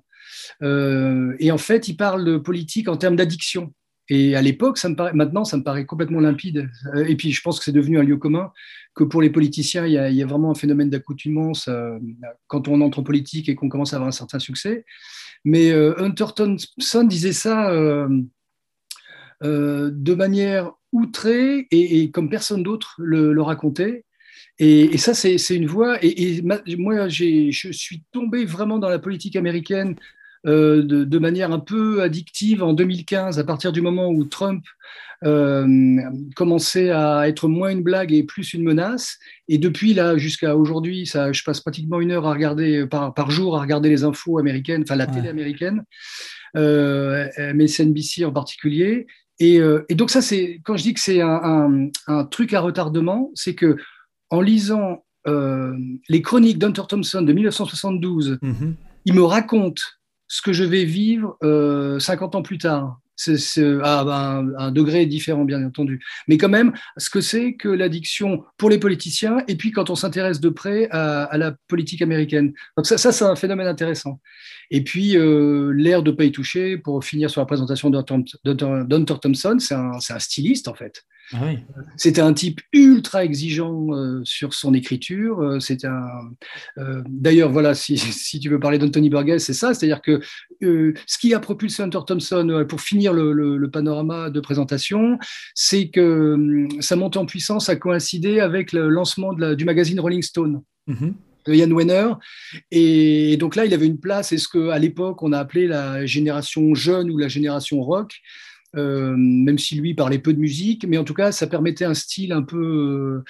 Euh, 0.61 1.35
et 1.39 1.51
en 1.51 1.57
fait, 1.57 1.87
il 1.87 1.95
parle 1.95 2.25
de 2.25 2.37
politique 2.37 2.87
en 2.87 2.97
termes 2.97 3.15
d'addiction. 3.15 3.73
Et 4.07 4.35
à 4.35 4.41
l'époque, 4.41 4.77
ça 4.77 4.87
me 4.87 4.95
paraît, 4.95 5.13
maintenant, 5.13 5.45
ça 5.45 5.57
me 5.57 5.63
paraît 5.63 5.85
complètement 5.85 6.19
limpide. 6.19 6.69
Et 7.07 7.15
puis, 7.15 7.31
je 7.31 7.41
pense 7.41 7.57
que 7.57 7.65
c'est 7.65 7.71
devenu 7.71 7.97
un 7.97 8.03
lieu 8.03 8.17
commun 8.17 8.51
que 8.93 9.03
pour 9.03 9.19
les 9.21 9.31
politiciens, 9.31 9.87
il 9.87 9.93
y 9.93 10.21
a, 10.21 10.25
vraiment 10.27 10.51
un 10.51 10.55
phénomène 10.55 10.91
d'accoutumance 10.91 11.67
quand 12.45 12.67
on 12.67 12.81
entre 12.81 12.99
en 12.99 13.03
politique 13.03 13.49
et 13.49 13.55
qu'on 13.55 13.67
commence 13.67 13.93
à 13.93 13.95
avoir 13.95 14.09
un 14.09 14.11
certain 14.11 14.37
succès. 14.37 14.85
Mais 15.43 15.71
Hunter 15.71 16.27
Thompson 16.35 17.03
disait 17.03 17.33
ça 17.33 17.71
de 19.41 20.13
manière 20.13 20.71
outré 20.95 21.67
et, 21.71 22.09
comme 22.11 22.29
personne 22.29 22.63
d'autre 22.63 22.95
le, 22.97 23.41
racontait. 23.41 24.05
Et, 24.57 24.97
ça, 24.97 25.13
c'est 25.13 25.55
une 25.55 25.67
voix. 25.67 25.97
Et, 26.01 26.41
moi, 26.77 27.07
je 27.09 27.51
suis 27.51 28.03
tombé 28.11 28.45
vraiment 28.45 28.79
dans 28.79 28.89
la 28.89 28.99
politique 28.99 29.35
américaine 29.35 29.95
euh, 30.47 30.83
de, 30.83 31.19
manière 31.19 31.51
un 31.51 31.59
peu 31.59 32.03
addictive 32.03 32.61
en 32.63 32.73
2015, 32.73 33.39
à 33.39 33.43
partir 33.43 33.71
du 33.71 33.81
moment 33.81 34.09
où 34.09 34.25
Trump 34.25 34.63
euh, 35.23 35.97
commençait 36.35 36.91
à 36.91 37.27
être 37.27 37.47
moins 37.47 37.69
une 37.69 37.81
blague 37.81 38.13
et 38.13 38.23
plus 38.23 38.53
une 38.53 38.63
menace. 38.63 39.17
Et 39.47 39.57
depuis 39.57 39.95
là 39.95 40.17
jusqu'à 40.17 40.55
aujourd'hui, 40.55 41.07
ça, 41.07 41.31
je 41.31 41.43
passe 41.43 41.61
pratiquement 41.61 41.99
une 41.99 42.11
heure 42.11 42.27
à 42.27 42.33
regarder 42.33 42.85
par, 42.85 43.13
par 43.15 43.31
jour 43.31 43.57
à 43.57 43.61
regarder 43.61 43.89
les 43.89 44.03
infos 44.03 44.37
américaines, 44.37 44.83
enfin 44.83 44.95
la 44.95 45.07
télé 45.07 45.29
américaine, 45.29 45.83
euh, 46.55 47.27
MSNBC 47.37 48.23
en 48.23 48.31
particulier. 48.31 49.07
Euh, 49.41 49.83
et, 49.89 49.95
donc 49.95 50.09
ça, 50.09 50.21
c'est 50.21 50.61
quand 50.63 50.77
je 50.77 50.83
dis 50.83 50.93
que 50.93 50.99
c'est 50.99 51.21
un, 51.21 51.89
truc 52.31 52.53
à 52.53 52.61
retardement, 52.61 53.31
c'est 53.35 53.55
que 53.55 53.77
en 54.29 54.41
lisant 54.41 55.03
euh, 55.27 55.73
les 56.09 56.21
chroniques 56.21 56.57
d'Hunter 56.57 56.83
Thompson 56.87 57.21
de 57.21 57.33
1972, 57.33 58.39
mm-hmm. 58.41 58.73
il 59.05 59.13
me 59.13 59.23
raconte 59.23 59.81
ce 60.27 60.41
que 60.41 60.53
je 60.53 60.63
vais 60.63 60.85
vivre 60.85 61.37
50 61.41 61.43
euh, 61.43 62.37
ans 62.37 62.41
plus 62.41 62.57
tard. 62.57 62.99
À 63.83 64.01
un, 64.01 64.71
degré 64.71 65.05
différent, 65.05 65.45
bien 65.45 65.63
entendu. 65.65 66.03
Mais 66.27 66.37
quand 66.37 66.49
même, 66.49 66.73
ce 66.97 67.09
que 67.09 67.21
c'est 67.21 67.53
que 67.53 67.69
l'addiction 67.69 68.43
pour 68.57 68.69
les 68.69 68.77
politiciens, 68.77 69.37
et 69.47 69.55
puis 69.55 69.71
quand 69.71 69.89
on 69.89 69.95
s'intéresse 69.95 70.39
de 70.39 70.49
près 70.49 70.89
à, 70.91 71.37
la 71.37 71.53
politique 71.67 72.01
américaine. 72.01 72.53
Donc 72.77 72.85
ça, 72.85 72.97
c'est 72.97 73.25
un 73.25 73.35
phénomène 73.35 73.67
intéressant. 73.67 74.19
Et 74.71 74.83
puis, 74.83 75.17
euh, 75.17 75.71
l'air 75.71 76.03
de 76.03 76.11
pas 76.11 76.25
y 76.25 76.31
toucher, 76.31 76.77
pour 76.77 77.03
finir 77.03 77.29
sur 77.29 77.41
la 77.41 77.45
présentation 77.45 77.89
d'Hunter 77.89 79.15
Thompson, 79.21 79.57
c'est 79.59 79.75
un, 79.75 80.19
styliste 80.19 80.67
en 80.67 80.73
fait. 80.73 81.03
Ah 81.33 81.51
C'était 81.97 82.21
un 82.21 82.33
type 82.33 82.61
ultra 82.71 83.23
exigeant 83.23 83.87
euh, 83.93 84.21
sur 84.23 84.53
son 84.53 84.73
écriture. 84.73 85.41
Euh, 85.41 85.59
un. 85.83 87.03
D'ailleurs, 87.07 87.51
voilà, 87.51 87.73
si, 87.73 87.97
si, 87.97 88.39
tu 88.39 88.49
veux 88.49 88.59
parler 88.59 88.77
d'Anthony 88.77 89.09
Burgess, 89.09 89.45
c'est 89.45 89.53
ça. 89.53 89.73
C'est-à-dire 89.73 90.01
que 90.01 90.21
ce 90.61 91.17
qui 91.19 91.33
a 91.33 91.39
propulsé 91.39 91.83
Hunter 91.83 91.99
Thompson, 92.05 92.65
pour 92.69 92.81
finir 92.81 93.13
le, 93.13 93.33
le, 93.33 93.71
panorama 93.71 94.29
de 94.29 94.39
présentation, 94.39 95.17
c'est 95.53 95.89
que 95.89 96.33
hum, 96.33 96.81
sa 96.81 96.95
montée 96.95 97.19
en 97.19 97.25
puissance 97.25 97.69
a 97.69 97.75
coïncidé 97.75 98.39
avec 98.39 98.71
le 98.71 98.89
lancement 98.89 99.33
de 99.33 99.41
la, 99.41 99.55
du 99.55 99.65
magazine 99.65 99.99
Rolling 99.99 100.21
Stone. 100.21 100.61
Mm-hmm 100.87 101.13
de 101.45 101.53
Yann 101.53 101.71
Wenner. 101.73 102.11
Et 102.71 103.37
donc 103.37 103.55
là, 103.55 103.65
il 103.65 103.73
avait 103.73 103.85
une 103.85 103.99
place, 103.99 104.31
est 104.31 104.37
ce 104.37 104.47
qu'à 104.47 104.77
l'époque, 104.79 105.21
on 105.23 105.31
a 105.31 105.39
appelé 105.39 105.67
la 105.67 106.05
génération 106.05 106.73
jeune 106.75 107.09
ou 107.11 107.17
la 107.17 107.27
génération 107.27 107.81
rock, 107.81 108.19
euh, 108.75 109.15
même 109.17 109.57
si 109.57 109.75
lui 109.75 109.93
parlait 109.93 110.19
peu 110.19 110.33
de 110.33 110.39
musique, 110.39 110.85
mais 110.87 110.97
en 110.97 111.03
tout 111.03 111.13
cas, 111.13 111.31
ça 111.31 111.47
permettait 111.47 111.85
un 111.85 111.93
style 111.93 112.31
un 112.31 112.41
peu, 112.41 112.57
euh, 112.57 113.23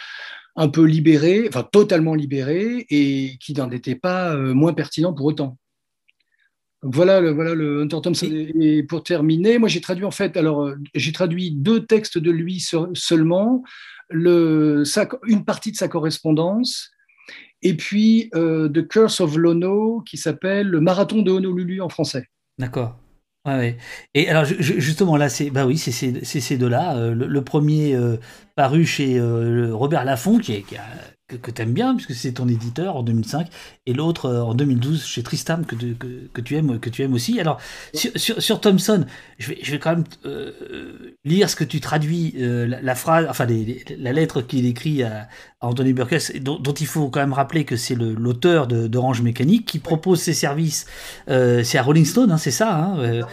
un 0.56 0.70
peu 0.70 0.84
libéré, 0.84 1.46
enfin 1.48 1.64
totalement 1.64 2.16
libéré, 2.16 2.86
et 2.90 3.38
qui 3.40 3.54
n'en 3.54 3.72
était 3.72 3.96
pas 3.96 4.36
euh, 4.36 4.54
moins 4.54 4.74
pertinent 4.74 5.14
pour 5.14 5.26
autant. 5.28 5.58
Voilà 6.82 7.20
le, 7.20 7.32
voilà 7.32 7.56
le 7.56 7.82
Hunter 7.82 7.98
Thompson. 8.04 8.30
Et 8.60 8.84
pour 8.84 9.04
terminer, 9.04 9.58
moi 9.58 9.70
j'ai 9.70 9.82
traduit 9.82 10.06
en 10.06 10.12
fait, 10.12 10.38
alors 10.38 10.72
j'ai 10.94 11.12
traduit 11.12 11.52
deux 11.52 11.86
textes 11.86 12.20
de 12.20 12.30
lui 12.30 12.64
seulement, 12.94 13.64
le, 14.10 14.84
une 15.26 15.46
partie 15.46 15.72
de 15.72 15.78
sa 15.78 15.88
correspondance 15.88 16.92
et 17.66 17.76
puis 17.76 18.30
euh, 18.36 18.70
The 18.70 18.88
Curse 18.88 19.22
of 19.22 19.36
Lono, 19.36 20.02
qui 20.02 20.18
s'appelle 20.18 20.68
Le 20.68 20.82
Marathon 20.82 21.24
de 21.24 21.32
Honolulu 21.32 21.82
en 21.82 21.90
français. 21.90 22.30
D'accord. 22.60 22.96
Ouais, 23.46 23.78
Et 24.16 24.28
alors 24.28 24.44
justement 24.46 25.18
là, 25.18 25.30
c'est 25.30 25.52
bah 25.52 25.68
oui, 25.68 25.78
c'est 25.78 25.92
ces 25.92 26.58
deux-là. 26.58 26.96
Euh, 26.98 27.14
le, 27.14 27.44
premier 27.44 27.94
euh, 27.94 28.18
paru 28.56 28.86
chez 28.86 29.22
Robert 29.22 30.04
Laffont, 30.04 30.40
qui, 30.40 30.54
est, 30.54 30.62
qui 30.64 30.78
a 30.78 30.86
que, 31.28 31.36
que 31.36 31.50
tu 31.50 31.62
aimes 31.62 31.74
bien, 31.74 31.96
puisque 31.96 32.14
c'est 32.14 32.34
ton 32.34 32.48
éditeur 32.48 32.96
en 32.96 33.04
2005, 33.04 33.48
et 33.86 33.94
l'autre 33.94 34.26
euh, 34.28 34.42
en 34.42 34.54
2012 34.54 35.04
chez 35.04 35.24
Tristam, 35.24 35.66
que, 35.66 35.76
que, 35.76 36.28
que, 36.32 36.42
tu 36.42 36.56
aimes, 36.56 36.80
que 36.80 36.90
tu 36.90 37.04
aimes 37.04 37.14
aussi. 37.14 37.40
Alors, 37.40 37.60
sur, 37.94 38.12
sur, 38.16 38.42
sur 38.42 38.62
Thomson, 38.62 39.06
je 39.40 39.50
vais, 39.50 39.60
je 39.62 39.72
vais, 39.72 39.80
quand 39.80 39.92
même 39.92 40.04
euh, 40.26 41.16
lire 41.24 41.50
ce 41.50 41.56
que 41.56 41.64
tu 41.64 41.80
traduis, 41.80 42.36
euh, 42.38 42.68
la, 42.82 42.96
phrase, 42.96 43.26
enfin, 43.30 43.48
la 43.98 44.14
lettre 44.14 44.42
qu'il 44.42 44.66
écrit 44.66 45.04
à, 45.04 45.28
Anthony 45.62 45.94
Burgess, 45.94 46.32
dont, 46.42 46.60
dont, 46.60 46.74
il 46.74 46.86
faut 46.86 47.10
quand 47.10 47.22
même 47.22 47.34
rappeler 47.34 47.66
que 47.66 47.76
c'est 47.76 47.96
l'auteur 47.96 48.68
d'Orange 48.68 49.24
Mécanique, 49.24 49.66
qui 49.66 49.80
propose 49.80 50.22
ses 50.22 50.34
services, 50.34 50.86
c'est 51.28 51.78
à 51.78 51.82
Rolling 51.82 52.06
Stone, 52.06 52.32
hein, 52.32 52.38
c'est 52.38 52.52
ça, 52.52 52.76
hein, 52.76 53.24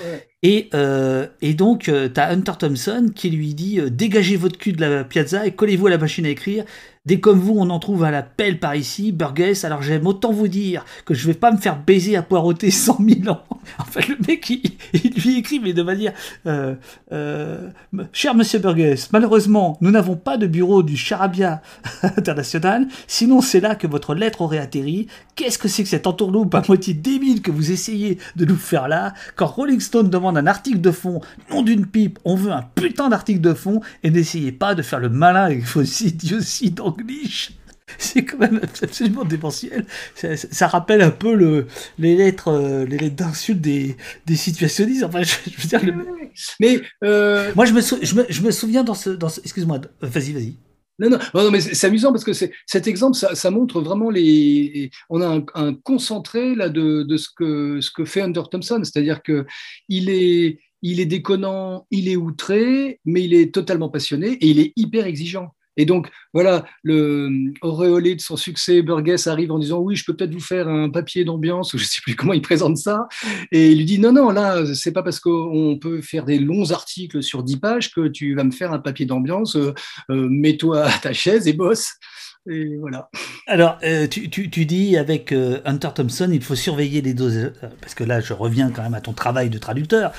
et, 0.42 0.70
euh, 0.74 1.26
et, 1.40 1.54
donc, 1.54 1.82
tu 1.82 2.20
as 2.20 2.28
Hunter 2.28 2.52
Thompson 2.58 3.10
qui 3.14 3.30
lui 3.30 3.54
dit 3.54 3.80
Dégagez 3.90 4.36
votre 4.36 4.58
cul 4.58 4.72
de 4.72 4.80
la 4.80 5.04
piazza 5.04 5.46
et 5.46 5.52
collez-vous 5.52 5.86
à 5.86 5.90
la 5.90 5.98
machine 5.98 6.26
à 6.26 6.30
écrire. 6.30 6.64
Dès 7.06 7.20
comme 7.20 7.38
vous, 7.38 7.54
on 7.56 7.70
en 7.70 7.78
trouve 7.78 8.04
à 8.04 8.10
la 8.10 8.22
pelle 8.22 8.58
par 8.58 8.74
ici, 8.74 9.12
Burgess, 9.12 9.64
alors 9.64 9.82
j'aime 9.82 10.06
autant 10.06 10.32
vous 10.32 10.48
dire 10.48 10.84
que 11.04 11.14
je 11.14 11.26
vais 11.26 11.34
pas 11.34 11.50
me 11.52 11.58
faire 11.58 11.78
baiser 11.78 12.16
à 12.16 12.22
poireauter 12.22 12.70
100 12.72 12.98
000 13.24 13.30
ans. 13.30 13.44
En 13.78 13.84
fait, 13.84 14.08
le 14.08 14.16
mec, 14.26 14.48
il, 14.50 15.10
lui 15.22 15.38
écrit, 15.38 15.60
mais 15.60 15.72
de 15.72 15.82
manière... 15.82 16.12
Euh, 16.46 16.74
euh, 17.12 17.68
cher 18.12 18.34
monsieur 18.34 18.58
Burgess, 18.58 19.10
malheureusement, 19.12 19.78
nous 19.80 19.90
n'avons 19.90 20.16
pas 20.16 20.36
de 20.36 20.46
bureau 20.46 20.82
du 20.82 20.96
Charabia 20.96 21.62
international, 22.02 22.86
sinon 23.06 23.40
c'est 23.40 23.60
là 23.60 23.74
que 23.74 23.86
votre 23.86 24.14
lettre 24.14 24.42
aurait 24.42 24.58
atterri. 24.58 25.06
Qu'est-ce 25.34 25.58
que 25.58 25.68
c'est 25.68 25.82
que 25.82 25.88
cette 25.88 26.06
entourloupe 26.06 26.54
à 26.54 26.62
moitié 26.66 26.94
débile 26.94 27.42
que 27.42 27.50
vous 27.50 27.70
essayez 27.72 28.18
de 28.36 28.44
nous 28.44 28.56
faire 28.56 28.88
là? 28.88 29.14
Quand 29.36 29.46
Rolling 29.46 29.80
Stone 29.80 30.10
demande 30.10 30.38
un 30.38 30.46
article 30.46 30.80
de 30.80 30.90
fond, 30.90 31.20
non 31.50 31.62
d'une 31.62 31.86
pipe, 31.86 32.18
on 32.24 32.36
veut 32.36 32.52
un 32.52 32.62
putain 32.74 33.08
d'article 33.08 33.40
de 33.40 33.54
fond, 33.54 33.80
et 34.02 34.10
n'essayez 34.10 34.52
pas 34.52 34.74
de 34.74 34.82
faire 34.82 35.00
le 35.00 35.08
malin 35.08 35.44
avec 35.44 35.64
vos 35.64 35.82
idioties 35.82 36.70
dans 36.70 36.90
c'est 37.98 38.24
quand 38.24 38.38
même 38.38 38.60
absolument 38.82 39.24
démentiel. 39.24 39.86
Ça, 40.14 40.66
rappelle 40.66 41.02
un 41.02 41.10
peu 41.10 41.34
le, 41.34 41.66
les 41.98 42.16
lettres, 42.16 42.48
euh, 42.48 42.84
les 42.84 42.98
lettres 42.98 43.16
d'insultes 43.16 43.60
des, 43.60 43.96
des 44.26 44.36
situationnistes. 44.36 45.04
Enfin, 45.04 45.22
je, 45.22 45.32
veux 45.58 45.68
dire, 45.68 45.94
Mais 46.60 46.80
moi, 47.54 47.64
je 47.64 47.72
me, 47.72 47.80
je 48.30 48.42
me, 48.42 48.50
souviens 48.50 48.84
dans 48.84 48.94
ce, 48.94 49.10
dans 49.10 49.28
excuse-moi, 49.28 49.80
vas-y, 50.00 50.32
vas-y. 50.32 50.56
Non, 50.98 51.18
non, 51.34 51.50
mais 51.50 51.60
c'est 51.60 51.86
amusant 51.86 52.12
parce 52.12 52.22
que 52.22 52.32
cet 52.32 52.86
exemple, 52.86 53.16
ça, 53.16 53.50
montre 53.50 53.80
vraiment 53.80 54.10
les. 54.10 54.90
On 55.10 55.20
a 55.20 55.42
un, 55.54 55.74
concentré 55.74 56.54
là 56.54 56.68
de, 56.68 57.02
de, 57.02 57.16
ce, 57.16 57.28
que, 57.34 57.80
ce 57.80 57.90
que 57.90 58.04
fait 58.04 58.20
Hunter 58.20 58.42
Thompson, 58.50 58.80
c'est-à-dire 58.84 59.22
que 59.22 59.46
il 59.88 60.10
est, 60.10 60.60
il 60.82 61.00
est 61.00 61.06
déconnant, 61.06 61.86
il 61.90 62.08
est 62.08 62.16
outré, 62.16 63.00
mais 63.04 63.24
il 63.24 63.34
est 63.34 63.52
totalement 63.52 63.88
passionné 63.88 64.32
et 64.32 64.46
il 64.46 64.60
est 64.60 64.72
hyper 64.76 65.06
exigeant. 65.06 65.54
Et 65.76 65.86
donc, 65.86 66.08
voilà, 66.34 66.64
le 66.82 67.52
auréolé 67.62 68.14
de 68.14 68.20
son 68.20 68.36
succès, 68.36 68.82
Burgess 68.82 69.26
arrive 69.26 69.52
en 69.52 69.58
disant 69.58 69.78
Oui, 69.78 69.96
je 69.96 70.04
peux 70.04 70.14
peut-être 70.14 70.32
vous 70.32 70.40
faire 70.40 70.68
un 70.68 70.90
papier 70.90 71.24
d'ambiance, 71.24 71.72
ou 71.74 71.78
je 71.78 71.84
ne 71.84 71.88
sais 71.88 72.00
plus 72.02 72.14
comment 72.14 72.32
il 72.32 72.42
présente 72.42 72.76
ça. 72.76 73.08
Et 73.50 73.70
il 73.72 73.78
lui 73.78 73.84
dit 73.84 73.98
Non, 73.98 74.12
non, 74.12 74.30
là, 74.30 74.64
c'est 74.74 74.92
pas 74.92 75.02
parce 75.02 75.20
qu'on 75.20 75.78
peut 75.80 76.02
faire 76.02 76.24
des 76.24 76.38
longs 76.38 76.70
articles 76.70 77.22
sur 77.22 77.42
10 77.42 77.56
pages 77.58 77.92
que 77.92 78.08
tu 78.08 78.34
vas 78.34 78.44
me 78.44 78.50
faire 78.50 78.72
un 78.72 78.78
papier 78.78 79.06
d'ambiance. 79.06 79.56
Euh, 79.56 79.72
euh, 80.10 80.28
mets-toi 80.30 80.84
à 80.84 80.98
ta 80.98 81.12
chaise 81.12 81.48
et 81.48 81.52
bosse. 81.52 81.94
Alors, 83.46 83.78
euh, 83.84 84.08
tu, 84.08 84.48
dis 84.48 84.96
avec 84.96 85.30
euh, 85.30 85.60
Hunter 85.64 85.90
Thompson, 85.94 86.28
il 86.32 86.42
faut 86.42 86.56
surveiller 86.56 87.00
les 87.00 87.14
doses, 87.14 87.36
euh, 87.36 87.68
parce 87.80 87.94
que 87.94 88.02
là, 88.02 88.20
je 88.20 88.32
reviens 88.32 88.70
quand 88.70 88.82
même 88.82 88.94
à 88.94 89.00
ton 89.00 89.12
travail 89.12 89.48
de 89.48 89.58
traducteur. 89.58 90.12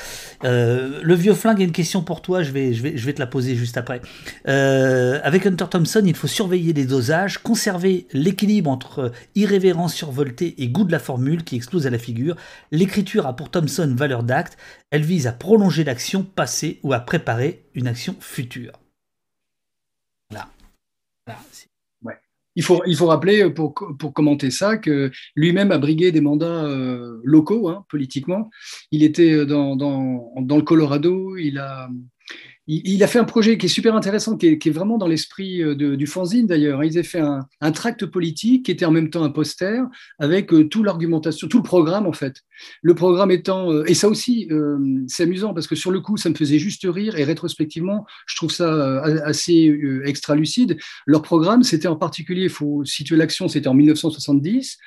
le 0.44 1.14
vieux 1.16 1.34
flingue 1.34 1.62
a 1.62 1.66
une 1.66 1.74
question 1.74 2.02
pour 2.02 2.22
toi, 2.22 2.44
je 2.44 2.52
vais, 2.52 2.74
je 2.74 2.82
vais, 2.82 2.96
je 2.96 3.06
vais 3.06 3.14
te 3.14 3.20
la 3.20 3.28
poser 3.28 3.56
juste 3.56 3.78
après. 3.78 4.02
avec 4.46 5.46
Hunter 5.46 5.66
Thompson, 5.70 6.04
il 6.06 6.16
faut 6.16 6.28
surveiller 6.28 6.72
les 6.72 6.86
dosages, 6.86 7.40
conserver 7.40 8.08
l'équilibre 8.14 8.70
entre 8.70 9.12
irrévérence 9.36 9.94
survoltée 9.94 10.62
et 10.62 10.70
goût 10.70 10.86
de 10.86 10.92
la 10.92 11.00
formule 11.00 11.44
qui 11.44 11.56
explose 11.58 11.88
à 11.88 11.90
la 11.90 12.00
figure. 12.00 12.36
L'écriture 12.72 13.28
a 13.28 13.36
pour 13.36 13.52
Thompson 13.52 13.94
valeur 13.98 14.24
d'acte, 14.24 14.58
elle 14.92 15.04
vise 15.04 15.28
à 15.28 15.34
prolonger 15.34 15.84
l'action 15.84 16.24
passée 16.24 16.80
ou 16.84 16.94
à 16.94 17.00
préparer 17.00 17.66
une 17.74 17.88
action 17.88 18.16
future. 18.20 18.74
Là. 20.32 20.48
Là 21.28 21.38
il 22.56 22.64
faut, 22.64 22.82
il 22.86 22.96
faut 22.96 23.08
rappeler, 23.08 23.44
euh, 23.44 23.50
pour, 23.50 23.74
pour 23.74 24.14
commenter 24.14 24.52
ça, 24.52 24.78
que 24.78 25.12
lui-même 25.36 25.72
a 25.72 25.78
brigué 25.78 26.12
des 26.12 26.22
mandats 26.22 26.66
euh, 26.66 27.20
locaux, 27.24 27.70
hein, 27.70 27.86
politiquement. 27.90 28.50
Il 28.92 29.04
était 29.04 29.32
euh, 29.32 29.46
dans, 29.46 29.76
dans, 29.76 30.34
dans, 30.42 30.58
le 30.58 30.64
Colorado, 30.64 31.38
il 31.38 31.58
a, 31.58 31.90
il, 32.68 33.04
a 33.04 33.08
fait 33.08 33.20
un 33.20 33.26
projet 33.26 33.58
qui 33.58 33.66
est 33.66 33.70
super 33.70 33.94
intéressant, 33.94 34.38
qui 34.38 34.48
est, 34.48 34.70
vraiment 34.70 34.98
dans 34.98 35.08
l'esprit 35.08 35.62
euh, 35.62 35.76
du 35.76 36.08
fanzine 36.08 36.48
d'ailleurs. 36.48 36.82
Ils 36.84 36.98
avaient 36.98 37.08
fait 37.08 37.20
un, 37.20 37.72
tract 37.72 38.06
politique 38.06 38.66
qui 38.66 38.72
était 38.72 38.86
en 38.86 38.92
même 38.92 39.10
temps 39.10 39.24
un 39.24 39.30
poster 39.30 39.84
avec 40.18 40.54
euh, 40.54 40.70
toute 40.70 40.86
l'argumentation, 40.86 41.50
tout 41.50 41.58
le 41.58 41.64
programme 41.64 42.08
en 42.08 42.14
fait. 42.14 42.38
Le 42.82 42.96
programme 42.96 43.32
étant, 43.32 43.70
euh, 43.70 43.84
et 43.88 43.94
ça 43.94 44.08
aussi, 44.08 44.50
c'est 45.08 45.24
amusant 45.24 45.54
parce 45.54 45.68
que 45.68 45.76
sur 45.76 45.92
le 45.92 46.00
coup, 46.00 46.16
ça 46.16 46.30
me 46.30 46.36
faisait 46.36 46.60
juste 46.60 46.88
rire 46.90 47.18
et 47.18 47.26
rétrospectivement, 47.26 48.06
je 48.28 48.36
trouve 48.38 48.52
ça 48.52 49.02
assez 49.26 49.78
extra 50.06 50.36
lucide. 50.36 50.78
Leur 51.06 51.22
programme, 51.22 51.64
c'était 51.64 51.88
en 51.88 51.98
particulier, 51.98 52.44
il 52.44 52.50
faut 52.50 52.86
situer 52.86 53.18
l'action, 53.18 53.50
c'était 53.50 53.68
en 53.68 53.74
1970. 53.74 54.78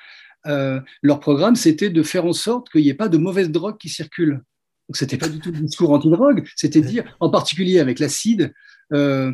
leur 1.02 1.20
programme, 1.20 1.56
c'était 1.56 1.90
de 1.90 2.02
faire 2.02 2.24
en 2.24 2.32
sorte 2.32 2.70
qu'il 2.70 2.82
n'y 2.82 2.88
ait 2.88 2.94
pas 2.94 3.08
de 3.08 3.18
mauvaise 3.18 3.50
drogue 3.50 3.76
qui 3.78 3.90
circule. 3.90 4.40
Donc, 4.89 4.97
c'était 4.97 5.18
pas 5.18 5.28
du 5.28 5.41
tout 5.41 5.51
le 5.51 5.61
discours 5.61 5.91
anti-drogue, 5.91 6.45
c'était 6.55 6.80
dire, 6.80 7.05
en 7.20 7.28
particulier 7.28 7.80
avec 7.80 7.99
l'acide, 7.99 8.53
euh, 8.93 9.32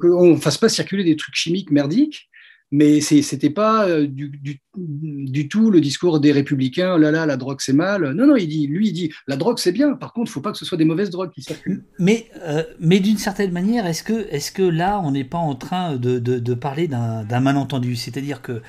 qu'on 0.00 0.32
ne 0.32 0.36
fasse 0.36 0.58
pas 0.58 0.68
circuler 0.68 1.02
des 1.02 1.16
trucs 1.16 1.34
chimiques 1.34 1.70
merdiques, 1.70 2.28
mais 2.72 3.00
ce 3.00 3.14
n'était 3.14 3.48
pas 3.48 3.88
euh, 3.88 4.06
du, 4.06 4.60
du, 4.74 5.48
tout 5.48 5.70
le 5.70 5.80
discours 5.80 6.20
des 6.20 6.32
républicains, 6.32 6.94
oh 6.96 6.98
là 6.98 7.10
là, 7.10 7.24
la 7.24 7.36
drogue 7.36 7.60
c'est 7.60 7.72
mal. 7.72 8.12
Non, 8.12 8.26
non, 8.26 8.36
il 8.36 8.48
dit, 8.48 8.66
lui, 8.66 8.88
il 8.88 8.92
dit, 8.92 9.12
la 9.28 9.36
drogue 9.36 9.58
c'est 9.58 9.72
bien, 9.72 9.94
par 9.94 10.12
contre, 10.12 10.28
il 10.28 10.30
ne 10.30 10.34
faut 10.34 10.40
pas 10.40 10.52
que 10.52 10.58
ce 10.58 10.66
soit 10.66 10.76
des 10.76 10.84
mauvaises 10.84 11.10
drogues 11.10 11.30
qui 11.30 11.42
circulent. 11.42 11.84
Mais, 11.98 12.28
euh, 12.42 12.64
mais 12.78 13.00
d'une 13.00 13.18
certaine 13.18 13.52
manière, 13.52 13.86
est-ce 13.86 14.02
que, 14.02 14.26
est 14.30 14.52
que 14.52 14.62
là, 14.62 15.00
on 15.02 15.12
n'est 15.12 15.24
pas 15.24 15.38
en 15.38 15.54
train 15.54 15.96
de, 15.96 16.18
de, 16.18 16.54
parler 16.54 16.88
d'un 16.88 17.40
malentendu? 17.40 17.96
C'est-à-dire 17.96 18.42
que 18.42 18.60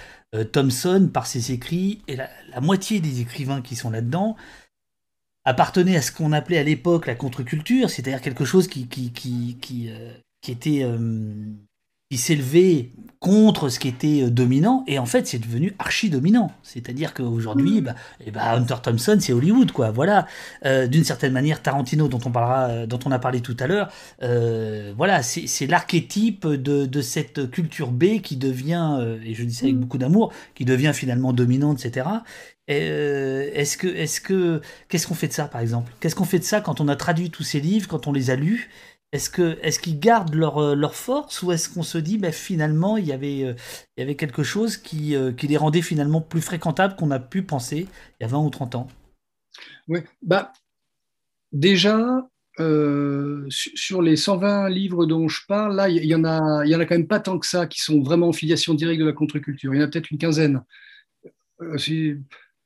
Thomson, 0.54 1.10
par 1.12 1.26
ses 1.26 1.52
écrits, 1.52 2.02
et 2.08 2.16
la, 2.16 2.30
la 2.54 2.62
moitié 2.62 3.00
des 3.00 3.20
écrivains 3.20 3.62
qui 3.62 3.76
sont 3.76 3.90
là-dedans, 3.90 4.38
appartenait 5.48 5.96
à 5.96 6.02
ce 6.02 6.12
qu'on 6.12 6.34
appelait 6.34 6.58
à 6.58 6.64
l'époque 6.64 7.08
la 7.08 7.16
contre-culture, 7.16 7.90
c'est-à-dire 7.90 8.22
quelque 8.22 8.44
chose 8.44 8.68
qui, 8.68 8.88
qui, 8.88 9.12
qui, 9.12 9.58
qui, 9.62 9.90
euh, 9.90 10.12
était 10.46 10.82
euh, 10.84 10.98
qui 12.12 12.18
s'élevait 12.18 12.92
contre 13.20 13.70
ce 13.70 13.80
qui 13.80 13.88
était 13.88 14.24
euh, 14.24 14.30
dominant, 14.30 14.84
et 14.88 15.00
en 15.00 15.06
fait 15.06 15.26
c'est 15.26 15.40
devenu 15.40 15.74
archi 15.80 16.10
dominant. 16.10 16.52
C'est-à-dire 16.64 17.14
qu'aujourd'hui, 17.14 17.80
mmh. 17.80 17.86
bah, 17.86 17.96
eh 18.26 18.32
bah, 18.32 18.56
Hunter 18.56 18.76
Thompson, 18.84 19.18
c'est 19.22 19.32
Hollywood, 19.32 19.72
quoi. 19.72 19.90
Voilà. 19.92 20.28
D'une 20.66 21.06
certaine 21.06 21.32
manière, 21.32 21.62
Tarantino, 21.62 22.10
dont 22.10 22.20
on 22.26 22.32
parlera, 22.32 22.86
dont 22.86 23.00
on 23.06 23.12
a 23.12 23.20
parlé 23.20 23.40
tout 23.40 23.56
à 23.62 23.68
l'heure, 23.68 23.90
voilà, 24.98 25.24
c'est 25.24 25.68
l'archétype 25.68 26.46
de, 26.46 26.86
de, 26.86 27.02
cette 27.02 27.50
culture 27.52 27.92
B 27.92 28.20
qui 28.22 28.36
devient, 28.36 29.18
et 29.24 29.34
je 29.34 29.46
dis 29.46 29.54
ça 29.54 29.64
avec 29.66 29.78
mmh. 29.78 29.80
beaucoup 29.80 29.98
d'amour, 29.98 30.34
qui 30.56 30.66
devient 30.66 30.92
finalement 30.94 31.32
dominante, 31.32 31.86
etc. 31.86 32.06
Euh, 32.70 33.50
est-ce 33.54 33.78
que, 33.78 33.88
est-ce 33.88 34.20
que, 34.20 34.62
qu'est-ce 34.90 35.08
qu'on 35.08 35.16
fait 35.16 35.28
de 35.28 35.34
ça, 35.34 35.48
par 35.48 35.62
exemple? 35.62 35.92
Qu'est-ce 36.00 36.16
qu'on 36.16 36.26
fait 36.26 36.40
de 36.40 36.44
ça 36.44 36.62
quand 36.62 36.82
on 36.82 36.88
a 36.88 36.96
traduit 36.96 37.30
tous 37.30 37.44
ces 37.44 37.60
livres, 37.60 37.88
quand 37.88 38.08
on 38.08 38.14
les 38.14 38.30
a 38.30 38.36
lus? 38.36 38.70
Est-ce 39.14 39.30
que, 39.30 39.58
est-ce 39.62 39.80
qu'ils 39.80 40.00
gardent 40.00 40.36
leur, 40.36 40.58
euh, 40.58 40.76
leur 40.76 40.94
force 40.94 41.42
ou 41.42 41.54
est-ce 41.54 41.70
qu'on 41.70 41.84
se 41.84 41.98
dit, 41.98 42.18
bah, 42.18 42.34
finalement, 42.34 42.98
il 42.98 43.06
y 43.06 43.14
avait, 43.14 43.44
euh, 43.44 43.54
il 43.96 44.02
y 44.02 44.04
avait 44.04 44.16
quelque 44.16 44.44
chose 44.44 44.76
qui, 44.76 45.16
qui 45.38 45.48
les 45.48 45.58
rendait 45.58 45.82
finalement 45.82 46.20
plus 46.20 46.42
fréquentables 46.42 46.96
qu'on 46.98 47.12
a 47.12 47.20
pu 47.20 47.42
penser 47.42 47.88
il 48.20 48.24
y 48.24 48.26
a 48.26 48.28
20 48.28 48.40
ou 48.40 48.50
30 48.50 48.76
ans? 48.76 48.88
Oui, 49.88 50.02
bah, 50.22 50.52
déjà, 51.54 52.28
sur 53.50 54.02
les 54.02 54.18
120 54.18 54.68
livres 54.68 55.06
dont 55.06 55.30
je 55.30 55.40
parle, 55.48 55.78
là, 55.78 55.88
il 55.88 56.04
y, 56.04 56.16
en 56.16 56.26
a, 56.26 56.66
il 56.66 56.70
y 56.70 56.76
en 56.76 56.80
a 56.82 56.86
quand 56.86 56.96
même 56.96 57.08
pas 57.08 57.22
tant 57.22 57.40
que 57.40 57.48
ça 57.48 57.66
qui 57.66 57.80
sont 57.80 58.02
vraiment 58.02 58.28
en 58.28 58.34
filiation 58.34 58.74
directe 58.74 59.00
de 59.00 59.06
la 59.06 59.14
contre-culture. 59.14 59.74
Il 59.74 59.80
y 59.80 59.82
en 59.82 59.86
a 59.86 59.88
peut-être 59.88 60.12
une 60.12 60.18
quinzaine. 60.18 60.62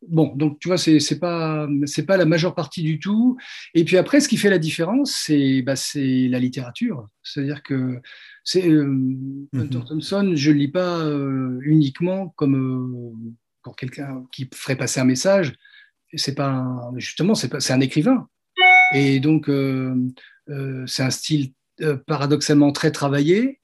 Bon, 0.07 0.33
donc 0.35 0.59
tu 0.59 0.67
vois, 0.67 0.77
c'est 0.77 0.97
n'est 0.97 1.19
pas, 1.19 1.67
pas 2.07 2.17
la 2.17 2.25
majeure 2.25 2.55
partie 2.55 2.81
du 2.81 2.99
tout. 2.99 3.37
Et 3.75 3.85
puis 3.85 3.97
après, 3.97 4.19
ce 4.19 4.27
qui 4.27 4.37
fait 4.37 4.49
la 4.49 4.57
différence, 4.57 5.13
c'est 5.25 5.61
bah, 5.61 5.75
la 5.95 6.39
littérature. 6.39 7.07
C'est-à-dire 7.21 7.61
que 7.61 8.01
c'est 8.43 8.67
euh, 8.67 8.85
Hunter 9.53 9.77
mhm. 9.77 9.85
Thompson, 9.85 10.31
je 10.35 10.51
ne 10.51 10.55
lis 10.55 10.69
pas 10.69 10.99
euh, 10.99 11.59
uniquement 11.63 12.29
comme 12.29 12.55
euh, 12.55 13.33
pour 13.63 13.75
quelqu'un 13.75 14.25
qui 14.31 14.49
ferait 14.53 14.75
passer 14.75 14.99
un 14.99 15.05
message. 15.05 15.53
C'est 16.15 16.35
pas 16.35 16.91
justement, 16.97 17.35
c'est 17.35 17.71
un 17.71 17.79
écrivain. 17.79 18.27
Et 18.93 19.21
donc, 19.21 19.49
c'est 20.87 21.03
un 21.03 21.09
style 21.09 21.53
paradoxalement 22.05 22.73
très 22.73 22.91
travaillé. 22.91 23.61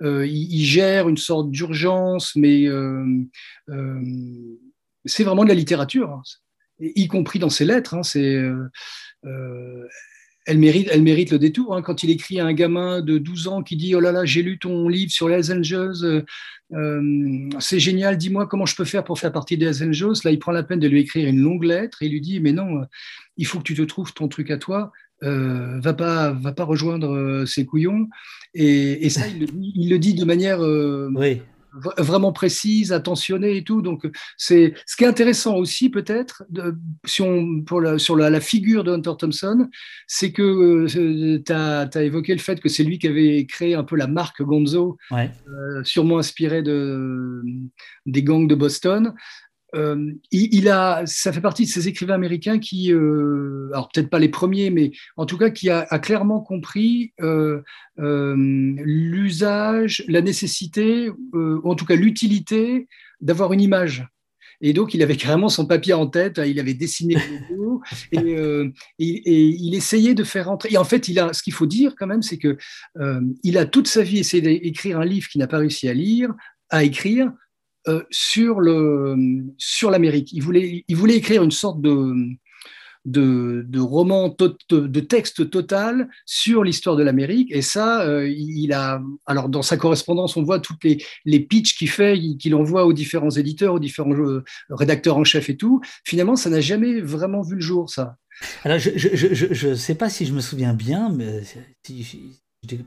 Il, 0.00 0.24
il, 0.24 0.64
gère 0.64 1.08
une 1.08 1.16
sorte 1.16 1.50
d'urgence, 1.50 2.36
mais 2.36 2.68
c'est 5.08 5.24
vraiment 5.24 5.44
de 5.44 5.48
la 5.48 5.54
littérature, 5.54 6.10
hein. 6.10 6.22
y 6.80 7.08
compris 7.08 7.38
dans 7.38 7.50
ses 7.50 7.64
lettres. 7.64 7.94
Hein. 7.94 8.02
c'est, 8.02 8.34
euh, 8.34 8.68
euh, 9.24 9.84
elle, 10.46 10.58
mérite, 10.58 11.30
le 11.30 11.38
détour. 11.38 11.74
Hein. 11.74 11.82
quand 11.82 12.02
il 12.02 12.10
écrit 12.10 12.40
à 12.40 12.46
un 12.46 12.52
gamin 12.52 13.00
de 13.00 13.18
12 13.18 13.48
ans 13.48 13.62
qui 13.62 13.76
dit 13.76 13.94
Oh 13.94 14.00
là 14.00 14.12
là, 14.12 14.24
j'ai 14.24 14.42
lu 14.42 14.58
ton 14.58 14.88
livre 14.88 15.10
sur 15.10 15.28
les 15.28 15.50
Angels, 15.50 16.24
euh, 16.74 17.50
c'est 17.58 17.80
génial, 17.80 18.16
dis-moi 18.16 18.46
comment 18.46 18.66
je 18.66 18.76
peux 18.76 18.84
faire 18.84 19.04
pour 19.04 19.18
faire 19.18 19.32
partie 19.32 19.56
des 19.56 19.82
Angels. 19.82 20.20
Là, 20.24 20.30
il 20.30 20.38
prend 20.38 20.52
la 20.52 20.62
peine 20.62 20.80
de 20.80 20.88
lui 20.88 21.00
écrire 21.00 21.28
une 21.28 21.40
longue 21.40 21.64
lettre 21.64 22.02
et 22.02 22.06
il 22.06 22.12
lui 22.12 22.20
dit 22.20 22.40
Mais 22.40 22.52
non, 22.52 22.82
il 23.36 23.46
faut 23.46 23.58
que 23.58 23.64
tu 23.64 23.74
te 23.74 23.82
trouves 23.82 24.12
ton 24.12 24.28
truc 24.28 24.50
à 24.50 24.58
toi. 24.58 24.92
va 25.22 25.94
pas 25.94 26.32
va 26.32 26.52
pas 26.52 26.64
rejoindre 26.64 27.44
ces 27.46 27.66
couillons 27.66 28.08
et, 28.54 29.10
ça 29.10 29.26
il 29.26 29.90
le, 29.90 29.98
dit 29.98 30.14
de 30.14 30.24
manière 30.24 30.60
vraiment 31.98 32.32
précise, 32.32 32.92
attentionnée 32.92 33.56
et 33.56 33.64
tout. 33.64 33.82
Donc, 33.82 34.08
c'est 34.36 34.74
ce 34.86 34.96
qui 34.96 35.04
est 35.04 35.06
intéressant 35.06 35.56
aussi, 35.56 35.90
peut-être, 35.90 36.44
si 37.04 37.22
on, 37.22 37.62
pour 37.62 37.80
la, 37.80 37.98
sur 37.98 38.16
la, 38.16 38.40
figure 38.40 38.84
de 38.84 38.92
Hunter 38.92 39.12
Thompson, 39.18 39.68
c'est 40.06 40.32
que 40.32 40.42
euh, 40.42 41.42
tu 41.44 41.52
as, 41.52 42.02
évoqué 42.02 42.32
le 42.32 42.40
fait 42.40 42.60
que 42.60 42.68
c'est 42.68 42.84
lui 42.84 42.98
qui 42.98 43.08
avait 43.08 43.46
créé 43.46 43.74
un 43.74 43.84
peu 43.84 43.96
la 43.96 44.06
marque 44.06 44.42
Gonzo, 44.42 44.96
euh, 45.12 45.82
sûrement 45.84 46.18
inspiré 46.18 46.62
de, 46.62 47.42
des 48.06 48.22
gangs 48.22 48.46
de 48.46 48.54
Boston. 48.54 49.14
Euh, 49.74 50.12
il, 50.30 50.68
a, 50.68 51.02
ça 51.04 51.32
fait 51.32 51.40
partie 51.40 51.64
de 51.64 51.68
ces 51.68 51.88
écrivains 51.88 52.14
américains 52.14 52.58
qui, 52.58 52.92
euh, 52.92 53.68
alors 53.72 53.90
peut-être 53.92 54.08
pas 54.08 54.18
les 54.18 54.30
premiers, 54.30 54.70
mais 54.70 54.92
en 55.16 55.26
tout 55.26 55.36
cas 55.36 55.50
qui 55.50 55.68
a, 55.68 55.84
clairement 55.98 56.40
compris 56.40 57.12
euh, 57.20 57.62
l'usage, 57.96 60.04
la 60.08 60.22
nécessité, 60.22 61.10
ou 61.10 61.68
en 61.68 61.74
tout 61.74 61.84
cas 61.84 61.96
l'utilité 61.96 62.88
d'avoir 63.20 63.52
une 63.52 63.60
image. 63.60 64.06
Et 64.60 64.72
donc, 64.72 64.92
il 64.92 65.04
avait 65.04 65.16
carrément 65.16 65.48
son 65.48 65.66
papier 65.66 65.94
en 65.94 66.08
tête, 66.08 66.40
il 66.44 66.58
avait 66.58 66.74
dessiné 66.74 67.14
le 67.14 67.56
logo, 67.56 67.80
et, 68.12 68.72
et, 68.98 69.44
il 69.44 69.74
essayait 69.76 70.14
de 70.14 70.24
faire 70.24 70.50
entrer. 70.50 70.70
Et 70.72 70.78
en 70.78 70.84
fait, 70.84 71.06
il 71.06 71.20
a, 71.20 71.32
ce 71.32 71.44
qu'il 71.44 71.52
faut 71.52 71.66
dire 71.66 71.94
quand 71.96 72.08
même, 72.08 72.22
c'est 72.22 72.38
que 72.38 72.56
il 73.44 73.58
a 73.58 73.66
toute 73.66 73.86
sa 73.86 74.02
vie 74.02 74.18
essayé 74.18 74.58
d'écrire 74.58 74.98
un 74.98 75.04
livre 75.04 75.28
qu'il 75.28 75.40
n'a 75.40 75.46
pas 75.46 75.58
réussi 75.58 75.88
à 75.88 75.94
lire, 75.94 76.34
à 76.70 76.82
écrire, 76.82 77.30
euh, 77.88 78.02
sur, 78.10 78.60
l'Amérique. 79.90 80.32
Il 80.32 80.42
voulait, 80.42 80.84
il 80.86 80.96
voulait 80.96 81.16
écrire 81.16 81.42
une 81.42 81.50
sorte 81.50 81.80
de, 81.80 82.14
de, 83.04 83.64
de 83.66 84.86
de 84.86 85.00
textes 85.00 85.50
total 85.50 86.08
sur 86.26 86.64
l'histoire 86.64 86.96
de 86.96 87.02
l'Amérique. 87.02 87.50
Et 87.50 87.62
ça, 87.62 88.02
euh, 88.02 88.28
il 88.28 88.72
a. 88.72 89.00
Alors, 89.26 89.48
dans 89.48 89.62
sa 89.62 89.76
correspondance, 89.76 90.36
on 90.36 90.42
voit 90.42 90.60
toutes 90.60 90.84
les, 90.84 91.02
les 91.24 91.40
pitchs 91.40 91.76
qu'il 91.76 91.90
fait, 91.90 92.18
qu'il 92.38 92.54
envoie 92.54 92.84
aux 92.84 92.92
différents 92.92 93.30
éditeurs, 93.30 93.74
aux 93.74 93.80
différents 93.80 94.14
rédacteurs 94.70 95.16
en 95.16 95.24
chef 95.24 95.48
et 95.48 95.56
tout. 95.56 95.80
Finalement, 96.04 96.36
ça 96.36 96.50
n'a 96.50 96.60
jamais 96.60 97.00
vraiment 97.00 97.42
vu 97.42 97.54
le 97.54 97.60
jour, 97.62 97.90
ça. 97.90 98.16
Alors, 98.64 98.78
je 98.78 99.68
ne 99.68 99.74
sais 99.74 99.94
pas 99.94 100.08
si 100.10 100.26
je 100.26 100.32
me 100.32 100.40
souviens 100.40 100.74
bien, 100.74 101.08
mais 101.10 101.42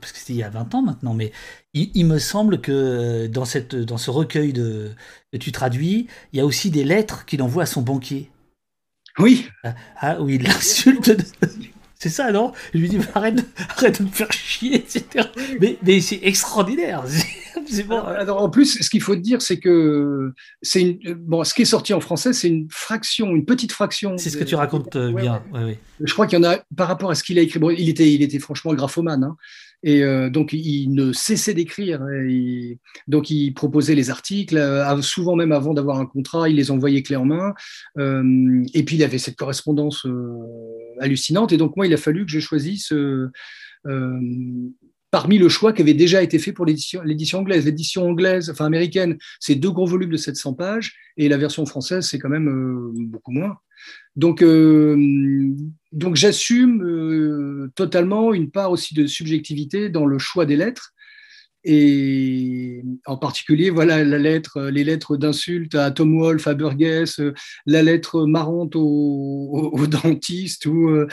parce 0.00 0.12
que 0.12 0.18
c'était 0.18 0.34
il 0.34 0.38
y 0.38 0.42
a 0.42 0.50
20 0.50 0.74
ans 0.74 0.82
maintenant, 0.82 1.14
mais 1.14 1.32
il, 1.72 2.04
me 2.04 2.18
semble 2.18 2.60
que 2.60 3.26
dans, 3.26 3.44
cette, 3.44 3.74
dans 3.74 3.96
ce 3.96 4.10
recueil 4.10 4.52
de, 4.52 4.90
que 5.32 5.38
tu 5.38 5.50
traduis, 5.50 6.08
il 6.32 6.38
y 6.38 6.40
a 6.40 6.46
aussi 6.46 6.70
des 6.70 6.84
lettres 6.84 7.24
qu'il 7.24 7.42
envoie 7.42 7.62
à 7.62 7.66
son 7.66 7.82
banquier. 7.82 8.30
Oui. 9.18 9.48
Ah, 9.64 9.74
ah 9.96 10.16
oui, 10.20 10.36
il 10.36 10.42
l'insulte. 10.42 11.12
C'est 12.02 12.08
ça, 12.08 12.32
non? 12.32 12.50
Je 12.74 12.80
lui 12.80 12.88
dis, 12.88 12.98
arrête, 13.14 13.46
arrête 13.76 14.00
de 14.00 14.04
me 14.04 14.10
faire 14.10 14.32
chier, 14.32 14.74
etc. 14.74 15.28
Mais, 15.60 15.78
mais 15.86 16.00
c'est 16.00 16.18
extraordinaire. 16.24 17.04
Bon. 17.86 18.00
Alors, 18.02 18.42
en 18.42 18.50
plus, 18.50 18.82
ce 18.82 18.90
qu'il 18.90 19.00
faut 19.00 19.14
dire, 19.14 19.40
c'est 19.40 19.58
que 19.58 20.32
c'est 20.62 20.80
une, 20.82 21.14
bon, 21.14 21.44
ce 21.44 21.54
qui 21.54 21.62
est 21.62 21.66
sorti 21.66 21.94
en 21.94 22.00
français, 22.00 22.32
c'est 22.32 22.48
une 22.48 22.66
fraction, 22.70 23.30
une 23.30 23.44
petite 23.44 23.72
fraction. 23.72 24.18
C'est 24.18 24.30
ce 24.30 24.36
que 24.36 24.44
tu 24.44 24.56
racontes 24.56 24.96
euh, 24.96 25.12
bien. 25.12 25.42
Je 26.00 26.12
crois 26.12 26.26
qu'il 26.26 26.38
y 26.38 26.44
en 26.44 26.50
a, 26.50 26.58
par 26.76 26.88
rapport 26.88 27.10
à 27.10 27.14
ce 27.14 27.22
qu'il 27.22 27.38
a 27.38 27.42
écrit, 27.42 27.60
bon, 27.60 27.70
il, 27.70 27.88
était, 27.88 28.12
il 28.12 28.20
était 28.20 28.40
franchement 28.40 28.74
graphomane. 28.74 29.24
Hein. 29.24 29.36
Et 29.82 30.04
euh, 30.04 30.30
donc, 30.30 30.52
il 30.52 30.92
ne 30.94 31.12
cessait 31.12 31.54
d'écrire. 31.54 32.00
Donc, 33.08 33.30
il 33.30 33.52
proposait 33.52 33.94
les 33.94 34.10
articles, 34.10 34.56
euh, 34.56 35.02
souvent 35.02 35.36
même 35.36 35.52
avant 35.52 35.74
d'avoir 35.74 35.98
un 35.98 36.06
contrat, 36.06 36.48
il 36.48 36.56
les 36.56 36.70
envoyait 36.70 37.02
clé 37.02 37.16
en 37.16 37.24
main. 37.24 37.54
Euh, 37.98 38.62
et 38.74 38.84
puis, 38.84 38.96
il 38.96 39.04
avait 39.04 39.18
cette 39.18 39.36
correspondance 39.36 40.06
hallucinante. 41.00 41.52
Et 41.52 41.56
donc, 41.56 41.76
moi, 41.76 41.86
il 41.86 41.94
a 41.94 41.98
fallu 41.98 42.24
que 42.24 42.30
je 42.30 42.40
choisisse 42.40 42.92
parmi 45.10 45.36
le 45.36 45.50
choix 45.50 45.74
qui 45.74 45.82
avait 45.82 45.92
déjà 45.92 46.22
été 46.22 46.38
fait 46.38 46.52
pour 46.52 46.64
l'édition 46.64 47.00
anglaise. 47.40 47.66
L'édition 47.66 48.08
anglaise, 48.08 48.48
enfin 48.48 48.64
américaine, 48.64 49.18
c'est 49.40 49.56
deux 49.56 49.70
gros 49.70 49.86
volumes 49.86 50.10
de 50.10 50.16
700 50.16 50.54
pages, 50.54 50.94
et 51.18 51.28
la 51.28 51.36
version 51.36 51.66
française, 51.66 52.06
c'est 52.08 52.18
quand 52.18 52.30
même 52.30 52.48
beaucoup 53.10 53.32
moins. 53.32 53.58
Donc, 54.16 54.42
donc 55.92 56.16
j'assume 56.16 56.82
euh, 56.82 57.70
totalement 57.74 58.32
une 58.34 58.50
part 58.50 58.70
aussi 58.70 58.94
de 58.94 59.06
subjectivité 59.06 59.88
dans 59.88 60.06
le 60.06 60.18
choix 60.18 60.46
des 60.46 60.56
lettres 60.56 60.92
et 61.64 62.82
en 63.06 63.16
particulier, 63.16 63.70
voilà 63.70 64.02
lettre, 64.04 64.62
les 64.62 64.84
lettres 64.84 65.16
d'insultes 65.16 65.74
à 65.74 65.90
Tom 65.90 66.18
Wolfe, 66.18 66.46
à 66.46 66.54
Burgess, 66.54 67.20
la 67.66 67.82
lettre 67.82 68.26
marrante 68.26 68.74
au, 68.74 69.86
dentiste, 69.86 70.66
ou, 70.66 70.88
euh, 70.88 71.06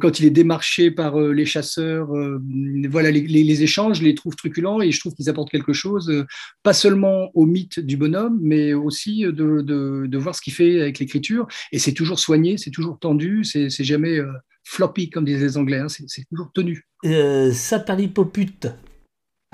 quand 0.00 0.18
il 0.18 0.26
est 0.26 0.30
démarché 0.30 0.90
par 0.90 1.20
euh, 1.20 1.32
les 1.32 1.46
chasseurs. 1.46 2.14
Euh, 2.14 2.42
voilà, 2.88 3.10
les, 3.10 3.62
échanges, 3.62 3.98
je 3.98 4.04
les 4.04 4.14
trouve 4.14 4.34
truculents 4.34 4.80
et 4.80 4.90
je 4.90 5.00
trouve 5.00 5.14
qu'ils 5.14 5.30
apportent 5.30 5.50
quelque 5.50 5.72
chose, 5.72 6.24
pas 6.62 6.72
seulement 6.72 7.30
au 7.34 7.46
mythe 7.46 7.80
du 7.80 7.96
bonhomme, 7.96 8.38
mais 8.42 8.74
aussi 8.74 9.22
de, 9.22 10.16
voir 10.16 10.34
ce 10.34 10.40
qu'il 10.40 10.52
fait 10.52 10.80
avec 10.80 10.98
l'écriture. 10.98 11.46
Et 11.72 11.78
c'est 11.78 11.92
toujours 11.92 12.18
soigné, 12.18 12.58
c'est 12.58 12.70
toujours 12.70 12.98
tendu, 12.98 13.44
c'est 13.44 13.70
jamais 13.84 14.20
floppy, 14.66 15.10
comme 15.10 15.24
disaient 15.24 15.46
les 15.46 15.56
Anglais, 15.56 15.78
hein, 15.78 15.88
c'est 15.88 16.24
toujours 16.28 16.50
tenu. 16.52 16.86
Euh, 17.04 17.52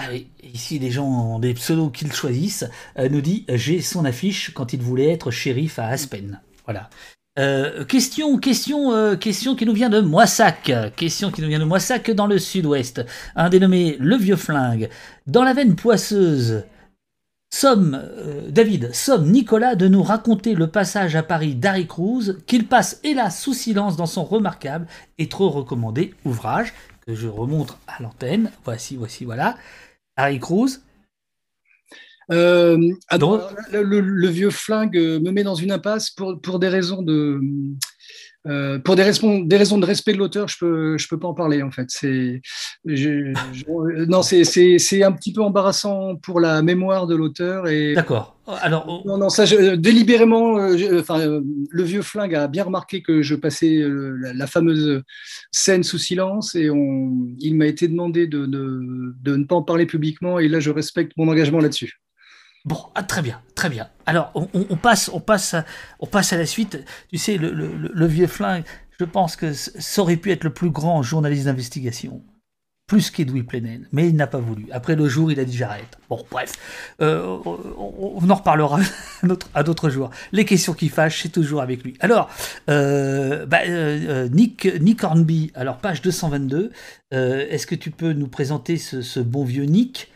ah 0.02 0.14
ici 0.42 0.78
les 0.78 0.90
gens 0.90 1.06
ont 1.06 1.38
des 1.38 1.54
pseudos 1.54 1.90
qu'ils 1.92 2.12
choisissent, 2.12 2.68
euh, 2.98 3.08
nous 3.08 3.20
dit 3.20 3.44
j'ai 3.48 3.80
son 3.80 4.04
affiche 4.04 4.52
quand 4.54 4.72
il 4.72 4.82
voulait 4.82 5.10
être 5.10 5.30
shérif 5.30 5.78
à 5.78 5.86
Aspen. 5.86 6.40
Voilà. 6.64 6.90
Euh, 7.38 7.84
question, 7.84 8.36
question, 8.38 8.92
euh, 8.92 9.16
question 9.16 9.56
qui 9.56 9.64
nous 9.64 9.72
vient 9.72 9.88
de 9.88 10.00
Moissac. 10.00 10.72
Question 10.96 11.30
qui 11.30 11.40
nous 11.40 11.48
vient 11.48 11.58
de 11.58 11.64
Moissac 11.64 12.10
dans 12.10 12.26
le 12.26 12.38
sud-ouest. 12.38 13.04
Un 13.36 13.48
dénommé 13.48 13.96
Le 13.98 14.16
Vieux 14.16 14.36
Flingue. 14.36 14.90
Dans 15.26 15.42
la 15.42 15.54
veine 15.54 15.74
poisseuse, 15.74 16.64
somme, 17.54 18.02
David, 18.48 18.94
somme 18.94 19.30
Nicolas 19.30 19.76
de 19.76 19.88
nous 19.88 20.02
raconter 20.02 20.54
le 20.54 20.66
passage 20.66 21.16
à 21.16 21.22
Paris 21.22 21.54
d'Harry 21.54 21.86
Cruz, 21.86 22.36
qu'il 22.46 22.66
passe 22.66 23.00
hélas 23.02 23.40
sous 23.40 23.54
silence 23.54 23.96
dans 23.96 24.06
son 24.06 24.24
remarquable 24.24 24.86
et 25.16 25.28
trop 25.28 25.48
recommandé 25.48 26.14
ouvrage, 26.26 26.74
que 27.06 27.14
je 27.14 27.28
remonte 27.28 27.76
à 27.86 28.02
l'antenne. 28.02 28.50
Voici, 28.64 28.96
voici, 28.96 29.24
voilà. 29.24 29.56
Harry 30.16 30.38
Cruz 30.38 30.80
euh, 32.30 32.78
le, 33.72 34.28
vieux 34.28 34.50
flingue 34.50 34.96
me 34.96 35.30
met 35.30 35.42
dans 35.42 35.54
une 35.54 35.72
impasse 35.72 36.10
pour, 36.10 36.40
pour 36.40 36.58
des 36.58 36.68
raisons 36.68 37.02
de. 37.02 37.40
Euh, 38.48 38.78
pour 38.80 38.96
des, 38.96 39.04
raisons, 39.04 39.40
des 39.40 39.56
raisons 39.56 39.78
de 39.78 39.86
respect 39.86 40.12
de 40.12 40.18
l'auteur, 40.18 40.48
je 40.48 40.58
peux, 40.58 40.98
je 40.98 41.06
peux 41.06 41.18
pas 41.18 41.28
en 41.28 41.34
parler 41.34 41.62
en 41.62 41.70
fait. 41.70 41.86
C'est, 41.88 42.40
non, 42.84 44.22
c'est, 44.22 45.02
un 45.02 45.12
petit 45.12 45.32
peu 45.32 45.42
embarrassant 45.42 46.16
pour 46.16 46.40
la 46.40 46.60
mémoire 46.62 47.06
de 47.06 47.14
l'auteur. 47.14 47.68
Et... 47.68 47.94
D'accord. 47.94 48.36
Alors, 48.60 49.02
non, 49.06 49.18
non, 49.18 49.28
ça, 49.28 49.44
délibérément, 49.76 50.58
euh, 50.58 51.00
enfin, 51.00 51.40
le 51.70 51.82
vieux 51.84 52.02
flingue 52.02 52.34
a 52.34 52.48
bien 52.48 52.64
remarqué 52.64 53.00
que 53.00 53.22
je 53.22 53.36
passais 53.36 53.80
la, 54.34 54.46
fameuse 54.48 55.02
scène 55.52 55.84
sous 55.84 55.98
silence 55.98 56.56
et 56.56 56.68
on, 56.68 57.28
il 57.38 57.54
m'a 57.54 57.66
été 57.66 57.86
demandé 57.86 58.26
de, 58.26 58.46
de, 58.46 59.14
de 59.22 59.36
ne 59.36 59.44
pas 59.44 59.54
en 59.54 59.62
parler 59.62 59.86
publiquement 59.86 60.40
et 60.40 60.48
là, 60.48 60.58
je 60.58 60.70
respecte 60.70 61.12
mon 61.16 61.28
engagement 61.28 61.60
là-dessus. 61.60 62.00
Bon, 62.64 62.78
ah, 62.94 63.02
très 63.02 63.22
bien, 63.22 63.40
très 63.56 63.68
bien. 63.68 63.88
Alors, 64.06 64.30
on, 64.34 64.76
passe, 64.76 65.10
on, 65.12 65.20
passe, 65.20 65.56
on 65.98 66.06
passe 66.06 66.32
à 66.32 66.36
la 66.36 66.46
suite. 66.46 66.78
Tu 67.08 67.18
sais, 67.18 67.36
le, 67.36 68.06
vieux 68.06 68.28
flingue, 68.28 68.64
je 69.00 69.04
pense 69.04 69.34
que 69.34 69.52
ça 69.52 70.02
aurait 70.02 70.16
pu 70.16 70.30
être 70.30 70.44
le 70.44 70.52
plus 70.52 70.70
grand 70.70 71.02
journaliste 71.02 71.46
d'investigation. 71.46 72.22
Plus 72.86 73.10
qu'Edoui 73.10 73.42
Plenel, 73.42 73.88
mais 73.90 74.08
il 74.08 74.16
n'a 74.16 74.26
pas 74.26 74.38
voulu. 74.38 74.66
Après 74.70 74.96
le 74.96 75.08
jour, 75.08 75.32
il 75.32 75.40
a 75.40 75.44
dit 75.44 75.56
j'arrête. 75.56 75.98
Bon, 76.10 76.24
bref, 76.30 76.52
euh, 77.00 77.38
on, 77.78 78.28
en 78.28 78.34
reparlera 78.34 78.80
à 79.54 79.62
d'autres 79.62 79.88
jours. 79.88 80.10
Les 80.32 80.44
questions 80.44 80.74
qui 80.74 80.88
fâchent, 80.88 81.22
c'est 81.22 81.30
toujours 81.30 81.62
avec 81.62 81.82
lui. 81.84 81.94
Alors, 82.00 82.28
euh, 82.68 83.46
bah, 83.46 83.60
euh, 83.66 84.28
Nick, 84.28 84.68
Nick 84.80 85.02
Hornby, 85.02 85.52
alors 85.54 85.78
page 85.78 86.02
222, 86.02 86.70
est-ce 87.12 87.66
que 87.66 87.74
tu 87.74 87.90
peux 87.90 88.12
nous 88.12 88.28
présenter 88.28 88.76
ce 88.76 89.20
bon 89.20 89.44
vieux 89.44 89.64
Nick? 89.64 90.11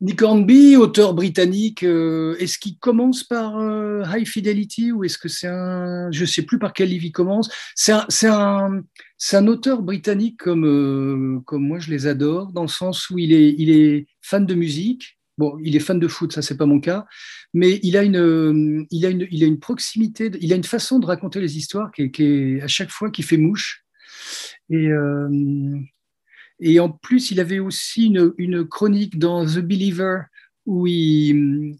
Nick 0.00 0.22
Hornby, 0.22 0.76
auteur 0.76 1.12
britannique, 1.12 1.82
euh, 1.82 2.34
est-ce 2.38 2.58
qu'il 2.58 2.78
commence 2.78 3.22
par 3.22 3.58
euh, 3.58 4.02
High 4.06 4.26
Fidelity 4.26 4.92
ou 4.92 5.04
est-ce 5.04 5.18
que 5.18 5.28
c'est 5.28 5.46
un... 5.46 6.10
Je 6.10 6.22
ne 6.22 6.26
sais 6.26 6.42
plus 6.42 6.58
par 6.58 6.72
quel 6.72 6.88
livre 6.88 7.04
il 7.04 7.12
commence. 7.12 7.50
C'est 7.74 7.92
un, 7.92 8.06
un, 8.24 8.82
un, 9.32 9.46
auteur 9.46 9.82
britannique 9.82 10.38
comme, 10.38 10.64
euh, 10.64 11.40
comme 11.40 11.66
moi 11.66 11.80
je 11.80 11.90
les 11.90 12.06
adore, 12.06 12.50
dans 12.52 12.62
le 12.62 12.68
sens 12.68 13.10
où 13.10 13.18
il 13.18 13.34
est, 13.34 13.54
il 13.58 13.68
est 13.70 14.06
fan 14.22 14.46
de 14.46 14.54
musique. 14.54 15.18
Bon, 15.36 15.58
il 15.62 15.76
est 15.76 15.80
fan 15.80 15.98
de 15.98 16.08
foot, 16.08 16.32
ça 16.32 16.40
c'est 16.40 16.56
pas 16.56 16.66
mon 16.66 16.80
cas, 16.80 17.06
mais 17.54 17.78
il 17.82 17.96
a 17.96 18.02
une, 18.02 18.86
il 18.90 19.06
a 19.06 19.10
une, 19.10 19.26
il 19.30 19.42
a 19.42 19.46
une 19.46 19.58
proximité, 19.58 20.30
il 20.40 20.52
a 20.52 20.56
une 20.56 20.64
façon 20.64 20.98
de 20.98 21.06
raconter 21.06 21.40
les 21.40 21.56
histoires 21.56 21.90
qui 21.92 22.02
est, 22.02 22.62
à 22.62 22.68
chaque 22.68 22.90
fois 22.90 23.10
qui 23.10 23.22
fait 23.22 23.38
mouche. 23.38 23.84
Et, 24.68 24.88
et 26.60 26.80
en 26.80 26.90
plus, 26.90 27.30
il 27.30 27.40
avait 27.40 27.58
aussi 27.58 28.12
une, 28.38 28.66
chronique 28.66 29.18
dans 29.18 29.44
The 29.44 29.60
Believer 29.60 30.22
où 30.66 30.86
il, 30.86 31.76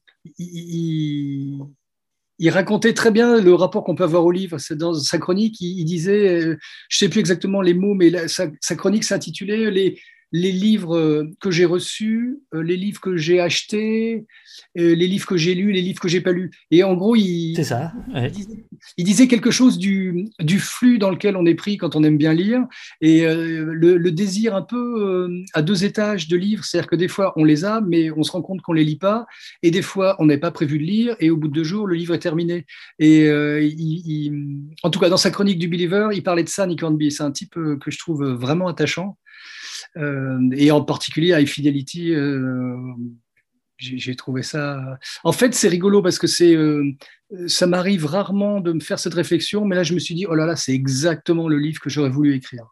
racontait 2.46 2.94
très 2.94 3.10
bien 3.10 3.40
le 3.40 3.54
rapport 3.54 3.84
qu'on 3.84 3.94
peut 3.94 4.04
avoir 4.04 4.24
au 4.24 4.30
livre. 4.30 4.56
Dans 4.70 4.94
sa 4.94 5.18
chronique, 5.18 5.60
il, 5.60 5.84
disait, 5.84 6.28
euh, 6.28 6.56
je 6.88 6.96
ne 6.96 6.98
sais 6.98 7.08
plus 7.08 7.20
exactement 7.20 7.60
les 7.60 7.74
mots, 7.74 7.94
mais 7.94 8.10
sa 8.28 8.76
chronique 8.76 9.04
s'intitulait 9.04 9.70
les, 9.70 10.00
les 10.32 10.52
livres 10.52 10.96
euh, 10.96 11.30
que 11.40 11.50
j'ai 11.50 11.64
reçus, 11.64 12.38
euh, 12.54 12.62
les 12.62 12.76
livres 12.76 13.00
que 13.00 13.16
j'ai 13.16 13.40
achetés, 13.40 14.26
euh, 14.78 14.94
les 14.94 15.08
livres 15.08 15.26
que 15.26 15.36
j'ai 15.36 15.54
lus, 15.54 15.72
les 15.72 15.82
livres 15.82 16.00
que 16.00 16.08
j'ai 16.08 16.20
pas 16.20 16.32
lus. 16.32 16.50
Et 16.70 16.84
en 16.84 16.94
gros, 16.94 17.16
il, 17.16 17.62
ça, 17.64 17.92
il, 18.96 19.04
disait, 19.04 19.26
quelque 19.26 19.50
chose 19.50 19.78
du, 19.78 20.28
du, 20.38 20.60
flux 20.60 20.98
dans 20.98 21.10
lequel 21.10 21.36
on 21.36 21.46
est 21.46 21.54
pris 21.54 21.78
quand 21.78 21.96
on 21.96 22.04
aime 22.04 22.16
bien 22.16 22.32
lire 22.32 22.64
et 23.00 23.22
le, 23.24 24.10
désir 24.10 24.54
un 24.54 24.62
peu 24.62 25.30
à 25.54 25.62
deux 25.62 25.84
étages 25.84 26.28
de 26.28 26.36
livres, 26.36 26.64
c'est-à-dire 26.64 26.90
que 26.90 26.96
des 26.96 27.08
fois 27.08 27.32
on 27.36 27.44
les 27.44 27.64
a, 27.64 27.80
mais 27.80 28.10
on 28.10 28.22
se 28.22 28.32
rend 28.32 28.42
compte 28.42 28.60
qu'on 28.60 28.72
les 28.72 28.84
lit 28.84 28.98
pas, 28.98 29.26
et 29.62 29.70
des 29.70 29.82
fois 29.82 30.16
on 30.18 30.26
n'est 30.26 30.38
pas 30.38 30.50
prévu 30.50 30.78
de 30.78 30.84
lire, 30.84 31.16
et 31.20 31.30
au 31.30 31.36
bout 31.36 31.48
de 31.48 31.52
deux 31.52 31.64
jours 31.64 31.86
le 31.86 31.94
livre 31.94 32.14
est 32.14 32.18
terminé. 32.18 32.66
Et 32.98 33.30
en 34.82 34.90
tout 34.90 34.98
cas, 34.98 35.08
dans 35.08 35.16
sa 35.16 35.30
chronique 35.30 35.58
du 35.58 35.68
Believer, 35.68 36.08
il 36.12 36.22
parlait 36.22 36.44
de 36.44 36.48
ça, 36.48 36.66
Nick 36.66 36.82
Hornby. 36.82 37.10
C'est 37.10 37.22
un 37.22 37.32
type 37.32 37.54
que 37.54 37.90
je 37.90 37.98
trouve 37.98 38.24
vraiment 38.24 38.68
attachant. 38.68 39.16
Euh, 39.96 40.38
et 40.52 40.70
en 40.70 40.82
particulier 40.82 41.32
à 41.32 41.44
Fidelity, 41.44 42.14
euh, 42.14 42.76
j'ai 43.78 44.14
trouvé 44.14 44.42
ça. 44.42 44.98
En 45.24 45.32
fait, 45.32 45.54
c'est 45.54 45.68
rigolo 45.68 46.02
parce 46.02 46.18
que 46.18 46.26
c'est, 46.26 46.54
euh, 46.54 46.92
ça 47.46 47.66
m'arrive 47.66 48.04
rarement 48.04 48.60
de 48.60 48.72
me 48.72 48.80
faire 48.80 48.98
cette 48.98 49.14
réflexion, 49.14 49.64
mais 49.64 49.76
là, 49.76 49.82
je 49.82 49.94
me 49.94 49.98
suis 49.98 50.14
dit, 50.14 50.26
oh 50.26 50.34
là 50.34 50.46
là, 50.46 50.56
c'est 50.56 50.74
exactement 50.74 51.48
le 51.48 51.58
livre 51.58 51.80
que 51.80 51.88
j'aurais 51.88 52.10
voulu 52.10 52.34
écrire. 52.34 52.66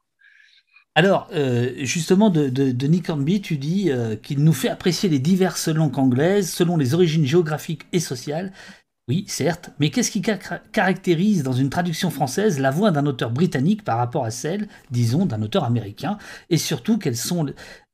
Alors, 0.94 1.30
justement, 1.76 2.28
de, 2.28 2.48
de, 2.48 2.86
Nick 2.88 3.08
Hornby, 3.08 3.40
tu 3.40 3.56
dis 3.56 3.88
qu'il 4.20 4.42
nous 4.42 4.52
fait 4.52 4.68
apprécier 4.68 5.08
les 5.08 5.20
diverses 5.20 5.68
langues 5.68 5.96
anglaises 5.96 6.50
selon 6.50 6.76
les 6.76 6.92
origines 6.92 7.24
géographiques 7.24 7.86
et 7.92 8.00
sociales, 8.00 8.52
Oui, 9.08 9.24
certes, 9.26 9.70
mais 9.78 9.90
qu'est-ce 9.90 10.10
qui 10.10 10.20
caractérise 10.20 11.42
dans 11.42 11.54
une 11.54 11.70
traduction 11.70 12.10
française 12.10 12.58
la 12.60 12.70
voix 12.70 12.90
d'un 12.90 13.06
auteur 13.06 13.30
britannique 13.30 13.82
par 13.82 13.96
rapport 13.96 14.26
à 14.26 14.30
celle, 14.30 14.68
disons, 14.90 15.24
d'un 15.24 15.40
auteur 15.40 15.64
américain? 15.64 16.18
Et 16.50 16.58
surtout, 16.58 16.98
quels 16.98 17.16
sont 17.16 17.46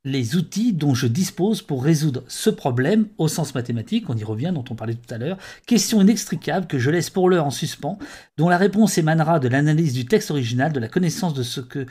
les 0.04 0.36
outils 0.36 0.74
dont 0.74 0.94
je 0.94 1.06
dispose 1.06 1.62
pour 1.62 1.82
résoudre 1.82 2.22
ce 2.28 2.50
problème 2.50 3.08
au 3.16 3.26
sens 3.26 3.54
mathématique, 3.54 4.10
on 4.10 4.16
y 4.16 4.24
revient, 4.24 4.52
dont 4.54 4.64
on 4.70 4.74
parlait 4.74 4.94
tout 4.94 5.12
à 5.12 5.18
l'heure, 5.18 5.38
question 5.66 6.02
inextricable 6.02 6.66
que 6.66 6.78
je 6.78 6.90
laisse 6.90 7.08
pour 7.08 7.30
l'heure 7.30 7.46
en 7.46 7.50
suspens, 7.50 7.98
dont 8.36 8.50
la 8.50 8.58
réponse 8.58 8.98
émanera 8.98 9.40
de 9.40 9.48
l'analyse 9.48 9.94
du 9.94 10.04
texte 10.04 10.30
original, 10.30 10.72
de 10.72 10.80
la 10.80 10.88
connaissance 10.88 11.32
de 11.32 11.42
ce, 11.42 11.60
que, 11.60 11.86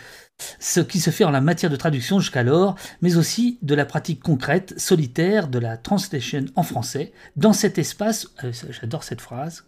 ce 0.60 0.80
qui 0.80 1.00
se 1.00 1.10
fait 1.10 1.24
en 1.24 1.32
la 1.32 1.42
matière 1.42 1.72
de 1.72 1.76
traduction 1.76 2.20
jusqu'alors, 2.20 2.76
mais 3.02 3.18
aussi 3.18 3.58
de 3.64 3.74
la 3.74 3.86
pratique 3.86 4.22
concrète, 4.22 4.80
solitaire, 4.80 5.48
de 5.48 5.60
la 5.60 5.78
translation 5.78 6.46
en 6.56 6.64
français, 6.64 7.14
dans 7.36 7.54
cet 7.54 7.80
espace, 7.80 8.30
euh, 8.44 8.52
j'adore 8.70 9.04
cette 9.04 9.22
phrase, 9.22 9.66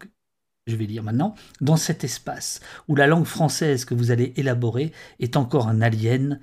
je 0.67 0.75
vais 0.75 0.85
lire 0.85 1.03
maintenant, 1.03 1.35
dans 1.61 1.77
cet 1.77 2.03
espace 2.03 2.59
où 2.87 2.95
la 2.95 3.07
langue 3.07 3.25
française 3.25 3.85
que 3.85 3.93
vous 3.93 4.11
allez 4.11 4.33
élaborer 4.35 4.91
est 5.19 5.37
encore 5.37 5.67
un 5.67 5.81
alien, 5.81 6.39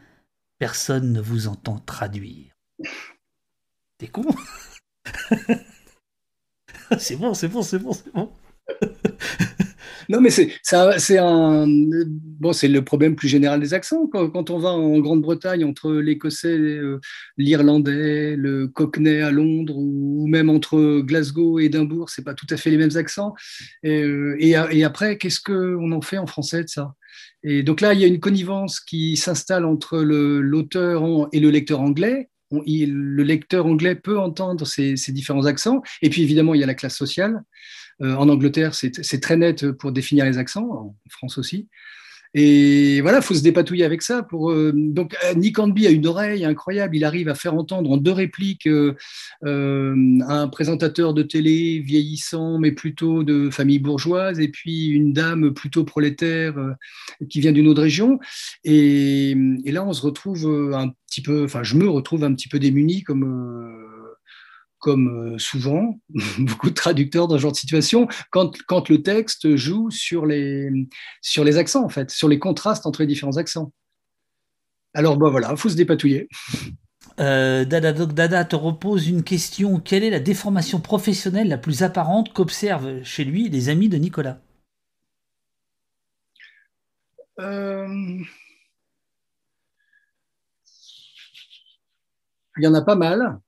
personne 0.62 1.12
ne 1.12 1.20
vous 1.20 1.48
entend 1.48 1.80
traduire. 1.80 2.52
T'es 3.98 4.06
con? 4.06 4.22
C'est 6.98 7.16
bon, 7.16 7.34
c'est 7.34 7.48
bon, 7.48 7.62
c'est 7.62 7.80
bon, 7.80 7.92
c'est 7.92 8.12
bon. 8.12 8.30
non, 10.08 10.20
mais 10.20 10.30
c'est 10.30 11.18
un 11.18 11.66
bon, 11.66 12.52
c'est 12.52 12.68
le 12.68 12.84
problème 12.84 13.16
plus 13.16 13.26
général 13.26 13.58
des 13.58 13.74
accents. 13.74 14.06
Quand, 14.06 14.50
on 14.50 14.58
va 14.58 14.68
en 14.68 15.00
Grande-Bretagne 15.00 15.64
entre 15.64 15.94
l'écossais, 15.94 16.56
euh, 16.58 17.00
l'irlandais, 17.38 18.36
le 18.36 18.68
cockney 18.68 19.20
à 19.20 19.32
Londres, 19.32 19.76
ou 19.76 20.28
même 20.28 20.48
entre 20.48 21.00
Glasgow 21.00 21.58
et 21.58 21.64
Édimbourg, 21.64 22.10
c'est 22.10 22.22
pas 22.24 22.34
tout 22.34 22.46
à 22.50 22.56
fait 22.56 22.70
les 22.70 22.76
mêmes 22.76 22.96
accents. 22.96 23.34
Et, 23.82 24.04
euh, 24.04 24.36
et 24.38 24.84
après, 24.84 25.18
qu'est-ce 25.18 25.40
qu'on 25.40 25.90
en 25.90 26.02
fait 26.02 26.18
en 26.18 26.26
français 26.26 26.62
de 26.62 26.68
ça? 26.68 26.94
Et 27.44 27.62
donc 27.62 27.80
là, 27.80 27.94
il 27.94 28.00
y 28.00 28.04
a 28.04 28.06
une 28.06 28.20
connivence 28.20 28.80
qui 28.80 29.16
s'installe 29.16 29.64
entre 29.64 29.98
l'auteur 29.98 31.28
et 31.32 31.40
le 31.40 31.50
lecteur 31.50 31.80
anglais. 31.80 32.30
le 32.50 33.22
lecteur 33.22 33.66
anglais 33.66 33.96
peut 33.96 34.18
entendre 34.18 34.66
ces, 34.66 34.94
différents 35.08 35.46
accents. 35.46 35.82
Et 36.02 36.10
puis 36.10 36.22
évidemment, 36.22 36.54
il 36.54 36.60
y 36.60 36.64
a 36.64 36.66
la 36.66 36.74
classe 36.74 36.96
sociale. 36.96 37.42
Euh, 38.00 38.14
en 38.14 38.28
Angleterre, 38.28 38.74
c'est 38.74 39.20
très 39.20 39.36
net 39.36 39.70
pour 39.72 39.92
définir 39.92 40.24
les 40.24 40.38
accents, 40.38 40.68
en 40.70 40.96
France 41.10 41.38
aussi. 41.38 41.68
Et 42.34 43.00
voilà, 43.02 43.18
il 43.18 43.22
faut 43.22 43.34
se 43.34 43.42
dépatouiller 43.42 43.84
avec 43.84 44.00
ça. 44.02 44.22
Pour, 44.22 44.50
euh, 44.50 44.72
donc, 44.74 45.16
euh, 45.24 45.34
Nick 45.34 45.58
Hanby 45.58 45.86
a 45.86 45.90
une 45.90 46.06
oreille 46.06 46.44
incroyable. 46.44 46.96
Il 46.96 47.04
arrive 47.04 47.28
à 47.28 47.34
faire 47.34 47.54
entendre 47.54 47.90
en 47.90 47.98
deux 47.98 48.12
répliques 48.12 48.66
euh, 48.66 48.94
un 49.42 50.48
présentateur 50.48 51.12
de 51.12 51.22
télé 51.22 51.80
vieillissant, 51.80 52.58
mais 52.58 52.72
plutôt 52.72 53.22
de 53.22 53.50
famille 53.50 53.78
bourgeoise, 53.78 54.40
et 54.40 54.48
puis 54.48 54.88
une 54.88 55.12
dame 55.12 55.52
plutôt 55.52 55.84
prolétaire 55.84 56.54
qui 57.28 57.40
vient 57.40 57.52
d'une 57.52 57.68
autre 57.68 57.82
région. 57.82 58.18
Et, 58.64 59.30
et, 59.64 59.72
là, 59.72 59.84
on 59.84 59.92
se 59.92 60.02
retrouve 60.02 60.72
un 60.74 60.90
petit 61.06 61.22
peu, 61.22 61.44
enfin, 61.44 61.62
je 61.62 61.76
me 61.76 61.88
retrouve 61.88 62.24
un 62.24 62.34
petit 62.34 62.48
peu 62.48 62.58
démuni 62.58 63.02
comme 63.02 63.91
comme 64.82 65.34
euh, 65.34 65.38
souvent, 65.38 65.98
beaucoup 66.38 66.68
de 66.68 66.74
traducteurs 66.74 67.28
dans 67.28 67.36
ce 67.36 67.42
genre 67.42 67.52
de 67.52 67.56
situation, 67.56 68.08
quand, 68.30 68.60
quand 68.66 68.88
le 68.88 69.02
texte 69.02 69.56
joue 69.56 69.90
sur 69.90 70.26
les, 70.26 70.68
sur 71.22 71.44
les 71.44 71.56
accents, 71.56 71.84
en 71.84 71.88
fait, 71.88 72.10
sur 72.10 72.28
les 72.28 72.38
contrastes 72.38 72.84
entre 72.84 73.00
les 73.00 73.06
différents 73.06 73.38
accents. 73.38 73.72
Alors, 74.92 75.16
bah 75.16 75.30
voilà, 75.30 75.48
il 75.52 75.56
faut 75.56 75.70
se 75.70 75.76
dépatouiller. 75.76 76.28
Euh, 77.20 77.64
Dada 77.64 77.92
Doc 77.92 78.12
Dada 78.12 78.44
te 78.44 78.56
repose 78.56 79.08
une 79.08 79.22
question. 79.22 79.78
Quelle 79.78 80.02
est 80.02 80.10
la 80.10 80.20
déformation 80.20 80.80
professionnelle 80.80 81.48
la 81.48 81.58
plus 81.58 81.82
apparente 81.82 82.32
qu'observent 82.32 83.02
chez 83.04 83.24
lui 83.24 83.48
les 83.48 83.68
amis 83.68 83.88
de 83.88 83.96
Nicolas? 83.96 84.40
Euh, 87.40 88.22
Il 92.58 92.64
y 92.64 92.66
en 92.66 92.74
a 92.74 92.82
pas 92.82 92.96
mal 92.96 93.40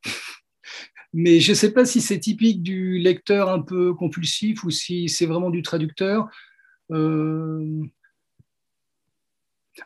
mais 1.16 1.38
je 1.38 1.52
ne 1.52 1.54
sais 1.54 1.72
pas 1.72 1.84
si 1.84 2.00
c'est 2.00 2.18
typique 2.18 2.62
du 2.62 2.98
lecteur 2.98 3.48
un 3.48 3.60
peu 3.60 3.94
compulsif 3.94 4.64
ou 4.64 4.70
si 4.70 5.08
c'est 5.08 5.26
vraiment 5.26 5.48
du 5.48 5.62
traducteur. 5.62 6.28
Euh, 6.90 7.84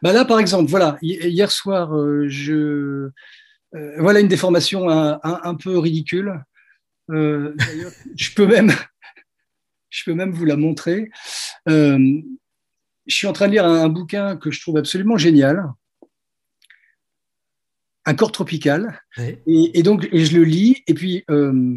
bah 0.01 0.15
là, 0.15 0.25
par 0.25 0.41
exemple, 0.41 0.71
voilà, 0.71 0.97
hier 1.03 1.53
soir, 1.53 1.95
euh, 1.95 2.27
je... 2.29 3.11
Euh, 3.75 3.95
voilà 3.99 4.21
une 4.21 4.29
déformation 4.29 4.89
un, 4.89 5.55
peu 5.57 5.79
ridicule. 5.79 6.43
je 7.11 8.35
peux 8.35 8.47
même, 8.47 8.73
je 9.91 10.05
peux 10.05 10.15
même 10.15 10.33
vous 10.33 10.47
la 10.47 10.57
montrer. 10.57 11.11
je 11.67 12.23
suis 13.07 13.27
en 13.27 13.35
train 13.35 13.49
de 13.49 13.53
lire 13.53 13.67
un 13.67 13.91
bouquin 13.91 14.39
que 14.39 14.51
je 14.51 14.63
trouve 14.63 14.79
absolument 14.79 15.19
génial, 15.19 15.63
un 18.09 18.15
corps 18.15 18.33
tropical. 18.33 19.01
Et, 19.47 19.83
donc, 19.83 20.09
je 20.13 20.37
le 20.37 20.45
lis, 20.45 20.83
et 20.87 20.95
puis 20.95 21.25
euh, 21.31 21.77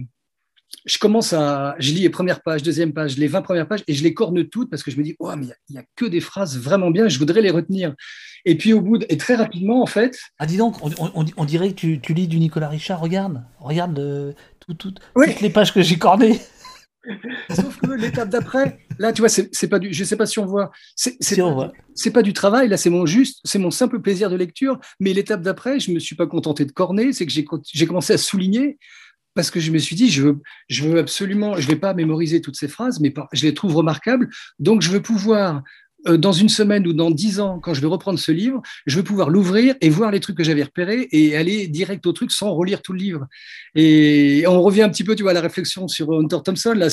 je 0.85 0.97
commence 0.97 1.33
à. 1.33 1.75
Je 1.77 1.91
lis 1.91 2.01
les 2.01 2.09
premières 2.09 2.41
pages, 2.41 2.63
deuxième 2.63 2.93
page, 2.93 3.17
les 3.17 3.27
20 3.27 3.41
premières 3.41 3.67
pages, 3.67 3.83
et 3.87 3.93
je 3.93 4.01
les 4.01 4.13
corne 4.13 4.47
toutes 4.47 4.69
parce 4.69 4.81
que 4.81 4.91
je 4.91 4.97
me 4.97 5.03
dis, 5.03 5.15
oh, 5.19 5.29
mais 5.35 5.47
il 5.67 5.73
n'y 5.73 5.79
a, 5.79 5.83
que 5.97 6.05
des 6.05 6.21
phrases 6.21 6.57
vraiment 6.57 6.89
bien, 6.89 7.09
je 7.09 7.19
voudrais 7.19 7.41
les 7.41 7.51
retenir. 7.51 7.93
Et 8.45 8.57
puis, 8.57 8.71
au 8.71 8.79
bout, 8.79 8.97
de, 8.97 9.05
et 9.09 9.17
très 9.17 9.35
rapidement, 9.35 9.83
en 9.83 9.85
fait. 9.85 10.17
Ah, 10.39 10.45
dis 10.45 10.55
donc, 10.55 10.77
on, 10.81 11.45
dirait 11.45 11.73
que 11.73 11.95
tu, 11.97 12.13
lis 12.13 12.29
du 12.29 12.39
Nicolas 12.39 12.69
Richard, 12.69 13.01
regarde, 13.01 13.43
regarde 13.59 13.99
euh, 13.99 14.31
toutes 14.77 15.01
les 15.41 15.49
pages 15.49 15.73
que 15.73 15.81
j'ai 15.81 15.97
cornées. 15.97 16.39
Sauf 17.49 17.79
que 17.79 17.91
l'étape 17.91 18.29
d'après, 18.29 18.79
là, 18.99 19.11
tu 19.11 19.21
vois, 19.21 19.29
c'est 19.29 19.67
pas 19.67 19.79
du, 19.79 19.91
je 19.93 20.03
sais 20.03 20.15
pas 20.15 20.25
si 20.25 20.39
on 20.39 20.45
voit, 20.45 20.71
c'est 20.95 21.17
c'est 21.95 22.11
pas 22.11 22.21
du 22.21 22.33
travail, 22.33 22.67
là, 22.67 22.77
c'est 22.77 22.89
mon 22.89 23.05
juste, 23.05 23.41
c'est 23.43 23.59
mon 23.59 23.71
simple 23.71 23.99
plaisir 24.01 24.29
de 24.29 24.35
lecture. 24.35 24.79
Mais 24.99 25.13
l'étape 25.13 25.41
d'après, 25.41 25.79
je 25.79 25.91
me 25.91 25.99
suis 25.99 26.15
pas 26.15 26.27
contenté 26.27 26.65
de 26.65 26.71
corner, 26.71 27.13
c'est 27.13 27.25
que 27.25 27.31
j'ai 27.31 27.87
commencé 27.87 28.13
à 28.13 28.17
souligner 28.17 28.77
parce 29.33 29.49
que 29.49 29.59
je 29.59 29.71
me 29.71 29.77
suis 29.77 29.95
dit, 29.95 30.09
je 30.09 30.23
veux, 30.23 30.41
je 30.67 30.83
veux 30.83 30.99
absolument, 30.99 31.55
je 31.55 31.67
vais 31.67 31.77
pas 31.77 31.93
mémoriser 31.93 32.41
toutes 32.41 32.57
ces 32.57 32.67
phrases, 32.67 32.99
mais 32.99 33.13
je 33.31 33.45
les 33.45 33.53
trouve 33.53 33.75
remarquables, 33.75 34.29
donc 34.59 34.81
je 34.81 34.91
veux 34.91 35.01
pouvoir 35.01 35.63
dans 36.05 36.31
une 36.31 36.49
semaine 36.49 36.87
ou 36.87 36.93
dans 36.93 37.11
dix 37.11 37.39
ans, 37.39 37.59
quand 37.59 37.73
je 37.73 37.81
vais 37.81 37.87
reprendre 37.87 38.17
ce 38.19 38.31
livre, 38.31 38.61
je 38.85 38.95
vais 38.95 39.03
pouvoir 39.03 39.29
l'ouvrir 39.29 39.75
et 39.81 39.89
voir 39.89 40.11
les 40.11 40.19
trucs 40.19 40.37
que 40.37 40.43
j'avais 40.43 40.63
repérés 40.63 41.07
et 41.11 41.35
aller 41.37 41.67
direct 41.67 42.05
au 42.05 42.13
truc 42.13 42.31
sans 42.31 42.53
relire 42.53 42.81
tout 42.81 42.93
le 42.93 42.99
livre. 42.99 43.27
Et 43.75 44.43
on 44.47 44.61
revient 44.61 44.81
un 44.83 44.89
petit 44.89 45.03
peu, 45.03 45.15
tu 45.15 45.23
vois, 45.23 45.31
à 45.31 45.33
la 45.35 45.41
réflexion 45.41 45.87
sur 45.87 46.11
Hunter 46.11 46.39
Thompson. 46.43 46.73
Là, 46.73 46.87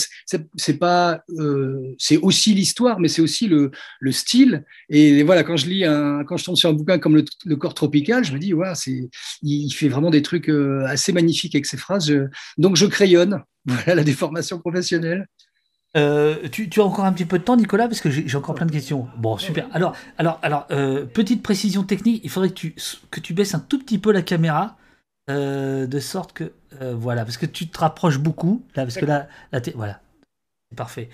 c'est 0.57 0.79
pas, 0.79 1.23
euh, 1.39 1.95
c'est 1.99 2.19
aussi 2.19 2.55
l'histoire, 2.55 3.01
mais 3.01 3.09
c'est 3.09 3.23
aussi 3.23 3.47
le, 3.47 3.71
le, 4.01 4.13
style. 4.13 4.65
Et 4.89 5.23
voilà, 5.23 5.43
quand 5.43 5.57
je 5.57 5.67
lis 5.67 5.85
un, 5.85 6.25
quand 6.25 6.37
je 6.37 6.45
tombe 6.45 6.57
sur 6.57 6.71
un 6.71 6.73
bouquin 6.73 6.99
comme 6.99 7.17
le, 7.17 7.57
Corps 7.57 7.75
tropical, 7.75 8.25
je 8.25 8.33
me 8.33 8.39
dis, 8.39 8.55
ouais, 8.55 8.73
c'est, 8.75 9.09
il 9.43 9.71
fait 9.71 9.89
vraiment 9.89 10.11
des 10.11 10.23
trucs 10.23 10.49
euh, 10.49 10.85
assez 10.87 11.13
magnifiques 11.13 11.55
avec 11.55 11.67
ses 11.67 11.77
phrases. 11.77 12.13
donc 12.57 12.77
je 12.77 12.87
crayonne. 12.87 13.43
Voilà 13.69 13.97
la 13.97 14.05
déformation 14.05 14.59
professionnelle. 14.59 15.27
Euh, 15.97 16.49
tu, 16.49 16.69
as 16.77 16.85
encore 16.85 17.05
un 17.05 17.13
petit 17.13 17.25
peu 17.25 17.39
de 17.39 17.45
temps, 17.45 17.57
Nicolas, 17.57 17.89
parce 17.89 18.01
que 18.01 18.11
j'ai 18.11 18.37
encore 18.37 18.55
plein 18.55 18.67
de 18.67 18.73
questions. 18.73 19.09
Bon, 19.17 19.39
super. 19.39 19.67
Alors, 19.73 19.95
alors, 20.19 20.39
alors 20.43 20.67
euh, 20.71 21.07
petite 21.07 21.43
précision 21.43 21.83
technique, 21.83 22.21
il 22.25 22.31
faudrait 22.31 22.51
que 22.51 22.55
tu, 22.55 22.75
que 23.11 23.21
tu 23.21 23.33
baisses 23.33 23.55
un 23.55 23.61
tout 23.61 23.79
petit 23.79 23.99
peu 23.99 24.13
la 24.13 24.23
caméra, 24.23 24.77
euh, 25.31 25.87
de 25.87 26.01
sorte 26.01 26.33
que, 26.33 26.53
voilà, 26.81 27.25
parce 27.25 27.39
que 27.39 27.47
tu 27.47 27.69
te 27.69 27.79
rapproches 27.79 28.19
beaucoup, 28.19 28.63
là, 28.77 28.85
parce 28.85 28.97
que 28.97 29.07
là, 29.07 29.29
là 29.53 29.61
voilà, 29.75 30.01
c'est 30.71 30.77
parfait 30.77 31.09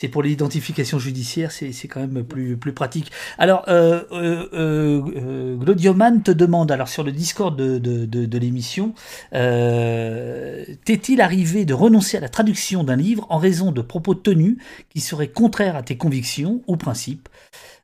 c'est 0.00 0.08
pour 0.08 0.22
l'identification 0.22 1.00
judiciaire, 1.00 1.50
c'est 1.50 1.88
quand 1.88 2.00
même 2.00 2.22
plus, 2.24 2.56
pratique. 2.72 3.10
Alors, 3.36 3.64
euh, 3.68 4.04
euh, 4.12 4.48
euh, 4.52 5.56
Glodioman 5.56 6.22
te 6.22 6.30
demande, 6.30 6.70
alors 6.70 6.88
sur 6.88 7.02
le 7.02 7.10
Discord 7.10 7.56
de, 7.56 7.78
de, 7.78 8.06
de, 8.06 8.38
l'émission, 8.38 8.94
t'est-il 9.32 11.20
arrivé 11.20 11.64
de 11.64 11.74
renoncer 11.74 12.16
à 12.16 12.20
la 12.20 12.28
traduction 12.28 12.84
d'un 12.84 12.94
livre 12.94 13.26
en 13.28 13.38
raison 13.38 13.72
de 13.72 13.80
propos 13.80 14.14
tenus 14.14 14.58
qui 14.88 15.00
seraient 15.00 15.32
contraires 15.32 15.74
à 15.74 15.82
tes 15.82 15.96
convictions 15.96 16.62
ou 16.68 16.76
principes? 16.76 17.28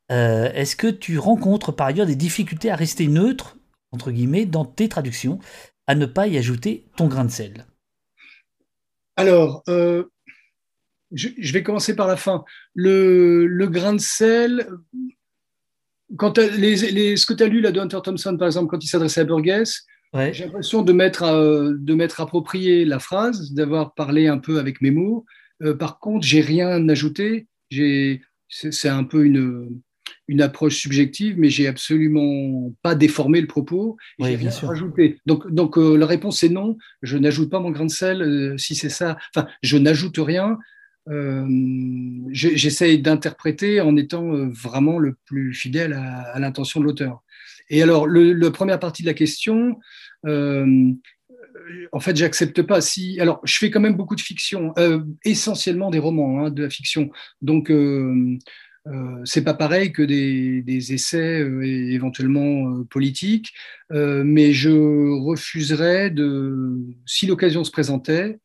Est-ce 0.09 0.77
que 0.77 0.87
tu 0.87 1.19
rencontres 1.19 1.73
par 1.73 1.89
ailleurs 1.89 2.07
des 2.07 2.15
difficultés 2.15 2.71
à 2.71 2.77
rester 2.77 3.09
neutre, 3.09 3.57
entre 3.91 4.13
guillemets, 4.13 4.47
dans 4.47 4.65
tes 4.65 4.89
traductions, 4.89 5.41
à 5.89 5.97
ne 5.97 6.07
pas 6.07 6.29
y 6.29 6.39
ajouter 6.39 6.87
ton 6.97 7.09
grain 7.09 7.25
de 7.25 7.31
sel? 7.31 7.67
Alors, 9.17 9.65
je, 11.15 11.53
vais 11.53 11.63
commencer 11.63 11.97
par 11.97 12.07
la 12.07 12.17
fin. 12.17 12.45
Le, 12.75 13.67
grain 13.71 13.95
de 13.95 14.01
sel, 14.01 14.69
quand 16.17 16.39
les, 16.39 17.17
ce 17.17 17.27
que 17.27 17.35
tu 17.35 17.43
as 17.43 17.49
lu 17.49 17.61
là, 17.61 17.73
de 17.73 17.81
Hunter 17.81 18.01
Thompson, 18.05 18.37
par 18.37 18.47
exemple, 18.47 18.69
quand 18.69 18.83
il 18.83 18.89
s'adressait 18.89 19.23
à 19.23 19.25
Burgess, 19.25 19.87
j'ai 20.15 20.45
l'impression 20.45 20.83
de 20.83 20.93
mettre, 20.93 21.25
de 21.77 21.95
mettre 21.95 22.21
approprié 22.21 22.85
la 22.85 23.01
phrase, 23.01 23.53
d'avoir 23.53 23.95
parlé 23.95 24.29
un 24.29 24.39
peu 24.39 24.59
avec 24.59 24.81
mes 24.81 24.91
mots. 24.91 25.25
Euh, 25.63 25.75
par 25.75 25.99
contre, 25.99 26.27
j'ai 26.27 26.41
rien 26.41 26.89
ajouté. 26.89 27.47
C'est 28.49 28.89
un 28.89 29.05
peu 29.05 29.25
une, 29.25 29.81
une 30.29 30.43
approche 30.43 30.77
subjective, 30.77 31.37
mais 31.39 31.51
j'ai 31.51 31.67
absolument 31.67 32.73
pas 32.83 32.95
déformé 32.95 33.41
le 33.41 33.47
propos. 33.47 33.97
Oui, 34.19 34.37
bien 34.37 34.51
sûr. 34.51 34.71
Ajouté. 34.71 35.19
Donc, 35.27 35.51
donc 35.53 35.79
euh, 35.79 35.97
la 35.97 36.07
réponse 36.07 36.43
est 36.43 36.49
non. 36.49 36.77
Je 37.03 37.19
n'ajoute 37.19 37.51
pas 37.51 37.61
mon 37.61 37.71
grain 37.71 37.87
de 37.87 37.91
sel. 37.91 38.23
Euh, 38.23 38.59
si 38.59 38.75
c'est 38.75 38.89
ça, 38.89 39.17
enfin, 39.35 39.49
je 39.63 39.77
n'ajoute 39.77 40.19
rien. 40.19 40.59
J'essaye 42.31 42.99
d'interpréter 43.01 43.81
en 43.81 43.97
étant 43.97 44.49
vraiment 44.49 44.99
le 44.99 45.17
plus 45.27 45.53
fidèle 45.53 45.93
à, 45.93 46.39
l'intention 46.39 46.81
de 46.81 46.87
l'auteur. 46.87 47.23
Et 47.71 47.83
alors, 47.83 48.07
la 48.07 48.51
première 48.51 48.79
partie 48.79 49.03
de 49.03 49.09
la 49.09 49.15
question, 49.15 49.79
en 50.25 52.01
fait, 52.01 52.17
j'accepte 52.17 52.63
pas. 52.63 52.81
Si, 52.81 53.21
alors, 53.21 53.41
je 53.45 53.59
fais 53.59 53.71
quand 53.71 53.81
même 53.81 53.97
beaucoup 53.97 54.17
de 54.17 54.21
fiction, 54.21 54.73
essentiellement 55.25 55.91
des 55.91 55.99
romans, 55.99 56.47
hein, 56.47 56.51
de 56.51 56.63
la 56.63 56.71
fiction. 56.71 57.11
Donc, 57.43 57.71
euh, 58.87 59.23
c'est 59.25 59.45
pas 59.45 59.55
pareil 59.55 59.93
que 59.93 60.03
des, 60.03 60.93
essais 60.93 61.41
euh, 61.41 61.63
éventuellement 61.63 62.69
euh, 62.71 62.85
politiques, 62.85 63.53
mais 63.91 64.53
je 64.53 64.71
refuserais 65.25 66.11
de, 66.11 66.79
si 67.07 67.27
l'occasion 67.27 67.65
se 67.65 67.71
présentait, 67.71 68.39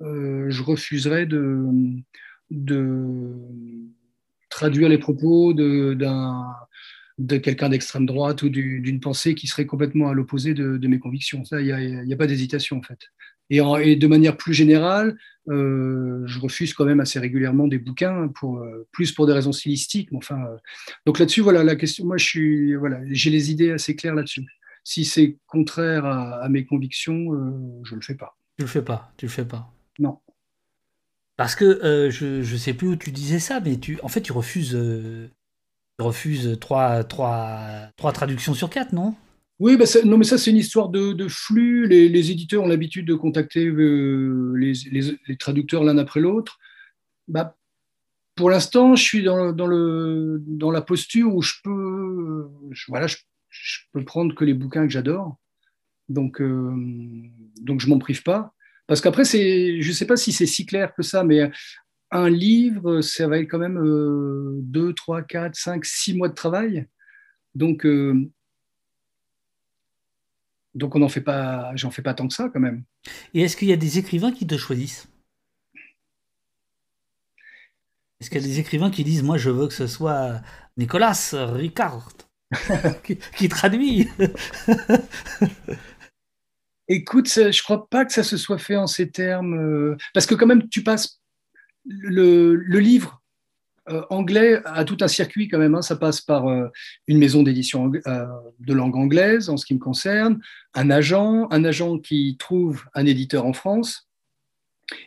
je 0.00 0.62
refuserais 0.62 1.26
de, 1.26 1.66
de 2.50 3.34
traduire 4.50 4.88
les 4.88 4.98
propos 4.98 5.52
d'un 5.54 6.54
de 7.18 7.38
quelqu'un 7.38 7.70
d'extrême 7.70 8.04
droite 8.04 8.42
ou 8.42 8.50
d'une 8.50 9.00
pensée 9.00 9.34
qui 9.34 9.46
serait 9.46 9.66
complètement 9.66 10.08
à 10.08 10.14
l'opposé 10.14 10.52
de, 10.54 10.86
mes 10.86 10.98
convictions. 10.98 11.42
Il 11.52 12.04
n'y 12.04 12.12
a, 12.12 12.16
pas 12.16 12.26
d'hésitation 12.26 12.78
en 12.78 12.82
fait. 12.82 12.98
Et, 13.48 13.96
de 13.96 14.06
manière 14.06 14.36
plus 14.36 14.52
générale, 14.52 15.16
euh, 15.48 16.22
je 16.26 16.38
refuse 16.38 16.74
quand 16.74 16.84
même 16.84 17.00
assez 17.00 17.18
régulièrement 17.18 17.68
des 17.68 17.78
bouquins, 17.78 18.28
euh, 18.42 18.88
plus 18.92 19.12
pour 19.12 19.26
des 19.26 19.32
raisons 19.32 19.52
stylistiques. 19.52 20.10
euh, 20.12 20.56
donc 21.06 21.18
là-dessus, 21.18 21.40
voilà, 21.40 21.62
la 21.64 21.76
question, 21.76 22.04
moi, 22.04 22.16
j'ai 22.18 23.30
les 23.30 23.50
idées 23.50 23.70
assez 23.70 23.96
claires 23.96 24.14
là-dessus. 24.14 24.44
Si 24.84 25.04
c'est 25.04 25.38
contraire 25.46 26.04
à, 26.04 26.48
mes 26.48 26.64
convictions, 26.64 27.32
je 27.84 27.94
ne 27.94 27.96
le 27.96 28.02
fais 28.02 28.14
pas. 28.14 28.36
Tu 28.56 28.62
le 28.62 28.68
fais 28.68 28.82
pas, 28.82 29.12
tu 29.16 29.26
le 29.26 29.30
fais 29.30 29.44
pas. 29.44 29.72
Non. 29.98 30.18
Parce 31.36 31.54
que 31.54 32.08
je 32.10 32.38
ne 32.38 32.58
sais 32.58 32.74
plus 32.74 32.88
où 32.88 32.96
tu 32.96 33.12
disais 33.12 33.38
ça, 33.38 33.60
mais 33.60 33.78
tu, 33.78 33.98
en 34.02 34.08
fait, 34.08 34.22
tu 34.22 34.32
refuses, 34.32 34.70
tu 34.70 36.04
refuses 36.04 36.58
trois, 36.60 37.04
trois, 37.04 37.90
trois 37.96 38.12
traductions 38.12 38.54
sur 38.54 38.70
quatre, 38.70 38.92
non? 38.92 39.14
Oui, 39.58 39.76
bah 39.78 39.86
non, 40.04 40.18
mais 40.18 40.24
ça, 40.24 40.36
c'est 40.36 40.50
une 40.50 40.58
histoire 40.58 40.90
de, 40.90 41.28
flux. 41.28 41.86
Les, 41.86 42.30
éditeurs 42.30 42.62
ont 42.62 42.68
l'habitude 42.68 43.06
de 43.06 43.14
contacter 43.14 43.64
euh, 43.66 44.52
les, 44.54 45.36
traducteurs 45.38 45.82
l'un 45.82 45.96
après 45.96 46.20
l'autre. 46.20 46.58
Bah, 47.26 47.56
pour 48.34 48.50
l'instant, 48.50 48.96
je 48.96 49.02
suis 49.02 49.22
dans, 49.22 49.52
le, 49.52 50.42
dans 50.46 50.70
la 50.70 50.82
posture 50.82 51.34
où 51.34 51.40
je 51.40 51.54
peux, 51.64 52.50
je, 52.70 52.84
voilà, 52.88 53.06
je, 53.06 53.16
peux 53.92 54.04
prendre 54.04 54.34
que 54.34 54.44
les 54.44 54.52
bouquins 54.52 54.86
que 54.86 54.92
j'adore. 54.92 55.38
Donc, 56.10 56.40
euh, 56.42 56.74
donc, 57.62 57.80
je 57.80 57.88
m'en 57.88 57.98
prive 57.98 58.22
pas. 58.22 58.52
Parce 58.86 59.00
qu'après, 59.00 59.24
je 59.24 59.86
ne 59.86 59.92
sais 59.92 60.06
pas 60.06 60.16
si 60.16 60.32
c'est 60.32 60.46
si 60.46 60.64
clair 60.64 60.94
que 60.94 61.02
ça, 61.02 61.24
mais 61.24 61.50
un 62.10 62.30
livre, 62.30 63.00
ça 63.00 63.26
va 63.26 63.38
être 63.38 63.48
quand 63.50 63.58
même 63.58 63.80
2, 64.62 64.92
3, 64.94 65.22
4, 65.22 65.54
5, 65.54 65.84
6 65.84 66.14
mois 66.14 66.28
de 66.28 66.34
travail. 66.34 66.86
Donc, 67.54 67.84
euh, 67.84 68.30
donc 70.74 70.94
on 70.94 70.98
n'en 70.98 71.08
fait 71.08 71.22
pas, 71.22 71.74
j'en 71.74 71.90
fais 71.90 72.02
pas 72.02 72.14
tant 72.14 72.28
que 72.28 72.34
ça 72.34 72.50
quand 72.52 72.60
même. 72.60 72.84
Et 73.34 73.42
est-ce 73.42 73.56
qu'il 73.56 73.68
y 73.68 73.72
a 73.72 73.76
des 73.76 73.98
écrivains 73.98 74.30
qui 74.30 74.46
te 74.46 74.56
choisissent? 74.56 75.08
Est-ce 78.20 78.30
qu'il 78.30 78.40
y 78.40 78.44
a 78.44 78.46
des 78.46 78.60
écrivains 78.60 78.90
qui 78.90 79.04
disent 79.04 79.22
moi 79.22 79.38
je 79.38 79.50
veux 79.50 79.68
que 79.68 79.74
ce 79.74 79.86
soit 79.86 80.40
Nicolas 80.76 81.30
Ricard 81.32 82.12
qui, 83.36 83.48
traduit? 83.48 84.08
Écoute, 86.88 87.28
je 87.28 87.62
crois 87.62 87.88
pas 87.88 88.04
que 88.04 88.12
ça 88.12 88.22
se 88.22 88.36
soit 88.36 88.58
fait 88.58 88.76
en 88.76 88.86
ces 88.86 89.10
termes, 89.10 89.54
euh, 89.54 89.96
parce 90.14 90.26
que 90.26 90.34
quand 90.34 90.46
même 90.46 90.68
tu 90.68 90.82
passes 90.82 91.20
le, 91.84 92.54
livre 92.78 93.22
euh, 93.88 94.02
anglais 94.10 94.60
a 94.64 94.84
tout 94.84 94.98
un 95.00 95.08
circuit 95.08 95.48
quand 95.48 95.58
même. 95.58 95.74
Hein. 95.74 95.82
Ça 95.82 95.96
passe 95.96 96.20
par 96.20 96.48
euh, 96.48 96.68
une 97.06 97.18
maison 97.18 97.42
d'édition 97.42 97.88
de 97.88 98.72
langue 98.72 98.96
anglaise 98.96 99.48
en 99.48 99.56
ce 99.56 99.66
qui 99.66 99.74
me 99.74 99.80
concerne, 99.80 100.40
un 100.74 100.90
agent, 100.90 101.48
un 101.50 101.64
agent 101.64 101.98
qui 101.98 102.36
trouve 102.38 102.84
un 102.94 103.04
éditeur 103.04 103.46
en 103.46 103.52
France, 103.52 104.08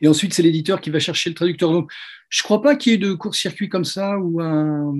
et 0.01 0.07
ensuite 0.07 0.33
c'est 0.33 0.43
l'éditeur 0.43 0.81
qui 0.81 0.89
va 0.89 0.99
chercher 0.99 1.29
le 1.29 1.35
traducteur. 1.35 1.71
Donc, 1.71 1.91
je 2.29 2.41
ne 2.41 2.43
crois 2.43 2.61
pas 2.61 2.75
qu'il 2.75 2.91
y 2.91 2.95
ait 2.95 2.99
de 2.99 3.13
court-circuit 3.13 3.69
comme 3.69 3.85
ça 3.85 4.17
où 4.19 4.41
un, 4.41 4.93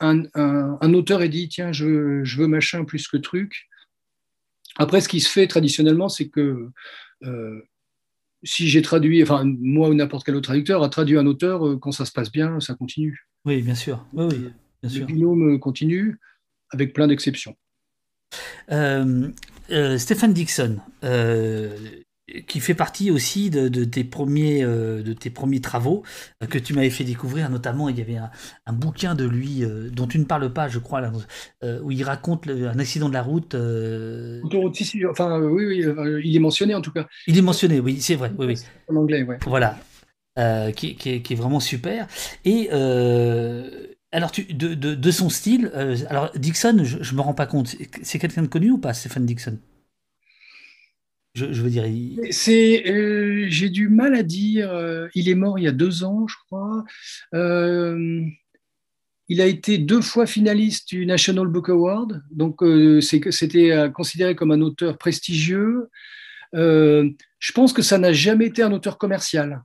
un, 0.00 0.94
auteur 0.94 1.22
ait 1.22 1.28
dit 1.28 1.48
tiens, 1.48 1.72
je, 1.72 2.36
veux 2.36 2.46
machin 2.46 2.84
plus 2.84 3.08
que 3.08 3.16
truc. 3.16 3.68
Après, 4.78 5.00
ce 5.00 5.08
qui 5.08 5.20
se 5.20 5.28
fait 5.28 5.46
traditionnellement, 5.46 6.08
c'est 6.08 6.28
que 6.28 6.70
si 8.44 8.68
j'ai 8.68 8.82
traduit, 8.82 9.22
enfin 9.22 9.42
moi 9.44 9.88
ou 9.88 9.94
n'importe 9.94 10.24
quel 10.24 10.36
autre 10.36 10.48
traducteur 10.48 10.82
a 10.82 10.88
traduit 10.88 11.18
un 11.18 11.26
auteur, 11.26 11.66
euh, 11.66 11.78
quand 11.78 11.92
ça 11.92 12.04
se 12.04 12.12
passe 12.12 12.30
bien, 12.30 12.60
ça 12.60 12.74
continue. 12.74 13.26
Oui, 13.44 13.62
bien 13.62 13.74
sûr. 13.74 14.06
Oui, 14.12 14.26
oui, 14.30 14.50
bien 14.82 14.90
sûr. 14.90 15.00
Le 15.00 15.06
binôme 15.06 15.58
continue 15.58 16.18
avec 16.70 16.92
plein 16.92 17.06
d'exceptions. 17.08 17.56
Euh, 18.70 19.30
euh, 19.70 19.98
Stéphane 19.98 20.34
Dixon, 20.34 20.78
qui 22.46 22.60
fait 22.60 22.74
partie 22.74 23.10
aussi 23.10 23.50
de, 23.50 23.84
tes, 23.84 24.02
premiers, 24.02 24.64
euh, 24.64 25.02
de 25.02 25.12
tes 25.12 25.28
premiers 25.30 25.60
travaux 25.60 26.02
euh, 26.42 26.46
que 26.46 26.58
tu 26.58 26.72
m'avais 26.72 26.90
fait 26.90 27.04
découvrir. 27.04 27.50
Notamment, 27.50 27.88
il 27.88 27.98
y 27.98 28.00
avait 28.00 28.16
un, 28.16 28.72
bouquin 28.72 29.14
de 29.14 29.24
lui 29.24 29.62
euh, 29.62 29.90
dont 29.90 30.06
tu 30.06 30.18
ne 30.18 30.24
parles 30.24 30.52
pas, 30.52 30.68
je 30.68 30.78
crois, 30.78 31.02
où 31.82 31.90
il 31.90 32.02
raconte 32.02 32.48
un 32.48 32.78
accident 32.78 33.08
de 33.08 33.14
la 33.14 33.22
route. 33.22 33.54
enfin, 33.54 35.40
oui, 35.40 35.66
oui, 35.66 35.84
il 36.24 36.36
est 36.36 36.40
mentionné 36.40 36.74
en 36.74 36.80
tout 36.80 36.92
cas. 36.92 37.06
Il 37.26 37.36
est 37.36 37.42
mentionné, 37.42 37.80
oui, 37.80 38.00
c'est 38.00 38.14
vrai. 38.14 38.32
Oui, 38.38 38.46
oui. 38.46 38.54
En 38.88 38.96
anglais, 38.96 39.24
oui. 39.28 39.36
Voilà. 39.46 39.78
Qui, 40.74 40.96
qui, 40.96 41.10
est, 41.10 41.34
vraiment 41.34 41.60
super. 41.60 42.08
Et 42.44 42.70
alors, 42.70 44.30
tu, 44.30 44.44
de, 44.44 44.74
de, 44.74 45.10
son 45.10 45.28
style, 45.28 45.70
alors 46.08 46.30
Dixon, 46.36 46.84
je 46.84 46.96
ne 46.98 47.16
me 47.16 47.20
rends 47.20 47.34
pas 47.34 47.46
compte, 47.46 47.74
c'est 48.02 48.18
quelqu'un 48.18 48.42
de 48.42 48.46
connu 48.46 48.70
ou 48.70 48.78
pas, 48.78 48.94
Stéphane 48.94 49.26
Dixon? 49.26 49.58
Je, 51.34 51.46
veux 51.46 51.70
dire. 51.70 51.84
C'est, 52.30 52.88
euh, 52.88 53.46
j'ai 53.48 53.68
du 53.68 53.88
mal 53.88 54.14
à 54.14 54.22
dire. 54.22 54.70
Euh, 54.70 55.08
il 55.14 55.28
est 55.28 55.34
mort 55.34 55.58
il 55.58 55.64
y 55.64 55.68
a 55.68 55.72
deux 55.72 56.04
ans, 56.04 56.26
je 56.28 56.36
crois. 56.46 56.84
Euh, 57.34 58.22
il 59.28 59.40
a 59.40 59.46
été 59.46 59.78
deux 59.78 60.00
fois 60.00 60.26
finaliste 60.26 60.88
du 60.88 61.06
National 61.06 61.48
Book 61.48 61.70
Award, 61.70 62.22
donc 62.30 62.60
c'était 63.00 63.90
considéré 63.94 64.36
comme 64.36 64.52
un 64.52 64.60
auteur 64.60 64.98
prestigieux. 64.98 65.88
je 66.52 67.52
pense 67.54 67.72
que 67.72 67.80
ça 67.80 67.96
n'a 67.96 68.12
jamais 68.12 68.46
été 68.46 68.62
un 68.62 68.70
auteur 68.70 68.98
commercial. 68.98 69.62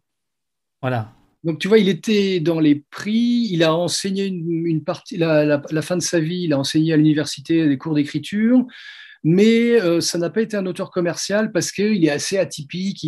Voilà. 0.81 1.13
Donc 1.43 1.59
tu 1.59 1.67
vois, 1.67 1.77
il 1.77 1.89
était 1.89 2.39
dans 2.39 2.61
les 2.61 2.83
prix, 2.89 3.49
il 3.51 3.61
a 3.63 3.75
enseigné 3.75 4.27
une, 4.27 4.81
partie, 4.83 5.17
la, 5.17 5.45
la, 5.45 5.81
fin 5.81 5.97
de 5.97 6.01
sa 6.01 6.21
vie, 6.21 6.43
il 6.43 6.53
a 6.53 6.57
enseigné 6.57 6.93
à 6.93 6.97
l'université 6.97 7.67
des 7.67 7.77
cours 7.77 7.95
d'écriture 7.95 8.65
mais 9.23 9.79
euh, 9.81 10.01
ça 10.01 10.17
n'a 10.17 10.29
pas 10.29 10.41
été 10.41 10.55
un 10.57 10.65
auteur 10.65 10.91
commercial 10.91 11.51
parce 11.51 11.71
qu'il 11.71 12.03
est 12.05 12.09
assez 12.09 12.37
atypique, 12.37 13.05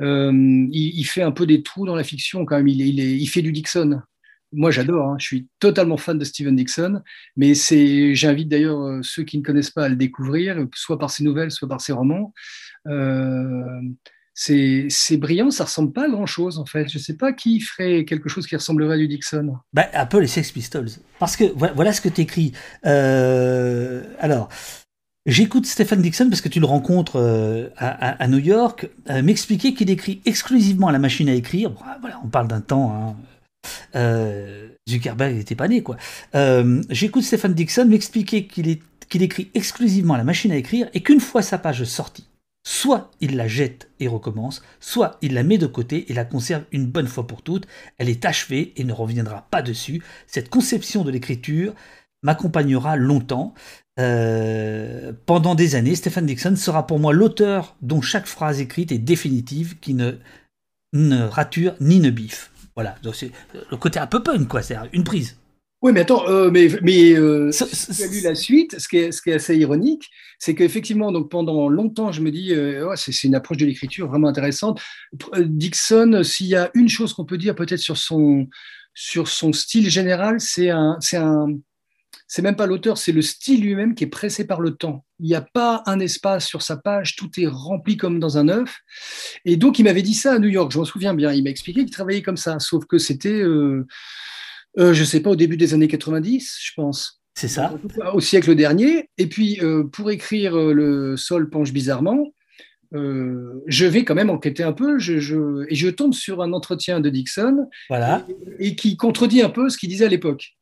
euh, 0.00 0.66
il, 0.70 1.04
fait 1.04 1.22
un 1.22 1.32
peu 1.32 1.46
des 1.46 1.62
trous 1.62 1.86
dans 1.86 1.96
la 1.96 2.04
fiction 2.04 2.44
quand 2.44 2.56
même, 2.56 2.68
il, 2.68 3.28
fait 3.28 3.42
du 3.42 3.52
Dixon. 3.52 4.00
Moi 4.52 4.70
j'adore, 4.70 5.08
hein. 5.08 5.16
je 5.18 5.26
suis 5.26 5.48
totalement 5.58 5.96
fan 5.96 6.18
de 6.18 6.24
Steven 6.24 6.54
Dixon, 6.54 7.02
mais 7.36 7.54
j'invite 7.54 8.48
d'ailleurs 8.48 8.80
euh, 8.80 9.00
ceux 9.02 9.24
qui 9.24 9.38
ne 9.38 9.42
connaissent 9.42 9.70
pas 9.70 9.84
à 9.84 9.88
le 9.88 9.96
découvrir, 9.96 10.64
soit 10.74 10.98
par 10.98 11.10
ses 11.10 11.24
nouvelles, 11.24 11.50
soit 11.50 11.68
par 11.68 11.80
ses 11.80 11.92
romans. 11.92 12.32
c'est 14.34 15.16
brillant, 15.16 15.50
ça 15.50 15.64
ressemble 15.64 15.92
pas 15.92 16.04
à 16.04 16.08
grand 16.08 16.26
chose 16.26 16.58
en 16.58 16.66
fait. 16.66 16.88
Je 16.88 16.98
sais 16.98 17.16
pas 17.16 17.32
qui 17.32 17.60
ferait 17.60 18.04
quelque 18.04 18.28
chose 18.28 18.46
qui 18.46 18.54
ressemblerait 18.54 18.94
à 18.94 18.98
du 18.98 19.08
Dixon. 19.08 19.56
Bah, 19.72 19.88
un 19.92 20.06
peu 20.06 20.18
les 20.18 20.28
Sex 20.28 20.52
Pistols. 20.52 20.90
Parce 21.18 21.36
que 21.36 21.44
voilà, 21.44 21.92
ce 21.92 22.00
que 22.00 22.08
tu 22.08 22.20
écris. 22.20 22.52
alors, 22.84 24.50
J'écoute 25.26 25.64
Stephen 25.64 26.02
Dixon 26.02 26.28
parce 26.28 26.42
que 26.42 26.50
tu 26.50 26.60
le 26.60 26.66
rencontres 26.66 27.16
euh, 27.16 27.70
à, 27.78 28.28
New 28.28 28.38
York, 28.38 28.90
euh, 29.08 29.22
m'expliquer 29.22 29.72
qu'il 29.72 29.88
écrit 29.88 30.20
exclusivement 30.26 30.88
à 30.88 30.92
la 30.92 30.98
machine 30.98 31.30
à 31.30 31.34
écrire. 31.34 31.72
voilà, 32.00 32.20
on 32.22 32.28
parle 32.28 32.48
d'un 32.48 32.60
temps. 32.60 32.92
Hein. 32.92 33.16
Euh, 33.96 34.68
Zuckerberg 34.86 35.34
n'était 35.34 35.54
pas 35.54 35.68
né, 35.68 35.82
quoi. 35.82 35.96
J'écoute 36.90 37.22
Stephen 37.22 37.54
Dixon 37.54 37.86
m'expliquer 37.86 38.46
qu'il 38.46 39.22
écrit 39.22 39.50
exclusivement 39.54 40.12
à 40.12 40.18
la 40.18 40.24
machine 40.24 40.52
à 40.52 40.56
écrire 40.56 40.90
et 40.92 41.00
qu'une 41.00 41.20
fois 41.20 41.40
sa 41.40 41.56
page 41.56 41.84
sortie, 41.84 42.28
soit 42.62 43.10
il 43.22 43.36
la 43.36 43.48
jette 43.48 43.90
et 44.00 44.08
recommence, 44.08 44.62
soit 44.78 45.16
il 45.22 45.32
la 45.32 45.42
met 45.42 45.56
de 45.56 45.66
côté 45.66 46.10
et 46.12 46.14
la 46.14 46.26
conserve 46.26 46.64
une 46.70 46.86
bonne 46.86 47.06
fois 47.06 47.26
pour 47.26 47.40
toutes. 47.40 47.66
Elle 47.96 48.10
est 48.10 48.26
achevée 48.26 48.74
et 48.76 48.84
ne 48.84 48.92
reviendra 48.92 49.46
pas 49.50 49.62
dessus. 49.62 50.02
Cette 50.26 50.50
conception 50.50 51.02
de 51.02 51.10
l'écriture 51.10 51.72
m'accompagnera 52.24 52.96
longtemps. 52.96 53.54
Euh, 54.00 55.12
pendant 55.26 55.54
des 55.54 55.76
années, 55.76 55.94
Stephen 55.94 56.26
Dixon 56.26 56.56
sera 56.56 56.86
pour 56.86 56.98
moi 56.98 57.12
l'auteur 57.12 57.76
dont 57.80 58.00
chaque 58.00 58.26
phrase 58.26 58.60
écrite 58.60 58.90
est 58.92 58.98
définitive, 58.98 59.78
qui 59.80 59.94
ne, 59.94 60.12
ne 60.92 61.22
rature 61.22 61.74
ni 61.80 62.00
ne 62.00 62.10
biffe. 62.10 62.50
Voilà, 62.74 62.96
c'est 63.12 63.30
le 63.70 63.76
côté 63.76 64.00
un 64.00 64.06
peu 64.06 64.22
punk, 64.22 64.48
quoi, 64.48 64.62
c'est 64.62 64.76
une 64.92 65.04
prise. 65.04 65.36
Oui, 65.84 65.92
mais 65.92 66.00
attends, 66.00 66.26
euh, 66.28 66.50
mais, 66.50 66.68
mais 66.82 67.12
euh, 67.12 67.52
si 67.52 67.94
tu 67.94 68.02
as 68.02 68.06
lu 68.06 68.20
la 68.22 68.34
suite, 68.34 68.80
ce 68.80 68.88
qui 68.88 68.96
est, 68.96 69.12
ce 69.12 69.20
qui 69.20 69.28
est 69.28 69.34
assez 69.34 69.54
ironique, 69.54 70.08
c'est 70.38 70.54
qu'effectivement, 70.54 71.12
donc 71.12 71.30
pendant 71.30 71.68
longtemps, 71.68 72.10
je 72.10 72.22
me 72.22 72.30
dis, 72.30 72.54
euh, 72.54 72.88
ouais, 72.88 72.96
c'est 72.96 73.12
une 73.24 73.34
approche 73.34 73.58
de 73.58 73.66
l'écriture 73.66 74.08
vraiment 74.08 74.28
intéressante. 74.28 74.80
Dixon, 75.36 76.22
s'il 76.24 76.46
y 76.46 76.56
a 76.56 76.70
une 76.72 76.88
chose 76.88 77.12
qu'on 77.12 77.26
peut 77.26 77.36
dire 77.36 77.54
peut-être 77.54 77.80
sur 77.80 77.98
son, 77.98 78.48
sur 78.94 79.28
son 79.28 79.52
style 79.52 79.90
général, 79.90 80.40
c'est 80.40 80.70
un, 80.70 80.96
c'est 81.00 81.18
un, 81.18 81.48
c'est 82.26 82.42
même 82.42 82.56
pas 82.56 82.66
l'auteur, 82.66 82.98
c'est 82.98 83.12
le 83.12 83.22
style 83.22 83.62
lui-même 83.62 83.94
qui 83.94 84.04
est 84.04 84.08
pressé 84.08 84.46
par 84.46 84.60
le 84.60 84.74
temps. 84.74 85.04
Il 85.20 85.26
n'y 85.26 85.34
a 85.34 85.42
pas 85.42 85.82
un 85.86 86.00
espace 86.00 86.46
sur 86.46 86.62
sa 86.62 86.76
page, 86.76 87.16
tout 87.16 87.30
est 87.38 87.46
rempli 87.46 87.96
comme 87.96 88.18
dans 88.18 88.38
un 88.38 88.48
œuf. 88.48 88.78
Et 89.44 89.56
donc, 89.56 89.78
il 89.78 89.84
m'avait 89.84 90.02
dit 90.02 90.14
ça 90.14 90.34
à 90.34 90.38
New 90.38 90.48
York, 90.48 90.72
je 90.72 90.78
m'en 90.78 90.84
souviens 90.84 91.14
bien. 91.14 91.32
Il 91.32 91.44
m'a 91.44 91.50
expliqué 91.50 91.80
qu'il 91.80 91.90
travaillait 91.90 92.22
comme 92.22 92.36
ça, 92.36 92.58
sauf 92.58 92.86
que 92.86 92.98
c'était 92.98 93.42
euh, 94.78 94.92
je 94.92 95.00
ne 95.00 95.04
sais 95.04 95.20
pas, 95.20 95.30
au 95.30 95.36
début 95.36 95.56
des 95.56 95.74
années 95.74 95.88
90, 95.88 96.58
je 96.60 96.72
pense. 96.74 97.20
C'est 97.34 97.48
ça. 97.48 97.74
Au 98.12 98.20
siècle 98.20 98.54
dernier. 98.54 99.10
Et 99.18 99.28
puis, 99.28 99.58
euh, 99.62 99.84
pour 99.84 100.10
écrire 100.10 100.56
euh, 100.56 100.72
Le 100.72 101.16
Sol 101.16 101.50
penche 101.50 101.72
bizarrement, 101.72 102.32
je 102.92 103.86
vais 103.86 104.04
quand 104.04 104.14
même 104.14 104.30
enquêter 104.30 104.62
un 104.62 104.72
peu 104.72 105.00
je, 105.00 105.66
et 105.68 105.74
je 105.74 105.88
tombe 105.88 106.14
sur 106.14 106.42
un 106.42 106.52
entretien 106.52 107.00
de 107.00 107.10
Dixon 107.10 107.68
voilà. 107.88 108.24
et, 108.60 108.76
qui 108.76 108.96
contredit 108.96 109.42
un 109.42 109.48
peu 109.48 109.68
ce 109.68 109.76
qu'il 109.76 109.88
disait 109.88 110.04
à 110.04 110.08
l'époque. 110.08 110.52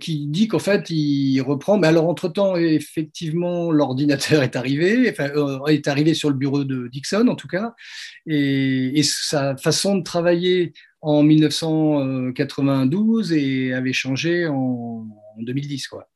Qui 0.00 0.26
dit 0.26 0.48
qu'en 0.48 0.58
fait, 0.58 0.90
il 0.90 1.40
reprend. 1.40 1.78
Mais 1.78 1.86
alors, 1.86 2.08
entre-temps, 2.08 2.56
effectivement, 2.56 3.70
l'ordinateur 3.70 4.42
est 4.42 4.56
arrivé, 4.56 5.10
enfin, 5.10 5.30
est 5.68 5.88
arrivé 5.88 6.14
sur 6.14 6.28
le 6.28 6.36
bureau 6.36 6.64
de 6.64 6.88
Dixon, 6.88 7.28
en 7.28 7.34
tout 7.34 7.48
cas, 7.48 7.74
et, 8.26 8.98
et 8.98 9.02
sa 9.02 9.56
façon 9.56 9.96
de 9.96 10.02
travailler 10.02 10.72
en 11.04 11.22
1992 11.22 13.32
et 13.34 13.74
avait 13.74 13.92
changé 13.92 14.46
en, 14.46 15.06
2010. 15.38 15.88
Quoi. 15.88 16.08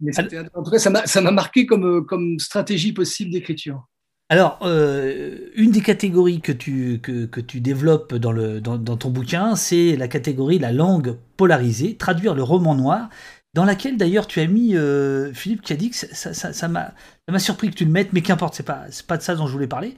Mais 0.00 0.10
en 0.54 0.62
tout 0.62 0.70
cas, 0.70 0.78
ça 0.78 1.20
m'a 1.20 1.30
marqué 1.30 1.66
comme, 1.66 2.04
comme 2.04 2.38
stratégie 2.38 2.92
possible 2.92 3.30
d'écriture. 3.30 3.86
Alors, 4.30 4.58
euh, 4.62 5.38
une 5.54 5.70
des 5.70 5.80
catégories 5.80 6.42
que 6.42 6.52
tu, 6.52 7.00
que, 7.02 7.24
que 7.24 7.40
tu 7.40 7.60
développes 7.60 8.14
dans, 8.14 8.32
le, 8.32 8.60
dans, 8.60 8.78
ton 8.78 9.08
bouquin, 9.08 9.56
c'est 9.56 9.96
la 9.96 10.06
catégorie 10.06 10.58
la 10.58 10.70
langue 10.70 11.16
polarisée, 11.38 11.96
traduire 11.96 12.34
le 12.34 12.42
roman 12.42 12.74
noir, 12.74 13.08
dans 13.54 13.64
laquelle 13.64 13.96
d'ailleurs 13.96 14.26
tu 14.26 14.40
as 14.40 14.46
mis, 14.46 14.76
euh, 14.76 15.32
Philippe 15.32 15.62
que 15.62 15.74
ça 15.92 16.68
m'a 16.68 16.94
ça, 16.94 17.32
m'a 17.32 17.38
surpris 17.38 17.70
que 17.70 17.74
tu 17.74 17.86
le 17.86 17.90
mettes, 17.90 18.12
mais 18.12 18.20
qu'importe, 18.20 18.54
c'est 18.54 18.66
pas, 18.66 18.84
pas 19.06 19.16
de 19.16 19.22
ça 19.22 19.34
dont 19.34 19.46
je 19.46 19.52
voulais 19.52 19.66
parler. 19.66 19.96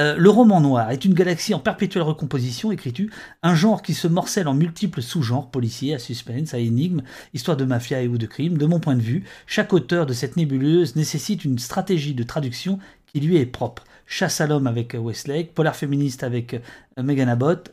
Euh, 0.00 0.16
le 0.16 0.30
roman 0.30 0.60
noir 0.60 0.90
est 0.90 1.04
une 1.04 1.12
galaxie 1.12 1.52
en 1.52 1.58
perpétuelle 1.58 2.04
recomposition, 2.04 2.72
écris-tu, 2.72 3.10
un 3.42 3.54
genre 3.54 3.82
qui 3.82 3.92
se 3.92 4.08
morcelle 4.08 4.48
en 4.48 4.54
multiples 4.54 5.02
sous-genres, 5.02 5.50
policiers, 5.50 5.94
à 5.94 5.98
suspense, 5.98 6.54
à 6.54 6.58
énigmes, 6.58 7.02
histoire 7.34 7.58
de 7.58 7.64
mafia 7.64 8.00
et 8.00 8.08
ou 8.08 8.16
de 8.16 8.26
crime. 8.26 8.56
De 8.56 8.64
mon 8.64 8.80
point 8.80 8.96
de 8.96 9.02
vue, 9.02 9.24
chaque 9.46 9.74
auteur 9.74 10.06
de 10.06 10.14
cette 10.14 10.38
nébuleuse 10.38 10.96
nécessite 10.96 11.44
une 11.44 11.58
stratégie 11.58 12.14
de 12.14 12.22
traduction 12.22 12.78
qui 13.12 13.20
lui 13.20 13.36
est 13.36 13.46
propre. 13.46 13.84
Chasse 14.06 14.40
à 14.40 14.46
l'homme 14.46 14.66
avec 14.66 14.94
Westlake, 14.94 15.54
polar 15.54 15.76
féministe 15.76 16.22
avec 16.22 16.54
euh, 16.54 17.02
Megan 17.02 17.28
Abbott, 17.28 17.72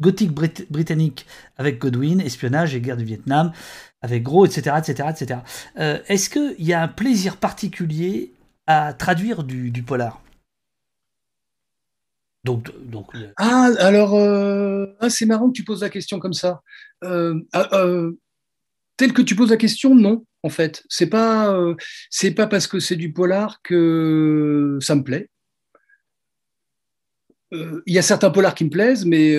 gothique 0.00 0.32
britannique 0.32 1.26
avec 1.56 1.78
Godwin, 1.78 2.20
espionnage 2.20 2.74
et 2.74 2.80
guerre 2.80 2.96
du 2.96 3.04
Vietnam 3.04 3.52
avec 4.00 4.22
Gros, 4.22 4.46
etc. 4.46 4.76
etc., 4.78 5.08
etc. 5.10 5.40
Est-ce 6.06 6.30
qu'il 6.30 6.64
y 6.64 6.72
a 6.72 6.80
un 6.80 6.86
plaisir 6.86 7.36
particulier 7.36 8.32
à 8.68 8.92
traduire 8.92 9.42
du 9.42 9.82
polar? 9.82 10.20
Donc, 12.44 12.70
donc, 12.88 13.06
Ah, 13.36 13.70
alors, 13.78 14.14
euh, 14.14 14.86
ah, 15.00 15.10
c'est 15.10 15.26
marrant 15.26 15.48
que 15.48 15.52
tu 15.52 15.64
poses 15.64 15.82
la 15.82 15.90
question 15.90 16.18
comme 16.18 16.32
ça. 16.32 16.62
Euh, 17.04 17.34
ah, 17.52 17.68
euh, 17.74 18.12
tel 18.98 19.14
que 19.14 19.22
tu 19.22 19.34
poses 19.34 19.50
la 19.50 19.56
question, 19.56 19.94
non, 19.94 20.26
en 20.42 20.50
fait. 20.50 20.84
C'est 20.90 21.08
pas, 21.08 21.56
c'est 22.10 22.32
pas 22.32 22.46
parce 22.46 22.66
que 22.66 22.80
c'est 22.80 22.96
du 22.96 23.12
polar 23.12 23.62
que 23.62 24.78
ça 24.82 24.94
me 24.94 25.02
plaît. 25.02 25.30
Il 27.50 27.94
y 27.94 27.98
a 27.98 28.02
certains 28.02 28.28
polars 28.28 28.54
qui 28.54 28.64
me 28.64 28.70
plaisent, 28.70 29.06
mais 29.06 29.34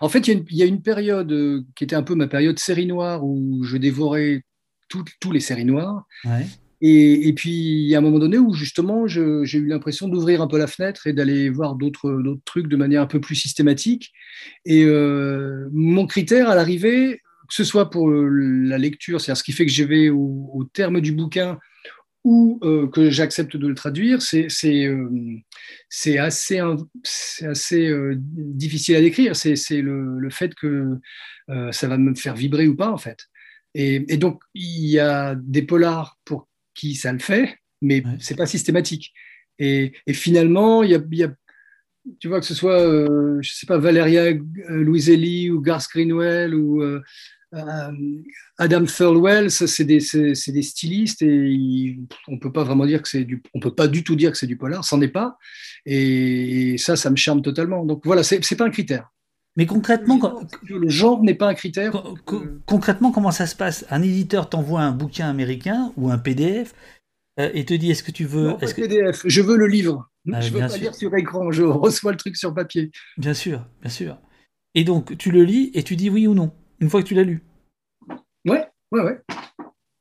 en 0.00 0.08
fait, 0.08 0.26
il 0.26 0.44
y, 0.50 0.62
a 0.62 0.66
une 0.66 0.82
période 0.82 1.64
qui 1.76 1.84
était 1.84 1.94
un 1.94 2.02
peu 2.02 2.16
ma 2.16 2.26
période 2.26 2.58
série 2.58 2.86
noire 2.86 3.24
où 3.24 3.62
je 3.62 3.76
dévorais 3.76 4.42
tous 4.88 5.30
les 5.30 5.40
séries 5.40 5.64
noires. 5.64 6.06
Ouais. 6.24 6.46
Et, 6.82 7.32
puis, 7.34 7.50
il 7.50 7.88
y 7.88 7.94
a 7.94 7.98
un 7.98 8.02
moment 8.02 8.18
donné 8.18 8.38
où 8.38 8.52
justement, 8.52 9.06
j'ai 9.06 9.58
eu 9.58 9.66
l'impression 9.66 10.08
d'ouvrir 10.08 10.42
un 10.42 10.46
peu 10.46 10.58
la 10.58 10.66
fenêtre 10.66 11.06
et 11.06 11.14
d'aller 11.14 11.48
voir 11.48 11.74
d'autres 11.74 12.22
trucs 12.44 12.68
de 12.68 12.76
manière 12.76 13.02
un 13.02 13.06
peu 13.06 13.20
plus 13.20 13.34
systématique. 13.34 14.12
Et 14.66 14.84
euh, 14.84 15.68
mon 15.72 16.06
critère 16.06 16.50
à 16.50 16.54
l'arrivée, 16.54 17.20
que 17.48 17.54
ce 17.54 17.64
soit 17.64 17.90
pour 17.90 18.10
la 18.10 18.78
lecture, 18.78 19.20
c'est-à-dire 19.20 19.38
ce 19.38 19.44
qui 19.44 19.52
fait 19.52 19.66
que 19.66 19.72
je 19.72 19.84
vais 19.84 20.08
au, 20.08 20.68
terme 20.72 21.00
du 21.00 21.12
bouquin 21.12 21.58
ou 22.24 22.58
euh, 22.64 22.88
que 22.88 23.08
j'accepte 23.08 23.56
de 23.56 23.68
le 23.68 23.74
traduire, 23.74 24.20
c'est 24.20 24.48
euh, 24.86 25.38
assez, 26.18 26.60
assez 27.42 27.92
difficile 28.26 28.96
à 28.96 29.00
décrire. 29.00 29.36
C'est 29.36 29.54
le, 29.70 30.18
le, 30.18 30.30
fait 30.30 30.54
que 30.54 30.98
ça 31.70 31.88
va 31.88 31.98
me 31.98 32.14
faire 32.14 32.34
vibrer 32.34 32.66
ou 32.66 32.76
pas, 32.76 32.90
en 32.90 32.98
fait. 32.98 33.26
Et, 33.74 34.04
et, 34.08 34.16
donc, 34.16 34.42
il 34.54 34.86
y 34.86 34.98
a 34.98 35.34
des 35.36 35.62
polars 35.62 36.18
pour 36.24 36.48
qui 36.74 36.94
ça 36.94 37.12
le 37.12 37.18
fait, 37.18 37.58
mais 37.82 38.02
c'est 38.18 38.36
pas 38.36 38.46
systématique. 38.46 39.12
Et, 39.58 39.92
finalement, 40.12 40.82
il 40.82 40.90
y 40.90 41.24
a, 41.24 41.34
tu 42.20 42.28
vois, 42.28 42.40
que 42.40 42.46
ce 42.46 42.54
soit, 42.54 42.80
euh, 42.80 43.38
je 43.40 43.52
sais 43.52 43.66
pas, 43.66 43.78
Valeria 43.78 44.24
euh, 44.24 44.38
Louiselli 44.68 45.50
ou 45.50 45.60
Garth 45.60 45.88
Greenwell 45.90 46.54
ou 46.54 46.82
euh, 46.82 47.02
Adam 48.58 48.84
Thirlwell, 48.84 49.50
c'est 49.50 49.84
des, 49.84 49.98
des, 49.98 50.62
stylistes 50.62 51.22
et 51.22 51.98
on 52.28 52.38
peut 52.38 52.52
pas 52.52 52.64
vraiment 52.64 52.86
dire 52.86 53.02
que 53.02 53.08
c'est 53.08 53.24
du, 53.24 53.42
on 53.54 53.60
peut 53.60 53.74
pas 53.74 53.88
du 53.88 54.04
tout 54.04 54.16
dire 54.16 54.32
que 54.32 54.38
c'est 54.38 54.46
du 54.46 54.56
polar, 54.56 54.84
c'en 54.84 55.00
est 55.00 55.08
pas. 55.08 55.38
Et, 55.84 56.76
ça, 56.78 56.96
ça 56.96 57.10
me 57.10 57.16
charme 57.16 57.42
totalement. 57.42 57.84
Donc 57.84 58.04
voilà, 58.04 58.22
c'est 58.22 58.56
pas 58.56 58.66
un 58.66 58.70
critère. 58.70 59.10
Mais 59.56 59.64
concrètement, 59.64 60.38
le 60.68 60.88
genre 60.88 61.22
n'est 61.22 61.34
pas 61.34 61.48
un 61.48 61.54
critère. 61.54 62.02
concrètement, 62.66 63.10
comment 63.10 63.30
ça 63.30 63.46
se 63.46 63.56
passe? 63.56 63.86
Un 63.90 64.02
éditeur 64.02 64.50
t'envoie 64.50 64.82
un 64.82 64.92
bouquin 64.92 65.30
américain 65.30 65.92
ou 65.96 66.10
un 66.10 66.18
PDF 66.18 66.74
euh, 67.40 67.50
et 67.54 67.64
te 67.64 67.72
dit 67.72 67.90
est-ce 67.90 68.02
que 68.02 68.10
tu 68.10 68.24
veux. 68.24 68.48
Non, 68.48 68.58
PDF, 68.58 69.22
je 69.24 69.40
veux 69.40 69.56
le 69.56 69.66
livre. 69.66 70.10
Ah, 70.32 70.40
je 70.40 70.50
veux 70.50 70.60
pas 70.60 70.76
lire 70.76 70.94
sur 70.94 71.14
écran, 71.14 71.52
je 71.52 71.62
reçois 71.62 72.10
le 72.12 72.18
truc 72.18 72.36
sur 72.36 72.52
papier. 72.52 72.90
Bien 73.16 73.34
sûr, 73.34 73.64
bien 73.80 73.90
sûr. 73.90 74.18
Et 74.74 74.84
donc, 74.84 75.16
tu 75.16 75.30
le 75.30 75.44
lis 75.44 75.70
et 75.72 75.82
tu 75.82 75.96
dis 75.96 76.10
oui 76.10 76.26
ou 76.26 76.34
non, 76.34 76.52
une 76.80 76.90
fois 76.90 77.02
que 77.02 77.08
tu 77.08 77.14
l'as 77.14 77.24
lu. 77.24 77.42
Ouais, 78.44 78.66
ouais, 78.92 79.02
ouais. 79.02 79.20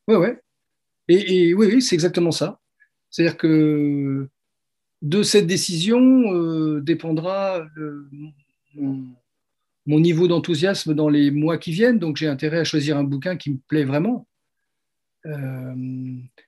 Ouais, 0.08 0.16
ouais. 0.16 0.40
Et, 1.08 1.54
oui, 1.54 1.82
c'est 1.82 1.96
exactement 1.96 2.32
ça. 2.32 2.60
C'est-à-dire 3.10 3.38
que 3.38 4.28
de 5.02 5.24
cette 5.24 5.48
décision 5.48 6.34
euh, 6.34 6.82
dépendra 6.82 7.66
mon 9.86 10.00
niveau 10.00 10.28
d'enthousiasme 10.28 10.94
dans 10.94 11.10
les 11.10 11.32
mois 11.32 11.58
qui 11.58 11.72
viennent, 11.72 12.00
donc 12.00 12.18
j'ai 12.18 12.28
intérêt 12.28 12.60
à 12.60 12.64
choisir 12.64 12.98
un 12.98 13.04
bouquin 13.04 13.38
qui 13.38 13.52
me 13.52 13.60
plaît 13.68 13.86
vraiment. 13.86 14.28
Euh, 15.26 15.74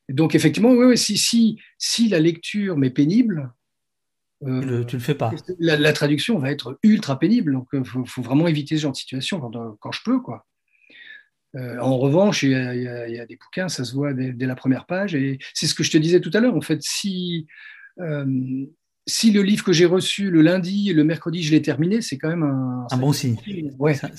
donc 0.10 0.36
effectivement, 0.36 0.72
oui, 0.72 0.98
si, 0.98 1.18
si, 1.18 1.60
si 1.78 2.10
la 2.10 2.20
lecture 2.20 2.78
m'est 2.78 2.90
pénible, 2.90 3.52
euh, 4.46 4.62
tu, 4.62 4.68
le, 4.68 4.86
le 4.92 5.00
fais 5.00 5.16
pas. 5.16 5.32
La, 5.60 5.94
traduction 5.94 6.38
va 6.38 6.52
être 6.52 6.78
ultra 6.84 7.18
pénible, 7.18 7.54
donc 7.54 7.68
il 7.74 7.80
euh, 7.80 8.06
faut, 8.06 8.22
vraiment 8.22 8.48
éviter 8.48 8.78
ce 8.78 8.84
genre 8.84 8.92
de 8.92 8.98
situation 8.98 9.40
quand, 9.40 9.92
je 9.92 10.00
peux. 10.04 10.20
Quoi. 10.20 10.46
en 11.56 11.98
revanche, 11.98 12.44
il 12.44 12.52
y, 12.52 12.56
a, 13.20 13.26
des 13.26 13.36
bouquins, 13.36 13.70
ça 13.70 13.84
se 13.84 13.94
voit 13.94 14.14
dès, 14.14 14.34
dès 14.34 14.46
la 14.46 14.56
première 14.56 14.86
page, 14.86 15.16
et 15.16 15.40
c'est 15.54 15.68
ce 15.68 15.74
que 15.74 15.84
je 15.84 15.92
te 15.92 15.98
disais 15.98 16.22
tout 16.22 16.32
à 16.34 16.40
l'heure. 16.40 16.56
En 16.56 16.62
fait, 16.62 16.82
si 16.82 17.48
si 19.08 19.32
le 19.32 19.42
livre 19.42 19.64
que 19.64 19.72
j'ai 19.72 19.86
reçu 19.86 20.30
le 20.30 20.42
lundi 20.42 20.90
et 20.90 20.94
le 20.94 21.04
mercredi, 21.04 21.42
je 21.42 21.52
l'ai 21.52 21.62
terminé, 21.62 22.02
c'est 22.02 22.18
quand 22.18 22.28
même 22.28 22.44
un, 22.44 22.86
un 22.92 22.98
bon 22.98 23.14
signe. 23.14 23.38
Ouais. 23.80 23.94
Ça, 23.94 24.10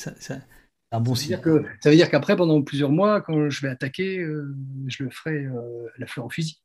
un 0.90 1.00
bon 1.00 1.14
signe. 1.14 1.38
Que, 1.38 1.64
ça 1.80 1.90
veut 1.90 1.96
dire 1.96 2.10
qu'après, 2.10 2.36
pendant 2.36 2.62
plusieurs 2.62 2.90
mois, 2.90 3.20
quand 3.20 3.50
je 3.50 3.60
vais 3.60 3.68
attaquer, 3.68 4.18
euh, 4.18 4.56
je 4.86 5.04
le 5.04 5.10
ferai 5.10 5.44
euh, 5.44 5.86
la 5.98 6.06
fleur 6.06 6.26
au 6.26 6.30
fusil. 6.30 6.62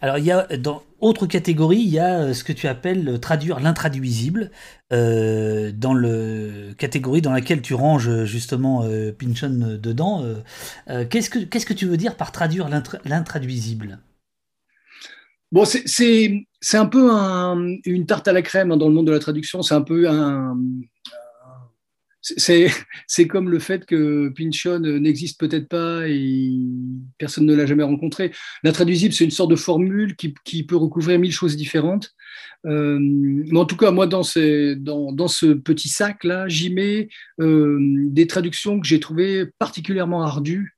Alors, 0.00 0.18
il 0.18 0.24
y 0.24 0.30
a 0.30 0.46
dans 0.56 0.82
autre 1.00 1.26
catégorie, 1.26 1.78
il 1.78 1.88
y 1.88 1.98
a 1.98 2.20
euh, 2.20 2.34
ce 2.34 2.44
que 2.44 2.52
tu 2.52 2.68
appelles 2.68 3.18
traduire 3.20 3.60
l'intraduisible, 3.60 4.50
dans 4.90 5.94
le 5.94 6.74
catégorie 6.76 7.22
dans 7.22 7.32
laquelle 7.32 7.62
tu 7.62 7.74
ranges 7.74 8.24
justement 8.24 8.84
Pinchon 9.18 9.78
dedans. 9.80 10.24
qu'est-ce 11.08 11.30
que 11.30 11.38
qu'est-ce 11.38 11.66
que 11.66 11.74
tu 11.74 11.86
veux 11.86 11.96
dire 11.96 12.16
par 12.16 12.32
traduire 12.32 12.68
l'intraduisible? 13.04 14.00
Bon, 15.52 15.64
c'est 15.64 16.46
un 16.74 16.86
peu 16.86 17.10
une 17.84 18.06
tarte 18.06 18.28
à 18.28 18.32
la 18.32 18.42
crème 18.42 18.70
hein, 18.70 18.76
dans 18.76 18.88
le 18.88 18.94
monde 18.94 19.06
de 19.06 19.12
la 19.12 19.18
traduction. 19.18 19.62
C'est 19.62 19.74
un 19.74 19.82
peu 19.82 20.08
un, 20.08 20.56
c'est 22.22 23.26
comme 23.26 23.48
le 23.48 23.58
fait 23.58 23.86
que 23.86 24.28
Pynchon 24.28 24.80
n'existe 24.80 25.40
peut-être 25.40 25.68
pas 25.68 26.06
et 26.06 26.52
personne 27.18 27.46
ne 27.46 27.54
l'a 27.54 27.66
jamais 27.66 27.82
rencontré. 27.82 28.32
L'intraduisible, 28.62 29.14
c'est 29.14 29.24
une 29.24 29.30
sorte 29.30 29.50
de 29.50 29.56
formule 29.56 30.16
qui, 30.16 30.34
qui, 30.44 30.64
peut 30.64 30.76
recouvrir 30.76 31.18
mille 31.18 31.32
choses 31.32 31.56
différentes. 31.56 32.12
Euh, 32.66 32.98
mais 33.00 33.58
en 33.58 33.64
tout 33.64 33.76
cas, 33.76 33.90
moi, 33.90 34.06
dans, 34.06 34.22
ces, 34.22 34.76
dans, 34.76 35.12
dans 35.12 35.28
ce 35.28 35.46
petit 35.46 35.88
sac-là, 35.88 36.46
j'y 36.48 36.72
mets 36.72 37.08
euh, 37.40 37.78
des 37.80 38.26
traductions 38.26 38.78
que 38.78 38.86
j'ai 38.86 39.00
trouvées 39.00 39.46
particulièrement 39.58 40.22
ardues. 40.22 40.76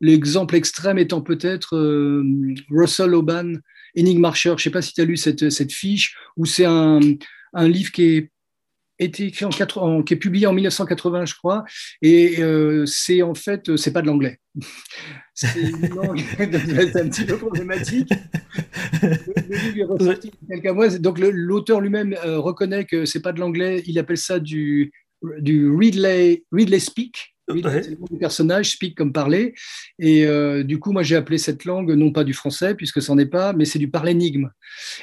L'exemple 0.00 0.54
extrême 0.54 0.98
étant 0.98 1.22
peut-être 1.22 1.76
euh, 1.76 2.24
Russell 2.70 3.14
Oban, 3.14 3.54
Enigma 3.98 4.28
Marcher. 4.28 4.50
Je 4.50 4.54
ne 4.54 4.58
sais 4.58 4.70
pas 4.70 4.82
si 4.82 4.92
tu 4.92 5.00
as 5.00 5.04
lu 5.04 5.16
cette, 5.16 5.50
cette 5.50 5.72
fiche, 5.72 6.16
où 6.36 6.46
c'est 6.46 6.66
un, 6.66 7.00
un 7.52 7.68
livre 7.68 7.90
qui 7.90 8.02
est 8.02 8.30
été 8.98 9.26
écrit 9.26 9.44
en, 9.44 10.02
qui 10.02 10.14
est 10.14 10.18
publié 10.18 10.46
en 10.46 10.52
1980, 10.52 11.26
je 11.26 11.34
crois, 11.34 11.64
et 12.02 12.40
euh, 12.40 12.86
c'est 12.86 13.22
en 13.22 13.34
fait, 13.34 13.76
c'est 13.76 13.92
pas 13.92 14.02
de 14.02 14.06
l'anglais. 14.06 14.38
c'est 15.34 15.60
une 15.60 15.84
un 15.86 17.08
petit 17.08 17.24
peu 17.24 17.36
problématique. 17.36 18.10
Le, 19.02 20.98
donc 20.98 21.18
l'auteur 21.18 21.80
lui-même 21.80 22.14
euh, 22.24 22.38
reconnaît 22.38 22.84
que 22.84 23.04
c'est 23.04 23.22
pas 23.22 23.32
de 23.32 23.40
l'anglais. 23.40 23.82
Il 23.86 23.98
appelle 23.98 24.18
ça 24.18 24.38
du 24.38 24.92
du 25.38 25.70
Ridley, 25.70 26.44
Ridley 26.52 26.78
Speak. 26.78 27.33
Oui, 27.48 27.62
c'est 27.62 27.90
le 27.90 27.96
nom 27.96 28.06
du 28.10 28.18
personnage, 28.18 28.70
speak 28.70 28.96
comme 28.96 29.12
parler. 29.12 29.54
Et 29.98 30.26
euh, 30.26 30.62
du 30.62 30.78
coup, 30.78 30.92
moi, 30.92 31.02
j'ai 31.02 31.16
appelé 31.16 31.36
cette 31.36 31.66
langue 31.66 31.92
non 31.92 32.10
pas 32.10 32.24
du 32.24 32.32
français, 32.32 32.74
puisque 32.74 33.02
ce 33.02 33.12
n'en 33.12 33.18
est 33.18 33.26
pas, 33.26 33.52
mais 33.52 33.66
c'est 33.66 33.78
du 33.78 33.90
parlénigme. 33.90 34.50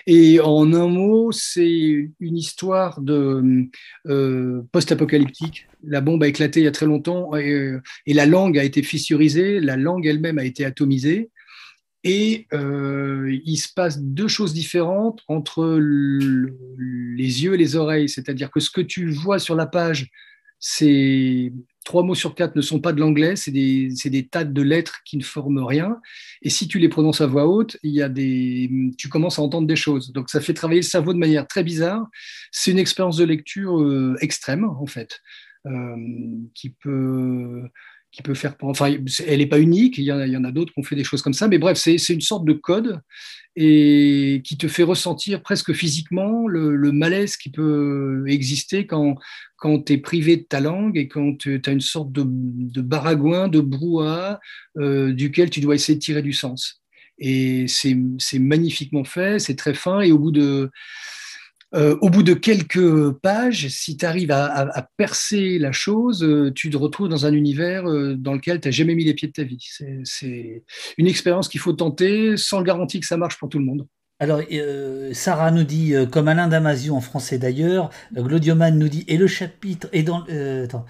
Et 0.07 0.39
en 0.39 0.73
un 0.73 0.87
mot, 0.87 1.31
c'est 1.31 2.09
une 2.19 2.37
histoire 2.37 2.99
de 2.99 3.69
euh, 4.07 4.63
post-apocalyptique. 4.71 5.67
La 5.83 6.01
bombe 6.01 6.23
a 6.23 6.27
éclaté 6.27 6.61
il 6.61 6.63
y 6.63 6.67
a 6.67 6.71
très 6.71 6.87
longtemps 6.87 7.35
et, 7.35 7.51
euh, 7.51 7.81
et, 8.07 8.13
la 8.13 8.25
langue 8.25 8.57
a 8.57 8.63
été 8.63 8.81
fissurisée, 8.81 9.59
la 9.59 9.77
langue 9.77 10.07
elle-même 10.07 10.39
a 10.39 10.45
été 10.45 10.65
atomisée. 10.65 11.29
Et 12.03 12.47
il 12.51 13.57
se 13.57 13.71
passe 13.75 14.01
deux 14.01 14.27
choses 14.27 14.55
différentes 14.55 15.21
entre 15.27 15.77
les 15.79 17.43
yeux 17.43 17.53
et 17.53 17.57
les 17.57 17.75
oreilles. 17.75 18.09
C'est-à-dire 18.09 18.49
que 18.49 18.59
ce 18.59 18.71
que 18.71 18.81
tu 18.81 19.11
vois 19.11 19.37
sur 19.37 19.53
la 19.53 19.67
page, 19.67 20.09
c'est 20.57 21.53
trois 21.83 22.03
mots 22.03 22.15
sur 22.15 22.35
quatre 22.35 22.55
ne 22.55 22.61
sont 22.61 22.79
pas 22.79 22.93
de 22.93 22.99
l'anglais, 22.99 23.35
c'est 23.35 23.51
des, 23.51 23.89
des, 24.05 24.27
tas 24.27 24.43
de 24.43 24.61
lettres 24.61 25.01
qui 25.05 25.17
ne 25.17 25.23
forment 25.23 25.63
rien. 25.63 25.99
Et 26.41 26.49
si 26.49 26.67
tu 26.67 26.79
les 26.79 26.89
prononces 26.89 27.21
à 27.21 27.27
voix 27.27 27.47
haute, 27.47 27.77
il 27.83 27.91
y 27.91 28.01
a 28.01 28.09
des, 28.09 28.69
tu 28.97 29.09
commences 29.09 29.39
à 29.39 29.41
entendre 29.41 29.67
des 29.67 29.75
choses. 29.75 30.11
Donc 30.11 30.29
ça 30.29 30.41
fait 30.41 30.53
travailler 30.53 30.81
le 30.81 30.85
cerveau 30.85 31.13
de 31.13 31.19
manière 31.19 31.47
très 31.47 31.63
bizarre. 31.63 32.07
C'est 32.51 32.71
une 32.71 32.79
expérience 32.79 33.17
de 33.17 33.25
lecture 33.25 33.81
euh, 33.81 34.15
extrême, 34.21 34.65
en 34.65 34.85
fait, 34.85 35.21
euh, 35.65 35.95
qui 36.53 36.69
peut 36.69 37.63
qui 38.11 38.21
peut 38.21 38.33
faire. 38.33 38.55
Enfin, 38.61 38.93
elle 39.25 39.39
n'est 39.39 39.47
pas 39.47 39.59
unique, 39.59 39.97
il 39.97 40.03
y, 40.03 40.11
en 40.11 40.19
a, 40.19 40.47
a 40.47 40.51
d'autres 40.51 40.73
qui 40.73 40.79
ont 40.79 40.83
fait 40.83 40.95
des 40.95 41.03
choses 41.03 41.21
comme 41.21 41.33
ça, 41.33 41.47
mais 41.47 41.57
bref, 41.57 41.77
c'est 41.77 41.95
une 42.09 42.21
sorte 42.21 42.45
de 42.45 42.53
code 42.53 42.99
et 43.55 44.41
qui 44.45 44.57
te 44.57 44.67
fait 44.67 44.83
ressentir 44.83 45.41
presque 45.41 45.73
physiquement 45.73 46.47
le, 46.47 46.75
le 46.75 46.91
malaise 46.91 47.35
qui 47.35 47.49
peut 47.49 48.23
exister 48.27 48.87
quand, 48.87 49.15
quand 49.57 49.83
tu 49.85 49.93
es 49.93 49.97
privé 49.97 50.37
de 50.37 50.43
ta 50.43 50.61
langue 50.61 50.97
et 50.97 51.07
quand 51.07 51.37
tu 51.37 51.61
as 51.65 51.71
une 51.71 51.81
sorte 51.81 52.11
de, 52.11 52.23
de 52.25 52.81
baragouin, 52.81 53.49
de 53.49 53.59
brouhaha 53.59 54.39
euh, 54.77 55.11
duquel 55.11 55.49
tu 55.49 55.59
dois 55.59 55.75
essayer 55.75 55.95
de 55.95 56.03
tirer 56.03 56.21
du 56.21 56.33
sens. 56.33 56.81
Et 57.19 57.65
c'est 57.67 58.39
magnifiquement 58.39 59.03
fait, 59.03 59.39
c'est 59.39 59.55
très 59.55 59.75
fin, 59.75 60.01
et 60.01 60.11
au 60.11 60.17
bout 60.17 60.31
de 60.31 60.71
euh, 61.73 61.97
au 62.01 62.09
bout 62.09 62.23
de 62.23 62.33
quelques 62.33 63.11
pages, 63.11 63.69
si 63.69 63.95
tu 63.95 64.05
arrives 64.05 64.31
à, 64.31 64.89
percer 64.97 65.57
la 65.57 65.71
chose, 65.71 66.23
euh, 66.23 66.51
tu 66.53 66.69
te 66.69 66.77
retrouves 66.77 67.07
dans 67.07 67.25
un 67.25 67.33
univers 67.33 67.89
euh, 67.89 68.15
dans 68.15 68.33
lequel 68.33 68.59
tu 68.59 68.67
n'as 68.67 68.71
jamais 68.71 68.93
mis 68.93 69.05
les 69.05 69.13
pieds 69.13 69.29
de 69.29 69.33
ta 69.33 69.43
vie. 69.43 69.65
C'est 70.03 70.63
une 70.97 71.07
expérience 71.07 71.47
qu'il 71.47 71.61
faut 71.61 71.73
tenter 71.73 72.35
sans 72.35 72.61
garantie 72.61 72.99
que 72.99 73.05
ça 73.05 73.17
marche 73.17 73.37
pour 73.37 73.47
tout 73.47 73.59
le 73.59 73.65
monde. 73.65 73.87
Alors, 74.19 74.41
Sarah 75.13 75.49
nous 75.49 75.63
dit, 75.63 75.95
comme 76.11 76.27
Alain 76.27 76.47
Damasio 76.47 76.93
en 76.93 77.01
français 77.01 77.39
d'ailleurs, 77.39 77.89
Glodioman 78.13 78.77
nous 78.77 78.87
dit, 78.87 79.03
et 79.07 79.17
le 79.17 79.25
chapitre 79.25 79.87
est 79.93 80.03
dans. 80.03 80.23
attends, 80.63 80.85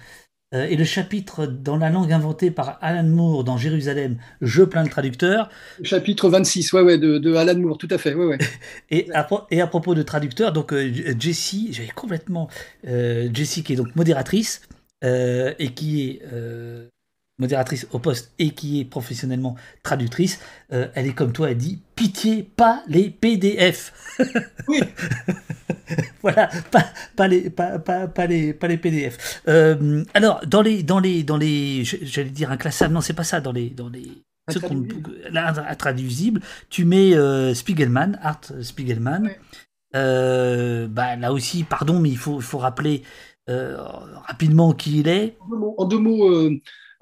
et 0.52 0.76
le 0.76 0.84
chapitre 0.84 1.46
dans 1.46 1.76
la 1.76 1.90
langue 1.90 2.12
inventée 2.12 2.50
par 2.50 2.78
Alan 2.80 3.04
Moore 3.04 3.44
dans 3.44 3.56
Jérusalem, 3.56 4.16
Je 4.40 4.62
plains 4.62 4.82
le 4.82 4.90
traducteur. 4.90 5.48
Chapitre 5.82 6.28
26, 6.28 6.72
ouais, 6.72 6.82
ouais, 6.82 6.98
de, 6.98 7.34
Alan 7.34 7.58
Moore, 7.58 7.78
tout 7.78 7.88
à 7.90 7.98
fait. 7.98 8.14
Ouais, 8.14 8.26
ouais. 8.26 8.38
et, 8.90 9.08
à, 9.14 9.26
et 9.50 9.60
à 9.60 9.66
propos 9.66 9.94
de 9.94 10.02
traducteur, 10.02 10.52
donc 10.52 10.72
euh, 10.72 10.92
Jessie, 11.18 11.70
j'avais 11.72 11.88
complètement. 11.88 12.48
Euh, 12.86 13.28
Jessie 13.32 13.62
qui 13.62 13.72
est 13.72 13.76
donc 13.76 13.94
modératrice 13.96 14.62
et 15.02 15.72
qui 15.74 16.02
est 16.02 16.22
modératrice 17.42 17.86
au 17.92 17.98
poste 17.98 18.32
et 18.38 18.50
qui 18.50 18.80
est 18.80 18.84
professionnellement 18.84 19.56
traductrice, 19.82 20.40
euh, 20.72 20.88
elle 20.94 21.06
est 21.06 21.12
comme 21.12 21.32
toi, 21.32 21.50
elle 21.50 21.58
dit 21.58 21.82
pitié, 21.94 22.42
pas 22.42 22.82
les 22.88 23.10
PDF. 23.10 23.92
Oui. 24.68 24.80
voilà, 26.22 26.48
pas, 26.70 26.84
pas, 27.16 27.26
les, 27.26 27.50
pas, 27.50 27.78
les, 28.28 28.54
pas 28.54 28.68
les 28.68 28.78
PDF. 28.78 29.42
Euh, 29.48 30.04
alors, 30.14 30.40
dans 30.46 30.62
les, 30.62 30.84
dans 30.84 31.00
les, 31.00 31.24
dans 31.24 31.36
les, 31.36 31.82
j'allais 31.84 32.30
dire 32.30 32.52
inclassable, 32.52 32.94
non, 32.94 33.00
c'est 33.00 33.12
pas 33.12 33.24
ça, 33.24 33.40
dans 33.40 33.50
les, 33.50 33.70
dans 33.70 33.88
les, 33.88 34.06
intraduisible, 35.68 36.40
tu 36.70 36.84
mets 36.84 37.14
euh, 37.14 37.54
Spiegelman, 37.54 38.18
Art 38.22 38.40
Spiegelman. 38.62 39.30
bah, 39.92 41.16
là 41.16 41.32
aussi, 41.32 41.64
pardon, 41.64 41.98
mais 41.98 42.10
il 42.10 42.18
faut, 42.18 42.36
il 42.36 42.44
faut 42.44 42.58
rappeler 42.58 43.02
rapidement 43.48 44.72
qui 44.72 45.00
il 45.00 45.08
est. 45.08 45.36
En 45.76 45.84
deux 45.84 45.98
mots, 45.98 46.48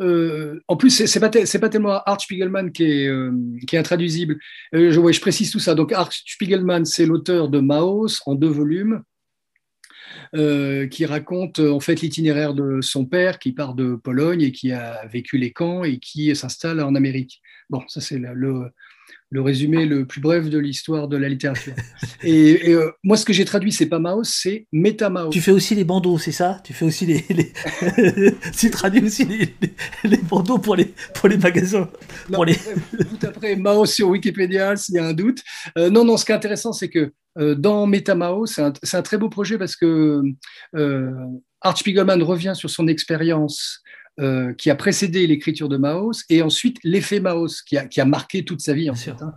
euh, 0.00 0.60
en 0.68 0.76
plus, 0.76 1.04
c'est 1.04 1.20
pas, 1.20 1.28
pas 1.28 1.68
tellement 1.68 2.02
Art 2.04 2.20
Spiegelman 2.20 2.72
qui 2.72 2.84
est, 2.84 3.08
euh, 3.08 3.32
intraduisible. 3.72 4.38
Euh, 4.74 4.90
je, 4.90 5.12
je, 5.12 5.20
précise 5.20 5.50
tout 5.50 5.58
ça. 5.58 5.74
Donc, 5.74 5.92
Art 5.92 6.12
Spiegelman, 6.12 6.84
c'est 6.84 7.06
l'auteur 7.06 7.48
de 7.48 7.60
Maos 7.60 8.20
en 8.26 8.34
deux 8.34 8.48
volumes, 8.48 9.02
qui 10.32 11.06
raconte 11.06 11.58
en 11.58 11.80
fait 11.80 12.00
l'itinéraire 12.00 12.54
de 12.54 12.80
son 12.80 13.04
père 13.04 13.38
qui 13.38 13.52
part 13.52 13.74
de 13.74 13.96
Pologne 13.96 14.42
et 14.42 14.52
qui 14.52 14.70
a 14.70 15.06
vécu 15.06 15.38
les 15.38 15.52
camps 15.52 15.82
et 15.82 15.98
qui 15.98 16.34
s'installe 16.36 16.80
en 16.80 16.94
Amérique. 16.94 17.40
Bon, 17.68 17.82
ça 17.88 18.00
c'est 18.00 18.18
le, 18.18 18.70
le 19.30 19.42
résumé 19.42 19.86
le 19.86 20.06
plus 20.06 20.20
bref 20.20 20.50
de 20.50 20.58
l'histoire 20.58 21.06
de 21.06 21.16
la 21.16 21.28
littérature. 21.28 21.72
Et, 22.24 22.70
euh, 22.70 22.90
moi, 23.04 23.16
ce 23.16 23.24
que 23.24 23.32
j'ai 23.32 23.44
traduit, 23.44 23.70
c'est 23.70 23.86
pas 23.86 24.00
Maos, 24.00 24.24
c'est 24.24 24.66
Metamaos. 24.72 25.30
Tu 25.30 25.40
fais 25.40 25.52
aussi 25.52 25.76
les 25.76 25.84
bandeaux, 25.84 26.18
c'est 26.18 26.32
ça? 26.32 26.60
Tu 26.64 26.72
fais 26.72 26.84
aussi 26.84 27.06
les, 27.06 27.24
tu 28.58 28.70
traduis 28.70 29.04
aussi 29.04 29.24
les, 30.04 30.16
bandeaux 30.16 30.58
pour 30.58 30.74
les 30.74 30.92
pour 31.14 31.28
les 31.28 31.38
magasins. 31.38 31.88
pour 32.32 32.44
les... 32.44 32.56
Tout 32.56 33.26
après 33.26 33.54
Maos 33.54 33.86
sur 33.86 34.08
Wikipédia, 34.08 34.76
s'il 34.76 34.96
y 34.96 34.98
a 34.98 35.06
un 35.06 35.12
doute. 35.12 35.42
Euh, 35.78 35.90
non, 35.90 36.04
non. 36.04 36.16
Ce 36.16 36.24
qui 36.24 36.32
est 36.32 36.34
intéressant, 36.34 36.72
c'est 36.72 36.88
que 36.88 37.12
euh, 37.38 37.54
dans 37.54 37.86
Metamaos, 37.86 38.46
c'est 38.46 38.62
un, 38.62 38.72
un, 38.92 39.02
très 39.02 39.16
beau 39.16 39.28
projet 39.28 39.58
parce 39.58 39.76
que 39.76 40.22
Art 41.62 41.78
Spiegelman 41.78 42.22
revient 42.22 42.54
sur 42.56 42.70
son 42.70 42.88
expérience 42.88 43.82
euh, 44.20 44.52
qui 44.52 44.70
a 44.70 44.74
précédé 44.74 45.26
l'écriture 45.26 45.68
de 45.68 45.76
Maos, 45.76 46.12
et 46.28 46.42
ensuite 46.42 46.76
l'effet 46.84 47.20
Maos, 47.20 47.62
qui 47.66 47.76
a, 47.76 47.86
qui 47.86 48.00
a, 48.00 48.04
marqué 48.04 48.44
toute 48.44 48.60
sa 48.60 48.74
vie, 48.74 48.90
en 48.90 48.94
fait. 48.94 49.12
Hein. 49.20 49.34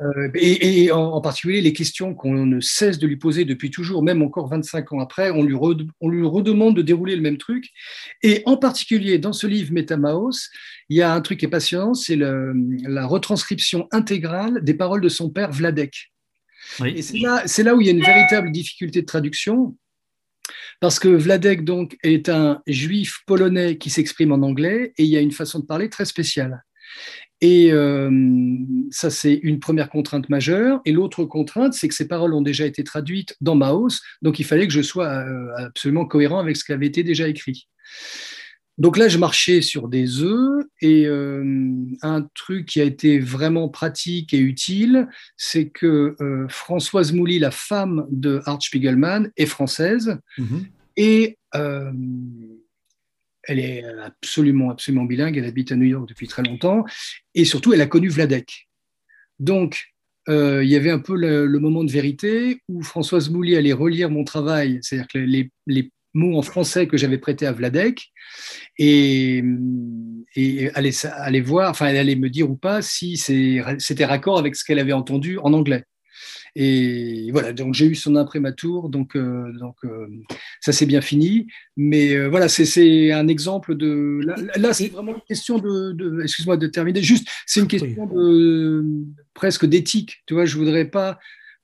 Euh, 0.00 0.30
et, 0.34 0.90
en, 0.90 1.20
particulier 1.20 1.60
les 1.60 1.72
questions 1.72 2.14
qu'on 2.14 2.46
ne 2.46 2.60
cesse 2.60 2.98
de 2.98 3.06
lui 3.06 3.16
poser 3.16 3.44
depuis 3.44 3.70
toujours, 3.70 4.02
même 4.02 4.22
encore 4.22 4.48
25 4.48 4.92
ans 4.92 5.00
après, 5.00 5.30
on 5.30 5.42
lui, 5.42 5.54
on 6.00 6.08
lui 6.08 6.26
redemande 6.26 6.76
de 6.76 6.82
dérouler 6.82 7.14
le 7.14 7.22
même 7.22 7.36
truc. 7.36 7.68
Et 8.22 8.42
en 8.46 8.56
particulier, 8.56 9.18
dans 9.18 9.32
ce 9.32 9.46
livre 9.46 9.72
Métamaos, 9.72 10.48
il 10.88 10.96
y 10.96 11.02
a 11.02 11.12
un 11.12 11.20
truc 11.20 11.40
qui 11.40 11.44
est 11.44 11.50
passionnant, 11.50 11.94
c'est 11.94 12.16
la 12.16 13.06
retranscription 13.06 13.86
intégrale 13.92 14.64
des 14.64 14.74
paroles 14.74 15.02
de 15.02 15.08
son 15.08 15.30
père 15.30 15.52
Vladek. 15.52 16.12
Et 16.84 17.02
c'est 17.02 17.18
là, 17.18 17.44
là 17.58 17.74
où 17.74 17.80
il 17.80 17.86
y 17.86 17.90
a 17.90 17.92
une 17.92 18.04
véritable 18.04 18.50
difficulté 18.50 19.02
de 19.02 19.06
traduction, 19.06 19.76
parce 20.82 20.98
que 20.98 21.06
Vladek 21.06 21.64
donc 21.64 21.96
est 22.02 22.28
un 22.28 22.60
juif 22.66 23.20
polonais 23.24 23.78
qui 23.78 23.88
s'exprime 23.88 24.32
en 24.32 24.42
anglais 24.44 24.92
et 24.98 25.04
il 25.04 25.08
y 25.08 25.16
a 25.16 25.20
une 25.20 25.30
façon 25.30 25.60
de 25.60 25.64
parler 25.64 25.88
très 25.88 26.04
spéciale. 26.04 26.64
Et 27.40 27.70
euh, 27.70 28.10
ça, 28.90 29.08
c'est 29.08 29.34
une 29.44 29.60
première 29.60 29.88
contrainte 29.90 30.28
majeure. 30.28 30.80
Et 30.84 30.90
l'autre 30.90 31.24
contrainte, 31.24 31.74
c'est 31.74 31.86
que 31.86 31.94
ces 31.94 32.08
paroles 32.08 32.34
ont 32.34 32.42
déjà 32.42 32.66
été 32.66 32.82
traduites 32.82 33.36
dans 33.40 33.54
Maos, 33.54 34.00
donc 34.22 34.40
il 34.40 34.44
fallait 34.44 34.66
que 34.66 34.72
je 34.72 34.82
sois 34.82 35.06
euh, 35.06 35.46
absolument 35.56 36.04
cohérent 36.04 36.40
avec 36.40 36.56
ce 36.56 36.64
qui 36.64 36.72
avait 36.72 36.86
été 36.86 37.04
déjà 37.04 37.28
écrit. 37.28 37.68
Donc 38.78 38.96
là, 38.96 39.08
je 39.08 39.18
marchais 39.18 39.60
sur 39.60 39.88
des 39.88 40.22
œufs 40.22 40.64
et 40.80 41.06
euh, 41.06 41.44
un 42.00 42.22
truc 42.34 42.66
qui 42.66 42.80
a 42.80 42.84
été 42.84 43.18
vraiment 43.18 43.68
pratique 43.68 44.32
et 44.32 44.38
utile, 44.38 45.08
c'est 45.36 45.68
que 45.68 46.16
euh, 46.20 46.48
Françoise 46.48 47.12
Mouly, 47.12 47.38
la 47.38 47.50
femme 47.50 48.06
de 48.10 48.40
Art 48.46 48.62
Spiegelman, 48.62 49.30
est 49.36 49.46
française 49.46 50.18
mhm. 50.38 50.66
et 50.96 51.38
euh, 51.54 51.92
elle 53.42 53.58
est 53.58 53.84
absolument, 53.84 54.70
absolument 54.70 55.04
bilingue. 55.04 55.36
Elle 55.36 55.44
habite 55.44 55.72
à 55.72 55.76
New 55.76 55.86
York 55.86 56.08
depuis 56.08 56.26
très 56.26 56.42
longtemps 56.42 56.84
et 57.34 57.44
surtout, 57.44 57.74
elle 57.74 57.80
a 57.82 57.86
connu 57.86 58.08
Vladek. 58.08 58.68
Donc, 59.38 59.88
il 60.28 60.68
y 60.68 60.76
avait 60.76 60.90
un 60.90 61.00
peu 61.00 61.16
le, 61.16 61.58
moment 61.58 61.82
de 61.82 61.90
vérité 61.90 62.62
où 62.68 62.82
Françoise 62.82 63.28
Mouly 63.28 63.56
allait 63.56 63.72
relire 63.72 64.08
mon 64.08 64.22
travail, 64.22 64.78
c'est-à-dire 64.80 65.08
que 65.08 65.18
les, 65.18 65.50
les 65.66 65.90
mots 66.14 66.36
en 66.36 66.42
français 66.42 66.86
que 66.86 66.96
j'avais 66.96 67.18
prêté 67.18 67.46
à 67.46 67.52
Vladek 67.52 68.12
et, 68.78 69.42
et 70.36 70.70
aller, 70.74 71.40
voir, 71.40 71.70
enfin, 71.70 71.86
elle 71.86 71.96
allait 71.96 72.16
me 72.16 72.30
dire 72.30 72.50
ou 72.50 72.56
pas 72.56 72.82
si 72.82 73.16
c'était 73.16 74.04
raccord 74.04 74.38
avec 74.38 74.56
ce 74.56 74.64
qu'elle 74.64 74.78
avait 74.78 74.92
entendu 74.92 75.38
en 75.38 75.52
anglais. 75.52 75.84
Et 76.54 77.30
voilà, 77.32 77.52
donc 77.54 77.72
j'ai 77.72 77.86
eu 77.86 77.94
son 77.94 78.14
imprimatur, 78.14 78.90
donc, 78.90 79.16
euh, 79.16 79.50
donc 79.58 79.76
euh, 79.84 80.06
ça 80.60 80.72
c'est 80.72 80.84
bien 80.84 81.00
fini. 81.00 81.46
Mais 81.78 82.14
euh, 82.14 82.28
voilà, 82.28 82.48
c'est 82.48 83.10
un 83.10 83.26
exemple 83.28 83.74
de. 83.74 84.20
Là, 84.56 84.74
c'est 84.74 84.88
vraiment 84.88 85.14
une 85.14 85.22
question 85.26 85.58
de. 85.58 86.22
Excuse-moi 86.22 86.58
de 86.58 86.66
terminer. 86.66 87.00
Juste, 87.00 87.26
c'est 87.46 87.60
une 87.60 87.68
question 87.68 88.06
de 88.06 88.84
presque 89.32 89.64
d'éthique. 89.64 90.22
Tu 90.26 90.34
vois, 90.34 90.44
je 90.44 90.58
voudrais 90.58 90.84
pas 90.84 91.18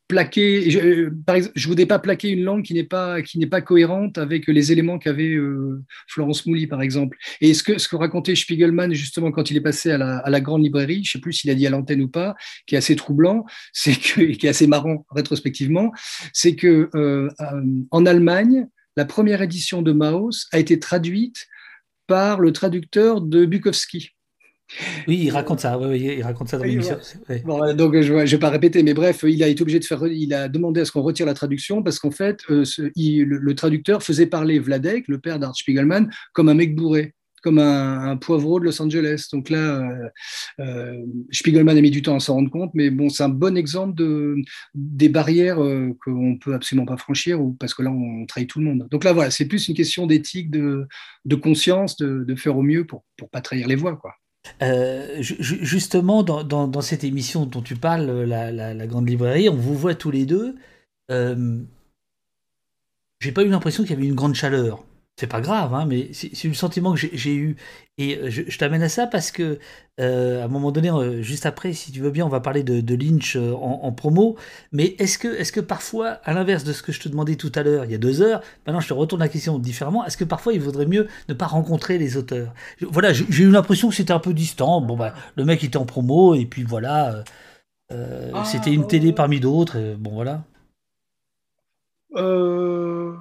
plaquer, 0.09 0.71
je, 0.71 0.79
euh, 0.81 1.11
par 1.27 1.37
exemple, 1.37 1.53
je 1.55 1.69
voudrais 1.69 1.87
pas 1.87 1.99
plaquer 1.99 2.31
une 2.31 2.43
langue 2.43 2.65
qui 2.65 2.73
n'est 2.73 2.83
pas 2.83 3.23
qui 3.23 3.39
n'est 3.39 3.47
pas 3.47 3.61
cohérente 3.61 4.17
avec 4.17 4.47
les 4.49 4.73
éléments 4.73 4.99
qu'avait 4.99 5.35
euh, 5.35 5.85
Florence 6.09 6.47
Mouly 6.47 6.67
par 6.67 6.81
exemple. 6.81 7.19
Et 7.43 7.53
ce 7.53 7.63
que 7.63 7.79
ce 7.79 7.89
que 7.89 7.97
racontait 7.97 8.35
Spiegelman 8.35 8.93
justement 8.95 9.31
quand 9.31 9.51
il 9.51 9.59
est 9.59 9.63
passé 9.63 9.91
à 9.91 9.99
la, 9.99 10.19
à 10.19 10.31
la 10.31 10.41
grande 10.41 10.65
librairie, 10.65 11.05
je 11.05 11.13
sais 11.13 11.21
plus 11.21 11.35
s'il 11.35 11.51
a 11.51 11.55
dit 11.55 11.67
à 11.67 11.71
l'antenne 11.71 12.03
ou 12.03 12.09
pas, 12.09 12.35
qui 12.67 12.75
est 12.75 12.79
assez 12.79 12.97
troublant, 12.97 13.45
c'est 13.73 13.95
que 13.95 14.33
qui 14.33 14.47
est 14.47 14.51
assez 14.51 14.67
marrant 14.67 15.07
rétrospectivement, 15.11 15.93
c'est 16.33 16.57
que 16.57 16.89
euh, 16.95 17.29
en 17.91 18.07
Allemagne, 18.07 18.67
la 18.97 19.05
première 19.05 19.43
édition 19.43 19.83
de 19.83 19.93
Maus 19.93 20.49
a 20.53 20.59
été 20.59 20.79
traduite 20.79 21.47
par 22.07 22.41
le 22.41 22.53
traducteur 22.53 23.21
de 23.21 23.45
Bukowski. 23.45 24.18
Oui, 25.07 25.21
il 25.25 25.31
raconte 25.31 25.61
ça. 25.61 25.79
Oui, 25.79 26.17
il 26.19 26.23
raconte 26.23 26.49
ça 26.49 26.59
dans 26.59 26.65
l'émission. 26.65 26.97
donc 27.75 28.01
je 28.01 28.13
ne 28.13 28.25
vais 28.25 28.39
pas 28.39 28.51
répéter, 28.51 28.83
mais 28.83 28.95
bref, 28.95 29.25
il 29.27 29.43
a 29.43 29.49
été 29.49 29.63
obligé 29.63 29.79
de 29.79 29.85
faire. 29.85 30.07
Il 30.07 30.35
a 30.35 30.49
demandé 30.49 30.81
à 30.81 30.85
ce 30.85 30.93
qu'on 30.93 31.03
retire 31.03 31.27
la 31.27 31.35
traduction 31.35 31.83
parce 31.83 31.99
qu'en 31.99 32.11
fait, 32.11 32.41
euh, 32.51 32.65
le, 32.97 33.55
traducteur 33.55 34.03
faisait 34.03 34.27
parler 34.27 34.59
Vladek, 34.59 35.09
le 35.09 35.19
père 35.19 35.39
d'Art 35.39 35.57
Spiegelman, 35.57 36.11
comme 36.33 36.49
un 36.49 36.55
mec 36.55 36.77
bourré, 36.77 37.15
comme 37.43 37.59
un, 37.59 38.17
poivreau 38.19 38.61
de 38.61 38.67
Los 38.67 38.83
Angeles. 38.83 39.29
Donc 39.33 39.49
là, 39.49 39.81
euh, 39.81 40.09
euh, 40.61 41.03
Spiegelman 41.31 41.77
a 41.77 41.81
mis 41.81 41.91
du 41.91 42.03
temps 42.03 42.17
à 42.17 42.21
s'en 42.21 42.35
rendre 42.35 42.51
compte, 42.51 42.73
mais 42.75 42.91
bon, 42.91 43.09
c'est 43.09 43.23
un 43.23 43.31
bon 43.31 43.57
exemple 43.57 43.95
de 43.95 44.37
des 44.75 45.09
barrières 45.09 45.57
qu'on 46.05 46.37
peut 46.37 46.53
absolument 46.53 46.87
pas 46.87 46.99
franchir, 46.99 47.41
ou 47.41 47.53
parce 47.55 47.73
que 47.73 47.83
là, 47.83 47.91
on 47.91 48.27
trahit 48.27 48.51
tout 48.51 48.59
le 48.59 48.67
monde. 48.67 48.87
Donc 48.91 49.05
là, 49.05 49.15
voilà, 49.15 49.31
c'est 49.31 49.47
plus 49.47 49.69
une 49.69 49.75
question 49.75 50.07
d'éthique, 50.07 50.51
de, 50.51 50.87
de 51.25 51.37
conscience, 51.37 51.97
de, 51.97 52.25
de, 52.25 52.35
faire 52.35 52.57
au 52.57 52.63
mieux 52.63 52.87
pour 52.87 53.05
pour 53.17 53.31
pas 53.31 53.41
trahir 53.41 53.67
les 53.67 53.77
voix, 53.77 53.97
quoi. 53.97 54.13
Euh, 54.63 55.17
justement, 55.21 56.23
dans, 56.23 56.81
cette 56.81 57.05
émission 57.05 57.47
dont 57.47 57.63
tu 57.63 57.77
parles, 57.77 58.07
la, 58.25 58.87
grande 58.87 59.09
librairie, 59.09 59.49
on 59.49 59.57
vous 59.57 59.75
voit 59.75 59.95
tous 59.95 60.11
les 60.11 60.27
deux. 60.27 60.57
Euh, 61.11 61.61
j'ai 63.21 63.33
pas 63.33 63.43
eu 63.43 63.49
l'impression 63.49 63.83
qu'il 63.83 63.93
y 63.93 63.99
avait 63.99 64.07
une 64.07 64.15
grande 64.15 64.35
chaleur 64.35 64.85
c'est 65.19 65.27
pas 65.27 65.41
grave, 65.41 65.75
hein, 65.75 65.85
mais 65.85 66.11
c'est 66.13 66.47
le 66.47 66.55
sentiment 66.55 66.95
que 66.95 67.01
j'ai 67.13 67.35
eu. 67.35 67.57
Et 67.99 68.17
euh, 68.17 68.31
je, 68.31 68.57
t'amène 68.57 68.85
à 68.85 68.89
ça 68.89 69.09
parce 69.09 69.33
que, 69.33 69.59
euh, 69.99 70.43
à 70.43 70.45
un 70.45 70.49
moment 70.49 70.71
donné, 70.71 70.93
euh, 70.93 71.23
juste 71.23 71.45
après, 71.45 71.73
si 71.73 71.91
tu 71.91 71.99
veux 71.99 72.13
bien, 72.13 72.25
on 72.25 72.29
va 72.29 72.39
parler 72.39 72.63
de, 72.63 72.95
Lynch 72.95 73.37
en, 73.37 73.91
promo. 73.91 74.37
Mais 74.71 74.95
est-ce 75.01 75.19
que, 75.19 75.27
est 75.27 75.51
que 75.51 75.59
parfois, 75.59 76.21
à 76.23 76.33
l'inverse 76.33 76.63
de 76.63 76.73
ce 76.73 76.85
que 76.85 76.93
je 76.93 77.01
te 77.01 77.09
demandais 77.09 77.35
tout 77.35 77.51
à 77.57 77.65
l'heure, 77.65 77.85
il 77.85 77.91
y 77.91 77.97
a 77.97 77.99
deux 77.99 78.23
heures, 78.23 78.43
maintenant 78.65 78.79
je 78.79 78.87
te 78.87 78.95
retourne 78.95 79.21
la 79.21 79.29
question 79.29 79.59
différemment, 79.59 80.07
est-ce 80.07 80.17
que 80.17 80.25
parfois 80.25 80.53
il 80.53 80.61
vaudrait 80.61 80.87
mieux 80.87 81.09
ne 81.29 81.35
pas 81.35 81.47
rencontrer 81.47 81.99
les 81.99 82.17
auteurs? 82.17 82.55
Voilà, 82.81 83.13
j'ai 83.13 83.43
eu 83.43 83.51
l'impression 83.51 83.89
que 83.89 83.97
c'était 83.97 84.13
un 84.13 84.21
peu 84.21 84.33
distant. 84.33 84.81
Bon, 84.81 84.97
bah, 84.97 85.15
le 85.35 85.45
mec 85.45 85.65
était 85.65 85.79
en 85.79 85.85
promo, 85.85 86.37
et 86.37 86.47
puis 86.47 86.63
voilà, 86.63 87.25
ah, 87.91 88.45
c'était 88.45 88.73
une 88.73 88.87
télé 88.87 89.13
parmi 89.13 89.41
d'autres, 89.41 89.97
bon, 89.99 90.13
voilà. 90.13 90.45
Euh 92.15 93.17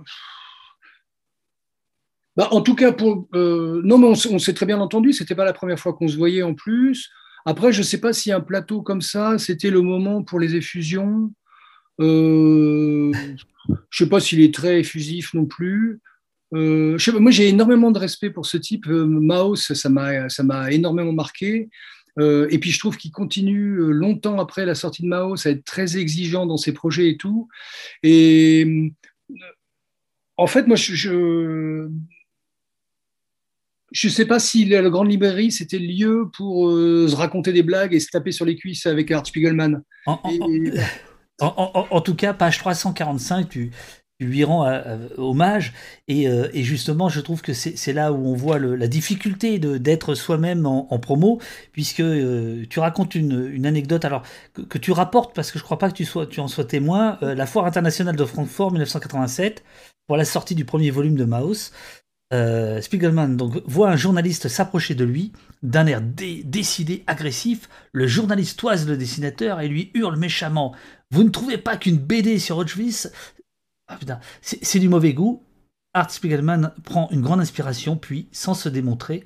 bah, 2.37 2.49
en 2.51 2.61
tout 2.61 2.75
cas, 2.75 2.91
pour, 2.91 3.27
euh, 3.33 3.81
non, 3.83 4.01
on, 4.03 4.15
s'est 4.15 4.53
très 4.53 4.67
bien 4.67 4.79
entendu. 4.79 5.11
C'était 5.11 5.33
pas 5.33 5.43
la 5.43 5.53
première 5.53 5.79
fois 5.79 5.93
qu'on 5.93 6.07
se 6.07 6.15
voyait 6.15 6.43
en 6.43 6.53
plus. 6.53 7.09
Après, 7.45 7.73
je 7.73 7.79
ne 7.79 7.83
sais 7.83 7.99
pas 7.99 8.13
si 8.13 8.31
un 8.31 8.41
plateau 8.41 8.83
comme 8.83 9.01
ça, 9.01 9.39
c'était 9.39 9.71
le 9.71 9.81
moment 9.81 10.23
pour 10.23 10.39
les 10.39 10.55
effusions. 10.55 11.33
Euh, 11.99 13.11
je 13.11 13.71
ne 13.71 13.77
sais 13.91 14.07
pas 14.07 14.19
s'il 14.19 14.41
est 14.41 14.53
très 14.53 14.79
effusif 14.79 15.33
non 15.33 15.47
plus. 15.47 15.99
Euh, 16.53 16.95
moi, 17.19 17.31
j'ai 17.31 17.47
énormément 17.47 17.89
de 17.89 17.97
respect 17.97 18.29
pour 18.29 18.45
ce 18.45 18.57
type. 18.57 18.85
Maos, 18.85 19.55
ça 19.55 19.89
m'a 19.89 20.71
énormément 20.71 21.13
marqué. 21.13 21.69
et 22.19 22.59
puis, 22.59 22.69
je 22.69 22.77
trouve 22.77 22.97
qu'il 22.97 23.11
continue 23.11 23.91
longtemps 23.91 24.39
après 24.39 24.67
la 24.67 24.75
sortie 24.75 25.01
de 25.01 25.07
Maos 25.07 25.47
à 25.47 25.49
être 25.49 25.65
très 25.65 25.97
exigeant 25.97 26.45
dans 26.45 26.57
ses 26.57 26.71
projets 26.71 27.09
et 27.09 27.17
tout. 27.17 27.47
Et 28.03 28.93
en 30.37 30.45
fait, 30.45 30.67
moi, 30.67 30.75
je 30.75 31.89
je 33.91 34.07
ne 34.07 34.11
sais 34.11 34.25
pas 34.25 34.39
si 34.39 34.65
la, 34.65 34.89
grande 34.89 35.09
librairie, 35.09 35.51
c'était 35.51 35.79
le 35.79 35.87
lieu 35.87 36.29
pour 36.35 36.69
euh, 36.69 37.07
se 37.07 37.15
raconter 37.15 37.53
des 37.53 37.63
blagues 37.63 37.93
et 37.93 37.99
se 37.99 38.09
taper 38.09 38.31
sur 38.31 38.45
les 38.45 38.55
cuisses 38.55 38.85
avec 38.85 39.11
Art 39.11 39.25
Spiegelman. 39.25 39.81
En, 40.05 40.17
tout 42.01 42.15
cas, 42.15 42.33
page 42.33 42.57
345, 42.57 43.47
tu, 43.47 43.71
lui 44.19 44.43
rends 44.43 44.65
euh, 44.65 44.81
euh, 44.85 45.09
hommage. 45.17 45.73
Et, 46.09 46.27
justement, 46.63 47.07
je 47.07 47.21
trouve 47.21 47.41
que 47.41 47.53
c'est 47.53 47.93
là 47.93 48.11
où 48.11 48.27
on 48.27 48.33
voit 48.33 48.59
la 48.59 48.87
difficulté 48.87 49.57
d'être 49.57 50.15
soi-même 50.15 50.65
en, 50.65 50.99
promo, 50.99 51.39
puisque 51.71 52.03
tu 52.69 52.79
racontes 52.79 53.15
une, 53.15 53.65
anecdote 53.65 54.03
alors 54.03 54.23
que, 54.69 54.77
tu 54.77 54.91
rapportes, 54.91 55.33
parce 55.33 55.51
que 55.51 55.59
je 55.59 55.63
ne 55.63 55.65
crois 55.65 55.77
pas 55.77 55.89
que 55.89 55.95
tu, 55.95 56.05
sois, 56.05 56.27
tu 56.27 56.41
en 56.41 56.49
sois 56.49 56.65
témoin, 56.65 57.17
la 57.21 57.45
Foire 57.45 57.65
internationale 57.65 58.17
de 58.17 58.25
Francfort 58.25 58.71
1987, 58.71 59.63
pour 60.07 60.17
la 60.17 60.25
sortie 60.25 60.55
du 60.55 60.65
premier 60.65 60.89
volume 60.89 61.15
de 61.15 61.25
Maus. 61.25 61.71
Euh, 62.33 62.81
Spiegelman 62.81 63.37
donc, 63.37 63.61
voit 63.65 63.89
un 63.89 63.95
journaliste 63.95 64.49
s'approcher 64.49 64.95
de 64.95 65.05
lui 65.05 65.31
d'un 65.63 65.87
air 65.87 66.01
décidé, 66.01 67.03
agressif. 67.07 67.69
Le 67.93 68.05
journaliste 68.05 68.59
toise 68.59 68.87
le 68.87 68.97
dessinateur 68.97 69.61
et 69.61 69.67
lui 69.67 69.91
hurle 69.93 70.17
méchamment 70.17 70.75
Vous 71.11 71.23
ne 71.23 71.29
trouvez 71.29 71.57
pas 71.57 71.77
qu'une 71.77 71.97
BD 71.97 72.39
sur 72.39 72.57
Auschwitz 72.57 73.11
ah, 73.87 73.97
c'est 74.41 74.79
du 74.79 74.89
mauvais 74.89 75.13
goût 75.13 75.41
Art 75.93 76.11
Spiegelman 76.11 76.73
prend 76.83 77.09
une 77.11 77.21
grande 77.21 77.39
inspiration, 77.39 77.95
puis, 77.95 78.27
sans 78.31 78.53
se 78.53 78.69
démontrer, 78.69 79.25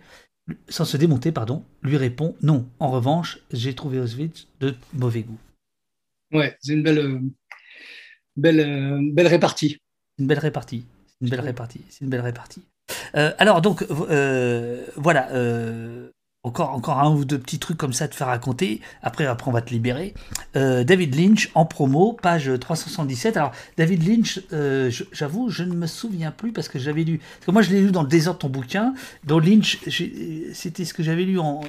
sans 0.69 0.85
se 0.85 0.95
démonter, 0.97 1.31
pardon, 1.31 1.65
lui 1.81 1.97
répond 1.97 2.35
Non, 2.41 2.69
en 2.79 2.91
revanche, 2.91 3.39
j'ai 3.51 3.73
trouvé 3.75 3.99
Auschwitz 3.99 4.47
de 4.59 4.75
mauvais 4.93 5.23
goût. 5.23 5.39
Ouais, 6.31 6.55
c'est 6.61 6.73
une 6.73 6.83
belle, 6.83 6.99
euh, 6.99 7.19
belle, 8.37 8.59
euh, 8.59 8.99
belle 9.11 9.27
répartie. 9.27 9.79
Une 10.17 10.27
belle 10.27 10.39
répartie. 10.39 10.85
Une 11.19 11.29
belle 11.29 11.41
répartie. 11.41 11.81
C'est 11.89 12.05
une 12.05 12.09
belle 12.09 12.21
répartie. 12.21 12.61
Euh, 13.15 13.31
alors 13.38 13.61
donc 13.61 13.85
euh, 13.89 14.85
voilà, 14.95 15.30
euh, 15.31 16.09
encore, 16.43 16.72
encore 16.72 16.99
un 16.99 17.11
ou 17.11 17.26
deux 17.26 17.38
petits 17.38 17.59
trucs 17.59 17.77
comme 17.77 17.93
ça 17.93 18.05
à 18.05 18.07
te 18.07 18.15
faire 18.15 18.27
raconter. 18.27 18.81
Après, 19.03 19.26
après 19.26 19.49
on 19.49 19.53
va 19.53 19.61
te 19.61 19.69
libérer. 19.69 20.13
David 20.55 21.15
Lynch 21.15 21.51
en 21.53 21.65
promo, 21.65 22.13
page 22.13 22.51
377. 22.59 23.38
Alors 23.38 23.51
David 23.77 24.07
Lynch, 24.07 24.39
j'avoue, 25.11 25.49
je 25.49 25.63
ne 25.63 25.76
me 25.76 25.85
souviens 25.88 26.31
plus 26.31 26.51
parce 26.51 26.68
que 26.68 26.80
j'avais 26.80 27.03
lu. 27.03 27.19
Parce 27.19 27.45
que 27.45 27.51
moi, 27.51 27.61
je 27.61 27.69
l'ai 27.69 27.81
lu 27.81 27.91
dans 27.91 28.01
le 28.01 28.07
désordre 28.07 28.39
ton 28.39 28.49
bouquin. 28.49 28.93
Dans 29.23 29.39
Lynch, 29.39 29.80
c'était 30.53 30.85
ce 30.85 30.93
que 30.93 31.03
j'avais 31.03 31.23
lu 31.23 31.38
en. 31.38 31.61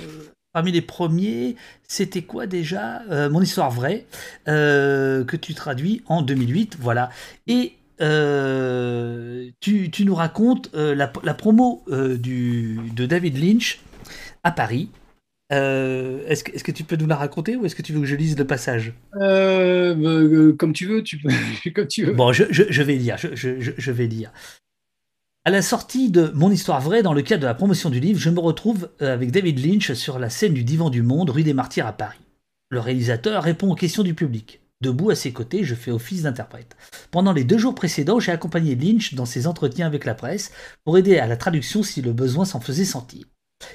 Parmi 0.55 0.71
les 0.71 0.83
premiers, 0.83 1.57
c'était 1.89 2.23
quoi 2.23 2.47
déjà? 2.47 3.03
Mon 3.29 3.43
histoire 3.43 3.71
vraie, 3.71 4.07
que 4.47 5.37
tu 5.37 5.53
traduis 5.53 6.03
en 6.07 6.23
2008, 6.23 6.79
voilà. 6.81 7.11
Et 7.47 7.75
euh, 8.03 9.51
tu, 9.61 9.91
nous 10.05 10.15
racontes 10.15 10.71
euh, 10.75 10.95
la, 10.95 11.35
promo 11.35 11.85
euh, 11.89 12.17
du, 12.17 12.81
de 12.95 13.07
David 13.07 13.39
Lynch 13.39 13.81
à 14.43 14.51
Paris. 14.51 14.91
est-ce, 15.51 16.43
que, 16.43 16.53
est-ce 16.53 16.65
que 16.65 16.73
tu 16.73 16.83
peux 16.83 16.97
nous 16.97 17.07
la 17.07 17.17
raconter 17.17 17.57
ou 17.57 17.65
est-ce 17.65 17.77
que 17.77 17.83
tu 17.83 17.93
veux 17.93 18.01
que 18.01 18.07
je 18.07 18.17
lise 18.17 18.37
le 18.37 18.47
passage? 18.47 18.93
Bah, 19.13 19.95
Comme 20.59 20.73
tu 20.73 20.87
veux, 20.87 21.03
tu 21.03 21.19
peux, 21.19 21.29
comme 21.75 21.87
tu 21.87 22.07
veux. 22.07 22.13
Bon, 22.13 22.33
je, 22.33 22.83
vais 22.83 22.97
lire, 22.97 23.17
je, 23.19 23.91
vais 23.91 24.07
lire. 24.07 24.33
À 25.45 25.51
la 25.51 25.63
sortie 25.63 26.11
de 26.11 26.33
Mon 26.35 26.51
histoire 26.51 26.81
vraie, 26.81 27.03
dans 27.03 27.15
le 27.15 27.23
cadre 27.23 27.43
de 27.43 27.47
la 27.47 27.55
promotion 27.55 27.91
du 27.91 28.01
livre, 28.01 28.19
je 28.19 28.31
me 28.31 28.41
retrouve 28.41 28.91
avec 28.99 29.31
David 29.31 29.65
Lynch 29.65 29.93
sur 29.93 30.19
la 30.19 30.31
scène 30.31 30.55
du 30.55 30.65
Divan 30.65 30.91
du 30.91 31.03
Monde, 31.03 31.31
rue 31.31 31.45
des 31.45 31.55
Martyrs 31.55 31.87
à 31.87 31.93
Paris. 31.93 32.19
Le 32.71 32.81
réalisateur 32.81 33.45
répond 33.45 33.71
aux 33.71 33.77
questions 33.77 34.03
du 34.03 34.15
public. 34.15 34.62
Debout 34.83 35.11
à 35.11 35.15
ses 35.15 35.33
côtés, 35.33 35.63
je 35.63 35.77
fais 35.77 35.93
office 35.93 36.23
d'interprète. 36.23 36.77
Pendant 37.13 37.33
les 37.33 37.45
deux 37.45 37.57
jours 37.57 37.77
précédents, 37.77 38.19
j'ai 38.19 38.33
accompagné 38.33 38.75
Lynch 38.75 39.15
dans 39.15 39.27
ses 39.27 39.47
entretiens 39.47 39.87
avec 39.87 40.05
la 40.05 40.15
presse 40.15 40.51
pour 40.85 40.99
aider 40.99 41.19
à 41.19 41.29
la 41.29 41.37
traduction 41.37 41.85
si 41.85 42.03
le 42.03 42.13
besoin 42.13 42.45
s'en 42.45 42.59
faisait 42.59 42.85
sentir. 42.85 43.25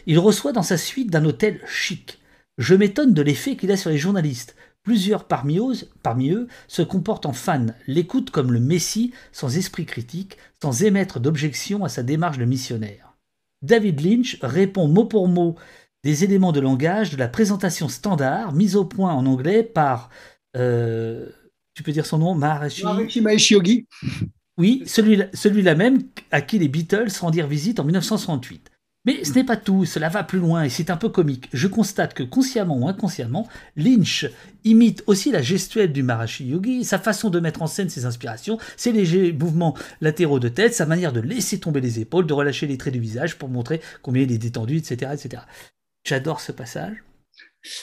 Il 0.05 0.19
reçoit 0.19 0.51
dans 0.51 0.63
sa 0.63 0.77
suite 0.77 1.09
d'un 1.09 1.23
hôtel 1.23 1.61
chic. 1.65 2.19
Je 2.57 2.75
m'étonne 2.75 3.13
de 3.13 3.21
l'effet 3.21 3.55
qu'il 3.55 3.71
a 3.71 3.77
sur 3.77 3.89
les 3.89 3.97
journalistes. 3.97 4.57
Plusieurs 4.83 5.23
parmi 5.23 5.59
eux, 5.59 6.47
se 6.67 6.81
comportent 6.81 7.25
en 7.25 7.33
fan, 7.33 7.73
l'écoutent 7.87 8.31
comme 8.31 8.51
le 8.51 8.59
Messie, 8.59 9.13
sans 9.31 9.57
esprit 9.57 9.85
critique, 9.85 10.37
sans 10.61 10.83
émettre 10.83 11.21
d'objection 11.21 11.85
à 11.85 11.89
sa 11.89 12.03
démarche 12.03 12.37
de 12.37 12.45
missionnaire. 12.45 13.15
David 13.61 14.01
Lynch 14.01 14.39
répond 14.41 14.89
mot 14.89 15.05
pour 15.05 15.29
mot 15.29 15.55
des 16.03 16.25
éléments 16.25 16.51
de 16.51 16.59
langage 16.59 17.11
de 17.11 17.17
la 17.17 17.27
présentation 17.27 17.87
standard 17.87 18.53
mise 18.53 18.75
au 18.75 18.85
point 18.85 19.13
en 19.13 19.25
anglais 19.25 19.63
par 19.63 20.09
euh, 20.55 21.27
tu 21.73 21.83
peux 21.83 21.91
dire 21.91 22.05
son 22.05 22.17
nom 22.17 22.35
Maharishi? 22.35 22.83
Maharishi 23.21 23.53
Yogi. 23.53 23.87
Oui, 24.57 24.81
celui-là 24.87 25.27
celui 25.33 25.61
même 25.61 26.01
à 26.31 26.41
qui 26.41 26.57
les 26.57 26.67
Beatles 26.67 27.11
rendirent 27.21 27.47
visite 27.47 27.79
en 27.79 27.83
1968. 27.83 28.71
Mais 29.05 29.23
ce 29.23 29.31
n'est 29.31 29.45
pas 29.45 29.55
tout, 29.55 29.85
cela 29.85 30.09
va 30.09 30.25
plus 30.25 30.39
loin 30.39 30.63
et 30.63 30.69
c'est 30.69 30.89
un 30.89 30.97
peu 30.97 31.07
comique. 31.07 31.47
Je 31.53 31.67
constate 31.67 32.13
que 32.13 32.23
consciemment 32.23 32.77
ou 32.77 32.89
inconsciemment, 32.89 33.47
Lynch 33.77 34.25
imite 34.65 35.01
aussi 35.07 35.31
la 35.31 35.41
gestuelle 35.41 35.93
du 35.93 36.03
Maharishi 36.03 36.47
Yogi, 36.47 36.83
sa 36.83 36.99
façon 36.99 37.29
de 37.29 37.39
mettre 37.39 37.61
en 37.61 37.67
scène 37.67 37.87
ses 37.87 38.05
inspirations, 38.05 38.57
ses 38.75 38.91
légers 38.91 39.31
mouvements 39.31 39.77
latéraux 40.01 40.41
de 40.41 40.49
tête, 40.49 40.73
sa 40.73 40.85
manière 40.85 41.13
de 41.13 41.21
laisser 41.21 41.57
tomber 41.57 41.79
les 41.79 42.01
épaules, 42.01 42.27
de 42.27 42.33
relâcher 42.33 42.67
les 42.67 42.77
traits 42.77 42.93
du 42.93 42.99
visage 42.99 43.37
pour 43.37 43.47
montrer 43.47 43.79
combien 44.01 44.23
il 44.23 44.31
est 44.33 44.37
détendu, 44.37 44.75
etc. 44.75 45.11
etc. 45.13 45.43
J'adore 46.03 46.41
ce 46.41 46.51
passage. 46.51 46.97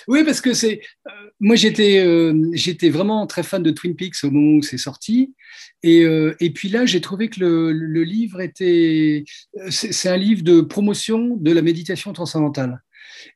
Oui, 0.09 0.25
parce 0.25 0.41
que 0.41 0.55
c'est. 0.55 0.81
Euh, 1.07 1.11
moi, 1.41 1.57
j'étais, 1.57 1.99
euh, 2.05 2.51
j'étais 2.53 2.91
vraiment 2.91 3.27
très 3.27 3.43
fan 3.43 3.63
de 3.63 3.71
Twin 3.71 3.95
Peaks 3.97 4.25
au 4.25 4.31
moment 4.31 4.59
où 4.59 4.63
c'est 4.63 4.79
sorti. 4.79 5.35
Et, 5.83 6.05
euh, 6.05 6.35
et, 6.41 6.51
puis 6.51 6.69
là, 6.69 6.87
j'ai 6.87 7.01
trouvé 7.01 7.29
que 7.29 7.41
le, 7.41 8.03
livre 8.03 8.41
était. 8.41 9.25
C'est, 9.71 10.09
un 10.09 10.17
livre 10.17 10.43
de 10.43 10.61
promotion 10.61 11.37
de 11.37 11.53
la 11.53 11.63
méditation 11.63 12.13
transcendantale. 12.13 12.83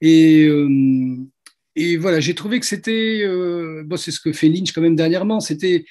Et. 0.00 0.48
et 1.76 1.96
voilà, 1.96 2.20
j'ai 2.20 2.34
trouvé 2.34 2.60
que 2.60 2.66
c'était, 2.66 3.24
bon, 3.84 3.96
c'est 3.96 4.10
ce 4.10 4.20
que 4.20 4.32
fait 4.32 4.48
Lynch 4.48 4.72
quand 4.72 4.80
même 4.80 4.96
dernièrement, 4.96 5.40
c'était, 5.40 5.84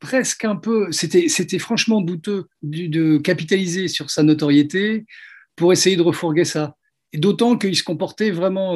presque 0.00 0.44
un 0.44 0.56
peu, 0.56 0.90
c'était, 0.92 1.58
franchement 1.58 2.00
douteux 2.00 2.46
de, 2.62 3.18
capitaliser 3.18 3.88
sur 3.88 4.10
sa 4.10 4.22
notoriété 4.22 5.04
pour 5.56 5.72
essayer 5.72 5.96
de 5.96 6.02
refourguer 6.02 6.44
ça. 6.44 6.76
Et 7.14 7.18
d'autant 7.18 7.58
qu'il 7.58 7.76
se 7.76 7.82
comportait 7.82 8.30
vraiment, 8.30 8.74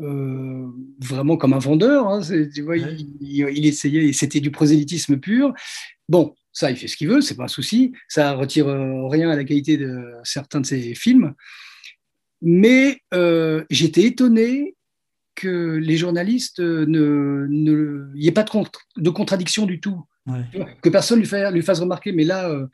vraiment 0.00 1.36
comme 1.36 1.52
un 1.52 1.58
vendeur. 1.58 2.08
Hein, 2.08 2.20
tu 2.54 2.62
vois, 2.62 2.76
il, 2.76 3.66
essayait, 3.66 4.12
c'était 4.12 4.40
du 4.40 4.50
prosélytisme 4.50 5.18
pur. 5.18 5.52
Bon, 6.08 6.34
ça, 6.52 6.70
il 6.70 6.76
fait 6.76 6.88
ce 6.88 6.96
qu'il 6.96 7.08
veut, 7.08 7.20
c'est 7.20 7.36
pas 7.36 7.44
un 7.44 7.48
souci. 7.48 7.92
Ça 8.08 8.32
retire 8.32 8.68
euh, 8.68 9.06
rien 9.08 9.30
à 9.30 9.36
la 9.36 9.44
qualité 9.44 9.76
de 9.76 10.12
certains 10.24 10.60
de 10.60 10.66
ses 10.66 10.94
films. 10.94 11.34
Mais 12.42 13.00
euh, 13.14 13.64
j'étais 13.70 14.02
étonné 14.02 14.74
que 15.34 15.76
les 15.76 15.96
journalistes 15.96 16.60
ne, 16.60 17.46
ne 17.48 18.10
y 18.14 18.28
ait 18.28 18.32
pas 18.32 18.42
de, 18.42 18.50
de 18.96 19.10
contradiction 19.10 19.66
du 19.66 19.80
tout. 19.80 20.04
Que 20.82 20.90
personne 20.90 21.20
lui, 21.20 21.28
lui 21.52 21.62
fasse 21.62 21.80
remarquer. 21.80 22.12
Mais 22.12 22.24
là, 22.24 22.50
euh, 22.50 22.66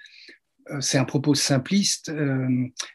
c'est 0.80 0.98
un 0.98 1.04
propos 1.04 1.34
simpliste. 1.34 2.08
Euh, 2.08 2.48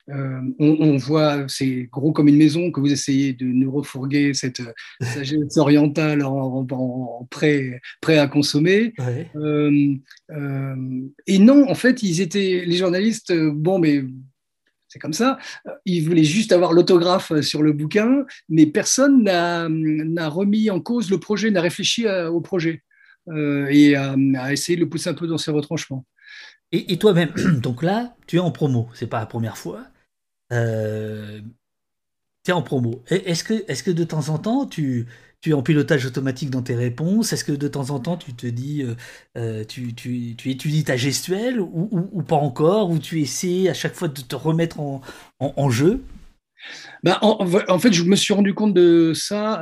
euh, 0.09 0.41
on, 0.59 0.97
voit, 0.97 1.47
c'est 1.47 1.87
gros 1.91 2.11
comme 2.11 2.27
une 2.27 2.37
maison 2.37 2.71
que 2.71 2.79
vous 2.79 2.91
essayez 2.91 3.33
de 3.33 3.45
nous 3.45 3.71
refourguer 3.71 4.33
cette 4.33 4.61
sagesse 5.01 5.57
orientale 5.57 6.23
en, 6.23 7.27
prêt, 7.29 7.79
prêt, 8.01 8.17
à 8.17 8.27
consommer. 8.27 8.93
et 11.27 11.39
non, 11.39 11.69
en 11.69 11.75
fait, 11.75 12.03
ils 12.03 12.21
étaient 12.21 12.63
les 12.65 12.75
journalistes. 12.75 13.33
Bon, 13.33 13.79
mais 13.79 14.03
c'est 14.87 14.99
comme 14.99 15.13
ça. 15.13 15.37
Ils 15.85 16.01
voulaient 16.01 16.23
juste 16.23 16.51
avoir 16.51 16.73
l'autographe 16.73 17.39
sur 17.41 17.63
le 17.63 17.71
bouquin, 17.71 18.25
mais 18.49 18.65
personne 18.65 19.23
n'a 19.23 20.29
remis 20.29 20.69
en 20.69 20.81
cause 20.81 21.09
le 21.09 21.19
projet, 21.19 21.49
n'a 21.51 21.61
réfléchi 21.61 22.05
au 22.07 22.41
projet 22.41 22.83
et 23.33 23.95
a 23.95 24.51
essayé 24.51 24.75
de 24.75 24.83
le 24.83 24.89
pousser 24.89 25.09
un 25.09 25.13
peu 25.13 25.27
dans 25.27 25.37
ses 25.37 25.51
retranchements. 25.51 26.05
Et, 26.71 26.97
toi-même, 26.97 27.31
donc 27.61 27.83
là, 27.83 28.15
tu 28.27 28.37
es 28.37 28.39
en 28.39 28.51
promo, 28.51 28.89
c'est 28.93 29.07
pas 29.07 29.19
la 29.19 29.25
première 29.25 29.57
fois. 29.57 29.85
Euh, 30.53 31.41
tu 32.45 32.51
es 32.51 32.53
en 32.53 32.61
promo. 32.61 33.03
Est-ce 33.07 33.43
que, 33.43 33.65
est 33.67 33.83
que 33.83 33.91
de 33.91 34.03
temps 34.03 34.29
en 34.29 34.37
temps, 34.37 34.65
tu, 34.65 35.07
es 35.45 35.53
en 35.53 35.63
pilotage 35.63 36.05
automatique 36.05 36.49
dans 36.49 36.61
tes 36.61 36.75
réponses? 36.75 37.33
Est-ce 37.33 37.43
que 37.43 37.51
de 37.51 37.67
temps 37.67 37.89
en 37.89 37.99
temps, 37.99 38.15
tu 38.15 38.33
te 38.33 38.47
dis, 38.47 38.83
euh, 38.83 38.95
euh, 39.37 39.63
tu, 39.65 39.93
tu, 39.93 40.35
tu, 40.37 40.49
étudies 40.49 40.85
ta 40.85 40.95
gestuelle 40.95 41.59
ou, 41.59 42.23
pas 42.23 42.37
encore? 42.37 42.89
Ou 42.89 42.99
tu 42.99 43.21
essaies 43.21 43.67
à 43.69 43.73
chaque 43.73 43.95
fois 43.95 44.07
de 44.07 44.21
te 44.21 44.35
remettre 44.35 44.79
en, 44.79 45.69
jeu? 45.69 46.01
Ben, 47.03 47.17
en, 47.21 47.79
fait, 47.79 47.91
je 47.91 48.03
me 48.03 48.15
suis 48.15 48.33
rendu 48.33 48.53
compte 48.53 48.73
de 48.73 49.13
ça. 49.13 49.61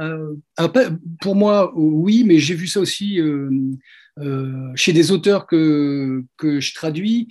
pour 1.22 1.36
moi, 1.36 1.72
oui, 1.76 2.24
mais 2.24 2.38
j'ai 2.38 2.56
vu 2.56 2.68
ça 2.68 2.80
aussi 2.80 3.20
chez 4.76 4.94
des 4.94 5.12
auteurs 5.12 5.48
que, 5.48 6.24
que 6.38 6.60
je 6.60 6.74
traduis 6.74 7.28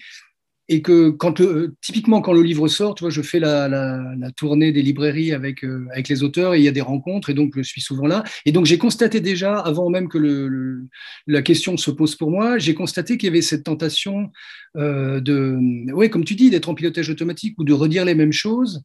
et 0.69 0.82
que 0.82 1.09
quand 1.09 1.40
typiquement 1.81 2.20
quand 2.20 2.32
le 2.32 2.43
livre 2.43 2.69
sort, 2.69 2.94
tu 2.94 3.05
vois, 3.05 3.10
je 3.10 3.23
fais 3.23 3.40
la, 3.40 3.69
la, 3.69 4.31
tournée 4.32 4.70
des 4.70 4.82
librairies 4.82 5.32
avec, 5.32 5.65
euh, 5.65 5.86
avec 5.93 6.09
les 6.09 6.23
auteurs 6.23 6.55
et 6.55 6.59
il 6.59 6.65
y 6.65 6.69
a 6.69 6.73
des 6.73 6.82
rencontres 6.82 7.31
et 7.31 7.35
donc 7.35 7.55
je 7.56 7.62
suis 7.62 7.81
souvent 7.81 8.06
là. 8.06 8.23
Et 8.44 8.52
donc 8.52 8.66
j'ai 8.66 8.77
constaté 8.77 9.20
déjà, 9.20 9.59
avant 9.59 9.89
même 9.89 10.09
que 10.09 10.19
le, 10.19 10.86
la 11.27 11.40
question 11.40 11.77
se 11.78 11.90
pose 11.90 12.16
pour 12.16 12.31
moi, 12.31 12.59
j'ai 12.59 12.74
constaté 12.74 13.16
qu'il 13.16 13.28
y 13.28 13.31
avait 13.31 13.40
cette 13.40 13.65
tentation 13.65 14.31
euh, 14.77 15.20
de, 15.20 15.56
ouais, 15.93 16.10
comme 16.10 16.24
tu 16.24 16.35
dis, 16.35 16.51
d'être 16.51 16.69
en 16.69 16.74
pilotage 16.74 17.09
automatique 17.09 17.55
ou 17.59 17.65
de 17.65 17.73
redire 17.73 18.05
les 18.05 18.15
mêmes 18.15 18.32
choses. 18.32 18.82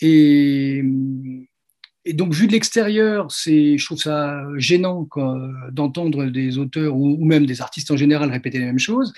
Et, 0.00 0.82
et 2.06 2.14
donc, 2.14 2.32
vu 2.32 2.46
de 2.46 2.52
l'extérieur, 2.52 3.30
c'est, 3.30 3.76
je 3.76 3.84
trouve 3.84 3.98
ça 3.98 4.42
gênant 4.56 5.06
d'entendre 5.70 6.26
des 6.26 6.56
auteurs 6.56 6.96
ou, 6.96 7.22
même 7.24 7.44
des 7.44 7.60
artistes 7.60 7.90
en 7.90 7.96
général 7.96 8.30
répéter 8.30 8.58
les 8.58 8.64
mêmes 8.64 8.78
choses. 8.78 9.12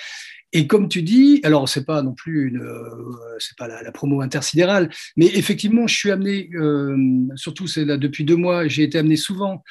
Et 0.52 0.66
comme 0.66 0.88
tu 0.88 1.02
dis, 1.02 1.40
alors 1.44 1.68
c'est 1.68 1.86
pas 1.86 2.02
non 2.02 2.12
plus 2.12 2.60
euh, 2.60 3.48
pas 3.56 3.68
la, 3.68 3.92
promo 3.92 4.20
intersidérale, 4.20 4.90
mais 5.16 5.26
effectivement, 5.26 5.86
je 5.86 5.94
suis 5.94 6.10
amené, 6.10 6.50
euh, 6.54 6.96
surtout 7.36 7.66
là 7.76 7.96
depuis 7.96 8.24
deux 8.24 8.36
mois, 8.36 8.68
j'ai 8.68 8.82
été 8.82 8.98
amené 8.98 9.16
souvent 9.16 9.62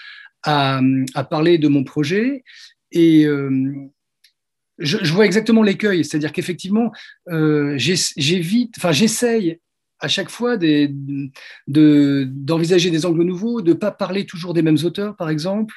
à, 0.44 0.82
parler 1.30 1.60
de 1.60 1.68
mon 1.68 1.84
projet 1.84 2.44
et 2.92 3.26
euh, 3.28 3.74
je, 4.80 5.14
vois 5.14 5.26
exactement 5.26 5.62
l'écueil, 5.62 6.04
c'est-à-dire 6.04 6.32
qu'effectivement, 6.32 6.92
j'évite, 7.28 8.76
j'essaye 8.92 9.60
à 10.02 10.08
chaque 10.08 10.30
fois 10.30 10.58
d'envisager 11.68 12.90
des 12.90 13.06
angles 13.06 13.24
nouveaux, 13.24 13.62
de 13.62 13.70
ne 13.70 13.76
pas 13.76 13.92
parler 13.92 14.26
toujours 14.26 14.54
des 14.54 14.64
mêmes 14.64 14.80
auteurs, 14.84 15.16
par 15.16 15.30
exemple. 15.30 15.76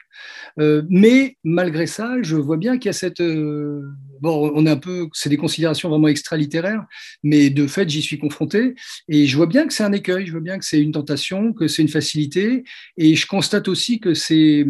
Euh, 0.59 0.83
mais 0.89 1.37
malgré 1.45 1.87
ça, 1.87 2.17
je 2.23 2.37
vois 2.37 2.57
bien 2.57 2.79
qu'il 2.79 2.87
y 2.87 2.91
a 2.91 2.95
cette... 2.95 3.21
Euh, 3.21 3.83
bon, 4.21 4.51
on 4.55 4.67
est 4.67 4.71
un 4.71 4.77
peu... 4.77 5.09
C'est 5.13 5.29
des 5.29 5.37
considérations 5.37 5.91
vraiment 5.91 6.09
extra-littéraires, 6.09 6.85
mais 7.23 7.51
de 7.51 7.67
fait, 7.67 7.89
j'y 7.89 8.01
suis 8.01 8.19
confronté. 8.19 8.75
Et 9.09 9.27
je 9.27 9.37
vois 9.37 9.47
bien 9.47 9.67
que 9.67 9.75
c'est 9.75 9.85
un 9.85 9.93
écueil, 9.93 10.27
je 10.27 10.33
vois 10.33 10.41
bien 10.41 10.59
que 10.59 10.65
c'est 10.65 10.81
une 10.81 10.93
tentation, 10.93 11.53
que 11.53 11.69
c'est 11.69 11.83
une 11.83 11.89
facilité. 11.89 12.65
Et 12.97 13.15
je 13.17 13.27
constate 13.27 13.69
aussi 13.69 14.01
que 14.01 14.15
c'est 14.15 14.67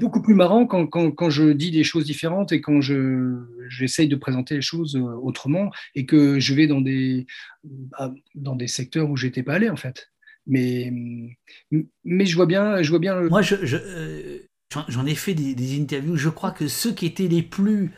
beaucoup 0.00 0.22
plus 0.22 0.34
marrant 0.34 0.66
quand, 0.66 0.86
quand, 0.86 1.10
quand, 1.10 1.30
je 1.30 1.50
dis 1.50 1.72
des 1.72 1.84
choses 1.84 2.04
différentes 2.04 2.52
et 2.52 2.60
quand 2.60 2.80
j'essaye 2.80 4.06
de 4.06 4.16
présenter 4.16 4.54
les 4.54 4.62
choses 4.62 4.96
euh, 4.96 5.00
autrement 5.00 5.70
et 5.94 6.06
que 6.06 6.38
je 6.38 6.54
vais 6.54 6.66
dans 6.66 6.80
des 6.80 7.26
dans 8.34 8.56
des 8.56 8.68
secteurs 8.68 9.10
où 9.10 9.16
j'étais 9.16 9.42
pas 9.42 9.54
allé 9.54 9.70
en 9.70 9.76
fait. 9.76 10.10
Mais, 10.46 10.92
mais 12.04 12.26
je 12.26 12.34
vois 12.34 12.46
bien, 12.46 12.82
je 12.82 12.90
vois 12.90 12.98
bien. 12.98 13.20
Moi, 13.22 13.42
euh, 13.52 14.38
j'en 14.88 15.06
ai 15.06 15.14
fait 15.14 15.34
des, 15.34 15.80
interviews. 15.80 16.16
Je 16.16 16.28
crois 16.28 16.50
que 16.50 16.66
ceux 16.66 16.92
qui 16.92 17.06
étaient 17.06 17.28
les 17.28 17.42
plus, 17.42 17.92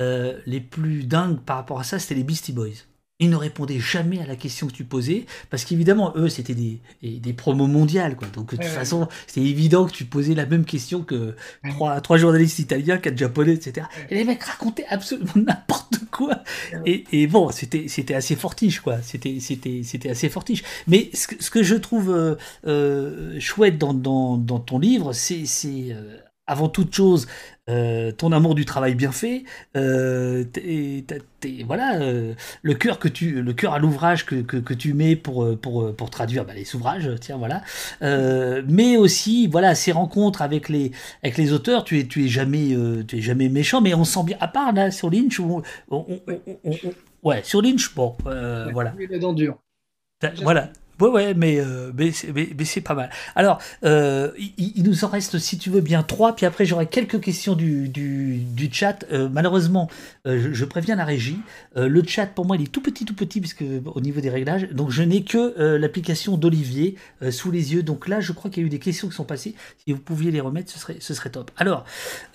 euh, 0.00 0.40
les 0.46 0.60
plus 0.60 1.04
dingues 1.04 1.40
par 1.40 1.56
rapport 1.56 1.80
à 1.80 1.84
ça, 1.84 1.98
c'était 1.98 2.14
les 2.14 2.24
Beastie 2.24 2.52
Boys. 2.52 2.86
Ils 3.22 3.30
ne 3.30 3.36
répondaient 3.36 3.78
jamais 3.78 4.20
à 4.20 4.26
la 4.26 4.34
question 4.34 4.66
que 4.66 4.72
tu 4.72 4.82
posais, 4.82 5.26
parce 5.48 5.64
qu'évidemment, 5.64 6.12
eux, 6.16 6.28
c'était 6.28 6.54
des, 6.54 6.80
des, 7.02 7.32
promos 7.32 7.68
mondiales. 7.68 8.16
Quoi. 8.16 8.26
Donc, 8.34 8.50
de 8.50 8.56
toute 8.56 8.64
façon, 8.66 9.06
c'était 9.28 9.46
évident 9.46 9.86
que 9.86 9.92
tu 9.92 10.04
posais 10.04 10.34
la 10.34 10.44
même 10.44 10.64
question 10.64 11.02
que 11.02 11.36
trois, 11.70 12.00
trois 12.00 12.16
journalistes 12.16 12.58
italiens, 12.58 12.98
quatre 12.98 13.16
japonais, 13.16 13.54
etc. 13.54 13.86
Et 14.10 14.16
les 14.16 14.24
mecs 14.24 14.42
racontaient 14.42 14.86
absolument 14.88 15.30
n'importe 15.36 15.98
quoi. 16.10 16.42
Et, 16.84 17.04
et, 17.12 17.28
bon, 17.28 17.52
c'était, 17.52 17.86
c'était 17.86 18.14
assez 18.14 18.34
fortiche, 18.34 18.80
quoi. 18.80 19.00
C'était, 19.02 19.38
c'était, 19.38 19.82
c'était 19.84 20.10
assez 20.10 20.28
fortiche. 20.28 20.64
Mais 20.88 21.08
ce 21.14 21.28
que, 21.28 21.40
ce 21.40 21.48
que 21.48 21.62
je 21.62 21.76
trouve 21.76 22.10
euh, 22.10 22.34
euh, 22.66 23.38
chouette 23.38 23.78
dans, 23.78 23.94
dans, 23.94 24.36
dans, 24.36 24.58
ton 24.58 24.80
livre, 24.80 25.12
c'est, 25.12 25.46
c'est 25.46 25.92
euh, 25.92 26.18
avant 26.52 26.68
toute 26.68 26.94
chose, 26.94 27.26
euh, 27.68 28.12
ton 28.12 28.32
amour 28.32 28.54
du 28.54 28.64
travail 28.64 28.94
bien 28.94 29.12
fait, 29.12 29.44
euh, 29.76 30.44
voilà, 31.64 32.00
euh, 32.00 32.34
le 32.62 32.74
cœur 32.74 32.98
que 32.98 33.08
tu, 33.08 33.42
le 33.42 33.52
cœur 33.52 33.74
à 33.74 33.78
l'ouvrage 33.78 34.26
que, 34.26 34.36
que, 34.36 34.74
tu 34.74 34.94
mets 34.94 35.16
pour, 35.16 35.58
pour, 35.58 35.94
pour 35.94 36.10
traduire 36.10 36.44
bah, 36.44 36.54
les 36.54 36.74
ouvrages, 36.74 37.08
tiens 37.20 37.38
voilà, 37.38 37.62
mais 38.68 38.96
aussi 38.96 39.46
voilà 39.46 39.74
ces 39.74 39.92
rencontres 39.92 40.42
avec 40.42 40.68
les 40.68 40.92
avec 41.22 41.36
les 41.36 41.52
auteurs, 41.52 41.84
tu 41.84 41.98
es 41.98 42.06
tu 42.06 42.24
es 42.24 42.28
jamais 42.28 42.76
tu 43.08 43.18
es 43.18 43.20
jamais 43.20 43.48
méchant, 43.48 43.80
mais 43.80 43.94
on 43.94 44.04
sent 44.04 44.24
bien 44.24 44.36
à 44.40 44.48
part 44.48 44.72
là 44.72 44.90
sur 44.90 45.10
Lynch, 45.10 45.40
ouais 47.22 47.42
sur 47.42 47.62
Lynch 47.62 47.94
bon 47.94 48.16
voilà. 48.72 48.94
Les 48.98 49.18
dents 49.18 49.32
dures. 49.32 49.58
Voilà, 50.42 50.70
Ouais, 51.02 51.08
ouais, 51.08 51.34
mais, 51.34 51.58
euh, 51.58 51.90
mais, 51.96 52.12
c'est 52.64 52.80
pas 52.80 52.94
mal. 52.94 53.10
Alors, 53.34 53.58
euh, 53.84 54.30
il, 54.38 54.84
nous 54.84 55.04
en 55.04 55.08
reste, 55.08 55.36
si 55.40 55.58
tu 55.58 55.68
veux 55.68 55.80
bien, 55.80 56.04
trois, 56.04 56.36
puis 56.36 56.46
après 56.46 56.64
j'aurai 56.64 56.86
quelques 56.86 57.20
questions 57.20 57.56
du, 57.56 57.90
chat. 58.70 59.04
Euh, 59.10 59.28
malheureusement, 59.28 59.90
je, 60.24 60.64
préviens 60.64 60.94
la 60.94 61.04
régie, 61.04 61.40
le 61.74 62.02
chat 62.06 62.26
pour 62.26 62.46
moi 62.46 62.54
il 62.54 62.62
est 62.62 62.70
tout 62.70 62.80
petit, 62.80 63.04
tout 63.04 63.16
petit, 63.16 63.40
puisque 63.40 63.64
au 63.84 64.00
niveau 64.00 64.20
des 64.20 64.30
réglages, 64.30 64.68
donc 64.70 64.90
je 64.90 65.02
n'ai 65.02 65.24
que 65.24 65.76
l'application 65.76 66.36
d'Olivier 66.36 66.94
sous 67.30 67.50
les 67.50 67.74
yeux. 67.74 67.82
Donc 67.82 68.06
là, 68.06 68.20
je 68.20 68.30
crois 68.30 68.48
qu'il 68.48 68.62
y 68.62 68.64
a 68.64 68.68
eu 68.68 68.70
des 68.70 68.78
questions 68.78 69.08
qui 69.08 69.16
sont 69.16 69.24
passées. 69.24 69.56
Si 69.84 69.92
vous 69.92 69.98
pouviez 69.98 70.30
les 70.30 70.40
remettre, 70.40 70.70
ce 70.70 71.14
serait, 71.14 71.30
top. 71.30 71.50
Alors, 71.56 71.84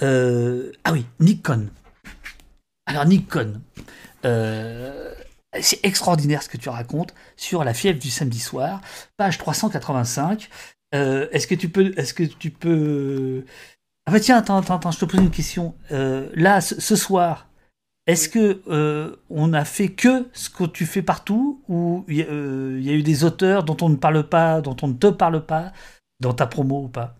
ah 0.01 0.91
oui, 0.91 1.05
Nikon. 1.21 1.67
Alors, 2.85 3.05
Nikon, 3.05 3.61
c'est 5.59 5.83
extraordinaire 5.85 6.43
ce 6.43 6.49
que 6.49 6.57
tu 6.57 6.69
racontes 6.69 7.13
sur 7.35 7.63
la 7.63 7.73
fièvre 7.73 7.99
du 7.99 8.09
samedi 8.09 8.39
soir, 8.39 8.81
page 9.17 9.37
385. 9.37 10.49
Euh, 10.95 11.27
est-ce 11.31 11.47
que 11.47 11.55
tu 11.55 11.69
peux, 11.69 11.93
est-ce 11.97 12.13
que 12.13 12.23
tu 12.23 12.51
peux, 12.51 13.43
ah 14.05 14.11
bah 14.11 14.19
tiens, 14.19 14.37
attends, 14.37 14.57
attends, 14.57 14.75
attends, 14.75 14.91
je 14.91 14.99
te 14.99 15.05
pose 15.05 15.19
une 15.19 15.31
question. 15.31 15.75
Euh, 15.91 16.29
là, 16.33 16.61
ce, 16.61 16.95
soir, 16.95 17.47
est-ce 18.07 18.29
que 18.29 18.61
on 19.29 19.53
a 19.53 19.65
fait 19.65 19.89
que 19.89 20.27
ce 20.33 20.49
que 20.49 20.65
tu 20.65 20.85
fais 20.85 21.01
partout, 21.01 21.61
ou 21.67 22.05
il 22.07 22.15
y, 22.15 22.19
y, 22.19 22.89
a 22.89 22.93
eu 22.93 23.03
des 23.03 23.23
auteurs 23.23 23.63
dont 23.63 23.77
on 23.81 23.89
ne 23.89 23.97
parle 23.97 24.27
pas, 24.29 24.61
dont 24.61 24.77
on 24.81 24.87
ne 24.87 24.93
te 24.93 25.07
parle 25.07 25.45
pas 25.45 25.73
dans 26.19 26.33
ta 26.33 26.47
promo 26.47 26.83
ou 26.83 26.87
pas? 26.87 27.17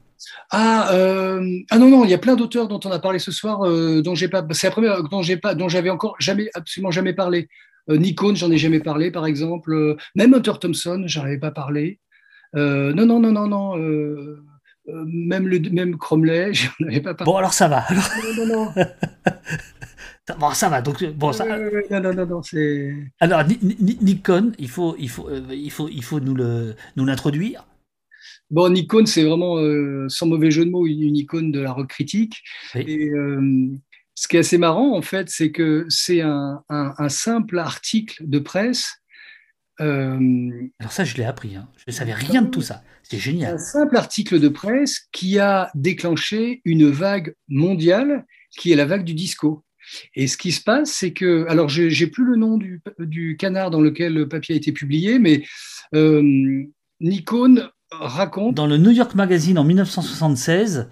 Ah, 0.50 0.90
euh, 0.94 1.60
ah 1.70 1.78
non 1.78 1.90
non, 1.90 2.04
il 2.04 2.10
y 2.10 2.14
a 2.14 2.18
plein 2.18 2.36
d'auteurs 2.36 2.68
dont 2.68 2.80
on 2.84 2.92
a 2.92 3.00
parlé 3.00 3.20
ce 3.20 3.32
soir, 3.32 3.66
euh, 3.66 4.02
dont 4.02 4.16
j'ai 4.16 4.28
pas. 4.28 4.46
C'est 4.52 4.68
la 4.68 4.72
première 4.72 5.04
dont 5.04 5.22
j'ai 5.22 5.38
pas, 5.38 5.56
dont 5.56 5.70
j'avais 5.70 5.90
encore 5.90 6.16
jamais, 6.20 6.50
absolument 6.54 6.92
jamais 6.92 7.14
parlé. 7.14 7.48
Euh, 7.90 7.98
Nikon, 7.98 8.36
j'en 8.36 8.52
ai 8.52 8.58
jamais 8.58 8.80
parlé, 8.80 9.12
par 9.12 9.26
exemple. 9.26 9.96
même 10.16 10.34
Hunter 10.34 10.54
Thompson, 10.60 11.04
j'en 11.06 11.24
avais 11.24 11.40
pas 11.40 11.52
parlé. 11.52 12.00
non 12.54 13.06
non 13.06 13.20
non 13.20 13.32
non 13.32 13.48
non. 13.48 13.78
même 15.06 15.48
le 15.48 15.60
même 15.72 15.98
Cromley, 15.98 16.54
j'en 16.54 16.88
avais 16.88 17.02
pas 17.02 17.14
parlé. 17.14 17.32
Bon 17.32 17.38
alors 17.38 17.54
ça 17.54 17.68
va. 17.68 17.80
Alors... 17.80 18.10
Non 18.38 18.46
non 18.46 18.56
non. 18.76 18.86
Bon, 20.40 20.52
ça 20.52 20.68
va. 20.68 20.82
Donc, 20.82 21.04
bon, 21.06 21.32
ça... 21.32 21.46
non, 21.46 22.02
non, 22.02 22.14
non, 22.14 22.26
non, 22.26 22.42
c'est. 22.42 22.94
Alors, 23.20 23.44
Nikon, 24.02 24.52
il 24.60 24.70
faut, 24.70 24.96
il 25.00 25.10
faut, 25.10 25.30
il 25.50 25.72
faut, 25.72 25.88
il 25.88 26.04
faut 26.04 26.20
nous 26.20 26.36
le, 26.36 26.76
nous 26.98 27.06
l'introduire. 27.06 27.66
Bon, 28.50 28.70
Nikon, 28.70 29.06
c'est 29.06 29.24
vraiment, 29.24 29.58
euh, 29.58 30.08
sans 30.10 30.26
mauvais 30.26 30.52
jeu 30.52 30.66
de 30.66 30.70
mots, 30.70 30.86
une, 30.86 31.16
icône 31.16 31.52
de 31.52 31.60
la 31.60 31.72
rock 31.72 31.88
critique. 31.88 32.44
Et 32.76 33.10
euh, 33.10 33.70
ce 34.18 34.28
qui 34.28 34.36
est 34.36 34.40
assez 34.40 34.58
marrant, 34.58 34.98
en 34.98 35.04
fait, 35.04 35.30
c'est 35.30 35.52
que 35.52 35.86
c'est 35.90 36.22
un, 36.22 36.64
simple 37.08 37.60
article 37.60 38.28
de 38.28 38.40
presse. 38.40 38.96
Euh, 39.80 40.50
Alors 40.80 40.92
ça, 40.92 41.04
je 41.04 41.16
l'ai 41.18 41.24
appris. 41.24 41.56
Hein. 41.56 41.70
Je 41.78 41.84
ne 41.86 41.92
savais 41.92 42.16
rien 42.16 42.42
de 42.42 42.50
tout 42.50 42.64
ça. 42.64 42.82
C'est 43.04 43.20
génial. 43.20 43.54
Un 43.54 43.58
simple 43.60 43.96
article 43.96 44.40
de 44.40 44.48
presse 44.50 45.08
qui 45.12 45.38
a 45.38 45.70
déclenché 45.76 46.62
une 46.66 46.90
vague 46.90 47.36
mondiale, 47.48 48.26
qui 48.58 48.72
est 48.72 48.76
la 48.76 48.86
vague 48.86 49.04
du 49.04 49.14
disco. 49.14 49.64
Et 50.16 50.26
ce 50.26 50.36
qui 50.36 50.52
se 50.52 50.64
passe, 50.64 50.92
c'est 50.92 51.14
que, 51.14 51.46
alors, 51.48 51.70
j'ai 51.70 52.08
plus 52.08 52.26
le 52.26 52.38
nom 52.38 52.58
du, 52.58 52.82
du, 52.98 53.38
canard 53.38 53.70
dans 53.70 53.82
lequel 53.82 54.16
le 54.16 54.28
papier 54.28 54.56
a 54.56 54.58
été 54.58 54.72
publié, 54.72 55.20
mais 55.20 55.44
Nikon 57.00 57.70
raconte. 57.92 58.56
Dans 58.56 58.66
le 58.68 58.78
New 58.78 58.92
York 58.92 59.14
Magazine 59.14 59.60
en 59.60 59.64
1976. 59.64 60.90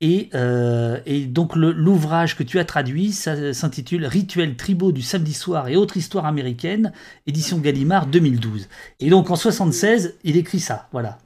Et, 0.00 0.28
euh, 0.34 0.98
et 1.06 1.26
donc 1.26 1.54
l'ouvrage 1.56 2.36
que 2.36 2.42
tu 2.42 2.58
as 2.58 2.64
traduit 2.64 3.12
s'intitule 3.12 4.06
Rituels 4.06 4.56
tribaux 4.56 4.92
du 4.92 5.02
samedi 5.02 5.32
soir 5.32 5.68
et 5.68 5.76
autres 5.76 5.96
histoires 5.96 6.26
américaines, 6.26 6.92
édition 7.26 7.58
Gallimard 7.58 8.06
2012. 8.06 8.68
Et 9.00 9.08
donc 9.08 9.30
en 9.30 9.36
76, 9.36 10.16
il 10.24 10.36
écrit 10.36 10.60
ça, 10.60 10.88
voilà. 10.92 11.18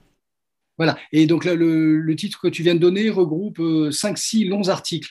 Voilà. 0.78 0.97
Et 1.11 1.27
donc 1.27 1.45
là, 1.45 1.57
le, 1.57 2.15
titre 2.15 2.40
que 2.40 2.47
tu 2.47 2.62
viens 2.62 2.77
de 2.77 2.81
donner 2.81 3.11
regroupe 3.11 3.59
5-6 3.59 4.47
euh, 4.47 4.51
longs 4.51 4.69
articles. 4.69 5.11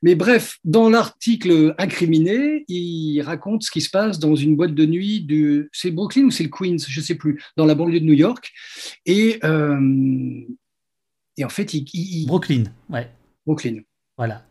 Mais 0.00 0.14
bref, 0.14 0.58
dans 0.64 0.88
l'article 0.88 1.74
incriminé, 1.76 2.64
il 2.68 3.20
raconte 3.22 3.64
ce 3.64 3.70
qui 3.72 3.80
se 3.80 3.90
passe 3.90 4.20
dans 4.20 4.36
une 4.36 4.54
boîte 4.54 4.74
de 4.74 4.86
nuit 4.86 5.22
de. 5.22 5.68
C'est 5.72 5.90
Brooklyn 5.90 6.26
ou 6.26 6.30
c'est 6.30 6.44
le 6.44 6.50
Queens 6.50 6.78
Je 6.88 7.00
ne 7.00 7.04
sais 7.04 7.16
plus, 7.16 7.42
dans 7.56 7.66
la 7.66 7.74
banlieue 7.74 7.98
de 7.98 8.04
New 8.04 8.14
York. 8.14 8.52
Et, 9.06 9.40
euh, 9.42 9.76
et 11.38 11.44
en 11.44 11.48
fait, 11.48 11.72
il, 11.72 12.26
Brooklyn, 12.26 12.64
ouais. 12.90 13.08
Brooklyn. 13.46 13.76
Voilà. 14.16 14.44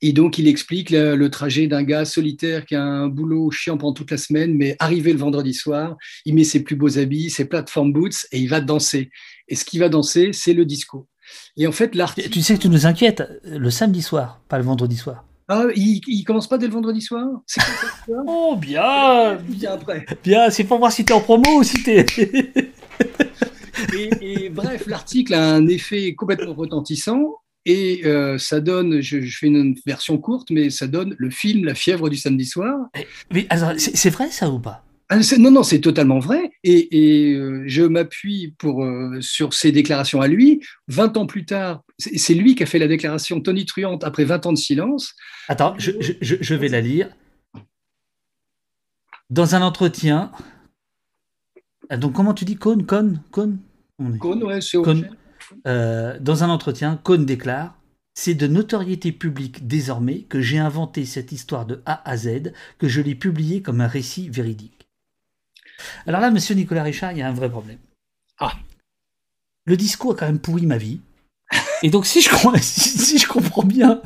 Et 0.00 0.12
donc, 0.12 0.38
il 0.38 0.48
explique 0.48 0.90
le, 0.90 1.28
trajet 1.28 1.66
d'un 1.66 1.82
gars 1.82 2.04
solitaire 2.04 2.64
qui 2.64 2.76
a 2.76 2.82
un 2.82 3.08
boulot 3.08 3.50
chiant 3.50 3.76
pendant 3.76 3.92
toute 3.92 4.10
la 4.10 4.16
semaine, 4.16 4.54
mais 4.54 4.76
arrivé 4.78 5.12
le 5.12 5.18
vendredi 5.18 5.52
soir, 5.52 5.96
il 6.24 6.34
met 6.34 6.44
ses 6.44 6.62
plus 6.62 6.76
beaux 6.76 6.98
habits, 6.98 7.28
ses 7.28 7.44
plateformes 7.44 7.92
boots 7.92 8.26
et 8.30 8.38
il 8.38 8.48
va 8.48 8.60
danser. 8.60 9.10
Et 9.48 9.56
ce 9.56 9.64
qu'il 9.64 9.80
va 9.80 9.88
danser, 9.88 10.30
c'est 10.32 10.54
le 10.54 10.64
disco. 10.64 11.08
Et 11.56 11.66
en 11.66 11.72
fait, 11.72 11.94
l'artiste. 11.94 12.30
Tu 12.30 12.40
sais 12.40 12.56
que 12.56 12.62
tu 12.62 12.68
nous 12.68 12.86
inquiètes 12.86 13.22
le 13.44 13.70
samedi 13.70 14.02
soir, 14.02 14.40
pas 14.48 14.58
le 14.58 14.64
vendredi 14.64 14.96
soir. 14.96 15.24
Ah, 15.48 15.64
il, 15.74 16.00
il 16.06 16.24
commence 16.24 16.48
pas 16.48 16.56
dès 16.56 16.66
le 16.66 16.72
vendredi 16.72 17.00
soir? 17.00 17.26
Oh, 18.08 18.56
bien 18.56 19.36
Bien 19.36 19.72
après. 19.72 20.06
Bien, 20.22 20.50
c'est 20.50 20.64
pour 20.64 20.78
voir 20.78 20.92
si 20.92 21.04
tu 21.04 21.12
es 21.12 21.16
en 21.16 21.20
promo 21.20 21.58
ou 21.58 21.62
si 21.62 21.82
tu 21.82 21.90
et 23.92 24.48
bref, 24.48 24.86
l'article 24.86 25.34
a 25.34 25.54
un 25.54 25.66
effet 25.66 26.14
complètement 26.14 26.54
retentissant 26.54 27.36
et 27.64 28.02
euh, 28.04 28.38
ça 28.38 28.60
donne, 28.60 29.00
je, 29.00 29.20
fais 29.20 29.46
une 29.46 29.76
version 29.86 30.18
courte, 30.18 30.50
mais 30.50 30.70
ça 30.70 30.86
donne 30.86 31.14
le 31.18 31.30
film 31.30 31.64
La 31.64 31.74
fièvre 31.74 32.08
du 32.08 32.16
samedi 32.16 32.44
soir. 32.44 32.88
Mais, 33.32 33.46
c'est 33.78 34.10
vrai 34.10 34.30
ça 34.30 34.50
ou 34.50 34.58
pas? 34.58 34.84
Ah, 35.08 35.18
non, 35.38 35.50
non, 35.50 35.62
c'est 35.62 35.80
totalement 35.80 36.18
vrai. 36.18 36.50
Et, 36.64 37.34
euh, 37.34 37.62
je 37.66 37.82
m'appuie 37.82 38.54
pour 38.58 38.82
euh, 38.82 39.20
sur 39.20 39.52
ses 39.52 39.70
déclarations 39.70 40.20
à 40.20 40.26
lui. 40.26 40.60
20 40.88 41.16
ans 41.18 41.26
plus 41.26 41.44
tard, 41.44 41.82
c'est 41.98 42.34
lui 42.34 42.54
qui 42.54 42.62
a 42.62 42.66
fait 42.66 42.78
la 42.78 42.88
déclaration 42.88 43.40
Tony 43.40 43.66
Truante 43.66 44.04
après 44.04 44.24
20 44.24 44.46
ans 44.46 44.52
de 44.52 44.58
silence. 44.58 45.14
Attends, 45.48 45.74
je, 45.78 45.92
je 46.20 46.54
vais 46.54 46.68
la 46.68 46.80
lire. 46.80 47.10
Dans 49.30 49.54
un 49.54 49.62
entretien. 49.62 50.32
Ah, 51.90 51.96
donc, 51.96 52.14
comment 52.14 52.34
tu 52.34 52.44
dis 52.44 52.56
Cône 52.56 52.84
Cône 54.02 54.18
Cône 54.18 54.40
Cône, 54.40 54.44
ouais, 54.44 54.60
c'est 54.60 54.78
euh, 55.66 56.18
dans 56.20 56.44
un 56.44 56.48
entretien, 56.48 56.98
Cohn 57.02 57.24
déclare 57.24 57.76
C'est 58.14 58.34
de 58.34 58.46
notoriété 58.46 59.12
publique 59.12 59.66
désormais 59.66 60.22
que 60.22 60.40
j'ai 60.40 60.58
inventé 60.58 61.04
cette 61.04 61.32
histoire 61.32 61.66
de 61.66 61.82
A 61.86 62.08
à 62.08 62.16
Z, 62.16 62.52
que 62.78 62.88
je 62.88 63.00
l'ai 63.00 63.14
publiée 63.14 63.62
comme 63.62 63.80
un 63.80 63.86
récit 63.86 64.28
véridique. 64.28 64.88
Alors 66.06 66.20
là, 66.20 66.30
monsieur 66.30 66.54
Nicolas 66.54 66.82
Richard, 66.82 67.12
il 67.12 67.18
y 67.18 67.22
a 67.22 67.28
un 67.28 67.32
vrai 67.32 67.50
problème. 67.50 67.78
Ah 68.38 68.52
Le 69.64 69.76
discours 69.76 70.12
a 70.12 70.14
quand 70.16 70.26
même 70.26 70.38
pourri 70.38 70.66
ma 70.66 70.78
vie. 70.78 71.00
Et 71.82 71.90
donc, 71.90 72.06
si 72.06 72.22
je, 72.22 72.30
si, 72.60 73.18
je 73.18 73.26
comprends 73.26 73.64
bien, 73.64 74.00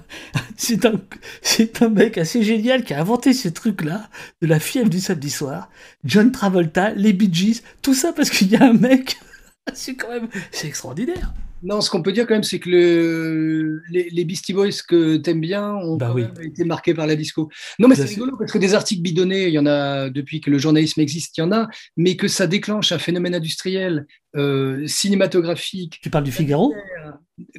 c'est 0.56 0.86
un, 0.86 1.00
c'est 1.42 1.82
un 1.82 1.90
mec 1.90 2.18
assez 2.18 2.42
génial 2.42 2.84
qui 2.84 2.94
a 2.94 3.00
inventé 3.00 3.34
ce 3.34 3.48
truc-là, 3.48 4.08
de 4.40 4.46
la 4.46 4.58
fièvre 4.58 4.88
du 4.88 5.00
samedi 5.00 5.30
soir, 5.30 5.68
John 6.04 6.32
Travolta, 6.32 6.90
les 6.94 7.12
Bee 7.12 7.32
Gees, 7.32 7.62
tout 7.82 7.94
ça 7.94 8.12
parce 8.12 8.30
qu'il 8.30 8.48
y 8.48 8.56
a 8.56 8.64
un 8.64 8.72
mec 8.72 9.18
c'est 9.74 9.96
quand 9.96 10.08
même 10.08 10.28
c'est 10.50 10.68
extraordinaire. 10.68 11.32
Non, 11.62 11.80
ce 11.80 11.90
qu'on 11.90 12.02
peut 12.02 12.12
dire 12.12 12.26
quand 12.26 12.34
même, 12.34 12.42
c'est 12.42 12.58
que 12.58 12.68
le, 12.68 13.82
les, 13.90 14.10
les, 14.10 14.24
Beastie 14.24 14.52
Boys 14.52 14.82
que 14.86 15.16
t'aimes 15.16 15.40
bien 15.40 15.74
ont 15.74 15.96
bah 15.96 16.14
été 16.42 16.64
marqués 16.64 16.92
par 16.92 17.06
la 17.06 17.16
disco. 17.16 17.50
Non, 17.78 17.88
mais 17.88 17.94
c'est 17.94 18.04
rigolo 18.04 18.36
parce 18.36 18.52
que 18.52 18.58
des 18.58 18.74
articles 18.74 19.00
bidonnés, 19.00 19.48
il 19.48 19.54
y 19.54 19.58
en 19.58 19.66
a 19.66 20.10
depuis 20.10 20.40
que 20.40 20.50
le 20.50 20.58
journalisme 20.58 21.00
existe, 21.00 21.36
il 21.38 21.40
y 21.40 21.44
en 21.44 21.52
a, 21.52 21.68
mais 21.96 22.16
que 22.16 22.28
ça 22.28 22.46
déclenche 22.46 22.92
un 22.92 22.98
phénomène 22.98 23.34
industriel, 23.34 24.06
euh, 24.36 24.86
cinématographique. 24.86 25.98
Tu 26.02 26.10
parles 26.10 26.24
du 26.24 26.32
Figaro? 26.32 26.74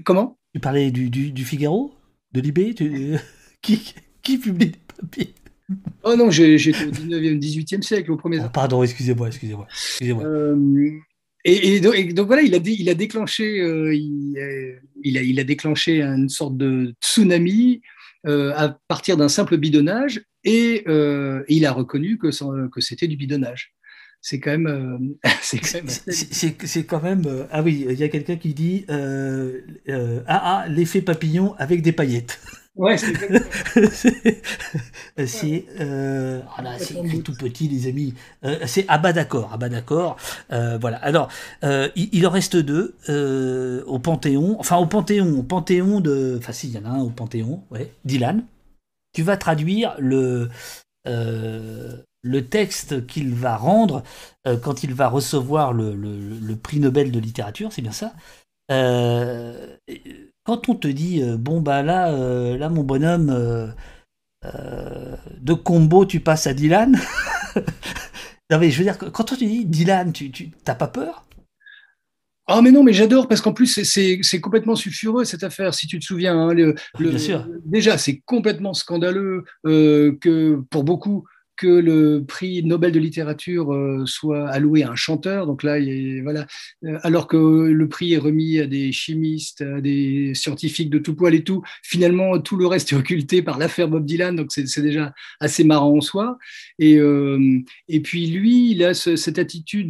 Comment? 0.06 0.38
Tu 0.54 0.60
parlais 0.60 0.92
du, 0.92 1.10
du, 1.10 1.46
Figaro? 1.46 1.94
De 2.34 2.42
Libé? 2.42 2.76
Qui, 3.64 3.94
qui 4.22 4.38
publie 4.38 4.68
des 4.68 4.80
papiers? 4.96 5.34
Oh 6.04 6.16
non, 6.16 6.30
j'étais 6.30 6.86
au 6.86 6.92
19e, 6.92 7.40
18e 7.40 7.82
siècle, 7.82 8.12
au 8.12 8.16
premier. 8.16 8.40
Oh, 8.40 8.50
pardon, 8.54 8.84
excusez-moi, 8.84 9.28
excusez-moi. 9.28 9.66
excusez-moi. 9.70 10.24
Euh, 11.48 11.94
et, 11.94 12.14
donc, 12.14 12.28
voilà, 12.28 12.42
il 12.42 12.54
a, 12.56 12.60
il 12.64 12.90
a 12.90 12.94
déclenché, 12.94 13.62
euh, 13.62 13.96
il, 13.96 14.38
a, 15.18 15.22
il, 15.22 15.40
a, 15.40 15.44
déclenché 15.44 16.02
une 16.02 16.30
sorte 16.30 16.58
de 16.58 16.94
tsunami 17.02 17.82
euh, 18.26 18.54
à 18.56 18.78
partir 18.88 19.18
d'un 19.18 19.30
simple 19.30 19.58
bidonnage, 19.58 20.22
et, 20.44 20.84
euh, 20.88 21.44
il 21.48 21.66
a 21.66 21.72
reconnu 21.72 22.18
que, 22.18 22.28
que 22.68 22.82
c'était 22.82 23.08
du 23.08 23.18
bidonnage. 23.18 23.74
C'est 24.22 24.40
quand 24.40 24.52
même, 24.52 25.16
c'est 25.42 25.60
quand 25.60 25.84
même, 25.84 25.88
c'est, 25.88 26.84
quand 26.86 27.04
même. 27.04 27.48
ah 27.52 27.62
oui, 27.62 27.86
il 27.90 28.00
y 28.00 28.04
a 28.04 28.10
quelqu'un 28.10 28.36
qui 28.36 28.54
dit 28.54 28.86
ah 28.90 29.04
ah 30.28 30.66
l'effet 30.70 31.02
papillon 31.02 31.54
avec 31.58 31.82
des 31.82 31.92
paillettes. 31.92 32.40
Ouais, 32.78 32.98
c'est 32.98 33.14
c'est 35.26 35.66
euh, 35.80 36.42
ah 36.56 36.78
écrit 36.80 37.24
tout 37.24 37.34
petit, 37.34 37.68
les 37.68 37.88
amis. 37.88 38.14
Euh, 38.44 38.60
c'est 38.66 38.86
ah 38.88 39.00
bah 39.00 39.14
d'accord, 39.14 39.50
ah 39.52 39.58
bah 39.58 39.70
d'accord. 39.70 40.18
Euh, 40.52 40.78
voilà. 40.80 40.98
Alors, 40.98 41.30
euh, 41.64 41.90
il, 41.96 42.26
en 42.28 42.30
reste 42.30 42.56
deux 42.56 42.96
au 43.88 44.00
Panthéon. 44.00 44.58
Enfin, 44.60 44.78
au 44.78 44.86
Panthéon, 44.86 45.40
au 45.40 45.44
Panthéon 45.44 46.02
de. 46.02 46.36
Enfin, 46.38 46.54
si, 46.54 46.68
il 46.68 46.76
y 46.76 46.78
en 46.78 46.86
a 46.86 46.90
un 46.90 47.02
au 47.02 47.10
Panthéon. 47.10 47.64
Ouais. 47.72 47.92
Dylan. 48.06 48.44
Tu 49.14 49.24
vas 49.24 49.38
traduire 49.38 49.96
le 50.00 50.50
le 52.24 52.42
texte 52.42 53.08
qu'il 53.08 53.34
va 53.34 53.56
rendre 53.56 54.04
quand 54.62 54.84
il 54.84 54.94
va 54.94 55.08
recevoir 55.08 55.72
le, 55.72 55.96
le, 55.96 56.18
le, 56.18 56.56
prix 56.58 56.82
Nobel 56.82 57.12
de 57.12 57.20
littérature, 57.20 57.72
c'est 57.72 57.82
bien 57.82 57.94
ça. 57.94 58.12
Euh, 58.70 59.78
quand 60.48 60.70
on 60.70 60.76
te 60.76 60.88
dit 60.88 61.22
euh, 61.22 61.36
bon 61.36 61.60
bah 61.60 61.84
là 61.84 62.10
euh, 62.14 62.58
là 62.58 62.70
mon 62.70 62.84
bonhomme 62.84 63.30
euh, 63.30 65.16
de 65.42 65.54
combo 65.54 66.06
tu 66.06 66.22
passes 66.22 66.48
à 66.48 66.54
Dylan 66.54 66.98
non 68.50 68.58
mais 68.58 68.72
je 68.72 68.78
veux 68.78 68.86
dire 68.86 68.98
quand 68.98 69.34
on 69.34 69.36
te 69.36 69.44
dit 69.44 69.66
Dylan 69.66 70.14
tu 70.14 70.32
t'as 70.64 70.76
pas 70.76 70.88
peur? 70.88 71.28
Ah 72.50 72.62
mais 72.62 72.72
non, 72.72 72.82
mais 72.82 72.94
j'adore 72.94 73.28
parce 73.28 73.42
qu'en 73.42 73.52
plus 73.52 73.84
c'est 73.84 74.42
complètement 74.42 74.78
sulfureux 74.78 75.26
cette 75.26 75.44
affaire. 75.44 75.74
Si 75.74 75.86
tu 75.86 76.00
te 76.00 76.06
souviens, 76.06 76.40
hein, 76.40 76.54
le, 76.54 76.76
Bien 76.98 77.18
sûr. 77.18 77.46
déjà 77.66 77.98
c'est 77.98 78.22
complètement 78.26 78.74
scandaleux 78.74 79.44
euh, 79.66 80.18
que 80.22 80.64
pour 80.70 80.86
beaucoup 80.86 81.26
que 81.58 81.68
le 81.68 82.24
prix 82.24 82.64
Nobel 82.64 82.92
de 82.92 83.00
littérature 83.00 83.74
euh, 83.74 84.06
soit 84.06 84.48
alloué 84.48 84.84
à 84.84 84.92
un 84.92 84.96
chanteur. 84.96 85.48
Donc 85.48 85.64
là, 85.64 85.78
voilà, 86.22 86.46
euh, 86.86 86.98
alors 87.02 87.28
que 87.28 87.38
le 87.38 87.90
prix 87.90 88.14
est 88.14 88.18
remis 88.18 88.60
à 88.60 88.68
des 88.68 88.92
chimistes, 88.92 89.62
à 89.62 89.82
des 89.82 90.34
scientifiques 90.36 90.90
de 90.90 91.00
tout 91.00 91.16
poil 91.16 91.36
et 91.36 91.44
tout, 91.44 91.64
finalement 91.84 92.40
tout 92.40 92.56
le 92.56 92.68
reste 92.68 92.94
est 92.94 92.96
occulté 92.96 93.42
par 93.42 93.58
l'affaire 93.58 93.88
Bob 93.90 94.06
Dylan. 94.06 94.36
Donc 94.36 94.52
c'est 94.52 94.82
déjà 94.82 95.14
assez 95.40 95.64
marrant 95.64 95.98
en 95.98 96.02
soi. 96.02 96.38
Et, 96.80 96.98
euh, 96.98 97.60
et 97.88 98.00
puis 98.02 98.28
lui, 98.28 98.72
il 98.72 98.84
a 98.84 98.94
cette 98.94 99.40
attitude 99.40 99.90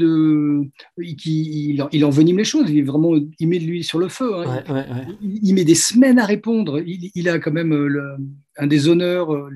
qui 1.17 1.73
il, 1.73 1.85
il, 1.91 2.05
envenime 2.05 2.37
les 2.37 2.43
choses. 2.43 2.69
Il 2.69 2.85
vraiment, 2.85 3.13
il 3.39 3.47
met 3.47 3.59
de 3.59 3.65
lui 3.65 3.83
sur 3.83 3.99
le 3.99 4.07
feu. 4.07 4.33
Hein. 4.35 4.63
il, 5.21 5.53
met 5.53 5.65
des 5.65 5.75
semaines 5.75 6.19
à 6.19 6.25
répondre. 6.25 6.79
Il, 6.79 7.11
il 7.13 7.29
a 7.29 7.39
quand 7.39 7.51
même 7.51 7.75
le 7.75 8.17
un 8.57 8.67
des 8.67 8.87
honneurs 8.87 9.33
euh, 9.33 9.49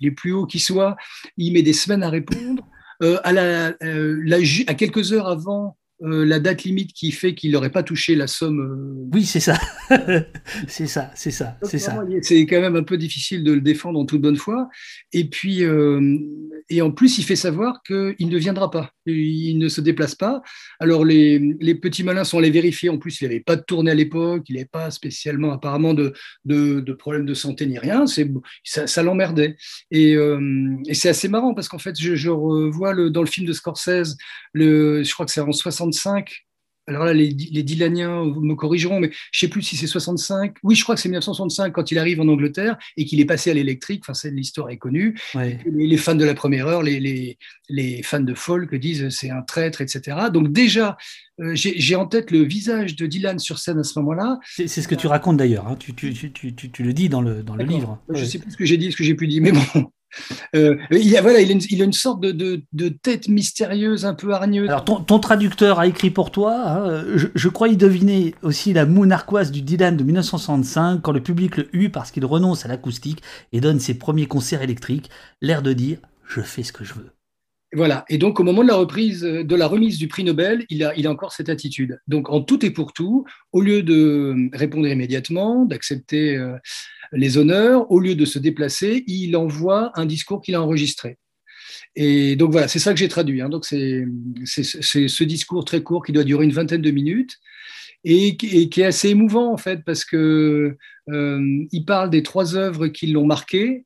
les, 0.00 0.10
plus 0.10 0.32
hauts 0.32 0.46
qui 0.46 0.58
soient. 0.58 0.96
Il 1.36 1.52
met 1.52 1.62
des 1.62 1.72
semaines 1.72 2.02
à 2.02 2.10
répondre. 2.10 2.66
Euh, 3.00 3.18
à, 3.22 3.32
la, 3.32 3.74
euh, 3.84 4.42
à 4.66 4.74
quelques 4.74 5.12
heures 5.12 5.28
avant 5.28 5.77
euh, 6.02 6.24
la 6.24 6.38
date 6.38 6.62
limite 6.62 6.92
qui 6.92 7.10
fait 7.10 7.34
qu'il 7.34 7.50
n'aurait 7.50 7.72
pas 7.72 7.82
touché 7.82 8.14
la 8.14 8.28
somme. 8.28 8.60
Euh, 8.60 9.08
oui, 9.12 9.24
c'est 9.24 9.40
ça. 9.40 9.58
c'est 10.68 10.86
ça, 10.86 11.10
c'est 11.16 11.32
ça, 11.32 11.58
c'est 11.64 11.78
ça. 11.78 12.04
C'est 12.22 12.46
quand 12.46 12.60
même 12.60 12.76
un 12.76 12.84
peu 12.84 12.96
difficile 12.96 13.42
de 13.42 13.52
le 13.52 13.60
défendre 13.60 13.98
en 13.98 14.06
toute 14.06 14.20
bonne 14.20 14.36
foi. 14.36 14.68
Et 15.12 15.24
puis, 15.28 15.64
euh, 15.64 16.16
et 16.70 16.82
en 16.82 16.92
plus, 16.92 17.18
il 17.18 17.24
fait 17.24 17.34
savoir 17.34 17.82
qu'il 17.82 18.28
ne 18.28 18.38
viendra 18.38 18.70
pas. 18.70 18.92
Il 19.06 19.58
ne 19.58 19.68
se 19.68 19.80
déplace 19.80 20.14
pas. 20.14 20.40
Alors, 20.78 21.04
les, 21.04 21.40
petits 21.82 22.04
malins 22.04 22.24
sont 22.24 22.38
allés 22.38 22.50
vérifier. 22.50 22.90
En 22.90 22.98
plus, 22.98 23.20
il 23.20 23.24
n'avait 23.24 23.40
pas 23.40 23.56
de 23.56 23.62
tournée 23.62 23.90
à 23.90 23.94
l'époque. 23.94 24.44
Il 24.48 24.54
n'avait 24.54 24.68
pas 24.70 24.92
spécialement, 24.92 25.50
apparemment, 25.50 25.94
de, 25.94 26.12
de, 26.44 26.92
problème 26.92 27.26
de 27.26 27.34
santé 27.34 27.66
ni 27.66 27.78
rien. 27.78 28.04
Ça, 28.06 28.86
ça 28.86 29.02
l'emmerdait. 29.02 29.56
Et, 29.90 30.16
c'est 30.92 31.08
assez 31.08 31.28
marrant 31.28 31.54
parce 31.54 31.68
qu'en 31.68 31.78
fait, 31.78 31.98
je, 31.98 32.28
revois 32.28 32.92
le, 32.92 33.10
dans 33.10 33.22
le 33.22 33.26
film 33.26 33.46
de 33.46 33.52
Scorsese, 33.52 34.16
le, 34.52 35.02
je 35.02 35.12
crois 35.12 35.26
que 35.26 35.32
c'est 35.32 35.40
en 35.40 35.50
60 35.50 35.87
alors 36.88 37.04
là, 37.04 37.12
les, 37.12 37.28
les 37.28 37.62
Dylaniens 37.62 38.24
me 38.24 38.54
corrigeront, 38.54 38.98
mais 38.98 39.10
je 39.30 39.44
ne 39.44 39.46
sais 39.46 39.48
plus 39.48 39.62
si 39.62 39.76
c'est 39.76 39.86
65. 39.86 40.56
Oui, 40.62 40.74
je 40.74 40.82
crois 40.82 40.94
que 40.94 41.00
c'est 41.00 41.08
1965 41.08 41.70
quand 41.72 41.90
il 41.90 41.98
arrive 41.98 42.20
en 42.20 42.28
Angleterre 42.28 42.78
et 42.96 43.04
qu'il 43.04 43.20
est 43.20 43.26
passé 43.26 43.50
à 43.50 43.54
l'électrique. 43.54 44.04
Enfin, 44.08 44.28
l'histoire 44.30 44.70
est 44.70 44.78
connue. 44.78 45.18
Les, 45.66 45.96
fans 45.98 46.14
de 46.14 46.24
la 46.24 46.34
première 46.34 46.66
heure, 46.66 46.82
les, 46.82 47.36
les, 47.68 48.02
fans 48.02 48.20
de 48.20 48.34
folk 48.34 48.74
disent 48.74 49.10
c'est 49.10 49.28
un 49.28 49.42
traître, 49.42 49.82
etc. 49.82 50.16
Donc 50.32 50.50
déjà, 50.50 50.96
euh, 51.40 51.52
j'ai 51.54 51.94
en 51.94 52.06
tête 52.06 52.30
le 52.30 52.42
visage 52.42 52.96
de 52.96 53.06
Dylan 53.06 53.38
sur 53.38 53.58
scène 53.58 53.78
à 53.78 53.84
ce 53.84 53.98
moment-là. 53.98 54.38
C'est 54.46 54.66
ce 54.66 54.88
que 54.88 54.94
tu 54.94 55.08
racontes 55.08 55.36
d'ailleurs. 55.36 55.68
Hein. 55.68 55.76
Tu, 55.78 55.94
tu, 55.94 56.14
tu, 56.14 56.54
tu, 56.54 56.82
le 56.82 56.92
dis 56.94 57.10
dans 57.10 57.20
le, 57.20 57.42
dans 57.42 57.54
le 57.54 57.64
livre. 57.64 58.00
Je 58.08 58.20
ne 58.20 58.24
sais 58.24 58.38
plus 58.38 58.50
ce 58.50 58.56
que 58.56 58.64
j'ai 58.64 58.78
dit, 58.78 58.90
ce 58.92 58.96
que 58.96 59.04
j'ai 59.04 59.14
pu 59.14 59.26
dire, 59.26 59.42
mais 59.42 59.52
bon. 59.52 59.90
Euh, 60.54 60.76
il, 60.90 61.16
a, 61.16 61.22
voilà, 61.22 61.40
il, 61.40 61.50
a 61.50 61.52
une, 61.52 61.60
il, 61.70 61.82
a 61.82 61.84
une, 61.84 61.92
sorte 61.92 62.20
de, 62.20 62.32
de, 62.32 62.62
de, 62.72 62.88
tête 62.88 63.28
mystérieuse, 63.28 64.04
un 64.04 64.14
peu 64.14 64.32
hargneuse. 64.32 64.68
Alors, 64.68 64.84
ton, 64.84 65.00
ton 65.00 65.18
traducteur 65.18 65.78
a 65.78 65.86
écrit 65.86 66.10
pour 66.10 66.30
toi, 66.30 66.54
hein, 66.54 67.04
je, 67.14 67.26
je, 67.34 67.48
crois 67.48 67.68
y 67.68 67.76
deviner 67.76 68.34
aussi 68.42 68.72
la 68.72 68.86
moue 68.86 69.06
narquoise 69.06 69.50
du 69.50 69.62
Dylan 69.62 69.96
de 69.96 70.04
1965, 70.04 71.02
quand 71.02 71.12
le 71.12 71.22
public 71.22 71.56
le 71.56 71.68
eut 71.74 71.90
parce 71.90 72.10
qu'il 72.10 72.24
renonce 72.24 72.64
à 72.64 72.68
l'acoustique 72.68 73.22
et 73.52 73.60
donne 73.60 73.80
ses 73.80 73.94
premiers 73.94 74.26
concerts 74.26 74.62
électriques, 74.62 75.10
l'air 75.40 75.62
de 75.62 75.72
dire 75.72 75.98
Je 76.26 76.40
fais 76.40 76.62
ce 76.62 76.72
que 76.72 76.84
je 76.84 76.94
veux. 76.94 77.10
Voilà. 77.74 78.06
Et 78.08 78.16
donc, 78.16 78.40
au 78.40 78.44
moment 78.44 78.62
de 78.62 78.68
la 78.68 78.76
reprise, 78.76 79.20
de 79.20 79.54
la 79.54 79.66
remise 79.66 79.98
du 79.98 80.08
prix 80.08 80.24
Nobel, 80.24 80.64
il 80.70 80.82
a, 80.84 80.94
il 80.96 81.06
a 81.06 81.10
encore 81.10 81.32
cette 81.32 81.50
attitude. 81.50 82.00
Donc, 82.06 82.30
en 82.30 82.40
tout 82.40 82.64
et 82.64 82.70
pour 82.70 82.94
tout, 82.94 83.26
au 83.52 83.60
lieu 83.60 83.82
de 83.82 84.48
répondre 84.54 84.86
immédiatement, 84.86 85.66
d'accepter 85.66 86.36
euh, 86.36 86.56
les 87.12 87.38
honneurs, 87.38 87.90
au 87.90 88.00
lieu 88.00 88.14
de 88.14 88.24
se 88.24 88.38
déplacer, 88.38 89.04
il 89.06 89.36
envoie 89.36 89.92
un 89.94 90.06
discours 90.06 90.40
qu'il 90.40 90.54
a 90.54 90.62
enregistré. 90.62 91.18
Et 91.96 92.36
donc 92.36 92.52
voilà, 92.52 92.68
c'est 92.68 92.78
ça 92.78 92.92
que 92.92 92.98
j'ai 92.98 93.08
traduit. 93.08 93.40
Hein. 93.40 93.48
Donc 93.48 93.64
c'est 93.64 94.04
ce 94.44 95.24
discours 95.24 95.64
très 95.64 95.82
court 95.82 96.04
qui 96.04 96.12
doit 96.12 96.24
durer 96.24 96.44
une 96.44 96.52
vingtaine 96.52 96.82
de 96.82 96.90
minutes 96.90 97.38
et, 98.04 98.36
qui 98.36 98.80
est 98.80 98.84
assez 98.84 99.08
émouvant 99.08 99.52
en 99.52 99.56
fait 99.56 99.84
parce 99.84 100.04
que 100.04 100.76
euh, 101.08 101.66
il 101.72 101.84
parle 101.84 102.10
des 102.10 102.22
trois 102.22 102.54
œuvres 102.54 102.88
qui 102.88 103.08
l'ont 103.08 103.26
marqué 103.26 103.84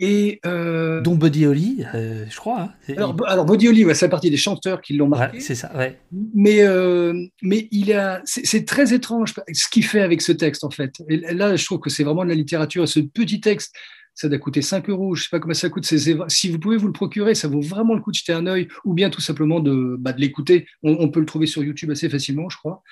et 0.00 0.40
euh, 0.46 1.02
dont 1.02 1.14
Buddy 1.14 1.44
Holly, 1.44 1.84
euh, 1.94 2.24
je 2.28 2.36
crois. 2.36 2.72
Hein. 2.88 2.94
Alors, 2.96 3.14
alors, 3.26 3.44
Buddy 3.44 3.68
Holly, 3.68 3.84
ouais, 3.84 3.94
c'est 3.94 4.08
partie 4.08 4.30
des 4.30 4.38
chanteurs 4.38 4.80
qui 4.80 4.94
l'ont 4.94 5.08
marqué. 5.08 5.40
c'est 5.40 5.54
ça, 5.54 5.70
ouais. 5.76 6.00
Mais, 6.34 6.62
euh, 6.62 7.26
mais 7.42 7.68
il 7.70 7.92
a, 7.92 8.22
c'est 8.24 8.64
très 8.64 8.94
étrange 8.94 9.34
ce 9.52 9.68
qu'il 9.68 9.84
fait 9.84 10.00
avec 10.00 10.22
ce 10.22 10.32
texte, 10.32 10.64
en 10.64 10.70
fait. 10.70 10.94
Et 11.10 11.18
là, 11.34 11.54
je 11.54 11.64
trouve 11.66 11.80
que 11.80 11.90
c'est 11.90 12.02
vraiment 12.02 12.24
de 12.24 12.30
la 12.30 12.34
littérature. 12.34 12.88
Ce 12.88 12.98
petit 12.98 13.42
texte, 13.42 13.76
ça 14.14 14.30
doit 14.30 14.38
coûter 14.38 14.62
5 14.62 14.88
euros. 14.88 15.14
Je 15.14 15.20
ne 15.20 15.24
sais 15.24 15.30
pas 15.30 15.38
comment 15.38 15.52
ça 15.52 15.68
coûte. 15.68 15.84
Si 15.84 16.48
vous 16.48 16.58
pouvez 16.58 16.78
vous 16.78 16.86
le 16.86 16.94
procurer, 16.94 17.34
ça 17.34 17.48
vaut 17.48 17.60
vraiment 17.60 17.94
le 17.94 18.00
coup 18.00 18.10
de 18.10 18.16
jeter 18.16 18.32
un 18.32 18.46
œil 18.46 18.68
ou 18.86 18.94
bien 18.94 19.10
tout 19.10 19.20
simplement 19.20 19.60
de, 19.60 19.96
bah, 19.98 20.14
de 20.14 20.20
l'écouter. 20.20 20.66
On, 20.82 20.96
on, 20.98 21.10
peut 21.10 21.20
le 21.20 21.26
trouver 21.26 21.46
sur 21.46 21.62
YouTube 21.62 21.90
assez 21.90 22.08
facilement, 22.08 22.48
je 22.48 22.56
crois. 22.56 22.82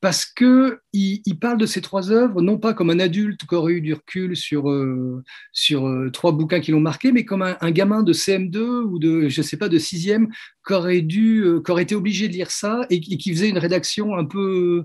Parce 0.00 0.24
que 0.24 0.78
il, 0.92 1.38
parle 1.40 1.58
de 1.58 1.66
ces 1.66 1.80
trois 1.80 2.12
œuvres 2.12 2.40
non 2.40 2.56
pas 2.56 2.72
comme 2.72 2.90
un 2.90 3.00
adulte 3.00 3.44
qui 3.46 3.54
aurait 3.56 3.72
eu 3.72 3.80
du 3.80 3.94
recul 3.94 4.36
sur, 4.36 4.70
euh, 4.70 5.24
sur 5.52 5.88
euh, 5.88 6.10
trois 6.12 6.30
bouquins 6.30 6.60
qui 6.60 6.70
l'ont 6.70 6.80
marqué, 6.80 7.10
mais 7.10 7.24
comme 7.24 7.42
un, 7.42 7.70
gamin 7.72 8.04
de 8.04 8.12
CM2 8.12 8.58
ou 8.58 9.00
de 9.00 9.28
je 9.28 9.42
sais 9.42 9.56
pas 9.56 9.68
de 9.68 9.78
sixième 9.78 10.28
qui 10.64 10.72
aurait 10.72 11.00
dû, 11.00 11.40
euh, 11.40 11.60
qui 11.60 11.72
aurait 11.72 11.82
été 11.82 11.96
obligé 11.96 12.28
de 12.28 12.34
lire 12.34 12.52
ça 12.52 12.86
et, 12.90 13.00
qui 13.00 13.32
faisait 13.32 13.48
une 13.48 13.58
rédaction 13.58 14.16
un 14.16 14.24
peu 14.24 14.84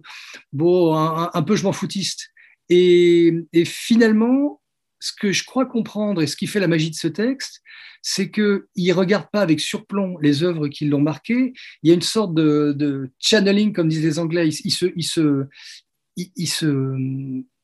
bon, 0.52 0.96
un, 0.96 1.44
peu 1.44 1.56
je 1.56 1.64
m'en 1.64 1.74
foutiste. 1.74 2.30
Et, 2.70 3.36
et 3.54 3.66
finalement, 3.66 4.63
ce 5.04 5.12
que 5.12 5.34
je 5.34 5.44
crois 5.44 5.66
comprendre 5.66 6.22
et 6.22 6.28
ce 6.28 6.38
qui 6.38 6.48
fait 6.48 6.62
la 6.62 6.70
magie 6.70 6.90
de 6.90 6.96
ce 6.96 7.10
texte, 7.10 7.62
c'est 8.02 8.32
qu'il 8.32 8.64
ne 8.78 8.94
regarde 8.94 9.28
pas 9.34 9.42
avec 9.42 9.60
surplomb 9.60 10.18
les 10.22 10.44
œuvres 10.44 10.70
qui 10.70 10.86
l'ont 10.86 11.02
marqué. 11.02 11.52
Il 11.82 11.90
y 11.90 11.92
a 11.92 11.94
une 11.94 12.02
sorte 12.02 12.34
de, 12.34 13.10
channeling, 13.20 13.74
comme 13.74 13.90
disent 13.90 14.06
les 14.06 14.18
Anglais. 14.18 14.48
Il, 14.48 14.72
se, 14.72 15.46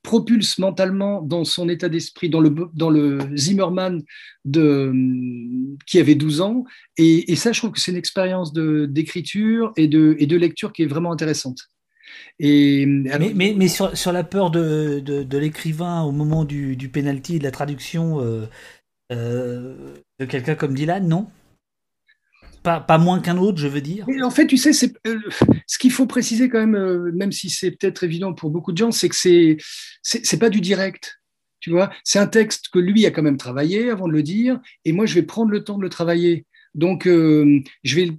propulse 0.03 0.57
mentalement 0.59 1.21
dans 1.21 1.45
son 1.45 1.69
état 1.69 1.87
d'esprit, 1.87 2.29
dans 2.29 2.41
le, 2.41 3.19
Zimmerman 3.37 4.03
qui 5.85 5.99
avait 5.99 6.15
12 6.15 6.41
ans. 6.41 6.65
Et, 6.97 7.37
ça, 7.37 7.53
je 7.53 7.59
trouve 7.61 7.71
que 7.71 7.79
c'est 7.79 7.91
une 7.91 7.97
expérience 7.97 8.51
d'écriture 8.51 9.71
et 9.77 9.87
de 9.87 10.35
lecture 10.35 10.73
qui 10.73 10.83
est 10.83 10.87
vraiment 10.87 11.13
intéressante. 11.13 11.69
Et, 12.39 12.85
mais, 12.85 13.33
mais, 13.35 13.53
mais 13.57 13.67
sur, 13.67 13.97
sur, 13.97 14.11
la 14.11 14.23
peur 14.23 14.49
de, 14.49 14.99
de, 14.99 15.37
l'écrivain 15.37 16.03
au 16.03 16.11
moment 16.11 16.45
du, 16.45 16.75
du 16.75 16.87
penalty 16.89 17.37
de 17.37 17.43
la 17.43 17.51
traduction, 17.51 18.21
euh, 18.21 18.45
euh, 19.11 19.95
de 20.19 20.25
quelqu'un 20.25 20.55
comme 20.55 20.75
Dylan, 20.75 21.07
non? 21.07 21.27
Pas, 22.61 22.79
pas, 22.79 22.97
moins 22.97 23.19
qu'un 23.21 23.37
autre, 23.37 23.57
je 23.57 23.67
veux 23.67 23.81
dire. 23.81 24.05
Mais 24.07 24.21
en 24.21 24.29
fait, 24.29 24.45
tu 24.45 24.57
sais, 24.57 24.73
c'est, 24.73 24.93
euh, 25.07 25.19
ce 25.65 25.79
qu'il 25.79 25.91
faut 25.91 26.05
préciser 26.05 26.49
quand 26.49 26.59
même, 26.59 26.75
euh, 26.75 27.11
même 27.13 27.31
si 27.31 27.49
c'est 27.49 27.71
peut-être 27.71 28.03
évident 28.03 28.33
pour 28.33 28.51
beaucoup 28.51 28.71
de 28.71 28.77
gens, 28.77 28.91
c'est 28.91 29.09
que 29.09 29.15
c'est, 29.15 29.57
c'est, 30.03 30.37
pas 30.37 30.49
du 30.49 30.61
direct. 30.61 31.19
Tu 31.59 31.71
vois, 31.71 31.89
c'est 32.03 32.19
un 32.19 32.27
texte 32.27 32.67
que 32.71 32.79
lui 32.79 33.05
a 33.05 33.11
quand 33.11 33.23
même 33.23 33.37
travaillé 33.37 33.89
avant 33.89 34.07
de 34.07 34.13
le 34.13 34.23
dire, 34.23 34.59
et 34.85 34.91
moi 34.91 35.05
je 35.05 35.15
vais 35.15 35.23
prendre 35.23 35.51
le 35.51 35.63
temps 35.63 35.77
de 35.77 35.83
le 35.83 35.89
travailler. 35.89 36.45
Donc, 36.75 37.05
je 37.05 37.95
vais 37.95 38.11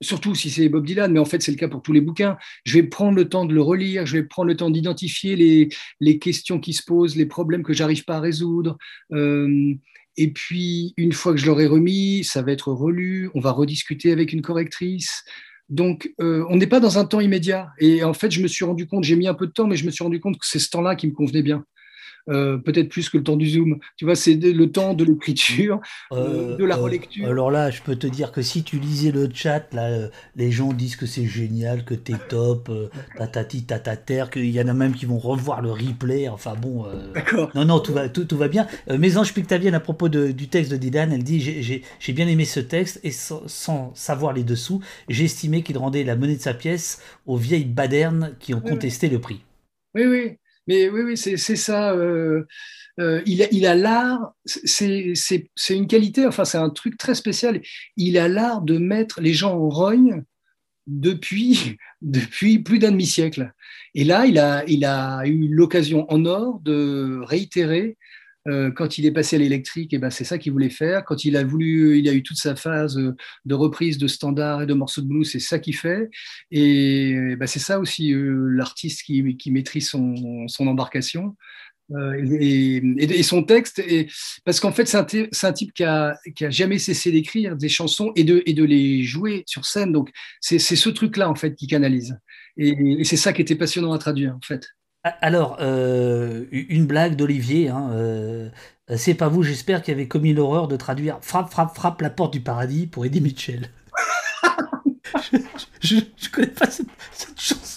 surtout 0.00 0.34
si 0.34 0.50
c'est 0.50 0.68
Bob 0.68 0.86
Dylan, 0.86 1.12
mais 1.12 1.18
en 1.18 1.24
fait 1.24 1.42
c'est 1.42 1.50
le 1.50 1.56
cas 1.56 1.68
pour 1.68 1.82
tous 1.82 1.92
les 1.92 2.00
bouquins, 2.00 2.36
je 2.64 2.74
vais 2.74 2.82
prendre 2.82 3.16
le 3.16 3.28
temps 3.28 3.44
de 3.44 3.54
le 3.54 3.62
relire, 3.62 4.06
je 4.06 4.16
vais 4.16 4.22
prendre 4.22 4.48
le 4.48 4.56
temps 4.56 4.70
d'identifier 4.70 5.36
les, 5.36 5.68
les, 6.00 6.18
questions 6.18 6.60
qui 6.60 6.72
se 6.72 6.82
posent, 6.84 7.16
les 7.16 7.26
problèmes 7.26 7.62
que 7.62 7.72
j'arrive 7.72 8.04
pas 8.04 8.16
à 8.16 8.20
résoudre. 8.20 8.78
Euh, 9.12 9.74
et 10.16 10.32
puis, 10.32 10.94
une 10.96 11.12
fois 11.12 11.32
que 11.32 11.38
je 11.38 11.46
l'aurai 11.46 11.66
remis, 11.66 12.24
ça 12.24 12.42
va 12.42 12.50
être 12.50 12.72
relu, 12.72 13.30
on 13.34 13.40
va 13.40 13.52
rediscuter 13.52 14.10
avec 14.10 14.32
une 14.32 14.42
correctrice. 14.42 15.22
Donc, 15.68 16.12
euh, 16.20 16.44
on 16.48 16.56
n'est 16.56 16.66
pas 16.66 16.80
dans 16.80 16.98
un 16.98 17.04
temps 17.04 17.20
immédiat. 17.20 17.70
Et 17.78 18.02
en 18.02 18.14
fait, 18.14 18.32
je 18.32 18.42
me 18.42 18.48
suis 18.48 18.64
rendu 18.64 18.88
compte, 18.88 19.04
j'ai 19.04 19.14
mis 19.14 19.28
un 19.28 19.34
peu 19.34 19.46
de 19.46 19.52
temps, 19.52 19.68
mais 19.68 19.76
je 19.76 19.86
me 19.86 19.92
suis 19.92 20.02
rendu 20.02 20.18
compte 20.18 20.36
que 20.36 20.46
c'est 20.46 20.58
ce 20.58 20.70
temps-là 20.70 20.96
qui 20.96 21.06
me 21.06 21.12
convenait 21.12 21.42
bien. 21.42 21.64
Euh, 22.28 22.58
peut-être 22.58 22.88
plus 22.88 23.08
que 23.08 23.18
le 23.18 23.24
temps 23.24 23.36
du 23.36 23.48
Zoom. 23.48 23.78
Tu 23.96 24.04
vois, 24.04 24.14
c'est 24.14 24.34
le 24.34 24.70
temps 24.70 24.94
de 24.94 25.04
l'écriture, 25.04 25.80
euh, 26.12 26.56
de 26.56 26.64
la 26.64 26.76
euh, 26.76 26.82
relecture. 26.82 27.28
alors 27.28 27.50
là, 27.50 27.70
je 27.70 27.80
peux 27.82 27.96
te 27.96 28.06
dire 28.06 28.32
que 28.32 28.42
si 28.42 28.62
tu 28.62 28.78
lisais 28.78 29.10
le 29.10 29.28
chat, 29.32 29.72
là, 29.72 30.08
les 30.36 30.50
gens 30.50 30.72
disent 30.72 30.96
que 30.96 31.06
c'est 31.06 31.26
génial, 31.26 31.84
que 31.84 31.94
t'es 31.94 32.16
top, 32.28 32.70
tatati 33.16 33.64
tatatater, 33.64 34.24
qu'il 34.32 34.50
y 34.50 34.60
en 34.60 34.68
a 34.68 34.74
même 34.74 34.94
qui 34.94 35.06
vont 35.06 35.18
revoir 35.18 35.62
le 35.62 35.72
replay. 35.72 36.28
Enfin 36.28 36.54
bon. 36.54 36.86
D'accord. 37.14 37.50
Non, 37.54 37.64
non, 37.64 37.80
tout 37.80 37.92
va, 37.92 38.08
tout, 38.08 38.24
tout 38.24 38.36
va 38.36 38.48
bien. 38.48 38.66
Mésange 38.88 39.32
Pictavienne, 39.32 39.74
à 39.74 39.80
propos 39.80 40.08
de, 40.08 40.30
du 40.32 40.48
texte 40.48 40.70
de 40.70 40.76
Dylan, 40.76 41.12
elle 41.12 41.24
dit 41.24 41.40
J'ai 41.40 42.12
bien 42.12 42.28
aimé 42.28 42.44
ce 42.44 42.60
texte 42.60 43.00
et 43.04 43.10
sans, 43.10 43.94
savoir 43.94 44.32
les 44.32 44.44
dessous, 44.44 44.80
j'ai 45.08 45.24
estimé 45.24 45.62
qu'il 45.62 45.78
rendait 45.78 46.04
la 46.04 46.16
monnaie 46.16 46.36
de 46.36 46.42
sa 46.42 46.54
pièce 46.54 47.02
aux 47.26 47.36
vieilles 47.36 47.64
badernes 47.64 48.34
qui 48.38 48.54
ont 48.54 48.60
contesté 48.60 49.08
le 49.08 49.18
prix. 49.18 49.44
Oui, 49.94 50.06
oui. 50.06 50.36
Mais 50.68 50.88
oui, 50.90 51.00
oui, 51.00 51.16
c'est 51.16 51.36
ça. 51.56 51.92
Euh, 51.92 52.44
euh, 53.00 53.22
il 53.26 53.66
a 53.66 53.74
l'art, 53.74 54.34
c'est 54.44 55.14
une 55.70 55.86
qualité, 55.86 56.26
enfin 56.26 56.44
c'est 56.44 56.58
un 56.58 56.70
truc 56.70 56.98
très 56.98 57.14
spécial. 57.14 57.62
Il 57.96 58.18
a 58.18 58.28
l'art 58.28 58.60
de 58.62 58.76
mettre 58.76 59.20
les 59.20 59.32
gens 59.32 59.54
en 59.54 59.68
rogne 59.68 60.24
depuis, 60.86 61.76
depuis 62.02 62.58
plus 62.58 62.78
d'un 62.78 62.90
demi-siècle. 62.90 63.52
Et 63.94 64.04
là, 64.04 64.26
il 64.26 64.38
a, 64.38 64.64
il 64.66 64.84
a 64.84 65.22
eu 65.26 65.48
l'occasion 65.48 66.10
en 66.12 66.24
or 66.26 66.60
de 66.60 67.20
réitérer 67.24 67.96
quand 68.46 68.96
il 68.96 69.04
est 69.04 69.12
passé 69.12 69.36
à 69.36 69.38
l'électrique, 69.38 69.92
et 69.92 69.96
eh 69.96 69.98
ben 69.98 70.08
c'est 70.08 70.24
ça 70.24 70.38
qu'il 70.38 70.52
voulait 70.52 70.70
faire. 70.70 71.04
Quand 71.04 71.24
il 71.24 71.36
a 71.36 71.44
voulu, 71.44 71.98
il 71.98 72.08
a 72.08 72.14
eu 72.14 72.22
toute 72.22 72.38
sa 72.38 72.56
phase 72.56 72.98
de 73.44 73.54
reprise 73.54 73.98
de 73.98 74.06
standards 74.06 74.62
et 74.62 74.66
de 74.66 74.74
morceaux 74.74 75.02
de 75.02 75.06
blues, 75.06 75.30
c'est 75.30 75.38
ça 75.38 75.58
qu'il 75.58 75.76
fait. 75.76 76.08
Et 76.50 77.10
eh 77.10 77.36
ben 77.36 77.46
c'est 77.46 77.58
ça 77.58 77.78
aussi 77.78 78.12
euh, 78.12 78.48
l'artiste 78.50 79.02
qui, 79.02 79.50
maîtrise 79.50 79.88
son, 79.88 80.46
embarcation. 80.60 81.36
Euh, 81.92 82.38
et, 82.38 83.22
son 83.22 83.42
texte, 83.42 83.78
et, 83.78 84.08
parce 84.44 84.60
qu'en 84.60 84.72
fait, 84.72 84.86
c'est 84.86 84.98
un, 84.98 85.52
type 85.52 85.72
qui 85.72 85.84
a 85.84 86.18
jamais 86.50 86.78
cessé 86.78 87.10
d'écrire 87.10 87.56
des 87.56 87.70
chansons 87.70 88.12
et 88.14 88.24
de, 88.24 88.42
et 88.44 88.52
de 88.52 88.64
les 88.64 89.02
jouer 89.04 89.42
sur 89.46 89.64
scène. 89.64 89.92
Donc, 89.92 90.10
c'est 90.40 90.58
ce 90.58 90.88
truc-là, 90.90 91.30
en 91.30 91.34
fait, 91.34 91.54
qui 91.54 91.66
canalise. 91.66 92.18
Et, 92.58 93.04
c'est 93.04 93.16
ça 93.16 93.32
qui 93.32 93.40
était 93.42 93.56
passionnant 93.56 93.92
à 93.92 93.98
traduire, 93.98 94.34
en 94.36 94.46
fait. 94.46 94.68
Alors, 95.04 95.58
euh, 95.60 96.44
une 96.50 96.86
blague 96.86 97.16
d'Olivier. 97.16 97.68
Hein, 97.68 97.90
euh, 97.92 98.50
c'est 98.96 99.14
pas 99.14 99.28
vous, 99.28 99.42
j'espère, 99.42 99.82
qui 99.82 99.90
avez 99.90 100.08
commis 100.08 100.34
l'horreur 100.34 100.68
de 100.68 100.76
traduire 100.76 101.18
Frappe, 101.22 101.50
frappe, 101.50 101.74
frappe 101.74 102.00
la 102.02 102.10
porte 102.10 102.32
du 102.32 102.40
paradis 102.40 102.86
pour 102.86 103.06
Eddie 103.06 103.20
Mitchell. 103.20 103.70
je, 105.80 105.96
je, 106.16 106.28
connais 106.30 106.48
pas 106.48 106.70
cette 106.70 107.40
chanson 107.40 107.68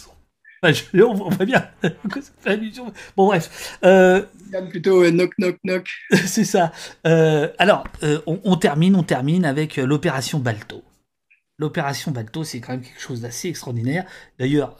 on, 0.93 1.29
voit 1.29 1.45
bien 1.45 1.67
que 1.81 2.21
ça 2.21 2.31
fait 2.39 2.49
allusion. 2.51 2.91
Bon, 3.17 3.27
bref. 3.27 3.79
Euh, 3.83 4.23
plutôt 4.69 5.03
euh, 5.03 5.11
knock, 5.11 5.31
knock, 5.37 5.57
knock. 5.63 5.89
c'est 6.25 6.43
ça. 6.43 6.71
Euh, 7.07 7.49
alors, 7.57 7.85
euh, 8.03 8.19
on, 8.25 8.55
termine, 8.57 8.95
on 8.95 9.03
termine 9.03 9.45
avec 9.45 9.77
l'opération 9.77 10.39
Balto. 10.39 10.83
L'opération 11.61 12.11
Balto, 12.11 12.43
c'est 12.43 12.59
quand 12.59 12.73
même 12.73 12.81
quelque 12.81 12.99
chose 12.99 13.21
d'assez 13.21 13.47
extraordinaire. 13.47 14.05
D'ailleurs, 14.39 14.77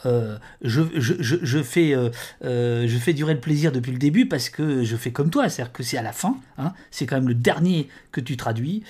je, 0.62 0.82
je, 0.96 1.14
je, 1.20 1.64
fais, 1.64 1.96
je 2.42 2.98
fais 3.00 3.14
durer 3.14 3.36
le 3.36 3.40
plaisir 3.40 3.72
depuis 3.72 3.92
le 3.92 3.98
début 3.98 4.28
parce 4.28 4.50
que 4.50 4.84
je 4.84 4.96
fais 4.98 5.12
comme 5.12 5.30
toi, 5.30 5.48
c'est-à-dire 5.48 5.72
que 5.72 5.84
c'est 5.84 5.98
à 5.98 6.02
la 6.02 6.12
fin. 6.12 6.36
Hein, 6.58 6.74
c'est 6.90 7.06
quand 7.06 7.16
même 7.16 7.30
le 7.30 7.36
dernier 7.36 7.88
que 8.12 8.20
tu 8.20 8.36
traduis. 8.36 8.84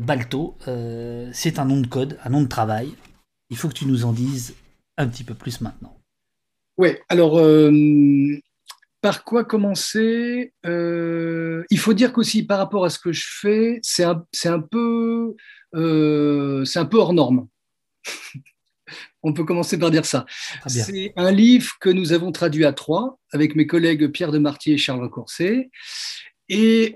Balto, 0.00 0.56
c'est 1.32 1.58
un 1.58 1.64
nom 1.64 1.80
de 1.80 1.86
code, 1.86 2.18
un 2.24 2.30
nom 2.30 2.42
de 2.42 2.48
travail. 2.48 2.94
Il 3.50 3.56
faut 3.56 3.68
que 3.68 3.74
tu 3.74 3.86
nous 3.86 4.04
en 4.04 4.12
dises 4.12 4.54
un 4.96 5.08
petit 5.08 5.24
peu 5.24 5.34
plus 5.34 5.60
maintenant. 5.60 5.96
Oui, 6.76 6.96
alors 7.08 7.38
euh, 7.38 7.70
par 9.00 9.24
quoi 9.24 9.44
commencer? 9.44 10.52
Euh, 10.66 11.62
Il 11.70 11.78
faut 11.78 11.94
dire 11.94 12.12
qu'aussi 12.12 12.44
par 12.44 12.58
rapport 12.58 12.84
à 12.84 12.90
ce 12.90 12.98
que 12.98 13.12
je 13.12 13.26
fais, 13.28 13.78
c'est 13.82 14.04
un, 14.04 14.24
un, 14.44 14.60
peu, 14.60 15.36
euh, 15.74 16.64
un 16.74 16.84
peu 16.84 16.98
hors 16.98 17.12
norme. 17.12 17.48
On 19.22 19.32
peut 19.32 19.44
commencer 19.44 19.78
par 19.78 19.90
dire 19.90 20.04
ça. 20.04 20.26
C'est 20.66 21.14
un 21.16 21.32
livre 21.32 21.72
que 21.80 21.88
nous 21.88 22.12
avons 22.12 22.30
traduit 22.30 22.66
à 22.66 22.74
trois 22.74 23.18
avec 23.32 23.56
mes 23.56 23.66
collègues 23.66 24.08
Pierre 24.08 24.32
de 24.32 24.38
Martier 24.38 24.74
et 24.74 24.78
Charles 24.78 25.08
Courset. 25.08 25.70
Et 26.50 26.94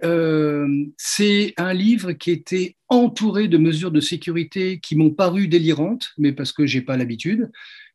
c'est 0.98 1.54
un 1.56 1.72
livre 1.72 2.12
qui 2.12 2.30
était 2.30 2.76
entouré 2.88 3.48
de 3.48 3.56
mesures 3.56 3.90
de 3.90 4.00
sécurité 4.00 4.78
qui 4.78 4.94
m'ont 4.94 5.08
paru 5.08 5.48
délirantes, 5.48 6.10
mais 6.18 6.32
parce 6.32 6.52
que 6.52 6.66
j'ai 6.66 6.82
pas 6.82 6.98
l'habitude 6.98 7.50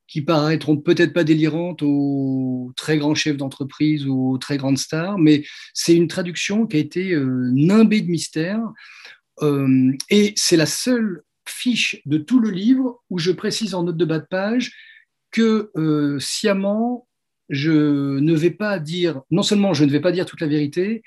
qui 0.08 0.22
paraîtront 0.22 0.78
peut-être 0.78 1.14
pas 1.14 1.24
délirantes 1.24 1.82
aux 1.82 2.72
très 2.76 2.98
grands 2.98 3.16
chefs 3.16 3.38
d'entreprise 3.38 4.06
ou 4.06 4.34
aux 4.34 4.38
très 4.38 4.58
grandes 4.58 4.78
stars, 4.78 5.18
mais 5.18 5.44
c'est 5.74 5.96
une 5.96 6.08
traduction 6.08 6.68
qui 6.68 6.78
a 6.78 6.80
été 6.80 7.14
euh, 7.14 7.50
nimbée 7.54 8.02
de 8.02 8.12
mystère. 8.12 8.60
Euh, 9.42 9.92
et 10.10 10.34
c'est 10.36 10.58
la 10.58 10.66
seule 10.66 11.24
fiche 11.46 12.02
de 12.06 12.18
tout 12.18 12.40
le 12.40 12.50
livre 12.50 13.02
où 13.10 13.20
je 13.20 13.32
précise 13.32 13.74
en 13.74 13.84
note 13.84 13.98
de 13.98 14.06
bas 14.06 14.20
de 14.20 14.28
page 14.30 14.74
que 15.32 15.72
euh, 15.76 16.20
sciemment, 16.20 17.08
je 17.50 18.20
ne 18.20 18.34
vais 18.36 18.52
pas 18.52 18.80
dire, 18.80 19.22
non 19.32 19.44
seulement 19.44 19.74
je 19.74 19.84
ne 19.84 19.92
vais 19.92 20.00
pas 20.00 20.12
dire 20.12 20.26
toute 20.26 20.42
la 20.42 20.48
vérité, 20.48 21.04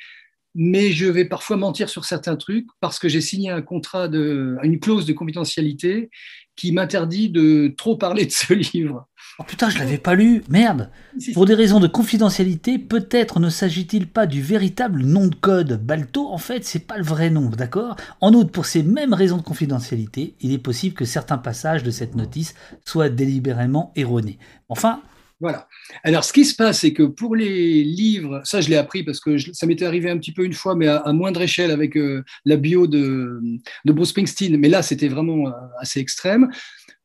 mais 0.59 0.91
je 0.91 1.07
vais 1.07 1.27
parfois 1.27 1.59
mentir 1.59 1.91
sur 1.91 2.07
certains 2.07 2.37
trucs 2.37 2.66
parce 2.81 2.99
que 2.99 3.09
j'ai 3.09 3.20
signé 3.20 3.51
un 3.51 3.61
contrat, 3.61 4.09
de, 4.09 4.57
une 4.62 4.81
clause 4.81 5.05
de 5.05 5.12
confidentialité 5.12 6.11
qui 6.57 6.73
m'interdit 6.73 7.28
de 7.28 7.74
trop 7.77 7.97
parler 7.97 8.24
de 8.24 8.33
ce 8.33 8.55
livre. 8.73 9.07
Oh 9.39 9.43
putain, 9.43 9.69
je 9.69 9.78
l'avais 9.78 9.99
pas 9.99 10.15
lu, 10.15 10.43
merde. 10.49 10.91
Pour 11.35 11.45
des 11.45 11.55
raisons 11.55 11.78
de 11.78 11.87
confidentialité, 11.87 12.78
peut-être 12.78 13.39
ne 13.39 13.51
s'agit-il 13.51 14.07
pas 14.07 14.24
du 14.27 14.41
véritable 14.41 15.03
nom 15.03 15.27
de 15.27 15.35
code. 15.35 15.85
Balto, 15.85 16.27
en 16.28 16.39
fait, 16.39 16.65
c'est 16.65 16.87
pas 16.87 16.97
le 16.97 17.05
vrai 17.05 17.28
nom, 17.28 17.51
d'accord? 17.51 17.97
En 18.23 18.33
outre, 18.33 18.51
pour 18.51 18.65
ces 18.65 18.83
mêmes 18.83 19.12
raisons 19.12 19.37
de 19.37 19.43
confidentialité, 19.43 20.37
il 20.41 20.53
est 20.53 20.59
possible 20.59 20.95
que 20.95 21.05
certains 21.05 21.37
passages 21.37 21.83
de 21.83 21.91
cette 21.91 22.15
notice 22.15 22.55
soient 22.87 23.11
délibérément 23.11 23.93
erronés. 23.95 24.39
Enfin, 24.70 25.03
voilà. 25.39 25.69
Alors, 26.03 26.25
ce 26.25 26.33
qui 26.33 26.45
se 26.47 26.55
passe, 26.55 26.81
c'est 26.81 26.95
que 26.95 27.03
pour 27.03 27.37
les 27.37 27.85
livres, 27.85 28.41
ça 28.45 28.63
je 28.63 28.71
l'ai 28.71 28.77
appris 28.77 29.03
parce 29.03 29.21
que 29.21 29.37
ça 29.39 29.67
m'était 29.67 29.85
arrivé 29.85 30.09
un 30.11 30.17
petit 30.17 30.33
peu 30.33 30.45
une 30.45 30.55
fois, 30.55 30.75
mais 30.75 30.87
à, 30.87 31.13
moindre 31.13 31.43
échelle 31.43 31.71
avec 31.71 31.97
euh, 31.97 32.25
la 32.47 32.57
bio 32.57 32.87
de, 32.87 33.41
de, 33.85 33.93
Bruce 33.93 34.11
Springsteen, 34.11 34.57
mais 34.57 34.69
là 34.69 34.83
c'était 34.83 35.09
vraiment 35.09 35.49
euh, 35.49 35.53
assez 35.79 36.01
extrême. 36.01 36.49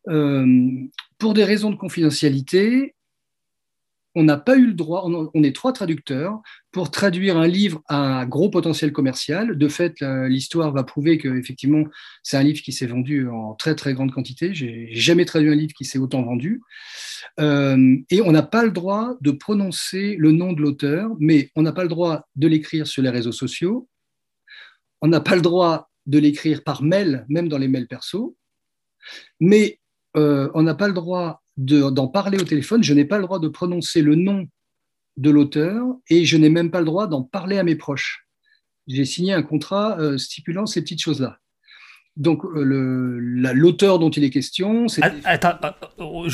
Euh, 0.08 0.46
pour 1.18 1.34
des 1.34 1.44
raisons 1.44 1.72
de 1.72 1.76
confidentialité, 1.76 2.96
on 4.16 4.24
n'a 4.24 4.38
pas 4.38 4.58
eu 4.58 4.68
le 4.68 4.74
droit, 4.74 5.04
on, 5.06 5.44
est 5.44 5.56
trois 5.56 5.72
traducteurs, 5.72 6.42
pour 6.72 6.92
traduire 6.92 7.38
un 7.38 7.48
livre 7.48 7.82
à 7.88 8.26
gros 8.26 8.50
potentiel 8.50 8.92
commercial. 8.92 9.58
De 9.58 9.68
fait, 9.68 10.02
l'histoire 10.02 10.72
va 10.74 10.84
prouver 10.84 11.18
que 11.18 11.30
effectivement, 11.38 11.86
c'est 12.24 12.38
un 12.38 12.44
livre 12.44 12.62
qui 12.62 12.74
s'est 12.74 12.88
vendu 12.88 13.30
en 13.30 13.54
très 13.56 13.76
très 13.76 13.94
grande 13.94 14.12
quantité. 14.12 14.54
J'ai 14.54 14.90
jamais 14.92 15.26
traduit 15.26 15.50
un 15.50 15.56
livre 15.56 15.74
qui 15.74 15.86
s'est 15.86 16.00
autant 16.00 16.24
vendu. 16.24 16.62
Euh, 17.40 17.98
et 18.10 18.22
on 18.22 18.32
n'a 18.32 18.44
pas 18.44 18.64
le 18.64 18.72
droit 18.72 19.16
de 19.22 19.32
prononcer 19.32 20.16
le 20.18 20.32
nom 20.32 20.52
de 20.54 20.62
l'auteur, 20.62 21.12
mais 21.20 21.50
on 21.56 21.62
n'a 21.62 21.72
pas 21.72 21.84
le 21.84 21.90
droit 21.90 22.28
de 22.36 22.48
l'écrire 22.48 22.88
sur 22.88 23.02
les 23.02 23.10
réseaux 23.10 23.32
sociaux. 23.32 23.88
On 25.02 25.08
n'a 25.08 25.22
pas 25.22 25.36
le 25.36 25.42
droit 25.42 25.90
de 26.06 26.20
l'écrire 26.20 26.64
par 26.64 26.84
mail, 26.84 27.26
même 27.30 27.48
dans 27.48 27.58
les 27.58 27.68
mails 27.68 27.88
perso. 27.88 28.36
Mais 29.40 29.80
euh, 30.18 30.50
on 30.54 30.64
n'a 30.64 30.76
pas 30.76 30.88
le 30.88 30.94
droit 30.94 31.41
d'en 31.58 32.08
parler 32.08 32.40
au 32.40 32.44
téléphone, 32.44 32.84
je 32.84 32.94
n'ai 32.94 33.06
pas 33.06 33.18
le 33.18 33.24
droit 33.24 33.40
de 33.40 33.48
prononcer 33.48 34.02
le 34.02 34.16
nom 34.16 34.48
de 35.18 35.30
l'auteur 35.30 35.86
et 36.10 36.26
je 36.26 36.38
n'ai 36.38 36.50
même 36.50 36.72
pas 36.72 36.80
le 36.80 36.86
droit 36.86 37.08
d'en 37.08 37.24
parler 37.24 37.58
à 37.58 37.64
mes 37.64 37.76
proches. 37.76 38.26
J'ai 38.88 39.06
signé 39.06 39.34
un 39.34 39.44
contrat 39.44 40.00
euh, 40.00 40.18
stipulant 40.18 40.66
ces 40.66 40.82
petites 40.82 41.02
choses-là. 41.02 41.38
Donc 42.18 42.44
euh, 42.44 42.64
l'auteur 43.54 44.00
dont 44.00 44.10
il 44.10 44.24
est 44.24 44.30
question, 44.30 44.88
c'est... 44.88 45.02
Attends, 45.24 45.58
euh, 46.00 46.28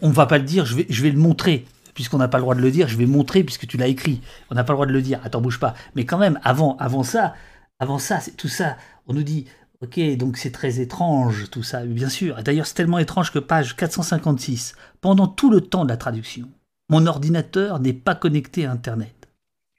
on 0.00 0.08
ne 0.08 0.12
va 0.12 0.26
pas 0.26 0.38
le 0.38 0.44
dire, 0.44 0.64
je 0.64 0.76
vais, 0.76 1.10
le 1.10 1.18
montrer. 1.18 1.64
Puisqu'on 1.94 2.18
n'a 2.18 2.28
pas 2.28 2.38
le 2.38 2.42
droit 2.42 2.54
de 2.54 2.60
le 2.60 2.70
dire, 2.70 2.88
je 2.88 2.96
vais 2.96 3.04
montrer 3.04 3.44
puisque 3.44 3.66
tu 3.66 3.76
l'as 3.76 3.88
écrit. 3.88 4.20
On 4.50 4.54
n'a 4.54 4.64
pas 4.64 4.72
le 4.72 4.76
droit 4.76 4.86
de 4.86 4.92
le 4.92 5.02
dire. 5.02 5.20
Attends, 5.24 5.40
bouge 5.40 5.58
pas. 5.58 5.74
Mais 5.96 6.04
quand 6.06 6.18
même, 6.18 6.38
avant, 6.42 6.76
avant 6.76 7.02
ça, 7.02 7.34
avant 7.78 7.98
ça, 7.98 8.20
tout 8.36 8.48
ça, 8.48 8.76
on 9.06 9.12
nous 9.12 9.24
dit 9.24 9.46
Ok, 9.82 9.98
donc 10.18 10.36
c'est 10.36 10.50
très 10.50 10.80
étrange 10.80 11.48
tout 11.50 11.62
ça, 11.62 11.86
bien 11.86 12.10
sûr. 12.10 12.42
D'ailleurs, 12.42 12.66
c'est 12.66 12.74
tellement 12.74 12.98
étrange 12.98 13.32
que 13.32 13.38
page 13.38 13.76
456, 13.76 14.74
pendant 15.00 15.26
tout 15.26 15.50
le 15.50 15.62
temps 15.62 15.84
de 15.84 15.88
la 15.88 15.96
traduction, 15.96 16.50
mon 16.90 17.06
ordinateur 17.06 17.80
n'est 17.80 17.94
pas 17.94 18.14
connecté 18.14 18.66
à 18.66 18.72
Internet. 18.72 19.14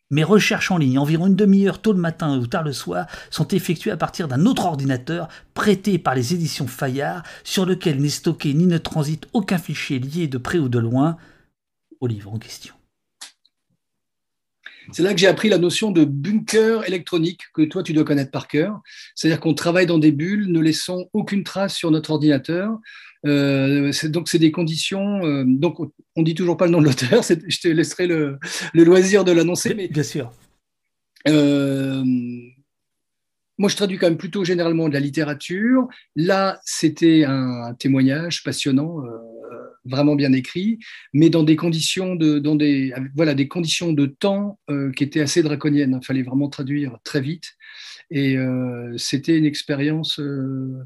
Mes 0.10 0.23
recherches 0.23 0.72
en 0.72 0.78
ligne, 0.78 0.98
environ 0.98 1.28
une 1.28 1.36
demi-heure 1.36 1.82
tôt 1.82 1.94
le 1.94 1.99
matin 1.99 2.38
ou 2.38 2.48
tard 2.48 2.64
le 2.64 2.73
soir, 2.73 3.06
sont 3.30 3.48
effectuées 3.49 3.91
à 3.91 3.98
partir 3.98 4.28
d'un 4.28 4.48
autre 4.48 4.65
ordinateur 4.65 5.28
prêté 5.53 5.99
par 5.99 6.15
les 6.15 6.34
éditions 6.34 6.68
Fayard, 6.68 7.22
sur 7.44 7.68
lequel 7.68 8.02
n'est 8.02 8.10
stocké 8.10 8.56
ni 8.56 8.65
ne 8.65 8.80
transite 8.80 9.28
aucun 9.34 9.60
fichier 9.60 9.99
lié 9.99 10.28
de 10.28 10.40
près 10.40 10.57
ou 10.57 10.68
de 10.68 10.80
loin 10.80 11.15
au 11.99 12.07
livre 12.07 12.34
en 12.34 12.40
question. 12.40 12.73
C'est 14.92 15.04
là 15.04 15.14
que 15.14 15.20
j'ai 15.20 15.28
appris 15.28 15.50
la 15.50 15.58
notion 15.58 15.92
de 15.92 16.04
bunker 16.06 16.88
électronique 16.88 17.42
que 17.54 17.62
toi 17.64 17.84
tu 17.84 17.94
dois 17.94 18.04
connaître 18.04 18.32
par 18.32 18.48
cœur. 18.48 18.82
C'est-à-dire 19.16 19.40
qu'on 19.40 19.54
travaille 19.54 19.86
dans 19.86 19.98
des 19.98 20.12
bulles, 20.12 20.52
ne 20.52 20.60
laissant 20.60 21.06
aucune 21.14 21.44
trace 21.44 21.76
sur 21.76 21.92
notre 21.92 22.12
ordinateur. 22.12 22.78
Euh, 23.26 23.92
donc 24.06 24.30
c'est 24.30 24.40
des 24.40 24.52
conditions. 24.52 25.26
Euh, 25.26 25.44
donc 25.46 25.78
on 26.16 26.22
dit 26.24 26.36
toujours 26.36 26.58
pas 26.58 26.66
le 26.66 26.72
nom 26.72 26.82
de 26.82 26.86
l'auteur. 26.86 27.24
Je 27.48 27.60
te 27.60 27.68
laisserai 27.68 28.08
le, 28.08 28.40
loisir 28.74 29.24
de 29.24 29.32
l'annoncer. 29.32 29.74
Mais 29.74 29.88
bien 29.88 30.04
sûr. 30.04 30.32
Euh, 31.28 32.04
moi, 33.58 33.70
je 33.70 33.76
traduis 33.76 34.00
quand 34.00 34.08
même 34.08 34.18
plutôt 34.18 34.44
généralement 34.44 34.90
de 34.90 34.94
la 34.94 35.00
littérature. 35.00 35.88
Là, 36.16 36.60
c'était 36.66 37.26
un 37.26 37.76
témoignage 37.76 38.44
passionnant 38.44 39.04
vraiment 39.86 40.16
bien 40.16 40.34
écrit, 40.34 40.80
mais 41.14 41.30
dans 41.30 41.44
des 41.44 41.56
conditions 41.56 42.16
de, 42.16 42.40
dans 42.40 42.56
des, 42.56 42.94
voilà, 43.16 43.34
des 43.34 43.48
conditions 43.48 43.94
de 43.94 44.06
temps 44.06 44.60
euh, 44.70 44.91
qui 44.91 45.03
étaient 45.03 45.22
assez 45.22 45.44
draconiennes. 45.44 45.99
Il 46.02 46.06
fallait 46.06 46.24
vraiment 46.24 46.49
traduire 46.49 46.98
très 47.03 47.22
vite. 47.22 47.53
Et 48.10 48.38
euh, 48.38 48.95
c'était 48.98 49.38
une 49.38 49.45
expérience 49.45 50.20
euh, 50.20 50.86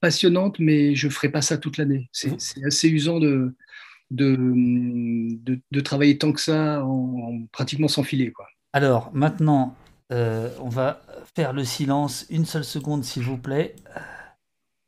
passionnante, 0.00 0.58
mais 0.58 0.94
je 0.94 1.06
ne 1.06 1.12
ferai 1.12 1.28
pas 1.28 1.42
ça 1.42 1.58
toute 1.58 1.76
l'année. 1.76 2.08
C'est 2.12 2.36
assez 2.64 2.88
usant 2.88 3.18
de, 3.18 3.54
de, 4.10 4.38
de, 5.70 5.80
travailler 5.80 6.16
tant 6.16 6.32
que 6.32 6.40
ça 6.40 6.84
en, 6.84 7.46
pratiquement 7.52 7.88
sans 7.88 8.02
filer. 8.02 8.32
Quoi. 8.32 8.46
Alors, 8.72 9.10
maintenant, 9.12 9.76
on 10.10 10.68
va 10.68 11.02
faire 11.36 11.52
le 11.52 11.64
silence. 11.64 12.26
Une 12.30 12.44
seule 12.44 12.64
seconde, 12.64 13.04
s'il 13.04 13.22
vous 13.22 13.38
plaît. 13.38 13.74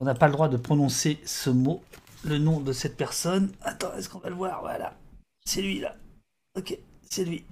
On 0.00 0.04
n'a 0.04 0.14
pas 0.14 0.26
le 0.26 0.32
droit 0.32 0.48
de 0.48 0.56
prononcer 0.56 1.18
ce 1.24 1.50
mot 1.50 1.82
le 2.24 2.38
nom 2.38 2.60
de 2.60 2.72
cette 2.72 2.96
personne. 2.96 3.52
Attends, 3.62 3.94
est-ce 3.94 4.08
qu'on 4.08 4.18
va 4.18 4.28
le 4.28 4.34
voir? 4.34 4.60
Voilà. 4.60 4.96
C'est 5.44 5.62
lui 5.62 5.80
là. 5.80 5.96
Ok, 6.56 6.76
c'est 7.08 7.24
lui. 7.24 7.44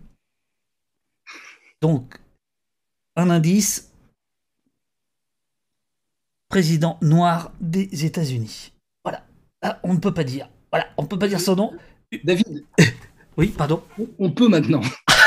Donc, 1.81 2.21
un 3.17 3.31
indice. 3.31 3.91
Président 6.49 6.99
noir 7.01 7.53
des 7.61 8.05
États-Unis. 8.05 8.73
Voilà. 9.05 9.25
Ah, 9.63 9.79
on 9.85 9.95
ne 9.95 10.01
peut 10.01 10.13
pas 10.13 10.25
dire. 10.25 10.49
Voilà, 10.73 10.89
on 10.97 11.03
ne 11.03 11.07
peut 11.07 11.19
pas 11.19 11.29
dire 11.29 11.41
son 11.41 11.57
nom. 11.57 11.73
David. 12.25 12.65
Oui, 13.37 13.47
pardon. 13.47 13.83
On 14.19 14.31
peut 14.33 14.49
maintenant. 14.49 14.83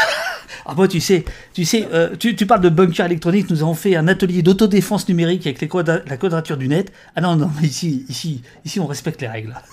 Ah 0.65 0.73
moi, 0.75 0.87
tu 0.87 0.99
sais, 0.99 1.25
tu 1.53 1.65
sais, 1.65 1.87
euh, 1.91 2.15
tu, 2.15 2.33
parles 2.45 2.61
de 2.61 2.69
bunker 2.69 3.05
électronique. 3.05 3.49
Nous 3.49 3.61
avons 3.61 3.73
fait 3.73 3.95
un 3.95 4.07
atelier 4.07 4.41
d'autodéfense 4.41 5.07
numérique 5.09 5.45
avec 5.45 5.61
les 5.61 5.69
la 6.07 6.17
quadrature 6.17 6.57
du 6.57 6.67
net. 6.67 6.91
Ah 7.15 7.21
non, 7.21 7.35
non, 7.35 7.49
ici, 7.61 8.05
ici, 8.07 8.41
ici, 8.63 8.79
on 8.79 8.87
respecte 8.87 9.21
les 9.21 9.27
règles. 9.27 9.55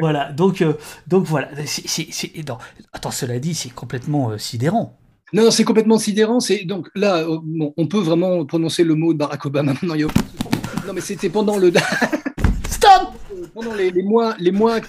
Voilà. 0.00 0.32
Donc, 0.32 0.62
euh, 0.62 0.72
donc 1.06 1.26
voilà. 1.26 1.48
attends, 2.92 3.10
cela 3.10 3.38
dit, 3.38 3.54
c'est 3.54 3.68
complètement 3.68 4.30
euh, 4.30 4.38
sidérant. 4.38 4.98
Non, 5.32 5.44
non 5.44 5.50
c'est 5.50 5.64
complètement 5.64 5.98
sidérant. 5.98 6.40
C'est 6.40 6.64
donc 6.64 6.88
là, 6.94 7.26
on 7.76 7.86
peut 7.86 7.98
vraiment 7.98 8.44
prononcer 8.46 8.82
le 8.82 8.94
mot 8.94 9.12
de 9.12 9.18
Barack 9.18 9.44
Obama. 9.44 9.74
Non, 9.82 9.94
non 9.94 10.92
mais 10.94 11.00
c'était 11.00 11.28
pendant 11.28 11.58
le. 11.58 11.72
Stop 12.86 13.16
pendant 13.54 13.74
les, 13.74 13.90
mois, 14.02 14.36
les 14.38 14.50
mois 14.50 14.80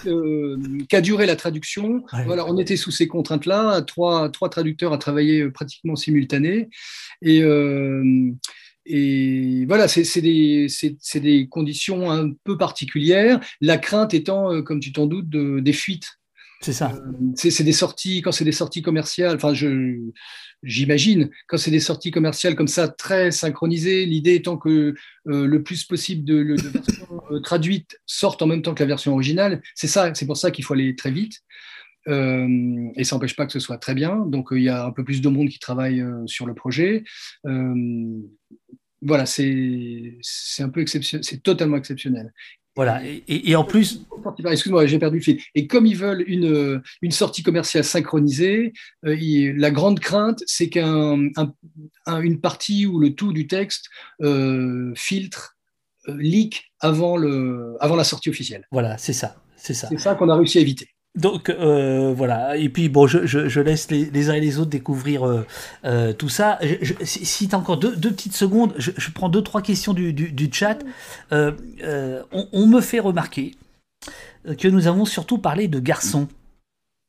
qu'a 0.90 1.02
duré 1.02 1.26
la 1.26 1.36
traduction, 1.36 2.03
voilà, 2.26 2.45
on 2.45 2.57
était 2.57 2.78
sous 2.78 2.91
ces 2.91 3.07
contraintes-là, 3.07 3.82
trois, 3.82 4.30
trois 4.30 4.49
traducteurs 4.49 4.94
à 4.94 4.98
travailler 4.98 5.41
euh, 5.41 5.52
pratiquement 5.52 5.95
simultané. 5.95 6.69
Et, 7.22 7.41
euh, 7.41 8.32
et 8.86 9.65
voilà, 9.65 9.88
c'est 9.88 10.22
des, 10.22 10.68
des, 11.15 11.48
conditions 11.48 12.11
un 12.11 12.32
peu 12.44 12.57
particulières, 12.57 13.40
la 13.61 13.78
crainte 13.78 14.14
étant, 14.14 14.53
euh, 14.53 14.61
comme 14.61 14.80
tu 14.80 14.91
t'en 14.91 15.07
doutes, 15.07 15.30
de, 15.30 15.60
des 15.60 15.74
fuites. 15.74 16.19
C'est 16.62 16.74
ça. 16.74 16.92
c'est 17.36 17.64
des 17.64 17.72
sorties, 17.72 18.22
quand 18.22 18.32
c'est 18.32 18.46
des 18.46 18.52
sorties 18.52 18.82
commerciales, 18.82 19.36
enfin, 19.36 19.54
j'imagine, 20.64 21.30
quand 21.48 21.58
c'est 21.58 21.72
des 21.72 21.80
sorties 21.80 22.12
commerciales 22.12 22.56
comme 22.56 22.68
ça, 22.68 22.88
très 22.88 23.32
synchronisées, 23.32 24.06
l'idée 24.06 24.36
étant 24.36 24.58
que 24.58 24.96
euh, 25.28 25.46
le 25.46 25.64
plus 25.64 25.84
possible 25.86 26.26
de, 26.26 26.44
de 26.44 26.70
versions 26.70 27.22
euh, 27.32 27.40
traduites 27.42 28.00
sortent 28.06 28.42
en 28.42 28.48
même 28.48 28.64
temps 28.64 28.74
que 28.74 28.82
la 28.82 28.88
version 28.88 29.14
originale. 29.14 29.62
C'est 29.76 29.88
ça, 29.88 30.14
c'est 30.16 30.26
pour 30.26 30.38
ça 30.38 30.50
qu'il 30.50 30.66
faut 30.66 30.74
aller 30.74 30.96
très 30.96 31.12
vite. 31.12 31.42
Euh, 32.08 32.48
et 32.96 33.04
ça 33.04 33.16
n'empêche 33.16 33.36
pas 33.36 33.46
que 33.46 33.52
ce 33.52 33.60
soit 33.60 33.78
très 33.78 33.94
bien. 33.94 34.26
Donc 34.26 34.50
il 34.52 34.64
y 34.64 34.70
a 34.70 34.86
un 34.86 34.92
peu 34.92 35.04
plus 35.04 35.22
de 35.22 35.30
monde 35.30 35.50
qui 35.50 35.60
travaille 35.60 36.04
sur 36.26 36.48
le 36.48 36.56
projet. 36.56 37.04
voilà, 39.02 39.26
c'est 39.28 40.18
un 40.60 40.70
peu 40.70 40.82
exceptionnel, 40.82 41.24
c'est 41.24 41.44
totalement 41.44 41.78
exceptionnel. 41.78 42.34
Voilà, 42.78 43.02
et, 43.28 43.56
en 43.56 43.64
plus. 43.64 44.06
Excuse-moi, 44.45 44.86
j'ai 44.86 44.99
perdu 44.99 45.18
le 45.18 45.24
fil. 45.24 45.41
Et 45.56 45.66
comme 45.66 45.88
ils 45.88 45.98
veulent 45.98 46.24
une, 46.28 46.84
une 47.02 47.10
sortie 47.12 47.41
commerciale 47.41 47.84
synchronisée, 47.84 48.72
euh, 49.04 49.54
la 49.58 49.72
grande 49.72 49.99
crainte, 49.99 50.44
c'est 50.45 50.70
qu'une 50.70 51.32
partie 52.40 52.86
ou 52.86 52.99
le 52.99 53.16
tout 53.16 53.34
du 53.34 53.48
texte 53.48 53.86
euh, 54.22 54.94
filtre, 54.95 55.58
euh, 56.08 56.16
leak 56.20 56.72
avant, 56.80 57.18
le, 57.18 57.78
avant 57.80 57.95
la 57.95 58.04
sortie 58.04 58.30
officielle. 58.30 58.68
Voilà, 58.72 58.95
c'est 58.99 59.14
ça. 59.14 59.41
C'est 59.56 59.74
ça, 59.74 59.90
ça 59.98 60.14
qu'on 60.14 60.30
a 60.30 60.36
réussi 60.36 60.60
à 60.60 60.62
éviter. 60.62 60.88
Donc 61.18 61.49
euh, 61.49 62.14
voilà, 62.15 62.57
et 62.57 62.69
puis 62.69 62.89
bon, 62.89 63.07
je, 63.07 63.60
laisse 63.60 63.89
les, 63.89 64.30
uns 64.30 64.35
et 64.35 64.39
les 64.39 64.60
autres 64.60 64.69
découvrir 64.69 65.26
euh, 65.26 65.48
euh, 65.84 66.14
tout 66.14 66.30
ça. 66.30 66.60
si 67.02 67.48
tu 67.48 67.56
as 67.56 67.57
encore 67.57 67.77
deux, 67.77 67.95
petites 67.95 68.35
secondes, 68.35 68.76
je, 68.77 68.91
prends 69.15 69.27
deux, 69.27 69.41
trois 69.41 69.64
questions 69.64 69.95
du, 69.95 70.49
chat. 70.52 70.77
On, 71.31 71.56
on, 72.53 72.68
me 72.68 72.81
fait 72.81 72.99
remarquer 72.99 73.56
que 74.60 74.68
nous 74.68 74.85
avons 74.85 75.06
surtout 75.06 75.39
parlé 75.39 75.68
de 75.68 75.80
garçons 75.80 76.27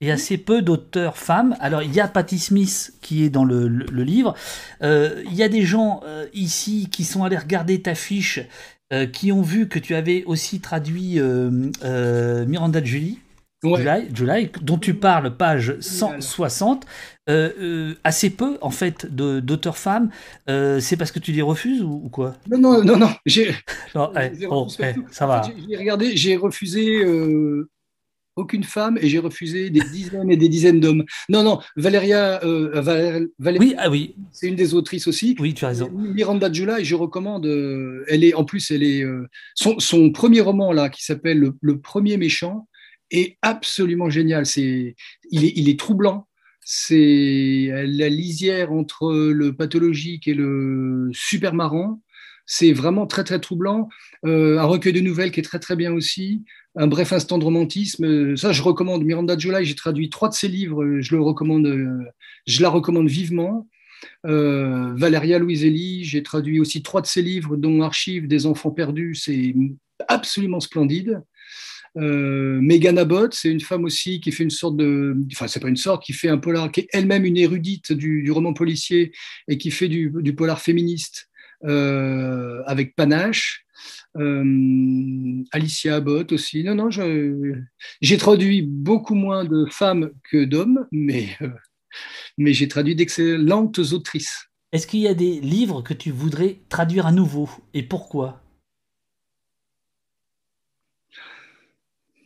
et 0.01 0.11
assez 0.11 0.39
peu 0.39 0.63
d'auteurs 0.63 1.19
femmes. 1.19 1.55
Alors 1.61 1.83
il 1.83 1.95
y 1.95 2.01
a 2.01 2.09
Patty 2.09 2.39
Smith 2.39 2.95
qui 3.03 3.25
est 3.25 3.31
dans 3.31 3.45
le, 3.45 3.69
le, 3.69 4.03
livre. 4.05 4.35
il 4.81 5.35
y 5.35 5.43
a 5.43 5.51
des 5.51 5.65
gens 5.65 6.01
ici 6.33 6.89
qui 6.91 7.05
sont 7.05 7.25
allés 7.25 7.37
regarder 7.37 7.83
ta 7.83 7.95
fiche, 7.95 8.41
qui 9.13 9.33
ont 9.33 9.43
vu 9.43 9.69
que 9.69 9.79
tu 9.79 9.95
avais 9.95 10.25
aussi 10.25 10.61
traduit 10.61 11.21
Miranda 11.21 12.83
Julie. 12.83 13.19
July, 13.63 14.51
dont 14.63 14.79
tu 14.79 14.95
parles, 14.95 15.37
page 15.37 15.79
160, 15.81 16.87
euh, 17.29 17.51
euh, 17.61 17.95
assez 18.05 18.31
peu 18.31 18.57
en 18.61 18.71
fait 18.71 19.07
d'auteurs 19.07 19.77
femmes. 19.77 20.11
Euh, 20.49 20.81
c'est 20.81 20.97
parce 20.97 21.11
que 21.11 21.19
tu 21.19 21.33
les 21.33 21.43
refuses 21.43 21.83
ou, 21.83 22.09
quoi? 22.11 22.37
Non, 22.49 22.59
non, 22.59 22.85
non, 22.85 22.97
non. 22.97 23.11
J'ai, 23.27 23.55
oh, 23.95 24.69
ça 25.11 25.27
va. 25.27 25.43
J'ai 25.69 25.77
regardé, 25.77 26.17
j'ai 26.17 26.37
refusé 26.37 27.05
aucune 28.37 28.63
femme 28.63 28.97
et 29.03 29.09
j'ai 29.09 29.19
refusé 29.19 29.69
des 29.69 29.81
dizaines 29.81 30.31
et 30.31 30.37
des 30.37 30.49
dizaines 30.49 30.79
d'hommes. 30.79 31.05
Non, 31.29 31.43
non, 31.43 31.59
Valéria, 31.77 32.41
Valéria 33.41 33.59
oui, 33.59 33.75
ah 33.77 33.91
oui. 33.91 34.15
c'est 34.31 34.47
une 34.47 34.55
des 34.55 34.75
autrices 34.75 35.09
aussi. 35.09 35.35
Oui, 35.41 35.53
tu 35.53 35.65
as 35.65 35.69
raison. 35.69 35.91
Miranda 35.91 36.51
July, 36.53 36.85
je 36.85 36.95
recommande. 36.95 37.45
elle 38.07 38.23
est, 38.23 38.35
en 38.35 38.45
plus, 38.45 38.71
elle 38.71 38.85
est 38.85 39.05
son, 39.57 39.81
son, 39.81 40.13
premier 40.13 40.41
roman 40.41 40.71
là, 40.71 40.89
qui 40.89 41.05
s'appelle 41.05 41.51
le, 41.61 41.81
premier 41.81 42.17
méchant 42.17 42.68
est 43.11 43.39
absolument 43.43 44.11
génial. 44.11 44.47
C'est, 44.47 44.95
il, 45.31 45.69
est, 45.69 45.79
troublant. 45.79 46.29
C'est 46.65 47.71
la 47.87 48.09
lisière 48.09 48.73
entre 48.73 49.13
le 49.13 49.55
pathologique 49.55 50.29
et 50.29 50.35
le 50.35 51.11
super 51.13 51.55
marrant. 51.55 52.03
C'est 52.47 52.73
vraiment 52.73 53.07
très 53.07 53.25
très 53.25 53.41
troublant. 53.41 53.89
Euh, 54.25 54.59
un 54.59 54.65
recueil 54.65 54.95
de 54.95 55.01
nouvelles 55.01 55.31
qui 55.31 55.41
est 55.41 55.43
très 55.43 55.59
très 55.59 55.77
bien 55.77 55.93
aussi. 55.93 56.45
Un 56.77 56.87
bref 56.87 57.13
instant 57.13 57.39
de 57.39 57.45
romantisme. 57.45 58.37
Ça, 58.37 58.53
je 58.53 58.63
recommande. 58.63 59.05
Miranda 59.05 59.37
July, 59.37 59.65
j'ai 59.65 59.75
traduit 59.75 60.09
trois 60.09 60.29
de 60.29 60.35
ses 60.35 60.49
livres. 60.49 61.01
Je 61.01 61.15
le 61.15 61.23
recommande. 61.23 61.69
Je 62.47 62.63
la 62.63 62.71
recommande 62.71 63.09
vivement. 63.09 63.69
Euh, 64.27 64.95
Valéria 64.95 65.39
Louiselli, 65.39 66.05
j'ai 66.05 66.23
traduit 66.23 66.61
aussi 66.61 66.83
trois 66.83 67.01
de 67.01 67.07
ses 67.07 67.23
livres, 67.23 67.57
dont 67.57 67.83
Archives 67.83 68.29
des 68.29 68.47
enfants 68.47 68.71
perdus. 68.71 69.15
C'est 69.15 69.55
absolument 70.09 70.61
splendide. 70.61 71.23
Euh, 71.99 72.61
Megan 72.61 72.99
Abbott, 72.99 73.35
c'est 73.35 73.51
une 73.51 73.61
femme 73.61 73.85
aussi 73.85 74.21
qui 74.21 74.31
fait 74.31 74.45
une 74.45 74.51
sorte 74.51 74.77
de, 74.77 75.17
enfin 75.33 75.49
c'est 75.49 75.61
pas 75.61 75.69
une 75.69 75.77
sorte, 75.77 76.05
qui 76.05 76.13
fait 76.13 76.29
un 76.29 76.39
polar, 76.39 76.71
qui 76.71 76.81
est 76.81 76.89
elle-même 76.93 77.25
une 77.25 77.37
érudite 77.37 77.93
du, 77.93 78.31
roman 78.31 78.53
policier 78.53 79.13
et 79.49 79.59
qui 79.59 79.71
fait 79.71 79.89
du, 79.89 80.35
polar 80.37 80.61
féministe 80.61 81.29
euh, 81.65 82.63
avec 82.67 82.95
panache. 82.95 83.65
Euh, 84.17 85.43
Alicia 85.53 85.97
Abbott 85.97 86.33
aussi. 86.33 86.65
Non, 86.65 86.75
non, 86.75 86.89
j'ai 86.91 88.17
traduit 88.17 88.63
beaucoup 88.63 89.15
moins 89.15 89.45
de 89.45 89.67
femmes 89.71 90.11
que 90.31 90.45
d'hommes, 90.45 90.87
mais, 90.93 91.37
mais 92.39 92.53
j'ai 92.53 92.69
traduit 92.69 92.95
d'excellentes 92.95 93.79
autrices. 93.79 94.47
Est-ce 94.73 94.87
qu'il 94.87 95.01
y 95.01 95.09
a 95.09 95.15
des 95.15 95.41
livres 95.41 95.83
que 95.83 95.95
tu 95.95 96.11
voudrais 96.11 96.61
traduire 96.69 97.07
à 97.07 97.13
nouveau 97.13 97.49
et 97.75 97.83
pourquoi? 97.83 98.43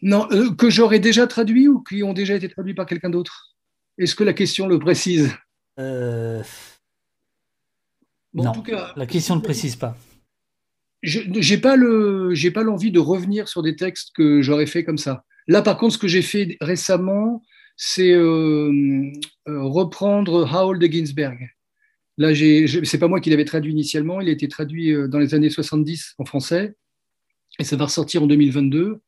Non, 0.02 0.26
euh, 0.32 0.52
que 0.52 0.68
j'aurais 0.68 0.98
déjà 0.98 1.28
traduit 1.28 1.68
ou 1.68 1.80
qui 1.80 2.02
ont 2.02 2.12
déjà 2.12 2.34
été 2.34 2.48
traduits 2.48 2.74
par 2.74 2.86
quelqu'un 2.86 3.10
d'autre? 3.10 3.54
Est-ce 3.98 4.16
que 4.16 4.24
la 4.24 4.32
question 4.32 4.66
le 4.66 4.80
précise? 4.80 5.32
Euh, 5.78 6.42
Non, 8.34 8.52
la 8.96 9.06
question 9.06 9.36
ne 9.36 9.40
précise 9.40 9.76
pas. 9.76 9.96
Je 11.02 11.20
n'ai 11.20 12.50
pas 12.50 12.62
l'envie 12.62 12.90
de 12.90 12.98
revenir 12.98 13.48
sur 13.48 13.62
des 13.62 13.76
textes 13.76 14.10
que 14.14 14.42
j'aurais 14.42 14.66
fait 14.66 14.84
comme 14.84 14.98
ça. 14.98 15.24
Là, 15.46 15.62
par 15.62 15.76
contre, 15.76 15.94
ce 15.94 15.98
que 15.98 16.08
j'ai 16.08 16.22
fait 16.22 16.56
récemment, 16.60 17.42
c'est 17.76 18.12
euh, 18.12 19.10
reprendre 19.46 20.48
Howl 20.52 20.78
de 20.78 20.86
Ginsberg. 20.86 21.48
Là, 22.18 22.34
c'est 22.34 22.98
pas 22.98 23.08
moi 23.08 23.20
qui 23.20 23.30
l'avais 23.30 23.44
traduit 23.44 23.72
initialement, 23.72 24.20
il 24.20 24.28
a 24.28 24.32
été 24.32 24.46
traduit 24.46 24.94
dans 25.08 25.18
les 25.18 25.34
années 25.34 25.50
70 25.50 26.14
en 26.18 26.24
français, 26.24 26.74
et 27.58 27.64
ça 27.64 27.76
va 27.76 27.86
ressortir 27.86 28.22
en 28.22 28.26
2022. 28.26 29.00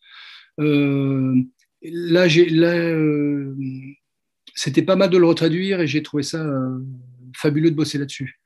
Euh, 0.61 1.35
là, 1.83 2.27
euh, 2.27 3.55
c'était 4.55 4.83
pas 4.83 4.97
mal 4.97 5.11
de 5.11 5.19
le 5.19 5.27
retraduire 5.27 5.81
et 5.81 5.87
j'ai 5.87 6.03
trouvé 6.03 6.23
ça 6.23 6.45
euh, 6.45 6.79
fabuleux 7.37 7.71
de 7.71 7.77
bosser 7.77 7.99
là-dessus. 7.99 8.41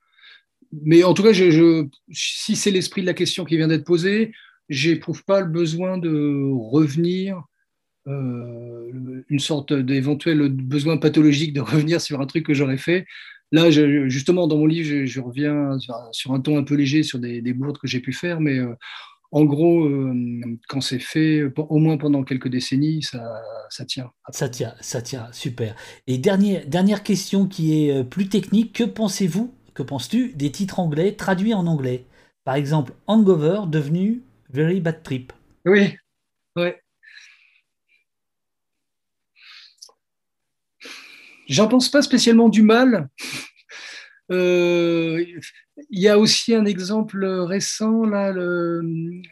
Mais 0.72 1.02
en 1.02 1.14
tout 1.14 1.22
cas, 1.22 1.32
si 1.32 2.56
c'est 2.56 2.70
l'esprit 2.70 3.00
de 3.00 3.06
la 3.06 3.14
question 3.14 3.44
qui 3.44 3.56
vient 3.56 3.68
d'être 3.68 3.86
posée, 3.86 4.32
j'éprouve 4.68 5.24
pas 5.24 5.40
le 5.40 5.46
besoin 5.46 5.96
de 5.98 6.50
revenir, 6.70 7.42
une 8.06 9.38
sorte 9.38 9.74
d'éventuel 9.74 10.48
besoin 10.48 10.96
pathologique 10.96 11.52
de 11.52 11.60
revenir 11.60 12.00
sur 12.00 12.22
un 12.22 12.26
truc 12.26 12.46
que 12.46 12.54
j'aurais 12.54 12.78
fait. 12.78 13.06
Là, 13.52 13.70
justement, 13.70 14.46
dans 14.46 14.58
mon 14.58 14.66
livre, 14.66 15.06
je, 15.06 15.20
reviens 15.20 15.78
sur 16.12 16.32
un 16.32 16.40
ton 16.40 16.58
un 16.58 16.64
peu 16.64 16.74
léger 16.74 17.02
sur 17.02 17.18
des, 17.18 17.42
des 17.42 17.52
bourdes 17.52 17.78
que 17.78 17.86
j'ai 17.86 18.00
pu 18.00 18.12
faire, 18.12 18.40
mais 18.40 18.60
en 19.30 19.44
gros, 19.44 19.84
euh, 19.84 20.42
quand 20.68 20.80
c'est 20.80 20.98
fait, 20.98 21.42
au 21.56 21.78
moins 21.78 21.98
pendant 21.98 22.24
quelques 22.24 22.48
décennies, 22.48 23.02
ça, 23.02 23.42
ça, 23.68 23.84
tient. 23.84 24.10
Ça 24.30 24.48
tient, 24.48 24.74
ça 24.80 25.02
tient, 25.02 25.28
super. 25.32 25.74
Et 26.06 26.16
dernière, 26.18 26.66
dernière 26.66 27.02
question 27.02 27.46
qui 27.46 27.84
est 27.84 27.92
euh, 27.92 28.04
plus 28.04 28.28
technique, 28.28 28.72
que 28.72 28.84
pensez-vous, 28.84 29.52
que 29.74 29.82
penses-tu 29.82 30.32
des 30.32 30.50
titres 30.50 30.80
anglais 30.80 31.12
traduits 31.12 31.54
en 31.54 31.66
anglais? 31.66 32.06
Par 32.44 32.54
exemple, 32.54 32.94
Hangover 33.06 33.62
devenu 33.68 34.22
Very 34.50 34.80
Bad 34.80 35.02
Trip. 35.02 35.32
Oui, 35.66 35.94
ouais. 36.56 36.80
J'en 41.48 41.68
pense 41.68 41.90
pas 41.90 42.02
spécialement 42.02 42.48
du 42.48 42.62
mal. 42.62 43.08
Euh, 44.30 45.24
il 45.90 46.00
y 46.00 46.08
a 46.08 46.18
aussi 46.18 46.54
un 46.54 46.64
exemple 46.64 47.24
récent, 47.24 48.04
là, 48.04 48.32
le 48.32 48.82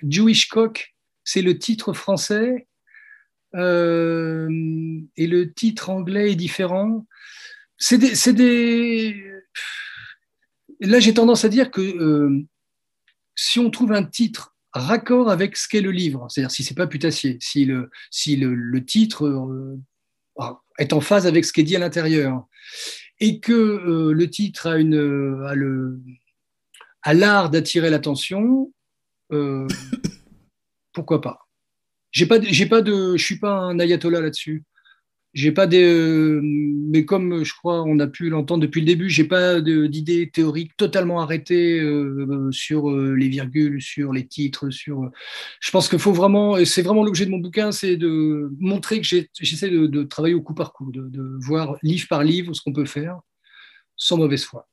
Jewish 0.08 0.48
Cock, 0.48 0.94
c'est 1.24 1.42
le 1.42 1.58
titre 1.58 1.92
français, 1.92 2.66
et 3.54 3.58
le 3.58 5.52
titre 5.54 5.90
anglais 5.90 6.32
est 6.32 6.36
différent. 6.36 7.06
C'est 7.78 7.98
des, 7.98 8.32
des, 8.32 9.24
Là, 10.80 11.00
j'ai 11.00 11.14
tendance 11.14 11.44
à 11.44 11.48
dire 11.48 11.70
que 11.70 12.44
si 13.34 13.58
on 13.58 13.70
trouve 13.70 13.92
un 13.92 14.04
titre 14.04 14.56
raccord 14.72 15.30
avec 15.30 15.56
ce 15.56 15.68
qu'est 15.68 15.80
le 15.80 15.90
livre, 15.90 16.26
c'est-à-dire 16.28 16.50
si 16.50 16.64
c'est 16.64 16.74
pas 16.74 16.86
putassier, 16.86 17.38
si 17.40 17.64
le, 17.64 17.90
si 18.10 18.36
le, 18.36 18.84
titre 18.84 19.26
euh, 19.26 19.78
est 20.78 20.92
en 20.92 21.00
phase 21.00 21.26
avec 21.26 21.44
ce 21.44 21.52
qui 21.52 21.60
est 21.60 21.64
dit 21.64 21.76
à 21.76 21.80
l'intérieur, 21.80 22.46
et 23.20 23.40
que 23.40 23.52
euh, 23.52 24.12
le 24.12 24.28
titre 24.28 24.66
a, 24.66 24.78
une, 24.78 25.42
a, 25.46 25.54
le, 25.54 26.00
a 27.06 27.14
l'art 27.14 27.50
d'attirer 27.50 27.88
l'attention, 27.88 28.72
euh, 29.32 29.68
pourquoi 30.92 31.20
pas 31.20 31.48
J'ai 32.10 32.26
pas, 32.26 32.40
j'ai 32.40 32.66
pas 32.66 32.82
de, 32.82 33.16
je 33.16 33.24
suis 33.24 33.38
pas 33.38 33.52
un 33.52 33.78
ayatollah 33.78 34.20
là-dessus. 34.20 34.64
J'ai 35.32 35.52
pas 35.52 35.66
des, 35.68 35.84
euh, 35.84 36.40
mais 36.42 37.04
comme 37.04 37.44
je 37.44 37.54
crois 37.54 37.82
on 37.82 37.98
a 38.00 38.06
pu 38.06 38.28
l'entendre 38.30 38.62
depuis 38.62 38.80
le 38.80 38.86
début, 38.86 39.08
j'ai 39.08 39.24
pas 39.24 39.60
d'idées 39.60 40.30
théoriques 40.30 40.76
totalement 40.76 41.20
arrêtées 41.20 41.78
euh, 41.78 42.48
sur 42.50 42.90
les 42.90 43.28
virgules, 43.28 43.80
sur 43.80 44.12
les 44.12 44.26
titres, 44.26 44.70
sur. 44.70 45.08
Je 45.60 45.70
pense 45.70 45.88
qu'il 45.88 46.00
faut 46.00 46.14
vraiment, 46.14 46.56
et 46.56 46.64
c'est 46.64 46.82
vraiment 46.82 47.04
l'objet 47.04 47.26
de 47.26 47.30
mon 47.30 47.38
bouquin, 47.38 47.70
c'est 47.70 47.96
de 47.96 48.50
montrer 48.58 49.00
que 49.00 49.06
j'essaie 49.06 49.70
de, 49.70 50.02
travailler 50.02 50.34
au 50.34 50.42
coup 50.42 50.54
par 50.54 50.72
coup, 50.72 50.90
de, 50.90 51.36
voir 51.38 51.76
livre 51.82 52.08
par 52.08 52.24
livre 52.24 52.52
ce 52.54 52.62
qu'on 52.62 52.72
peut 52.72 52.86
faire 52.86 53.20
sans 53.96 54.16
mauvaise 54.16 54.44
foi. 54.44 54.66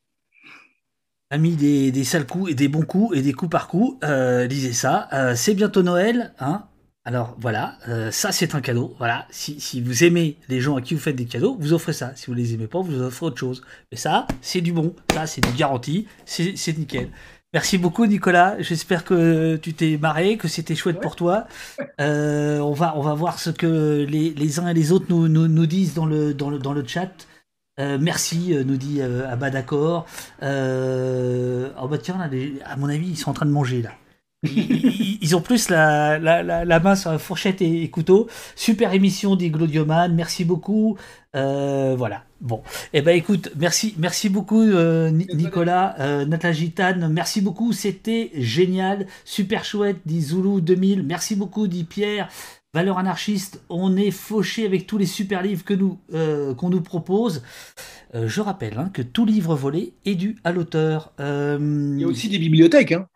Ami 1.34 1.56
des, 1.56 1.92
des 1.92 2.04
sales 2.04 2.28
coups 2.28 2.52
et 2.52 2.54
des 2.54 2.68
bons 2.68 2.86
coups 2.86 3.18
et 3.18 3.22
des 3.24 3.34
coups 3.34 3.50
par 3.50 3.68
coup, 3.68 4.00
lisez 4.04 4.74
ça. 4.74 5.10
c'est 5.36 5.56
bientôt 5.56 5.82
Noël, 5.82 6.34
hein 6.40 6.66
alors 7.06 7.36
voilà, 7.38 7.78
euh, 7.90 8.12
ça 8.12 8.32
c'est 8.32 8.56
un 8.56 8.62
cadeau. 8.62 8.96
Voilà, 8.98 9.28
si, 9.30 9.60
si, 9.60 9.82
vous 9.82 10.06
aimez 10.06 10.38
les 10.48 10.62
gens 10.62 10.78
à 10.78 10.82
qui 10.82 10.94
vous 10.94 11.02
faites 11.02 11.18
des 11.18 11.26
cadeaux, 11.26 11.58
vous 11.60 11.74
offrez 11.74 11.92
ça. 11.92 12.14
Si 12.16 12.28
vous 12.28 12.34
les 12.34 12.54
aimez 12.54 12.68
pas, 12.68 12.80
vous 12.80 13.02
offrez 13.02 13.26
autre 13.26 13.38
chose. 13.38 13.62
Mais 13.92 13.98
ça, 13.98 14.26
c'est 14.42 14.62
du 14.62 14.72
bon. 14.72 14.96
Ça, 15.14 15.28
c'est 15.28 15.42
du 15.42 15.52
garanti. 15.52 16.08
C'est 16.26 16.78
nickel. 16.78 17.10
Merci 17.54 17.78
beaucoup 17.78 18.06
Nicolas. 18.06 18.56
J'espère 18.60 19.04
que 19.04 19.58
tu 19.58 19.74
t'es 19.74 19.98
marré, 19.98 20.38
que 20.38 20.48
c'était 20.48 20.76
chouette 20.76 21.02
pour 21.02 21.16
toi. 21.18 21.46
Euh, 22.00 22.60
on 22.60 22.74
va 22.74 22.94
on 22.98 23.02
va 23.02 23.14
voir 23.14 23.38
ce 23.38 23.50
que 23.50 24.06
les, 24.10 24.32
les 24.32 24.60
uns 24.60 24.70
et 24.70 24.74
les 24.74 24.92
autres 24.92 25.06
nous, 25.10 25.28
nous, 25.28 25.48
nous, 25.48 25.66
disent 25.68 25.94
dans 25.94 26.06
le 26.06 26.34
dans 26.34 26.50
le 26.50 26.58
dans 26.58 26.74
le 26.74 26.88
chat. 26.88 27.12
Euh, 27.80 27.98
merci, 28.00 28.56
nous 28.66 28.78
dit 28.78 29.02
Abba 29.02 29.50
d'accord. 29.50 30.06
oh 30.42 30.46
bah 31.88 31.98
tiens, 32.02 32.18
là, 32.18 32.30
à 32.66 32.76
mon 32.76 32.90
avis, 32.90 33.10
ils 33.10 33.18
sont 33.18 33.32
en 33.32 33.34
train 33.34 33.46
de 33.46 33.52
manger 33.52 33.82
là 33.82 33.92
ils, 34.44 35.36
ont 35.36 35.42
plus 35.42 35.70
la, 35.70 36.20
la, 36.20 36.44
la, 36.44 36.80
main 36.80 36.96
sur 36.96 37.12
la 37.12 37.20
fourchette 37.20 37.62
et, 37.62 37.90
couteau. 37.90 38.28
Super 38.56 38.94
émission 38.94 39.36
dit 39.36 39.50
Glodioman, 39.50 40.14
merci 40.14 40.46
beaucoup. 40.46 40.98
Euh, 41.36 41.96
voilà. 41.98 42.24
Bon, 42.42 42.62
eh 42.92 43.02
ben 43.02 43.16
écoute, 43.16 43.52
merci, 43.56 43.96
merci 43.98 44.28
beaucoup 44.28 44.62
euh, 44.62 45.10
Nicolas, 45.12 45.96
euh, 46.00 46.52
Gitane, 46.52 47.08
merci 47.08 47.40
beaucoup, 47.40 47.72
c'était 47.72 48.32
génial, 48.36 49.08
super 49.24 49.64
chouette, 49.64 49.98
dit 50.06 50.22
Zulu 50.22 50.62
2000, 50.62 51.04
merci 51.04 51.38
beaucoup, 51.38 51.68
dit 51.68 51.86
Pierre. 51.86 52.28
Valeur 52.74 52.98
anarchiste, 52.98 53.62
on 53.70 53.96
est 53.98 54.12
fauché 54.12 54.66
avec 54.66 54.88
tous 54.88 54.98
les 54.98 55.06
super 55.06 55.44
livres 55.44 55.64
que 55.64 55.76
nous 55.76 56.00
euh, 56.14 56.56
qu'on 56.56 56.70
nous 56.70 56.82
propose. 56.82 57.44
je 58.14 58.42
rappelle 58.42 58.78
hein, 58.78 58.90
que 58.92 59.02
tout 59.04 59.26
livre 59.26 59.56
volé 59.56 59.94
est 60.06 60.16
dû 60.16 60.38
à 60.44 60.52
l'auteur. 60.52 61.14
Il 61.20 62.00
y 62.00 62.04
a 62.04 62.08
aussi 62.08 62.30
des 62.30 62.40
bibliothèques. 62.40 62.94
Hein. 62.94 63.08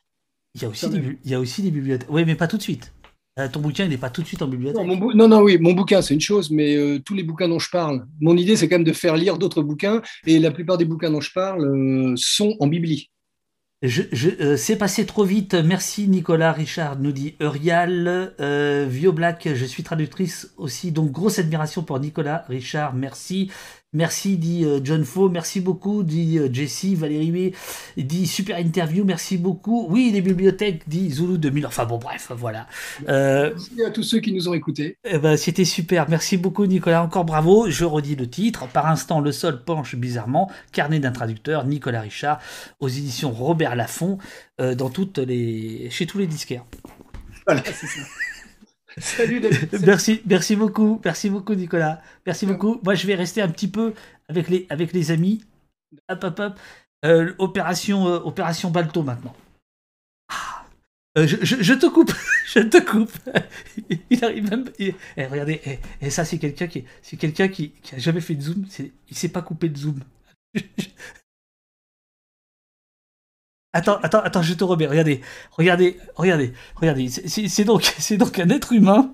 Il 0.55 0.63
y 0.63 0.65
a 0.65 0.69
aussi, 0.69 0.89
des, 0.89 1.19
il 1.23 1.31
y 1.31 1.35
a 1.35 1.39
aussi 1.39 1.61
des 1.61 1.71
bibliothèques. 1.71 2.09
Oui, 2.09 2.25
mais 2.25 2.35
pas 2.35 2.47
tout 2.47 2.57
de 2.57 2.63
suite. 2.63 2.91
Euh, 3.37 3.47
ton 3.47 3.59
bouquin, 3.59 3.83
il 3.83 3.91
n'est 3.91 3.97
pas 3.97 4.09
tout 4.09 4.23
de 4.23 4.27
suite 4.27 4.41
en 4.41 4.47
bibliothèque. 4.47 4.83
Non, 4.83 5.27
non, 5.27 5.41
oui, 5.41 5.59
mon 5.59 5.73
bouquin, 5.73 6.01
c'est 6.01 6.15
une 6.15 6.21
chose, 6.21 6.49
mais 6.49 6.75
euh, 6.75 6.99
tous 6.99 7.13
les 7.13 7.21
bouquins 7.21 7.47
dont 7.47 7.59
je 7.59 7.69
parle, 7.69 8.07
mon 8.19 8.35
idée, 8.35 8.55
c'est 8.55 8.67
quand 8.67 8.77
même 8.77 8.83
de 8.83 8.93
faire 8.93 9.15
lire 9.15 9.37
d'autres 9.37 9.61
bouquins, 9.61 10.01
et 10.25 10.39
la 10.39 10.49
plupart 10.49 10.77
des 10.79 10.85
bouquins 10.85 11.11
dont 11.11 11.21
je 11.21 11.31
parle 11.31 11.63
euh, 11.63 12.13
sont 12.15 12.55
en 12.59 12.67
bibli. 12.67 13.11
Je, 13.83 14.55
c'est 14.55 14.75
passé 14.75 15.05
trop 15.05 15.23
vite. 15.23 15.53
Merci 15.53 16.07
Nicolas 16.07 16.51
Richard, 16.51 16.97
nous 16.97 17.11
dit 17.11 17.35
Eurial. 17.39 18.33
Vio 18.89 19.13
Black, 19.13 19.49
je 19.53 19.65
suis 19.65 19.83
traductrice 19.83 20.51
aussi, 20.57 20.91
donc 20.91 21.11
grosse 21.11 21.37
admiration 21.37 21.83
pour 21.83 21.99
Nicolas 21.99 22.43
Richard, 22.49 22.95
merci. 22.95 23.51
Merci, 23.93 24.37
dit 24.37 24.65
euh, 24.65 24.81
John 24.83 25.05
Faux. 25.05 25.29
Merci 25.29 25.61
beaucoup, 25.61 26.03
dit 26.03 26.37
euh, 26.37 26.49
Jessie. 26.51 26.93
Valérie 26.93 27.53
dit 27.95 28.27
super 28.27 28.59
interview. 28.59 29.05
Merci 29.05 29.37
beaucoup. 29.37 29.87
Oui, 29.89 30.11
les 30.13 30.21
bibliothèques, 30.21 30.87
dit 30.87 31.09
Zulu 31.09 31.37
2000. 31.37 31.65
Enfin 31.65 31.85
bon, 31.85 31.97
bref, 31.97 32.31
voilà. 32.35 32.67
Euh, 33.07 33.51
merci 33.51 33.83
à 33.83 33.89
tous 33.89 34.03
ceux 34.03 34.19
qui 34.19 34.33
nous 34.33 34.49
ont 34.49 34.53
écoutés. 34.53 34.97
Eh 35.05 35.17
ben, 35.19 35.37
C'était 35.37 35.63
super. 35.63 36.09
Merci 36.09 36.35
beaucoup, 36.35 36.65
Nicolas. 36.65 37.01
Encore 37.01 37.23
bravo. 37.23 37.69
Je 37.69 37.85
redis 37.85 38.17
le 38.17 38.29
titre. 38.29 38.67
Par 38.67 38.87
instant, 38.87 39.21
le 39.21 39.31
sol 39.31 39.63
penche 39.63 39.95
bizarrement. 39.95 40.51
Carnet 40.73 40.99
d'un 40.99 41.11
traducteur, 41.11 41.65
Nicolas 41.65 42.01
Richard, 42.01 42.39
aux 42.81 42.89
éditions 42.89 43.31
Robert 43.31 43.75
Laffont, 43.75 44.17
dans 44.59 44.89
toutes 44.89 45.19
les... 45.19 45.89
chez 45.91 46.05
tous 46.05 46.17
les 46.17 46.27
disquaires. 46.27 46.65
Voilà, 47.45 47.63
c'est 47.65 47.87
ça. 47.87 48.01
Salut 49.01 49.41
Merci, 49.85 50.21
merci 50.25 50.55
beaucoup, 50.55 50.99
merci 51.05 51.29
beaucoup 51.29 51.53
Nicolas. 51.53 52.01
Merci 52.25 52.47
beaucoup. 52.47 52.79
Moi 52.83 52.95
je 52.95 53.05
vais 53.05 53.13
rester 53.13 53.41
un 53.41 53.49
petit 53.49 53.67
peu 53.67 53.93
avec 54.27 54.49
les, 54.49 54.65
avec 54.69 54.91
les 54.91 55.11
amis. 55.11 55.43
Hop 56.09 56.23
hop 56.23 56.39
hop. 56.39 56.59
Euh, 57.05 57.33
opération, 57.37 58.07
euh, 58.07 58.17
opération 58.19 58.71
Balto 58.71 59.03
maintenant. 59.03 59.35
Ah. 60.29 60.65
Euh, 61.19 61.27
je, 61.27 61.37
je, 61.43 61.73
te 61.75 61.85
coupe, 61.85 62.11
je 62.47 62.59
te 62.59 62.83
coupe. 62.83 63.13
Il 64.09 64.25
arrive 64.25 64.49
même. 64.49 64.65
Eh, 64.79 64.95
regardez, 65.17 65.61
et, 65.63 65.73
eh, 65.73 65.79
eh, 66.01 66.09
ça 66.09 66.25
c'est 66.25 66.39
quelqu'un 66.39 66.65
qui, 66.65 66.83
c'est 67.03 67.17
quelqu'un 67.17 67.49
qui, 67.49 67.69
qui 67.83 67.93
a 67.93 67.99
jamais 67.99 68.21
fait 68.21 68.33
de 68.33 68.41
zoom. 68.41 68.65
Il 69.09 69.15
sait 69.15 69.29
pas 69.29 69.43
couper 69.43 69.69
de 69.69 69.77
zoom. 69.77 69.99
Attends, 73.77 73.99
attends, 74.01 74.21
attends, 74.21 74.41
je 74.41 74.55
te 74.55 74.63
remets. 74.63 74.87
Regardez, 74.87 75.21
regardez, 75.51 75.97
regardez, 76.15 76.51
regardez. 76.75 77.09
C'est 77.09 77.63
donc, 77.63 77.83
c'est 77.99 78.17
donc 78.17 78.39
un 78.39 78.49
être 78.49 78.73
humain 78.73 79.13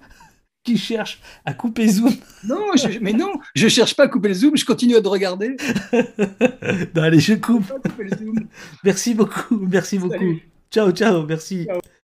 qui 0.64 0.78
cherche 0.78 1.20
à 1.44 1.54
couper 1.54 1.86
zoom. 1.90 2.14
Non, 2.46 2.72
mais 3.02 3.12
non, 3.12 3.34
je 3.56 3.68
cherche 3.68 3.94
pas 3.94 4.04
à 4.04 4.08
couper 4.08 4.30
le 4.30 4.36
zoom, 4.36 4.56
je 4.56 4.64
continue 4.64 4.96
à 4.96 5.02
te 5.02 5.08
regarder. 5.10 5.58
non, 6.96 7.02
allez, 7.02 7.20
je 7.20 7.34
coupe. 7.34 7.74
Merci 8.86 9.14
beaucoup, 9.14 9.58
merci 9.70 10.00
beaucoup. 10.00 10.40
Ciao, 10.72 10.92
ciao, 10.92 11.26
merci. 11.26 11.68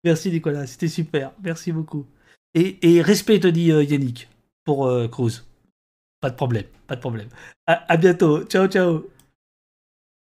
Merci 0.06 0.32
Nicolas, 0.32 0.68
c'était 0.68 0.88
super, 0.88 1.34
merci 1.44 1.74
beaucoup. 1.74 2.06
Et, 2.54 3.02
respect, 3.02 3.42
te 3.42 3.48
dit 3.48 3.74
euh, 3.74 3.84
Yannick, 3.84 4.30
pour 4.64 4.88
euh, 4.88 5.10
Cruz. 5.10 5.44
Pas 6.22 6.30
de 6.30 6.36
problème, 6.36 6.64
pas 6.88 6.96
de 6.96 7.02
problème. 7.02 7.28
À, 7.66 7.92
à 7.92 7.98
bientôt, 7.98 8.46
ciao, 8.46 8.68
ciao. 8.68 9.04